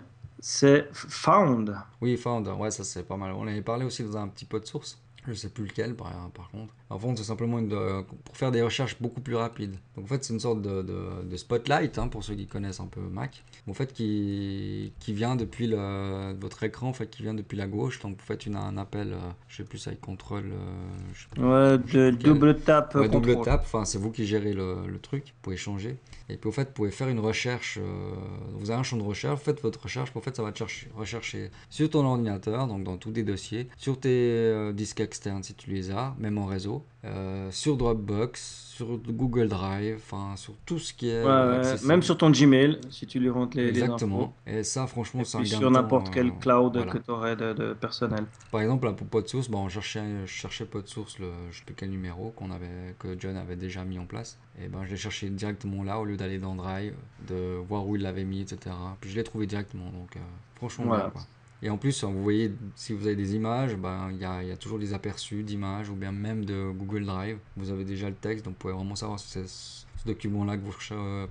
c'est 0.45 0.89
Found. 0.91 1.73
Oui, 2.01 2.17
Found, 2.17 2.49
ouais 2.49 2.69
ça 2.69 2.83
c'est 2.83 3.03
pas 3.03 3.15
mal. 3.15 3.31
On 3.31 3.47
avait 3.47 3.61
parlé 3.61 3.85
aussi 3.85 4.03
dans 4.03 4.17
un 4.17 4.27
petit 4.27 4.43
peu 4.43 4.59
de 4.59 4.65
source. 4.65 5.01
Je 5.25 5.31
sais 5.31 5.47
plus 5.47 5.63
lequel 5.65 5.95
par, 5.95 6.11
par 6.31 6.49
contre. 6.49 6.73
En 6.93 6.99
fond, 6.99 7.15
c'est 7.15 7.23
simplement 7.23 7.59
une 7.59 7.69
de- 7.69 8.01
pour 8.23 8.37
faire 8.37 8.51
des 8.51 8.61
recherches 8.61 8.97
beaucoup 9.01 9.19
plus 9.21 9.35
rapides. 9.35 9.75
Donc 9.95 10.05
en 10.05 10.07
fait, 10.07 10.23
c'est 10.23 10.33
une 10.33 10.39
sorte 10.39 10.61
de, 10.61 10.81
de- 10.83 11.23
de 11.29 11.37
spotlight 11.37 11.97
hein, 11.97 12.07
pour 12.07 12.23
ceux 12.23 12.35
qui 12.35 12.45
connaissent 12.47 12.79
un 12.79 12.85
peu 12.87 13.01
Mac. 13.01 13.43
En 13.67 13.73
fait, 13.73 13.91
qui, 13.93 14.93
qui 14.99 15.13
vient 15.13 15.35
depuis 15.35 15.67
le, 15.67 16.33
votre 16.39 16.63
écran, 16.63 16.89
en 16.89 16.93
fait, 16.93 17.09
qui 17.09 17.23
vient 17.23 17.33
depuis 17.33 17.57
la 17.57 17.67
gauche. 17.67 17.99
Donc 17.99 18.17
vous 18.17 18.25
faites 18.25 18.45
une, 18.45 18.55
un 18.55 18.77
appel, 18.77 19.13
euh, 19.13 19.17
je 19.47 19.57
sais 19.57 19.63
plus, 19.63 19.77
ça 19.79 19.89
avec 19.89 20.01
contrôle. 20.01 20.45
euh, 20.51 20.85
je 21.13 21.21
sais 21.23 21.27
plus. 21.31 21.43
Ouais, 21.43 21.77
de 21.77 21.83
Lequel 21.83 22.15
double 22.17 22.59
tap. 22.59 22.93
Ouais, 22.95 23.09
double 23.09 23.31
tap, 23.45 23.61
enfin 23.63 23.85
c'est 23.85 23.97
vous 23.97 24.11
qui 24.11 24.25
gérez 24.25 24.53
le, 24.53 24.85
le 24.87 24.99
truc, 24.99 25.23
vous 25.27 25.31
pouvez 25.41 25.57
changer. 25.57 25.97
Et 26.29 26.37
puis 26.37 26.47
au 26.47 26.51
fait, 26.51 26.67
vous 26.69 26.73
pouvez 26.73 26.91
faire 26.91 27.09
une 27.09 27.19
recherche, 27.19 27.77
euh, 27.81 28.11
vous 28.53 28.69
avez 28.71 28.79
un 28.79 28.83
champ 28.83 28.97
de 28.97 29.03
recherche, 29.03 29.37
vous 29.39 29.43
faites 29.45 29.61
votre 29.61 29.81
recherche, 29.83 30.11
au 30.15 30.21
fait 30.21 30.35
ça 30.35 30.43
va 30.43 30.51
te 30.51 30.57
chercher, 30.59 30.89
rechercher 30.95 31.51
sur 31.69 31.89
ton 31.89 32.05
ordinateur, 32.05 32.67
donc 32.67 32.83
dans 32.83 32.97
tous 32.97 33.11
tes 33.11 33.23
dossiers, 33.23 33.67
sur 33.77 33.99
tes 33.99 34.09
euh, 34.09 34.71
disques 34.71 34.99
externes 35.01 35.43
si 35.43 35.53
tu 35.53 35.69
les 35.69 35.91
as, 35.91 36.15
même 36.19 36.37
en 36.37 36.45
réseau, 36.45 36.82
euh, 37.05 37.51
sur 37.51 37.75
Dropbox, 37.77 38.71
sur 38.73 38.97
Google 38.97 39.49
Drive, 39.49 39.95
enfin 39.97 40.36
sur 40.36 40.53
tout 40.65 40.79
ce 40.79 40.93
qui 40.93 41.09
est 41.09 41.23
Ouais, 41.23 41.75
même 41.86 42.01
sur 42.01 42.17
ton 42.17 42.31
Gmail, 42.31 42.79
si 42.89 43.05
tu 43.05 43.19
lui 43.19 43.29
rentres 43.29 43.57
les, 43.57 43.71
les 43.71 43.84
infos. 43.84 43.93
Exactement. 43.93 44.34
Et 44.47 44.63
ça, 44.63 44.88
franchement, 44.88 45.23
c'est 45.23 45.38
un 45.38 45.41
gain 45.43 45.57
sur 45.57 45.69
n'importe 45.71 46.09
quel 46.11 46.27
euh, 46.27 46.31
cloud 46.39 46.75
voilà. 46.77 46.91
que 46.91 46.97
tu 46.97 47.11
aurais 47.11 47.36
de, 47.36 47.53
de 47.53 47.73
personnel. 47.73 48.25
Par 48.51 48.61
exemple, 48.61 48.86
là, 48.86 48.93
pour 48.93 49.05
PodSource, 49.07 49.49
bon, 49.49 49.59
on 49.65 49.69
cherchait, 49.69 50.01
je 50.25 50.31
cherchais 50.31 50.65
PodSource, 50.65 51.19
le, 51.19 51.27
je 51.51 51.57
sais 51.59 51.63
plus 51.65 51.75
quel 51.75 51.89
numéro 51.89 52.31
qu'on 52.36 52.51
avait, 52.51 52.95
que 52.99 53.15
John 53.19 53.36
avait 53.38 53.55
déjà 53.57 53.84
mis 53.84 53.99
en 53.99 54.05
place. 54.05 54.38
Et 54.63 54.67
ben, 54.67 54.86
je 54.86 54.91
l'ai 54.91 54.97
cherché 54.97 55.29
directement 55.29 55.84
là 55.84 55.99
au 55.99 56.05
lieu 56.05 56.15
d'aller 56.17 56.38
dans 56.38 56.55
Drive, 56.55 56.93
de 57.27 57.57
voir 57.67 57.86
où 57.88 57.95
il 57.95 58.01
l'avait 58.01 58.23
mis, 58.23 58.41
etc. 58.41 58.75
Puis 59.01 59.09
je 59.09 59.15
l'ai 59.15 59.23
trouvé 59.23 59.45
directement. 59.45 59.86
Donc, 59.91 60.15
euh, 60.15 60.19
franchement, 60.55 60.86
Voilà. 60.88 61.03
bien, 61.03 61.11
quoi. 61.11 61.21
Et 61.66 61.70
en 61.70 61.78
plus, 61.78 62.03
vous 62.03 62.22
voyez, 62.22 62.53
si 62.76 62.91
vous 62.93 63.07
avez 63.07 63.16
des 63.16 63.36
images, 63.36 63.76
ben, 63.78 64.09
il 64.11 64.18
y, 64.18 64.26
a, 64.26 64.43
y 64.43 64.51
a 64.51 64.57
toujours 64.57 64.80
des 64.80 64.93
aperçus 64.93 65.43
d'images 65.43 65.89
ou 65.89 65.95
bien 65.95 66.11
même 66.11 66.43
de 66.43 66.70
Google 66.72 67.05
Drive. 67.05 67.38
Vous 67.55 67.72
avez 67.72 67.86
déjà 67.86 68.09
le 68.09 68.16
texte, 68.16 68.43
donc 68.43 68.55
vous 68.55 68.59
pouvez 68.59 68.74
vraiment 68.74 68.95
savoir 68.95 69.18
si 69.20 69.30
c'est 69.30 69.47
ce 69.47 69.84
ce 70.03 70.07
document-là 70.09 70.57
que, 70.57 70.61
vous 70.64 70.74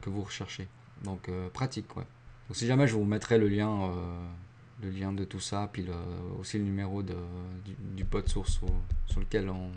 que 0.01 0.09
vous 0.09 0.23
recherchez. 0.23 0.67
Donc, 1.05 1.29
euh, 1.29 1.49
pratique, 1.51 1.95
ouais. 1.97 2.05
Donc, 2.49 2.57
si 2.57 2.67
jamais 2.67 2.87
je 2.87 2.95
vous 2.95 3.05
mettrai 3.05 3.37
le 3.37 3.47
lien, 3.49 3.69
euh, 3.71 4.27
le 4.83 4.89
lien 4.89 5.13
de 5.13 5.25
tout 5.25 5.41
ça, 5.41 5.69
puis 5.71 5.83
le- 5.83 5.93
aussi 6.41 6.57
le 6.57 6.65
numéro 6.65 7.03
de, 7.03 7.13
du, 7.67 7.75
du 7.95 8.05
pod 8.07 8.27
source 8.27 8.61
au- 8.63 9.11
sur 9.11 9.21
lequel 9.21 9.51
on, 9.51 9.71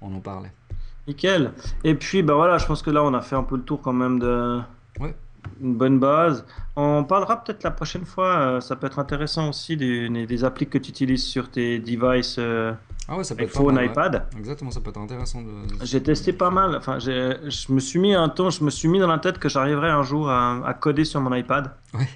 on 0.00 0.14
en 0.14 0.20
parlait. 0.20 0.52
Nickel. 1.06 1.52
Et 1.84 1.94
puis, 1.94 2.22
bah 2.22 2.32
voilà, 2.34 2.56
je 2.56 2.64
pense 2.64 2.80
que 2.80 2.90
là, 2.90 3.04
on 3.04 3.12
a 3.12 3.20
fait 3.20 3.36
un 3.36 3.42
peu 3.42 3.56
le 3.56 3.62
tour 3.62 3.82
quand 3.82 3.92
même 3.92 4.18
de. 4.18 4.60
Ouais. 5.00 5.14
Une 5.60 5.74
bonne 5.74 5.98
base. 5.98 6.44
On 6.76 7.04
parlera 7.04 7.42
peut-être 7.42 7.62
la 7.64 7.70
prochaine 7.70 8.04
fois. 8.04 8.28
euh, 8.38 8.60
ça 8.60 8.76
peut 8.76 8.86
être 8.86 8.98
intéressant 8.98 9.48
aussi 9.48 9.76
des, 9.76 10.08
des 10.26 10.44
applis 10.44 10.66
que 10.68 10.78
tu 10.78 10.90
utilises 10.90 11.24
sur 11.24 11.50
tes 11.50 11.78
devices 11.78 12.36
euh, 12.38 12.72
Ah 13.08 13.16
ouais, 13.16 13.24
ça 13.24 13.34
peut 13.34 13.42
iPhone, 13.42 13.74
mal, 13.74 13.84
ouais. 13.84 13.90
iPad. 13.90 14.26
Exactement, 14.38 14.70
ça 14.70 14.80
peut 14.80 14.90
être 14.90 15.00
intéressant 15.00 15.42
de. 15.42 15.50
J'ai 15.82 16.02
testé 16.02 16.32
pas 16.32 16.50
mal. 16.50 16.76
Enfin, 16.76 16.98
je 16.98 17.72
me 17.72 17.80
suis 17.80 17.98
mis 17.98 18.14
un 18.14 18.28
temps, 18.28 18.50
je 18.50 18.62
me 18.64 18.70
suis 18.70 18.88
mis 18.88 18.98
dans 19.00 19.06
la 19.08 19.18
tête 19.18 19.38
que 19.38 19.48
j'arriverais 19.48 19.90
un 19.90 20.02
jour 20.02 20.30
à, 20.30 20.60
à 20.66 20.74
coder 20.74 21.04
sur 21.04 21.20
mon 21.20 21.34
iPad. 21.34 21.72
Ouais. 21.94 22.08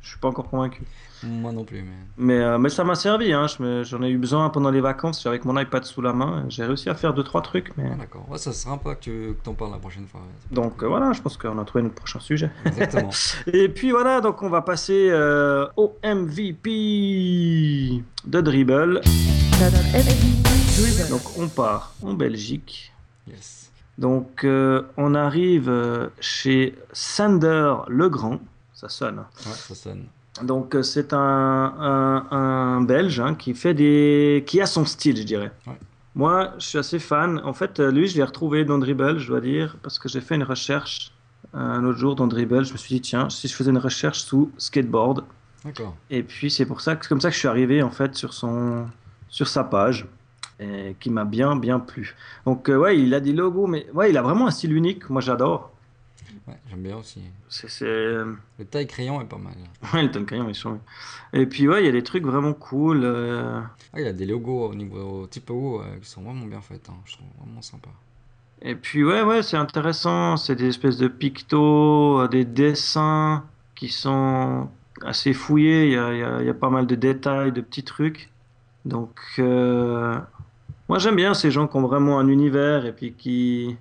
je 0.00 0.08
suis 0.08 0.18
pas 0.18 0.28
encore 0.28 0.48
convaincu. 0.48 0.82
Moi 1.24 1.52
non 1.52 1.64
plus, 1.64 1.82
mais. 1.82 1.90
Mais, 2.16 2.38
euh, 2.42 2.58
mais 2.58 2.68
ça 2.68 2.84
m'a 2.84 2.94
servi, 2.94 3.32
hein. 3.32 3.46
J'en 3.82 4.02
ai 4.02 4.10
eu 4.10 4.18
besoin 4.18 4.48
pendant 4.50 4.70
les 4.70 4.80
vacances, 4.80 5.22
j'avais 5.22 5.34
avec 5.36 5.44
mon 5.44 5.58
iPad 5.58 5.84
sous 5.84 6.00
la 6.02 6.12
main, 6.12 6.44
j'ai 6.48 6.64
réussi 6.64 6.88
à 6.90 6.94
faire 6.94 7.14
deux 7.14 7.22
trois 7.22 7.42
trucs, 7.42 7.72
mais 7.76 7.90
Ah, 7.92 7.96
d'accord. 7.96 8.26
Ouais, 8.28 8.38
ça 8.38 8.52
sera 8.52 8.76
pas 8.78 8.94
que 8.96 9.00
tu 9.00 9.10
que 9.38 9.44
t'en 9.44 9.54
parles 9.54 9.70
la 9.72 9.78
prochaine 9.78 10.06
fois. 10.06 10.20
ouais. 10.20 10.54
donc 10.54 10.82
euh, 10.82 10.88
voilà, 10.88 11.12
je 11.12 11.22
pense 11.22 11.36
qu'on 11.36 11.58
a 11.58 11.64
trouvé 11.64 11.82
notre 11.82 11.94
prochain 11.94 12.20
sujet. 12.20 12.50
Exactement. 12.64 13.10
Et 13.52 13.68
puis 13.68 13.90
voilà, 13.92 14.20
donc 14.20 14.42
on 14.42 14.48
va 14.48 14.62
passer 14.62 15.08
euh, 15.10 15.66
au 15.76 15.94
MVP 16.04 18.02
de 18.26 18.40
dribble. 18.40 19.00
Donc 21.10 21.38
on 21.38 21.48
part 21.48 21.92
en 22.02 22.14
Belgique. 22.14 22.92
yes. 23.28 23.70
Donc 23.98 24.44
euh, 24.44 24.82
on 24.96 25.14
arrive 25.14 25.70
chez 26.18 26.74
Sander 26.92 27.74
Legrand, 27.88 28.40
ça 28.72 28.88
sonne. 28.88 29.18
Ouais, 29.46 29.52
ça 29.52 29.74
sonne. 29.74 30.06
Donc 30.42 30.74
euh, 30.74 30.82
c'est 30.82 31.12
un, 31.12 31.18
un, 31.18 32.26
un 32.30 32.80
Belge 32.80 33.20
hein, 33.20 33.34
qui 33.34 33.54
fait 33.54 33.74
des, 33.74 34.44
qui 34.46 34.60
a 34.60 34.66
son 34.66 34.84
style, 34.86 35.16
je 35.16 35.24
dirais. 35.24 35.52
Ouais. 35.66 35.78
Moi, 36.14 36.52
je 36.58 36.66
suis 36.66 36.78
assez 36.78 36.98
fan. 36.98 37.40
En 37.44 37.52
fait, 37.52 37.80
euh, 37.80 37.90
lui, 37.90 38.06
je 38.06 38.16
l'ai 38.16 38.22
retrouvé 38.22 38.64
dans 38.64 38.78
Dribble, 38.78 39.18
je 39.18 39.28
dois 39.28 39.40
dire, 39.40 39.76
parce 39.82 39.98
que 39.98 40.08
j'ai 40.08 40.20
fait 40.20 40.34
une 40.34 40.42
recherche 40.42 41.12
euh, 41.54 41.58
un 41.58 41.84
autre 41.84 41.98
jour 41.98 42.14
dans 42.14 42.26
Dribble. 42.26 42.64
Je 42.64 42.72
me 42.72 42.78
suis 42.78 42.94
dit 42.94 43.00
tiens, 43.00 43.28
si 43.30 43.48
je 43.48 43.54
faisais 43.54 43.70
une 43.70 43.78
recherche 43.78 44.20
sous 44.20 44.50
skateboard, 44.58 45.24
D'accord. 45.64 45.94
et 46.10 46.22
puis 46.22 46.50
c'est 46.50 46.66
pour 46.66 46.80
ça 46.80 46.96
que 46.96 47.06
comme 47.08 47.20
ça 47.20 47.28
que 47.28 47.34
je 47.34 47.38
suis 47.38 47.48
arrivé 47.48 47.82
en 47.82 47.90
fait 47.90 48.14
sur 48.14 48.32
son, 48.32 48.86
sur 49.28 49.48
sa 49.48 49.64
page, 49.64 50.06
et 50.60 50.96
qui 51.00 51.10
m'a 51.10 51.24
bien 51.24 51.56
bien 51.56 51.78
plu. 51.80 52.14
Donc 52.46 52.68
euh, 52.68 52.76
ouais, 52.76 52.98
il 52.98 53.14
a 53.14 53.20
des 53.20 53.32
logos, 53.32 53.66
mais 53.66 53.86
ouais, 53.94 54.10
il 54.10 54.16
a 54.16 54.22
vraiment 54.22 54.46
un 54.46 54.50
style 54.50 54.72
unique. 54.72 55.08
Moi, 55.10 55.20
j'adore. 55.20 55.71
Ouais, 56.48 56.58
j'aime 56.68 56.82
bien 56.82 56.96
aussi. 56.96 57.22
C'est, 57.48 57.84
euh, 57.84 58.34
Le 58.58 58.64
taille 58.64 58.86
crayon 58.88 59.20
est 59.20 59.26
pas 59.26 59.38
mal. 59.38 59.54
Ouais, 59.94 60.02
le 60.02 60.10
Tom 60.10 60.26
Crayon 60.26 60.48
est 60.48 60.54
chouette. 60.54 60.80
Et 61.32 61.46
puis 61.46 61.68
ouais, 61.68 61.82
il 61.82 61.86
y 61.86 61.88
a 61.88 61.92
des 61.92 62.02
trucs 62.02 62.24
vraiment 62.24 62.52
cool. 62.52 63.02
euh, 63.04 63.60
Ah, 63.92 64.00
il 64.00 64.04
y 64.04 64.08
a 64.08 64.12
des 64.12 64.26
logos 64.26 64.70
au 64.70 64.74
niveau 64.74 65.26
typo 65.28 65.80
euh, 65.80 65.98
qui 66.00 66.08
sont 66.08 66.22
vraiment 66.22 66.46
bien 66.46 66.60
faits. 66.60 66.88
hein. 66.90 66.94
Je 67.04 67.12
trouve 67.12 67.28
vraiment 67.40 67.62
sympa. 67.62 67.88
Et 68.60 68.74
puis 68.74 69.04
ouais, 69.04 69.22
ouais, 69.22 69.42
c'est 69.42 69.56
intéressant. 69.56 70.36
C'est 70.36 70.56
des 70.56 70.66
espèces 70.68 70.96
de 70.98 71.08
pictos, 71.08 72.20
euh, 72.22 72.28
des 72.28 72.44
dessins 72.44 73.44
qui 73.76 73.88
sont 73.88 74.68
assez 75.02 75.32
fouillés. 75.34 75.86
Il 75.86 75.92
y 75.92 75.96
a, 75.96 76.12
il 76.12 76.18
y 76.18 76.22
a- 76.24 76.40
il 76.40 76.46
y 76.46 76.50
a 76.50 76.54
pas 76.54 76.70
mal 76.70 76.86
de 76.88 76.94
détails, 76.96 77.52
de 77.52 77.60
petits 77.60 77.84
trucs. 77.84 78.30
Donc 78.84 79.16
euh, 79.38 80.18
moi 80.88 80.98
j'aime 80.98 81.14
bien 81.16 81.34
ces 81.34 81.50
gens 81.52 81.68
qui 81.68 81.76
ont 81.76 81.82
vraiment 81.86 82.18
un 82.18 82.26
univers 82.28 82.84
et 82.86 82.92
puis 82.92 83.12
qui 83.14 83.76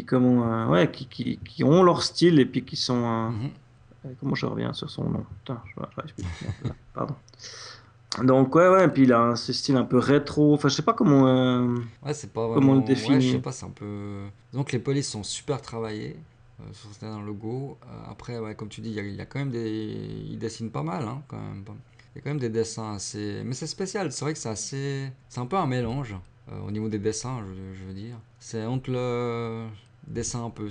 qui 0.00 0.04
comment 0.04 0.52
euh, 0.52 0.66
ouais 0.66 0.90
qui, 0.90 1.06
qui, 1.06 1.38
qui 1.38 1.62
ont 1.62 1.82
leur 1.84 2.02
style 2.02 2.40
et 2.40 2.46
puis 2.46 2.64
qui 2.64 2.76
sont 2.76 3.04
euh, 3.04 3.28
Mhm. 3.30 3.50
Euh, 4.06 4.10
Comment 4.20 4.34
je 4.34 4.44
reviens 4.44 4.72
sur 4.74 4.90
son 4.90 5.04
nom? 5.04 5.24
Putain, 5.38 5.62
je 5.66 5.80
Pardon. 6.92 7.14
Donc 8.22 8.54
ouais, 8.54 8.68
ouais, 8.68 8.84
et 8.84 8.88
puis 8.88 9.04
il 9.04 9.12
a 9.12 9.20
un 9.20 9.36
ce 9.36 9.52
style 9.52 9.76
un 9.76 9.84
peu 9.84 9.98
rétro. 9.98 10.52
Enfin, 10.54 10.68
je 10.68 10.74
sais 10.74 10.82
pas 10.82 10.92
comment. 10.92 11.26
euh, 11.26 11.78
Ouais, 12.04 12.12
c'est 12.12 12.32
pas 12.32 12.46
Comment 12.52 12.74
le 12.74 12.80
Ouais, 12.80 12.84
définir 12.84 13.20
je 13.20 13.30
sais 13.30 13.38
pas, 13.38 13.50
c'est 13.52 13.64
un 13.66 13.70
peu... 13.70 14.24
Que 14.52 14.72
les 14.72 14.78
polices 14.78 15.08
sont 15.10 15.22
super 15.22 15.60
travaillées 15.62 16.16
euh, 16.60 16.64
sur 16.72 16.90
certains 16.92 17.20
logos. 17.22 17.78
Euh, 17.82 18.10
après, 18.10 18.38
ouais, 18.38 18.54
comme 18.54 18.68
tu 18.68 18.80
dis, 18.82 18.90
il 18.90 18.94
y, 18.96 19.00
a- 19.00 19.04
il 19.04 19.14
y 19.16 19.20
a 19.20 19.26
quand 19.26 19.38
même 19.38 19.50
des... 19.50 19.70
Ils 20.30 20.38
dessinent 20.38 20.70
pas 20.70 20.82
mal, 20.82 21.04
hein, 21.08 21.22
quand 21.28 21.38
même. 21.38 21.64
Il 22.14 22.18
y 22.18 22.18
a 22.18 22.22
quand 22.22 22.30
même 22.30 22.38
des 22.40 22.50
dessins 22.50 22.94
assez... 22.94 23.42
Mais 23.44 23.54
c'est 23.54 23.66
spécial, 23.66 24.12
c'est 24.12 24.24
vrai 24.24 24.34
que 24.34 24.38
c'est 24.38 24.50
assez... 24.50 25.10
C'est 25.30 25.40
un 25.40 25.46
peu 25.46 25.56
un 25.56 25.66
mélange 25.66 26.14
au 26.66 26.70
niveau 26.70 26.88
des 26.90 26.98
dessins, 26.98 27.38
je, 27.48 27.78
je 27.80 27.84
veux 27.84 27.94
dire. 27.94 28.16
C'est 28.38 28.64
entre 28.66 28.90
le 28.90 29.64
dessin 30.06 30.44
un 30.44 30.50
peu 30.50 30.68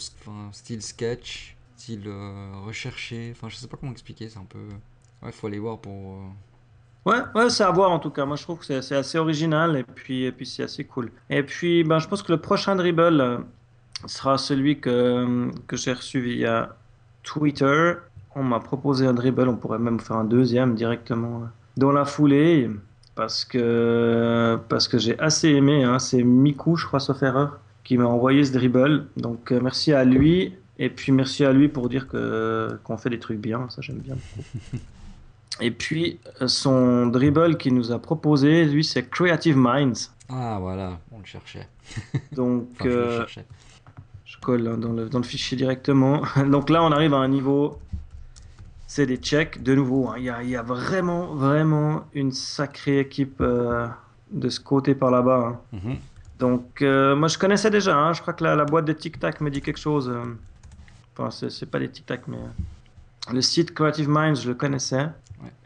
style 0.51 0.81
sketch, 0.81 1.55
style 1.75 2.03
euh, 2.07 2.53
recherché. 2.65 3.31
Enfin, 3.35 3.49
je 3.49 3.55
sais 3.57 3.67
pas 3.67 3.77
comment 3.77 3.91
expliquer, 3.91 4.29
c'est 4.29 4.39
un 4.39 4.45
peu... 4.45 4.59
Ouais, 5.21 5.31
faut 5.31 5.47
aller 5.47 5.59
voir 5.59 5.79
pour... 5.79 6.15
euh, 6.15 6.27
Ouais, 7.05 7.19
ouais, 7.35 7.49
c'est 7.49 7.63
à 7.63 7.71
voir 7.71 7.91
en 7.91 7.99
tout 7.99 8.09
cas. 8.11 8.25
Moi, 8.25 8.37
je 8.37 8.43
trouve 8.43 8.59
que 8.59 8.81
c'est 8.81 8.95
assez 8.95 9.17
original 9.17 9.75
et 9.77 9.83
puis, 9.83 10.23
et 10.23 10.31
puis 10.31 10.45
c'est 10.45 10.63
assez 10.63 10.85
cool. 10.85 11.11
Et 11.29 11.43
puis, 11.43 11.83
ben, 11.83 11.99
je 11.99 12.07
pense 12.07 12.23
que 12.23 12.31
le 12.31 12.39
prochain 12.39 12.75
dribble 12.77 13.19
euh, 13.21 13.37
sera 14.05 14.37
celui 14.37 14.79
que, 14.79 15.49
que 15.67 15.75
j'ai 15.77 15.93
reçu 15.93 16.21
via 16.21 16.75
Twitter. 17.23 17.93
On 18.35 18.43
m'a 18.43 18.59
proposé 18.59 19.05
un 19.05 19.13
dribble, 19.13 19.47
on 19.49 19.57
pourrait 19.57 19.79
même 19.79 19.99
faire 19.99 20.17
un 20.17 20.23
deuxième 20.25 20.75
directement 20.75 21.43
dans 21.77 21.91
la 21.91 22.05
foulée 22.05 22.69
parce 23.15 23.45
que, 23.45 24.57
parce 24.69 24.87
que 24.87 24.97
j'ai 24.97 25.19
assez 25.19 25.49
aimé. 25.49 25.83
hein. 25.83 25.99
C'est 25.99 26.23
Miku, 26.23 26.75
je 26.77 26.85
crois, 26.87 26.99
sauf 26.99 27.21
erreur, 27.23 27.59
qui 27.83 27.97
m'a 27.97 28.05
envoyé 28.05 28.43
ce 28.45 28.51
dribble. 28.53 29.07
Donc, 29.17 29.51
euh, 29.51 29.59
merci 29.61 29.91
à 29.93 30.03
lui. 30.03 30.53
Et 30.79 30.89
puis, 30.89 31.11
merci 31.11 31.43
à 31.45 31.51
lui 31.53 31.67
pour 31.69 31.89
dire 31.89 32.07
que, 32.07 32.79
qu'on 32.83 32.97
fait 32.97 33.09
des 33.09 33.19
trucs 33.19 33.39
bien. 33.39 33.67
Ça, 33.69 33.81
j'aime 33.81 33.99
bien. 33.99 34.15
Et 35.61 35.69
puis, 35.71 36.19
euh, 36.41 36.47
son 36.47 37.07
dribble 37.07 37.57
qu'il 37.57 37.73
nous 37.75 37.91
a 37.91 37.99
proposé, 37.99 38.65
lui, 38.65 38.83
c'est 38.83 39.07
Creative 39.09 39.55
Minds. 39.57 40.09
Ah, 40.29 40.57
voilà, 40.59 40.99
on 41.11 41.19
le 41.19 41.25
cherchait. 41.25 41.67
Donc, 42.31 42.67
Enfin, 42.79 42.83
je 42.85 42.89
le 42.89 42.95
euh, 42.95 43.17
cherchais. 43.19 43.45
je 44.25 44.37
colle 44.39 44.67
hein, 44.67 44.77
dans 44.77 44.93
le, 44.93 45.09
dans 45.09 45.19
le 45.19 45.23
fichier 45.25 45.55
directement. 45.57 46.23
Donc 46.49 46.69
là, 46.71 46.81
on 46.83 46.91
arrive 46.91 47.13
à 47.13 47.17
un 47.17 47.27
niveau. 47.27 47.77
C'est 48.87 49.05
des 49.05 49.17
checks. 49.17 49.61
De 49.61 49.75
nouveau, 49.75 50.07
hein, 50.09 50.15
il 50.17 50.23
y, 50.23 50.29
a, 50.29 50.41
il 50.43 50.49
y 50.49 50.55
a 50.55 50.63
vraiment, 50.63 51.35
vraiment 51.35 52.05
une 52.13 52.31
sacrée 52.31 52.99
équipe 52.99 53.37
euh, 53.41 53.87
de 54.31 54.49
ce 54.49 54.59
côté 54.59 54.95
par 54.95 55.11
là-bas. 55.11 55.59
hein. 55.73 55.77
Mhm. 55.83 55.95
Donc, 56.43 56.81
euh, 56.81 57.15
moi, 57.15 57.29
je 57.29 57.37
connaissais 57.37 57.69
déjà. 57.69 57.95
hein. 57.97 58.11
Je 58.11 58.21
crois 58.21 58.33
que 58.33 58.43
la, 58.43 58.53
la 58.55 58.65
boîte 58.65 58.83
de 58.85 58.91
Tic 58.93 59.17
Tac 59.17 59.39
me 59.39 59.49
dit 59.49 59.61
quelque 59.61 59.79
chose. 59.79 60.09
euh. 60.09 60.23
Enfin, 61.15 61.31
c'est 61.31 61.49
c'est 61.49 61.65
pas 61.67 61.79
des 61.79 61.89
Tic 61.89 62.05
Tac, 62.05 62.27
mais. 62.27 62.35
euh, 62.37 63.33
Le 63.33 63.41
site 63.41 63.73
Creative 63.73 64.09
Minds, 64.09 64.41
je 64.41 64.49
le 64.49 64.55
connaissais. 64.55 65.07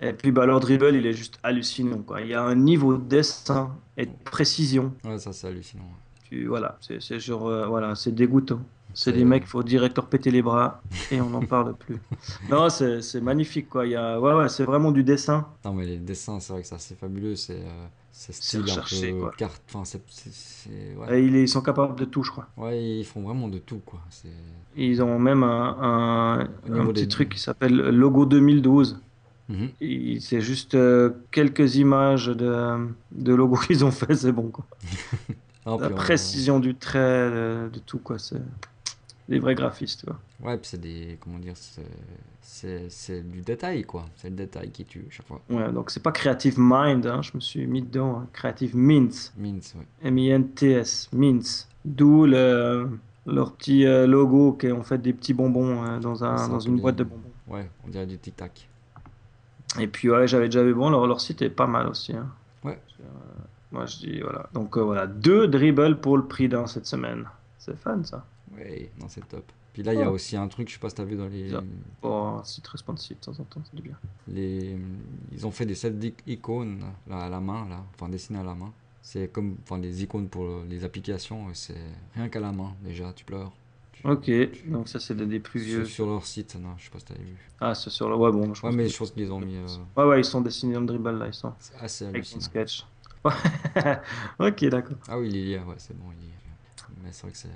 Et 0.01 0.13
puis, 0.13 0.31
bah, 0.31 0.45
leur 0.45 0.59
dribble, 0.59 0.93
il 0.93 1.05
est 1.07 1.13
juste 1.13 1.39
hallucinant. 1.41 2.03
Quoi. 2.07 2.21
Il 2.21 2.27
y 2.27 2.35
a 2.35 2.43
un 2.43 2.53
niveau 2.55 2.95
de 2.97 3.03
dessin 3.03 3.75
et 3.95 4.05
de 4.05 4.11
précision. 4.23 4.93
Ouais, 5.03 5.17
ça 5.17 5.33
c'est 5.33 5.47
hallucinant. 5.47 5.89
Tu, 6.29 6.45
voilà, 6.45 6.77
c'est 6.81 7.01
c'est 7.01 7.19
genre, 7.19 7.47
euh, 7.47 7.65
voilà, 7.67 7.95
c'est 7.95 8.13
dégoûtant. 8.13 8.59
C'est 8.93 9.11
C'est- 9.11 9.17
des 9.17 9.25
mecs, 9.25 9.43
il 9.45 9.49
faut 9.49 9.63
direct 9.63 9.95
leur 9.97 10.07
péter 10.07 10.29
les 10.31 10.41
bras 10.43 10.81
et 11.11 11.19
on 11.21 11.29
n'en 11.29 11.45
parle 11.55 11.73
plus. 11.75 11.97
Non, 12.49 12.69
c'est 12.69 13.01
c'est 13.01 13.21
magnifique, 13.21 13.69
quoi. 13.69 13.85
Il 13.87 13.91
y 13.93 13.95
a, 13.95 14.19
ouais, 14.19 14.33
ouais, 14.33 14.49
c'est 14.49 14.63
vraiment 14.65 14.91
du 14.91 15.03
dessin. 15.03 15.47
Non, 15.65 15.73
mais 15.73 15.85
les 15.85 15.97
dessins, 15.97 16.39
c'est 16.39 16.53
vrai 16.53 16.61
que 16.63 16.67
c'est 16.67 16.75
assez 16.75 16.95
fabuleux. 16.95 17.35
C'est 17.35 17.61
euh, 17.61 17.87
c'est 18.19 18.33
style 18.33 18.61
recherché, 18.61 19.09
un 19.11 19.13
peu 19.13 19.19
quoi. 19.21 19.31
carte. 19.37 19.61
Enfin, 19.69 19.85
c'est. 19.85 20.01
c'est- 20.09 20.33
c'est- 20.33 20.95
Ouais. 20.97 21.19
Et 21.21 21.25
ils, 21.25 21.35
ils 21.35 21.47
sont 21.47 21.61
capables 21.61 21.95
de 21.97 22.05
tout, 22.05 22.23
je 22.23 22.31
crois. 22.31 22.47
ouais, 22.57 22.83
ils 22.99 23.05
font 23.05 23.21
vraiment 23.21 23.47
de 23.47 23.59
tout, 23.59 23.79
quoi. 23.85 23.99
Ils 24.75 25.01
ont 25.03 25.19
même 25.19 25.43
un, 25.43 26.39
un, 26.69 26.85
petit 26.87 27.03
des- 27.03 27.07
truc 27.07 27.29
qui 27.29 27.39
s'appelle 27.39 27.75
Logo 27.75 28.25
2012. 28.25 28.99
Mhm. 29.49 29.69
C'est 30.19 30.41
juste 30.41 30.75
euh, 30.75 31.11
quelques 31.31 31.75
images 31.77 32.27
de, 32.27 32.87
de 33.11 33.33
logos 33.33 33.57
qu'ils 33.67 33.85
ont 33.85 33.91
fait, 33.91 34.13
c'est 34.15 34.31
bon, 34.33 34.49
quoi. 34.49 34.65
Non, 35.65 35.77
La 35.79 35.87
puis 35.87 35.95
précision 35.95 36.59
du 36.59 36.75
trait, 36.75 37.29
de, 37.29 37.69
de 37.71 37.79
tout, 37.79 37.99
quoi. 37.99 38.17
C'est 38.19 38.41
des 39.29 39.39
vrais 39.39 39.55
graphistes, 39.55 40.05
quoi. 40.05 40.19
Ouais, 40.41 40.57
puis 40.57 40.67
c'est 40.69 40.79
des. 40.79 41.17
Comment 41.21 41.39
dire 41.39 41.53
c'est- 41.55 43.21
du 43.23 43.41
détail, 43.41 43.83
quoi. 43.83 44.05
C'est 44.15 44.29
le 44.29 44.35
détail 44.35 44.71
qui 44.71 44.85
tue, 44.85 45.05
chaque 45.09 45.25
fois. 45.27 45.41
Ouais, 45.49 45.71
donc 45.71 45.89
c'est 45.91 46.01
pas 46.01 46.11
Creative 46.11 46.55
Mind, 46.57 47.05
hein, 47.05 47.21
je 47.21 47.31
me 47.35 47.39
suis 47.41 47.65
mis 47.67 47.81
dedans. 47.81 48.19
hein. 48.19 48.27
Creative 48.33 48.75
Mints. 48.75 49.31
Mince, 49.37 49.75
ouais. 49.77 49.85
M-I-N-T-S, 50.03 51.09
Mints. 51.13 51.67
D'où 51.83 52.25
le, 52.25 52.89
leur 53.25 53.53
petit 53.53 53.85
euh, 53.85 54.07
logo 54.07 54.53
qui 54.53 54.67
est 54.67 54.71
en 54.71 54.83
fait 54.83 54.97
des 54.99 55.13
petits 55.13 55.33
bonbons 55.33 55.83
euh, 55.85 55.99
dans, 55.99 56.23
un, 56.23 56.47
dans 56.49 56.59
une 56.59 56.79
boîte 56.79 56.95
de 56.95 57.03
bonbons. 57.03 57.31
Ouais, 57.47 57.69
on 57.85 57.89
dirait 57.89 58.05
du 58.05 58.17
tic-tac. 58.17 58.67
Et 59.79 59.87
puis 59.87 60.09
ouais, 60.09 60.27
j'avais 60.27 60.45
déjà 60.47 60.63
vu, 60.63 60.73
bon, 60.73 60.89
leur, 60.89 61.05
leur 61.07 61.19
site 61.21 61.41
est 61.41 61.49
pas 61.49 61.67
mal 61.67 61.87
aussi. 61.87 62.13
hein. 62.15 62.27
Ouais. 62.63 62.79
Euh, 63.01 63.03
moi 63.71 63.85
je 63.85 63.97
dis, 63.97 64.19
voilà. 64.21 64.49
Donc 64.53 64.77
euh, 64.77 64.81
voilà, 64.81 65.07
deux 65.07 65.47
dribbles 65.47 65.99
pour 65.99 66.17
le 66.17 66.25
prix 66.25 66.47
d'un 66.49 66.65
cette 66.67 66.85
semaine. 66.85 67.25
C'est 67.59 67.77
fun 67.77 68.01
ça. 68.03 68.25
Ouais, 68.57 68.91
non, 68.99 69.07
c'est 69.09 69.27
top. 69.27 69.51
Puis 69.73 69.83
là, 69.83 69.93
il 69.93 69.99
y 69.99 70.03
a 70.03 70.09
Oh. 70.09 70.15
aussi 70.15 70.35
un 70.35 70.47
truc, 70.47 70.67
je 70.69 70.73
sais 70.73 70.79
pas 70.79 70.89
si 70.89 70.95
t'as 70.95 71.03
vu 71.03 71.15
dans 71.15 71.27
les. 71.27 71.53
Un 72.03 72.43
site 72.43 72.67
responsive 72.67 73.17
de 73.17 73.21
temps 73.25 73.39
en 73.39 73.43
temps, 73.43 73.61
c'est 73.63 73.75
du 73.75 73.83
bien. 73.83 73.97
les... 74.27 74.75
Ils 75.31 75.45
ont 75.45 75.51
fait 75.51 75.65
des 75.65 75.75
sets 75.75 75.91
d'icônes 75.91 76.83
là, 77.07 77.25
à 77.25 77.29
la 77.29 77.39
main, 77.39 77.67
là. 77.69 77.83
Enfin, 77.93 78.09
dessinées 78.09 78.39
à 78.39 78.43
la 78.43 78.55
main. 78.55 78.73
C'est 79.01 79.31
comme 79.31 79.57
enfin, 79.63 79.77
des 79.77 80.03
icônes 80.03 80.27
pour 80.27 80.63
les 80.67 80.83
applications. 80.83 81.49
et 81.49 81.53
C'est 81.53 81.77
rien 82.15 82.27
qu'à 82.29 82.39
la 82.39 82.51
main, 82.51 82.73
déjà, 82.83 83.13
tu 83.13 83.23
pleures. 83.23 83.53
Tu- 83.93 84.05
Ok, 84.07 84.29
donc 84.69 84.87
ça 84.89 84.99
c'est 84.99 85.15
des, 85.15 85.39
plus 85.39 85.59
vieux. 85.59 85.85
Sur, 85.85 85.93
sur 85.95 86.05
leur 86.07 86.25
site, 86.25 86.55
non, 86.55 86.73
je 86.77 86.85
sais 86.85 86.89
pas 86.91 86.99
si 86.99 87.05
t'avais 87.05 87.23
vu. 87.23 87.37
Ah, 87.59 87.73
c'est 87.75 87.89
sur 87.89 88.09
le. 88.09 88.15
Ouais, 88.15 88.31
bon, 88.31 88.45
je 88.53 88.61
Ouais, 88.61 88.69
pense 88.69 88.75
mais 88.75 88.83
que- 88.85 88.89
je 88.91 88.97
pense 88.97 89.11
qu'ils 89.11 89.23
les 89.23 89.31
ont 89.31 89.39
mis. 89.39 89.55
euh, 89.55 89.67
Ouais, 89.95 90.03
ouais, 90.05 90.19
ils 90.21 90.25
sont 90.25 90.41
dessinés 90.41 90.73
dans 90.73 90.81
le 90.81 90.85
dribble 90.87 91.11
là, 91.17 91.27
ils 91.27 91.33
sont. 91.33 91.53
C'est 91.59 91.75
assez 91.79 92.05
Avec 92.05 92.25
sketch. 92.25 92.85
ok, 94.39 94.65
d'accord. 94.65 94.97
Ah 95.07 95.17
oui, 95.19 95.29
il 95.29 95.47
y 95.49 95.55
a, 95.55 95.63
ouais, 95.63 95.75
c'est 95.77 95.95
bon, 95.97 96.05
il 96.19 96.27
y 96.27 96.31
a. 96.31 96.33
Mais 97.07 97.13
c'est 97.13 97.21
vrai 97.23 97.31
que 97.31 97.37
c'est. 97.37 97.49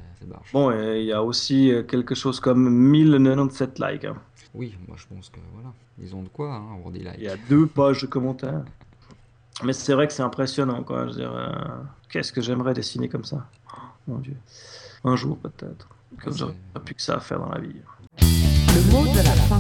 Bon, 0.54 0.72
et 0.72 1.02
il 1.02 1.06
y 1.08 1.12
a 1.12 1.22
aussi 1.22 1.72
euh, 1.72 1.84
quelque 1.84 2.16
chose 2.16 2.40
comme 2.40 2.70
1097 2.70 3.80
likes. 3.80 4.06
hein. 4.06 4.16
Oui, 4.54 4.76
moi 4.88 4.96
je 4.98 5.06
pense 5.14 5.30
que 5.30 5.40
voilà. 5.54 5.70
Ils 6.02 6.16
ont 6.16 6.24
de 6.24 6.30
quoi 6.30 6.54
hein, 6.56 6.76
avoir 6.78 6.92
des 6.92 7.00
likes. 7.00 7.16
Il 7.18 7.24
y 7.26 7.28
a 7.30 7.36
deux 7.50 7.68
pages 7.68 8.02
de 8.02 8.08
commentaires. 8.08 8.64
Mais 9.64 9.74
c'est 9.74 9.94
vrai 9.94 10.08
que 10.08 10.14
c'est 10.14 10.24
impressionnant, 10.24 10.82
quoi. 10.84 11.04
Je 11.08 11.12
veux 11.12 11.18
dire, 11.18 11.34
euh, 11.36 11.50
qu'est-ce 12.10 12.32
que 12.32 12.42
j'aimerais 12.42 12.74
dessiner 12.74 13.10
comme 13.10 13.26
ça? 13.26 13.46
Oh, 13.74 13.80
Mon 14.08 14.18
Dieu. 14.20 14.36
Un 15.04 15.16
jour, 15.18 15.38
peut-être. 15.38 15.88
Comme 16.24 16.32
Ouais, 16.34 16.40
j'aurais 16.40 16.54
c'est- 16.76 16.84
plus 16.84 16.96
que 16.96 17.02
ça 17.02 17.16
à 17.16 17.20
faire 17.20 17.40
dans 17.40 17.50
la 17.50 17.60
vie. 17.60 17.76
Le 18.22 18.92
mot 18.92 19.04
de 19.04 19.18
la 19.18 19.24
fin. 19.24 19.60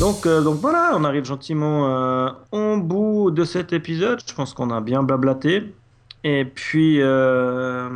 Donc, 0.00 0.26
euh, 0.26 0.42
donc 0.42 0.56
voilà, 0.60 0.92
on 0.96 1.04
arrive 1.04 1.24
gentiment 1.24 1.86
euh, 1.88 2.30
au 2.52 2.76
bout 2.80 3.30
de 3.30 3.44
cet 3.44 3.72
épisode. 3.72 4.20
Je 4.26 4.34
pense 4.34 4.52
qu'on 4.52 4.70
a 4.70 4.80
bien 4.80 5.02
blablaté. 5.04 5.72
Et 6.24 6.44
puis, 6.44 7.00
euh, 7.00 7.88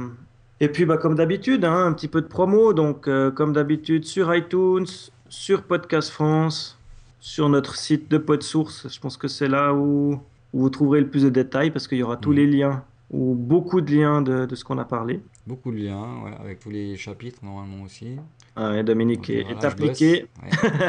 et 0.63 0.69
puis 0.69 0.85
bah, 0.85 0.97
comme 0.97 1.17
d'habitude, 1.17 1.65
hein, 1.65 1.87
un 1.87 1.93
petit 1.93 2.07
peu 2.07 2.21
de 2.23 2.27
promo. 2.29 2.73
Donc, 2.73 3.09
euh, 3.09 3.31
comme 3.33 3.53
d'habitude, 3.53 4.05
sur 4.05 4.33
iTunes, 4.35 4.87
sur 5.29 5.65
Podcast 5.65 6.09
France, 6.11 6.79
sur 7.19 7.49
notre 7.49 7.75
site 7.77 8.09
de 8.11 8.17
PodSource. 8.17 8.87
Je 8.89 9.01
pense 9.01 9.17
que 9.17 9.27
c'est 9.27 9.49
là 9.49 9.75
où, 9.75 10.21
où 10.53 10.61
vous 10.61 10.71
trouverez 10.71 11.01
le 11.01 11.09
plus 11.09 11.25
de 11.25 11.31
détails 11.31 11.73
parce 11.73 11.89
qu'il 11.89 11.99
y 11.99 12.03
aura 12.05 12.17
tous 12.17 12.31
les 12.33 12.47
liens 12.47 12.85
ou 13.11 13.35
beaucoup 13.35 13.81
de 13.81 13.93
liens 13.93 14.23
de, 14.23 14.47
de 14.47 14.55
ce 14.55 14.65
qu'on 14.65 14.79
a 14.79 14.85
parlé. 14.85 15.21
Beaucoup 15.49 15.73
de 15.73 15.79
liens, 15.79 16.23
ouais, 16.25 16.33
avec 16.41 16.61
tous 16.61 16.71
les 16.71 16.97
chapitres 16.97 17.41
normalement 17.43 17.83
aussi. 17.85 18.17
Ah, 18.55 18.77
et 18.79 18.85
Dominique 18.85 19.21
Donc, 19.23 19.31
est, 19.31 19.43
voilà, 19.53 19.69
appliqué. 19.69 20.27
Ouais. 20.43 20.89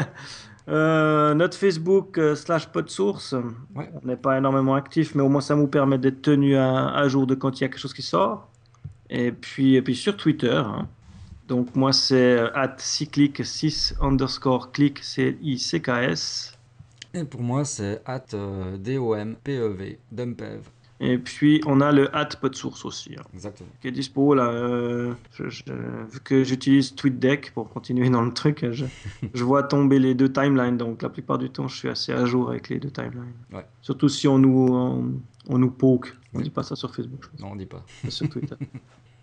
Euh, 0.66 1.34
notre 1.34 1.58
Facebook 1.58 2.16
euh, 2.16 2.34
slash 2.34 2.68
PodSource, 2.68 3.34
Ouais. 3.76 3.90
on 4.02 4.06
n'est 4.06 4.16
pas 4.16 4.38
énormément 4.38 4.74
actif, 4.74 5.14
mais 5.14 5.22
au 5.22 5.28
moins 5.28 5.42
ça 5.42 5.54
nous 5.54 5.66
permet 5.66 5.98
d'être 5.98 6.22
tenu 6.22 6.56
à, 6.56 6.86
à 6.88 7.06
jour 7.06 7.26
de 7.26 7.34
quand 7.34 7.60
il 7.60 7.64
y 7.64 7.66
a 7.66 7.68
quelque 7.68 7.78
chose 7.78 7.92
qui 7.92 8.00
sort. 8.00 8.48
Et 9.10 9.32
puis, 9.32 9.74
et 9.76 9.82
puis 9.82 9.94
sur 9.94 10.16
Twitter, 10.16 10.50
hein. 10.64 10.88
donc 11.48 11.74
moi 11.76 11.92
c'est 11.92 12.38
euh, 12.38 12.50
at 12.54 12.74
cyclic 12.78 13.44
6 13.44 13.96
underscore 14.00 14.72
click 14.72 14.98
C-I-C-K-S. 15.02 16.58
Et 17.16 17.22
pour 17.24 17.42
moi, 17.42 17.64
c'est 17.64 18.02
at 18.06 18.24
euh, 18.34 18.76
D-O-M-P-E-V, 18.76 19.98
Dumpev. 20.10 20.60
Et 21.00 21.18
puis 21.18 21.60
on 21.66 21.80
a 21.80 21.92
le 21.92 22.14
at 22.16 22.28
PodSource 22.40 22.84
aussi, 22.84 23.14
hein, 23.18 23.22
Exactement. 23.34 23.68
qui 23.80 23.88
est 23.88 23.92
dispo 23.92 24.34
là. 24.34 24.46
euh, 24.48 25.12
je- 25.32 25.48
je- 25.48 25.62
vu 26.10 26.20
que 26.22 26.42
j'utilise 26.44 26.94
TweetDeck 26.94 27.52
pour 27.52 27.68
continuer 27.68 28.08
dans 28.10 28.22
le 28.22 28.32
truc, 28.32 28.64
je, 28.70 28.84
je 29.34 29.44
vois 29.44 29.64
tomber 29.64 29.98
les 29.98 30.14
deux 30.14 30.32
timelines, 30.32 30.76
donc 30.76 31.02
la 31.02 31.08
plupart 31.08 31.38
du 31.38 31.50
temps 31.50 31.68
je 31.68 31.76
suis 31.76 31.88
assez 31.88 32.12
à 32.12 32.24
jour 32.24 32.48
avec 32.50 32.68
les 32.68 32.78
deux 32.80 32.90
timelines. 32.90 33.32
Ouais. 33.52 33.66
Surtout 33.82 34.08
si 34.08 34.26
on 34.28 34.38
nous, 34.38 34.66
on, 34.70 35.12
on 35.48 35.58
nous 35.58 35.70
poke. 35.70 36.16
On 36.34 36.40
dit 36.40 36.50
pas 36.50 36.62
ça 36.62 36.76
sur 36.76 36.94
Facebook, 36.94 37.20
je 37.22 37.28
pense. 37.28 37.40
Non, 37.40 37.52
on 37.52 37.56
dit 37.56 37.66
pas. 37.66 37.84
Sur 38.08 38.28
Twitter. 38.28 38.56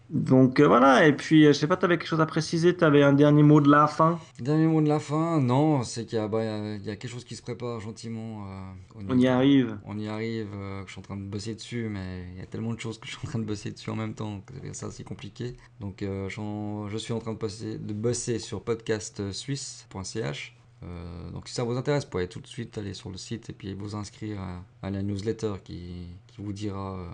Donc 0.10 0.60
euh, 0.60 0.68
voilà, 0.68 1.08
et 1.08 1.14
puis 1.16 1.46
euh, 1.46 1.54
je 1.54 1.58
sais 1.60 1.68
pas, 1.68 1.78
tu 1.78 1.86
avais 1.86 1.98
quelque 1.98 2.10
chose 2.10 2.20
à 2.20 2.26
préciser, 2.26 2.76
tu 2.76 2.84
avais 2.84 3.02
un 3.02 3.14
dernier 3.14 3.44
mot 3.44 3.62
de 3.62 3.72
la 3.72 3.88
fin? 3.88 4.20
Dernier 4.42 4.68
mot 4.68 4.82
de 4.82 4.90
la 4.90 5.00
fin, 5.00 5.40
non, 5.40 5.84
c'est 5.84 6.04
qu'il 6.06 6.18
y, 6.18 6.22
a- 6.22 6.28
bah, 6.28 6.44
il 6.76 6.82
y 6.82 6.88
y 6.88 6.90
a 6.90 6.98
quelque 6.98 7.10
chose 7.10 7.24
qui 7.24 7.34
se 7.38 7.42
prépare 7.42 7.80
gentiment. 7.80 8.46
euh, 8.46 9.02
On 9.08 9.18
y 9.18 9.26
arrive. 9.30 9.78
On 9.86 9.98
y 9.98 10.10
arrive, 10.10 10.50
euh, 10.54 10.84
je 10.86 10.92
suis 10.92 11.00
en 11.00 11.02
train 11.04 11.16
de 11.16 11.22
bosser 11.24 11.56
dessus, 11.56 11.88
mais 11.90 12.26
il 12.34 12.40
y 12.40 12.44
a 12.44 12.46
tellement 12.46 12.74
de 12.74 12.80
choses 12.82 13.00
que 13.00 13.08
je 13.08 13.12
suis 13.14 13.26
en 13.26 13.30
train 13.30 13.40
de 13.40 13.46
bosser 13.46 13.72
dessus 13.72 13.90
en 13.90 13.96
même 13.96 14.14
temps 14.14 14.42
que 14.46 14.74
ça 14.74 14.92
c'est 14.92 15.06
compliqué. 15.06 15.56
Donc 15.80 16.00
je 16.04 16.98
suis 16.98 17.14
en 17.14 17.20
train 17.20 17.32
de, 17.32 17.38
passer, 17.38 17.78
de 17.78 17.94
bosser 17.94 18.38
sur 18.40 18.64
podcastsuisse.ch. 18.66 20.56
Euh, 20.84 21.30
donc 21.32 21.48
si 21.48 21.54
ça 21.54 21.64
vous 21.64 21.78
intéresse, 21.78 22.06
vous 22.06 22.10
pouvez 22.10 22.28
tout 22.28 22.40
de 22.40 22.48
suite 22.48 22.78
aller 22.78 22.94
sur 22.94 23.10
le 23.10 23.18
site 23.18 23.50
et 23.50 23.54
puis 23.54 23.74
vous 23.74 23.96
inscrire 23.96 24.40
à, 24.82 24.90
la 24.90 25.02
newsletter 25.04 25.54
qui, 25.64 26.08
qui 26.28 26.42
vous 26.42 26.54
dira 26.54 26.96
euh, 26.96 27.08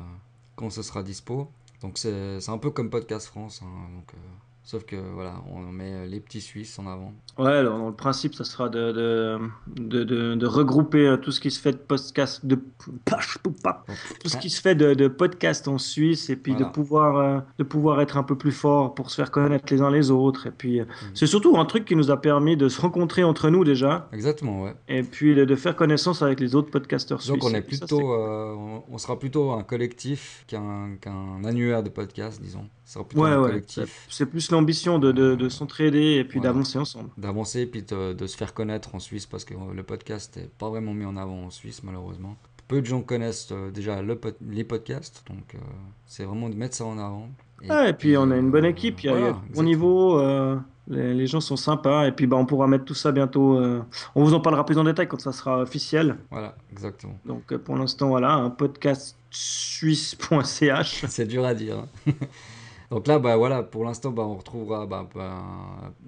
quand 0.55 0.69
ce 0.69 0.81
sera 0.81 1.03
dispo. 1.03 1.49
Donc 1.81 1.97
c'est 1.97 2.49
un 2.49 2.57
peu 2.57 2.71
comme 2.71 2.89
Podcast 2.89 3.27
France, 3.27 3.61
hein, 3.63 3.89
euh, 4.13 4.17
sauf 4.69 4.83
que 4.83 4.97
voilà, 4.97 5.35
on 5.49 5.61
met 5.61 6.07
les 6.07 6.19
petits 6.19 6.41
Suisses 6.41 6.77
en 6.77 6.87
avant. 6.87 7.13
Ouais, 7.37 7.53
alors 7.53 7.77
dans 7.79 7.87
le 7.87 7.95
principe, 7.95 8.35
ça 8.35 8.43
sera 8.43 8.67
de, 8.67 8.91
de, 8.91 9.39
de, 9.77 10.03
de- 10.03 10.35
de 10.35 10.45
regrouper 10.45 11.07
euh, 11.07 11.15
tout 11.15 11.31
ce 11.31 11.39
qui 11.39 11.51
se 11.51 11.59
fait 11.61 11.71
de 11.71 11.77
podcast, 11.77 12.45
de 12.45 12.59
tout 14.19 14.29
ce 14.29 14.37
qui 14.37 14.49
se 14.49 14.61
fait 14.61 14.75
de, 14.75 15.07
podcast 15.07 15.67
en 15.69 15.77
Suisse 15.77 16.29
et 16.29 16.35
puis 16.35 16.51
Voilà. 16.51 16.67
de 16.67 16.71
pouvoir 16.73 17.17
euh, 17.17 17.39
de 17.57 17.63
pouvoir 17.63 18.01
être 18.01 18.17
un 18.17 18.23
peu 18.23 18.37
plus 18.37 18.51
fort 18.51 18.93
pour 18.93 19.09
se 19.09 19.15
faire 19.15 19.31
connaître 19.31 19.65
les 19.73 19.81
uns 19.81 19.89
les 19.89 20.11
autres. 20.11 20.47
Et 20.47 20.51
puis 20.51 20.79
euh, 20.81 20.83
Mhm. 20.85 21.11
c'est 21.13 21.27
surtout 21.27 21.57
un 21.57 21.65
truc 21.65 21.85
qui 21.85 21.95
nous 21.95 22.11
a 22.11 22.19
permis 22.19 22.57
de 22.57 22.67
se 22.69 22.81
rencontrer 22.81 23.23
entre 23.23 23.49
nous 23.49 23.63
déjà 23.63 24.09
Exactement, 24.11 24.63
ouais. 24.63 24.75
et 24.89 25.03
puis 25.03 25.33
de, 25.33 25.55
faire 25.55 25.75
connaissance 25.75 26.21
avec 26.21 26.39
les 26.41 26.55
autres 26.55 26.71
podcasteurs 26.71 27.21
suisses. 27.21 27.33
Donc 27.33 27.43
on 27.43 27.49
est 27.53 27.61
ça, 27.61 27.85
plutôt, 27.85 28.11
euh, 28.13 28.53
on- 28.53 28.83
on 28.89 28.97
sera 28.97 29.17
plutôt 29.17 29.51
un 29.51 29.63
collectif 29.63 30.43
qu'un 30.47 30.97
qu'un 30.99 31.43
annuaire 31.45 31.83
de 31.83 31.89
podcast, 31.89 32.41
disons. 32.41 32.67
C'est- 32.89 33.03
plutôt 33.03 33.21
Ouais, 33.23 33.31
un 33.31 33.41
ouais. 33.41 33.49
collectif, 33.49 34.05
C'est 34.09 34.25
plus 34.27 34.49
l'ambition 34.49 34.97
de, 34.97 35.11
de, 35.11 35.35
de 35.35 35.49
s'entraider 35.49 36.13
et 36.15 36.23
puis 36.23 36.39
Voilà. 36.39 36.53
d'avancer 36.53 36.79
ensemble. 36.79 37.09
d'avancer 37.17 37.65
puis 37.65 37.81
de, 37.83 38.13
de 38.13 38.27
se 38.27 38.37
faire 38.37 38.53
connaître 38.53 38.95
en 38.95 38.99
Suisse 38.99 39.25
parce 39.25 39.43
que 39.43 39.53
euh, 39.55 39.73
le 39.75 39.83
podcast 39.83 40.37
n'est 40.37 40.49
pas 40.57 40.69
vraiment 40.69 40.93
mis 40.93 41.03
en 41.05 41.17
avant 41.17 41.43
en 41.47 41.49
Suisse 41.49 41.83
malheureusement. 41.83 42.37
Peu 42.69 42.79
de 42.81 42.85
gens 42.85 43.01
connaissent 43.01 43.49
euh, 43.51 43.71
déjà 43.71 44.01
le 44.01 44.17
les 44.49 44.63
podcasts, 44.63 45.23
donc 45.29 45.55
euh, 45.55 45.57
c'est 46.05 46.23
vraiment 46.23 46.47
de 46.49 46.55
mettre 46.55 46.75
ça 46.75 46.85
en 46.85 46.97
avant. 46.97 47.29
Et 47.63 47.93
puis 47.93 48.15
on 48.17 48.29
a 48.31 48.37
une 48.37 48.51
bonne 48.51 48.65
équipe, 48.65 49.01
il 49.03 49.07
y 49.07 49.09
a, 49.09 49.17
voilà, 49.17 49.41
bon 49.53 49.63
niveau, 49.63 50.19
euh, 50.19 50.57
les, 50.87 51.13
les 51.13 51.27
gens 51.27 51.39
sont 51.41 51.55
sympas, 51.57 52.05
et 52.07 52.11
puis 52.11 52.27
bah, 52.27 52.37
on 52.37 52.45
pourra 52.45 52.67
mettre 52.67 52.85
tout 52.85 52.93
ça 52.93 53.11
bientôt. 53.11 53.57
euh, 53.57 53.81
on 54.15 54.23
vous 54.23 54.33
en 54.33 54.39
parlera 54.41 54.65
plus 54.65 54.77
en 54.77 54.83
détail 54.83 55.07
quand 55.07 55.19
ça 55.19 55.31
sera 55.33 55.59
officiel. 55.61 56.17
Voilà, 56.29 56.55
exactement. 56.71 57.17
Donc 57.25 57.53
pour 57.57 57.75
l'instant, 57.77 58.09
voilà, 58.09 58.33
un 58.33 58.49
podcast 58.49 59.17
suisse.ch. 59.29 61.05
C'est 61.07 61.25
dur 61.25 61.45
à 61.45 61.53
dire. 61.53 61.85
Donc 62.89 63.07
là, 63.07 63.19
bah 63.19 63.35
voilà, 63.35 63.63
pour 63.63 63.83
l'instant, 63.83 64.11
bah, 64.11 64.23
on 64.23 64.35
retrouvera 64.35 64.85
bah, 64.85 65.07
bah, 65.13 65.43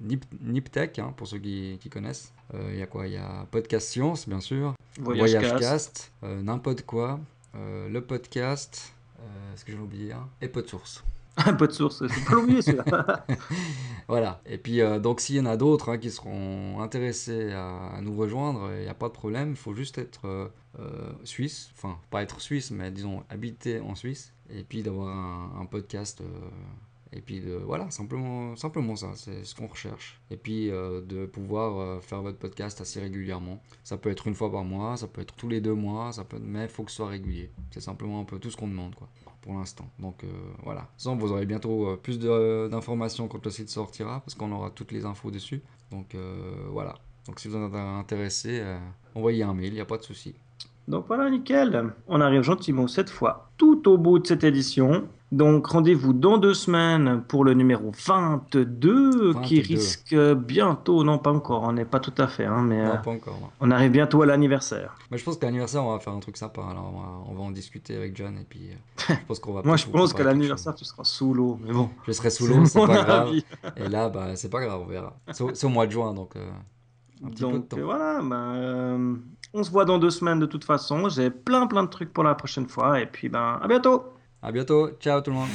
Nip, 0.02 0.24
Niptech, 0.42 0.98
hein, 1.00 1.14
pour 1.18 1.28
ceux 1.28 1.40
qui, 1.40 1.78
qui 1.82 1.90
connaissent. 1.90 2.34
Euh, 2.54 2.70
Il 2.72 2.80
y 2.80 2.82
a 2.82 2.86
quoi? 2.88 3.08
Il 3.08 3.14
y 3.14 3.18
a 3.18 3.46
Podcast 3.52 3.90
Science, 3.90 4.30
bien 4.30 4.40
sûr. 4.40 4.74
Voyagecast. 5.00 5.42
Voyagecast, 5.42 6.12
euh, 6.24 6.42
n'importe 6.42 6.84
quoi, 6.84 7.20
euh, 7.56 7.90
le 7.90 8.02
podcast, 8.02 8.94
euh, 9.20 9.24
ce 9.56 9.66
que 9.66 9.72
j'ai 9.74 9.78
oublié, 9.78 10.14
hein, 10.14 10.28
et 10.42 10.48
PodSource. 10.48 11.04
Un 11.46 11.54
peu 11.54 11.68
de 11.68 11.72
source, 11.72 12.06
faut 12.08 12.30
pas 12.30 12.36
l'oublier 12.36 12.62
celui-là. 12.62 13.26
Voilà. 14.08 14.42
Et 14.48 14.58
puis, 14.58 14.82
euh, 14.82 15.00
donc, 15.00 15.22
s'il 15.22 15.36
y 15.36 15.40
en 15.40 15.46
a 15.46 15.56
d'autres 15.56 15.90
hein, 15.90 15.98
qui 16.00 16.10
seront 16.10 16.82
intéressés 16.82 17.52
à, 17.52 17.92
à 17.96 18.02
nous 18.02 18.16
rejoindre, 18.18 18.72
il 18.76 18.82
n'y 18.82 18.90
a 18.90 18.96
pas 18.96 19.08
de 19.08 19.14
problème. 19.14 19.52
Il 19.52 19.56
faut 19.56 19.76
juste 19.76 20.00
être 20.00 20.22
euh, 20.26 20.48
euh, 20.80 21.12
suisse, 21.24 21.70
enfin, 21.78 21.98
pas 22.10 22.24
être 22.24 22.42
suisse, 22.42 22.72
mais 22.72 22.90
disons 22.90 23.24
habiter 23.30 23.80
en 23.82 23.94
Suisse, 23.94 24.34
et 24.52 24.64
puis 24.64 24.84
d'avoir 24.84 25.10
un, 25.60 25.66
podcast. 25.66 26.22
euh, 26.22 26.26
et 27.12 27.22
puis 27.22 27.40
de, 27.40 27.54
voilà, 27.54 27.90
simplement, 27.90 28.56
simplement 28.56 28.96
ça, 28.96 29.14
c'est 29.16 29.44
ce 29.44 29.56
qu'on 29.56 29.66
recherche. 29.66 30.22
Et 30.30 30.38
puis 30.38 30.70
euh, 30.70 31.02
de 31.02 31.26
pouvoir 31.26 31.80
euh, 31.80 32.00
faire 32.02 32.22
votre 32.22 32.38
podcast 32.38 32.82
assez 32.82 33.00
régulièrement. 33.00 33.64
Ça 33.84 33.98
peut 33.98 34.12
être 34.12 34.28
une 34.28 34.36
fois 34.36 34.52
par 34.52 34.64
mois, 34.64 34.96
ça 34.96 35.08
peut 35.08 35.22
être 35.22 35.34
tous 35.34 35.50
les 35.50 35.60
deux 35.60 35.74
mois, 35.74 36.12
ça 36.12 36.24
peut, 36.24 36.40
mais 36.40 36.64
il 36.64 36.70
faut 36.70 36.84
que 36.84 36.92
ce 36.92 36.98
soit 36.98 37.08
régulier. 37.08 37.52
C'est 37.72 37.82
simplement 37.82 38.22
un 38.22 38.26
peu 38.26 38.38
tout 38.38 38.52
ce 38.52 38.58
qu'on 38.58 38.68
demande, 38.68 38.94
quoi, 38.94 39.10
pour 39.42 39.54
l'instant. 39.56 39.90
Donc 39.98 40.24
voilà. 40.64 40.88
Sans, 40.98 41.16
vous 41.16 41.32
aurez 41.32 41.48
bientôt 41.48 41.98
plus 41.98 42.20
d'informations 42.20 43.28
quand 43.28 43.44
le 43.44 43.52
site 43.52 43.70
sortira, 43.70 44.20
parce 44.20 44.36
qu'on 44.36 44.52
aura 44.52 44.70
toutes 44.70 44.92
les 44.92 45.06
infos 45.06 45.32
dessus. 45.32 45.64
Donc 45.90 46.16
voilà. 46.70 46.94
Donc 47.26 47.40
si 47.40 47.48
vous 47.48 47.58
êtes 47.58 47.74
intéressé, 47.74 48.64
envoyez 49.16 49.42
un 49.42 49.56
mail, 49.56 49.70
il 49.70 49.74
n'y 49.74 49.80
a 49.80 49.86
pas 49.86 49.98
de 49.98 50.04
souci. 50.04 50.36
Donc 50.90 51.06
voilà, 51.08 51.30
nickel. 51.30 51.94
On 52.08 52.20
arrive 52.20 52.42
gentiment 52.42 52.88
cette 52.88 53.10
fois 53.12 53.52
tout 53.58 53.88
au 53.88 53.98
bout 53.98 54.20
de 54.20 54.28
cette 54.28 54.44
édition. 54.44 55.08
Donc 55.32 55.68
rendez-vous 55.68 56.12
dans 56.14 56.40
deux 56.40 56.56
semaines 56.56 57.22
pour 57.28 57.46
le 57.46 57.54
numéro 57.54 57.92
22, 57.92 59.34
qui 59.44 59.62
22. 59.62 59.74
risque 59.76 60.16
bientôt, 60.38 61.04
non 61.04 61.20
pas 61.20 61.32
encore, 61.32 61.62
on 61.62 61.74
n'est 61.74 61.86
pas 61.86 62.00
tout 62.00 62.14
à 62.18 62.28
fait, 62.28 62.46
hein, 62.46 62.64
mais 62.64 62.82
euh, 62.82 62.96
Non, 62.96 63.02
pas 63.04 63.12
encore. 63.12 63.38
non. 63.40 63.50
on 63.60 63.70
arrive 63.70 63.92
bientôt 63.92 64.24
à 64.24 64.26
l'anniversaire. 64.26 64.96
Mais 65.12 65.20
je 65.20 65.24
pense 65.24 65.38
qu'à 65.38 65.46
l'anniversaire, 65.46 65.84
on 65.86 65.92
va 65.92 66.00
faire 66.00 66.14
un 66.14 66.20
truc 66.20 66.36
sympa. 66.36 66.62
Alors 66.62 66.92
on 66.92 67.00
va, 67.00 67.08
on 67.30 67.34
va 67.36 67.42
en 67.44 67.52
discuter 67.52 67.96
avec 67.96 68.16
John, 68.18 68.36
et 68.40 68.46
puis 68.50 68.72
euh, 68.72 69.04
je 69.10 69.14
pense 69.28 69.38
qu'on 69.40 69.54
va. 69.54 69.62
Moi 69.64 69.78
je 69.78 69.86
pense 69.86 70.14
qu'à 70.14 70.24
l'anniversaire 70.24 70.74
tu 70.74 70.84
seras 70.86 71.04
sous 71.04 71.32
l'eau, 71.36 71.60
mais 71.64 71.72
bon. 71.74 71.92
Je 72.08 72.12
serai 72.12 72.32
sous 72.32 72.48
l'eau, 72.48 72.66
c'est 72.66 72.80
pas 72.80 73.04
grave. 73.04 73.30
Et 73.78 73.88
là, 73.88 74.10
bah, 74.10 74.36
c'est 74.36 74.50
pas 74.50 74.62
grave, 74.66 74.82
on 74.82 74.88
verra. 74.88 75.16
C'est 75.32 75.64
au, 75.66 75.70
mois 75.70 75.86
de 75.86 75.92
juin, 75.92 76.16
donc 76.16 76.36
euh, 76.36 76.50
un 77.24 77.30
petit 77.30 77.44
peu 77.44 77.52
de 77.52 77.58
Donc 77.58 77.70
temps. 77.70 77.78
euh, 77.78 77.84
voilà, 77.84 78.20
euh, 78.56 79.16
on 79.54 79.64
se 79.64 79.72
voit 79.72 79.86
dans 79.86 79.98
deux 79.98 80.10
semaines 80.10 80.40
de 80.40 80.46
toute 80.46 80.64
façon. 80.64 81.10
J'ai 81.10 81.30
plein 81.30 81.68
plein 81.68 81.84
de 81.84 81.90
trucs 81.90 82.14
pour 82.14 82.24
la 82.24 82.36
prochaine 82.36 82.68
fois 82.68 83.00
et 83.00 83.06
puis 83.06 83.30
ben 83.30 83.60
à 83.62 83.68
bientôt. 83.68 84.14
À 84.42 84.52
bientôt, 84.52 84.92
ciao 85.00 85.22
tout 85.22 85.32
le 85.32 85.38
monde. 85.38 85.50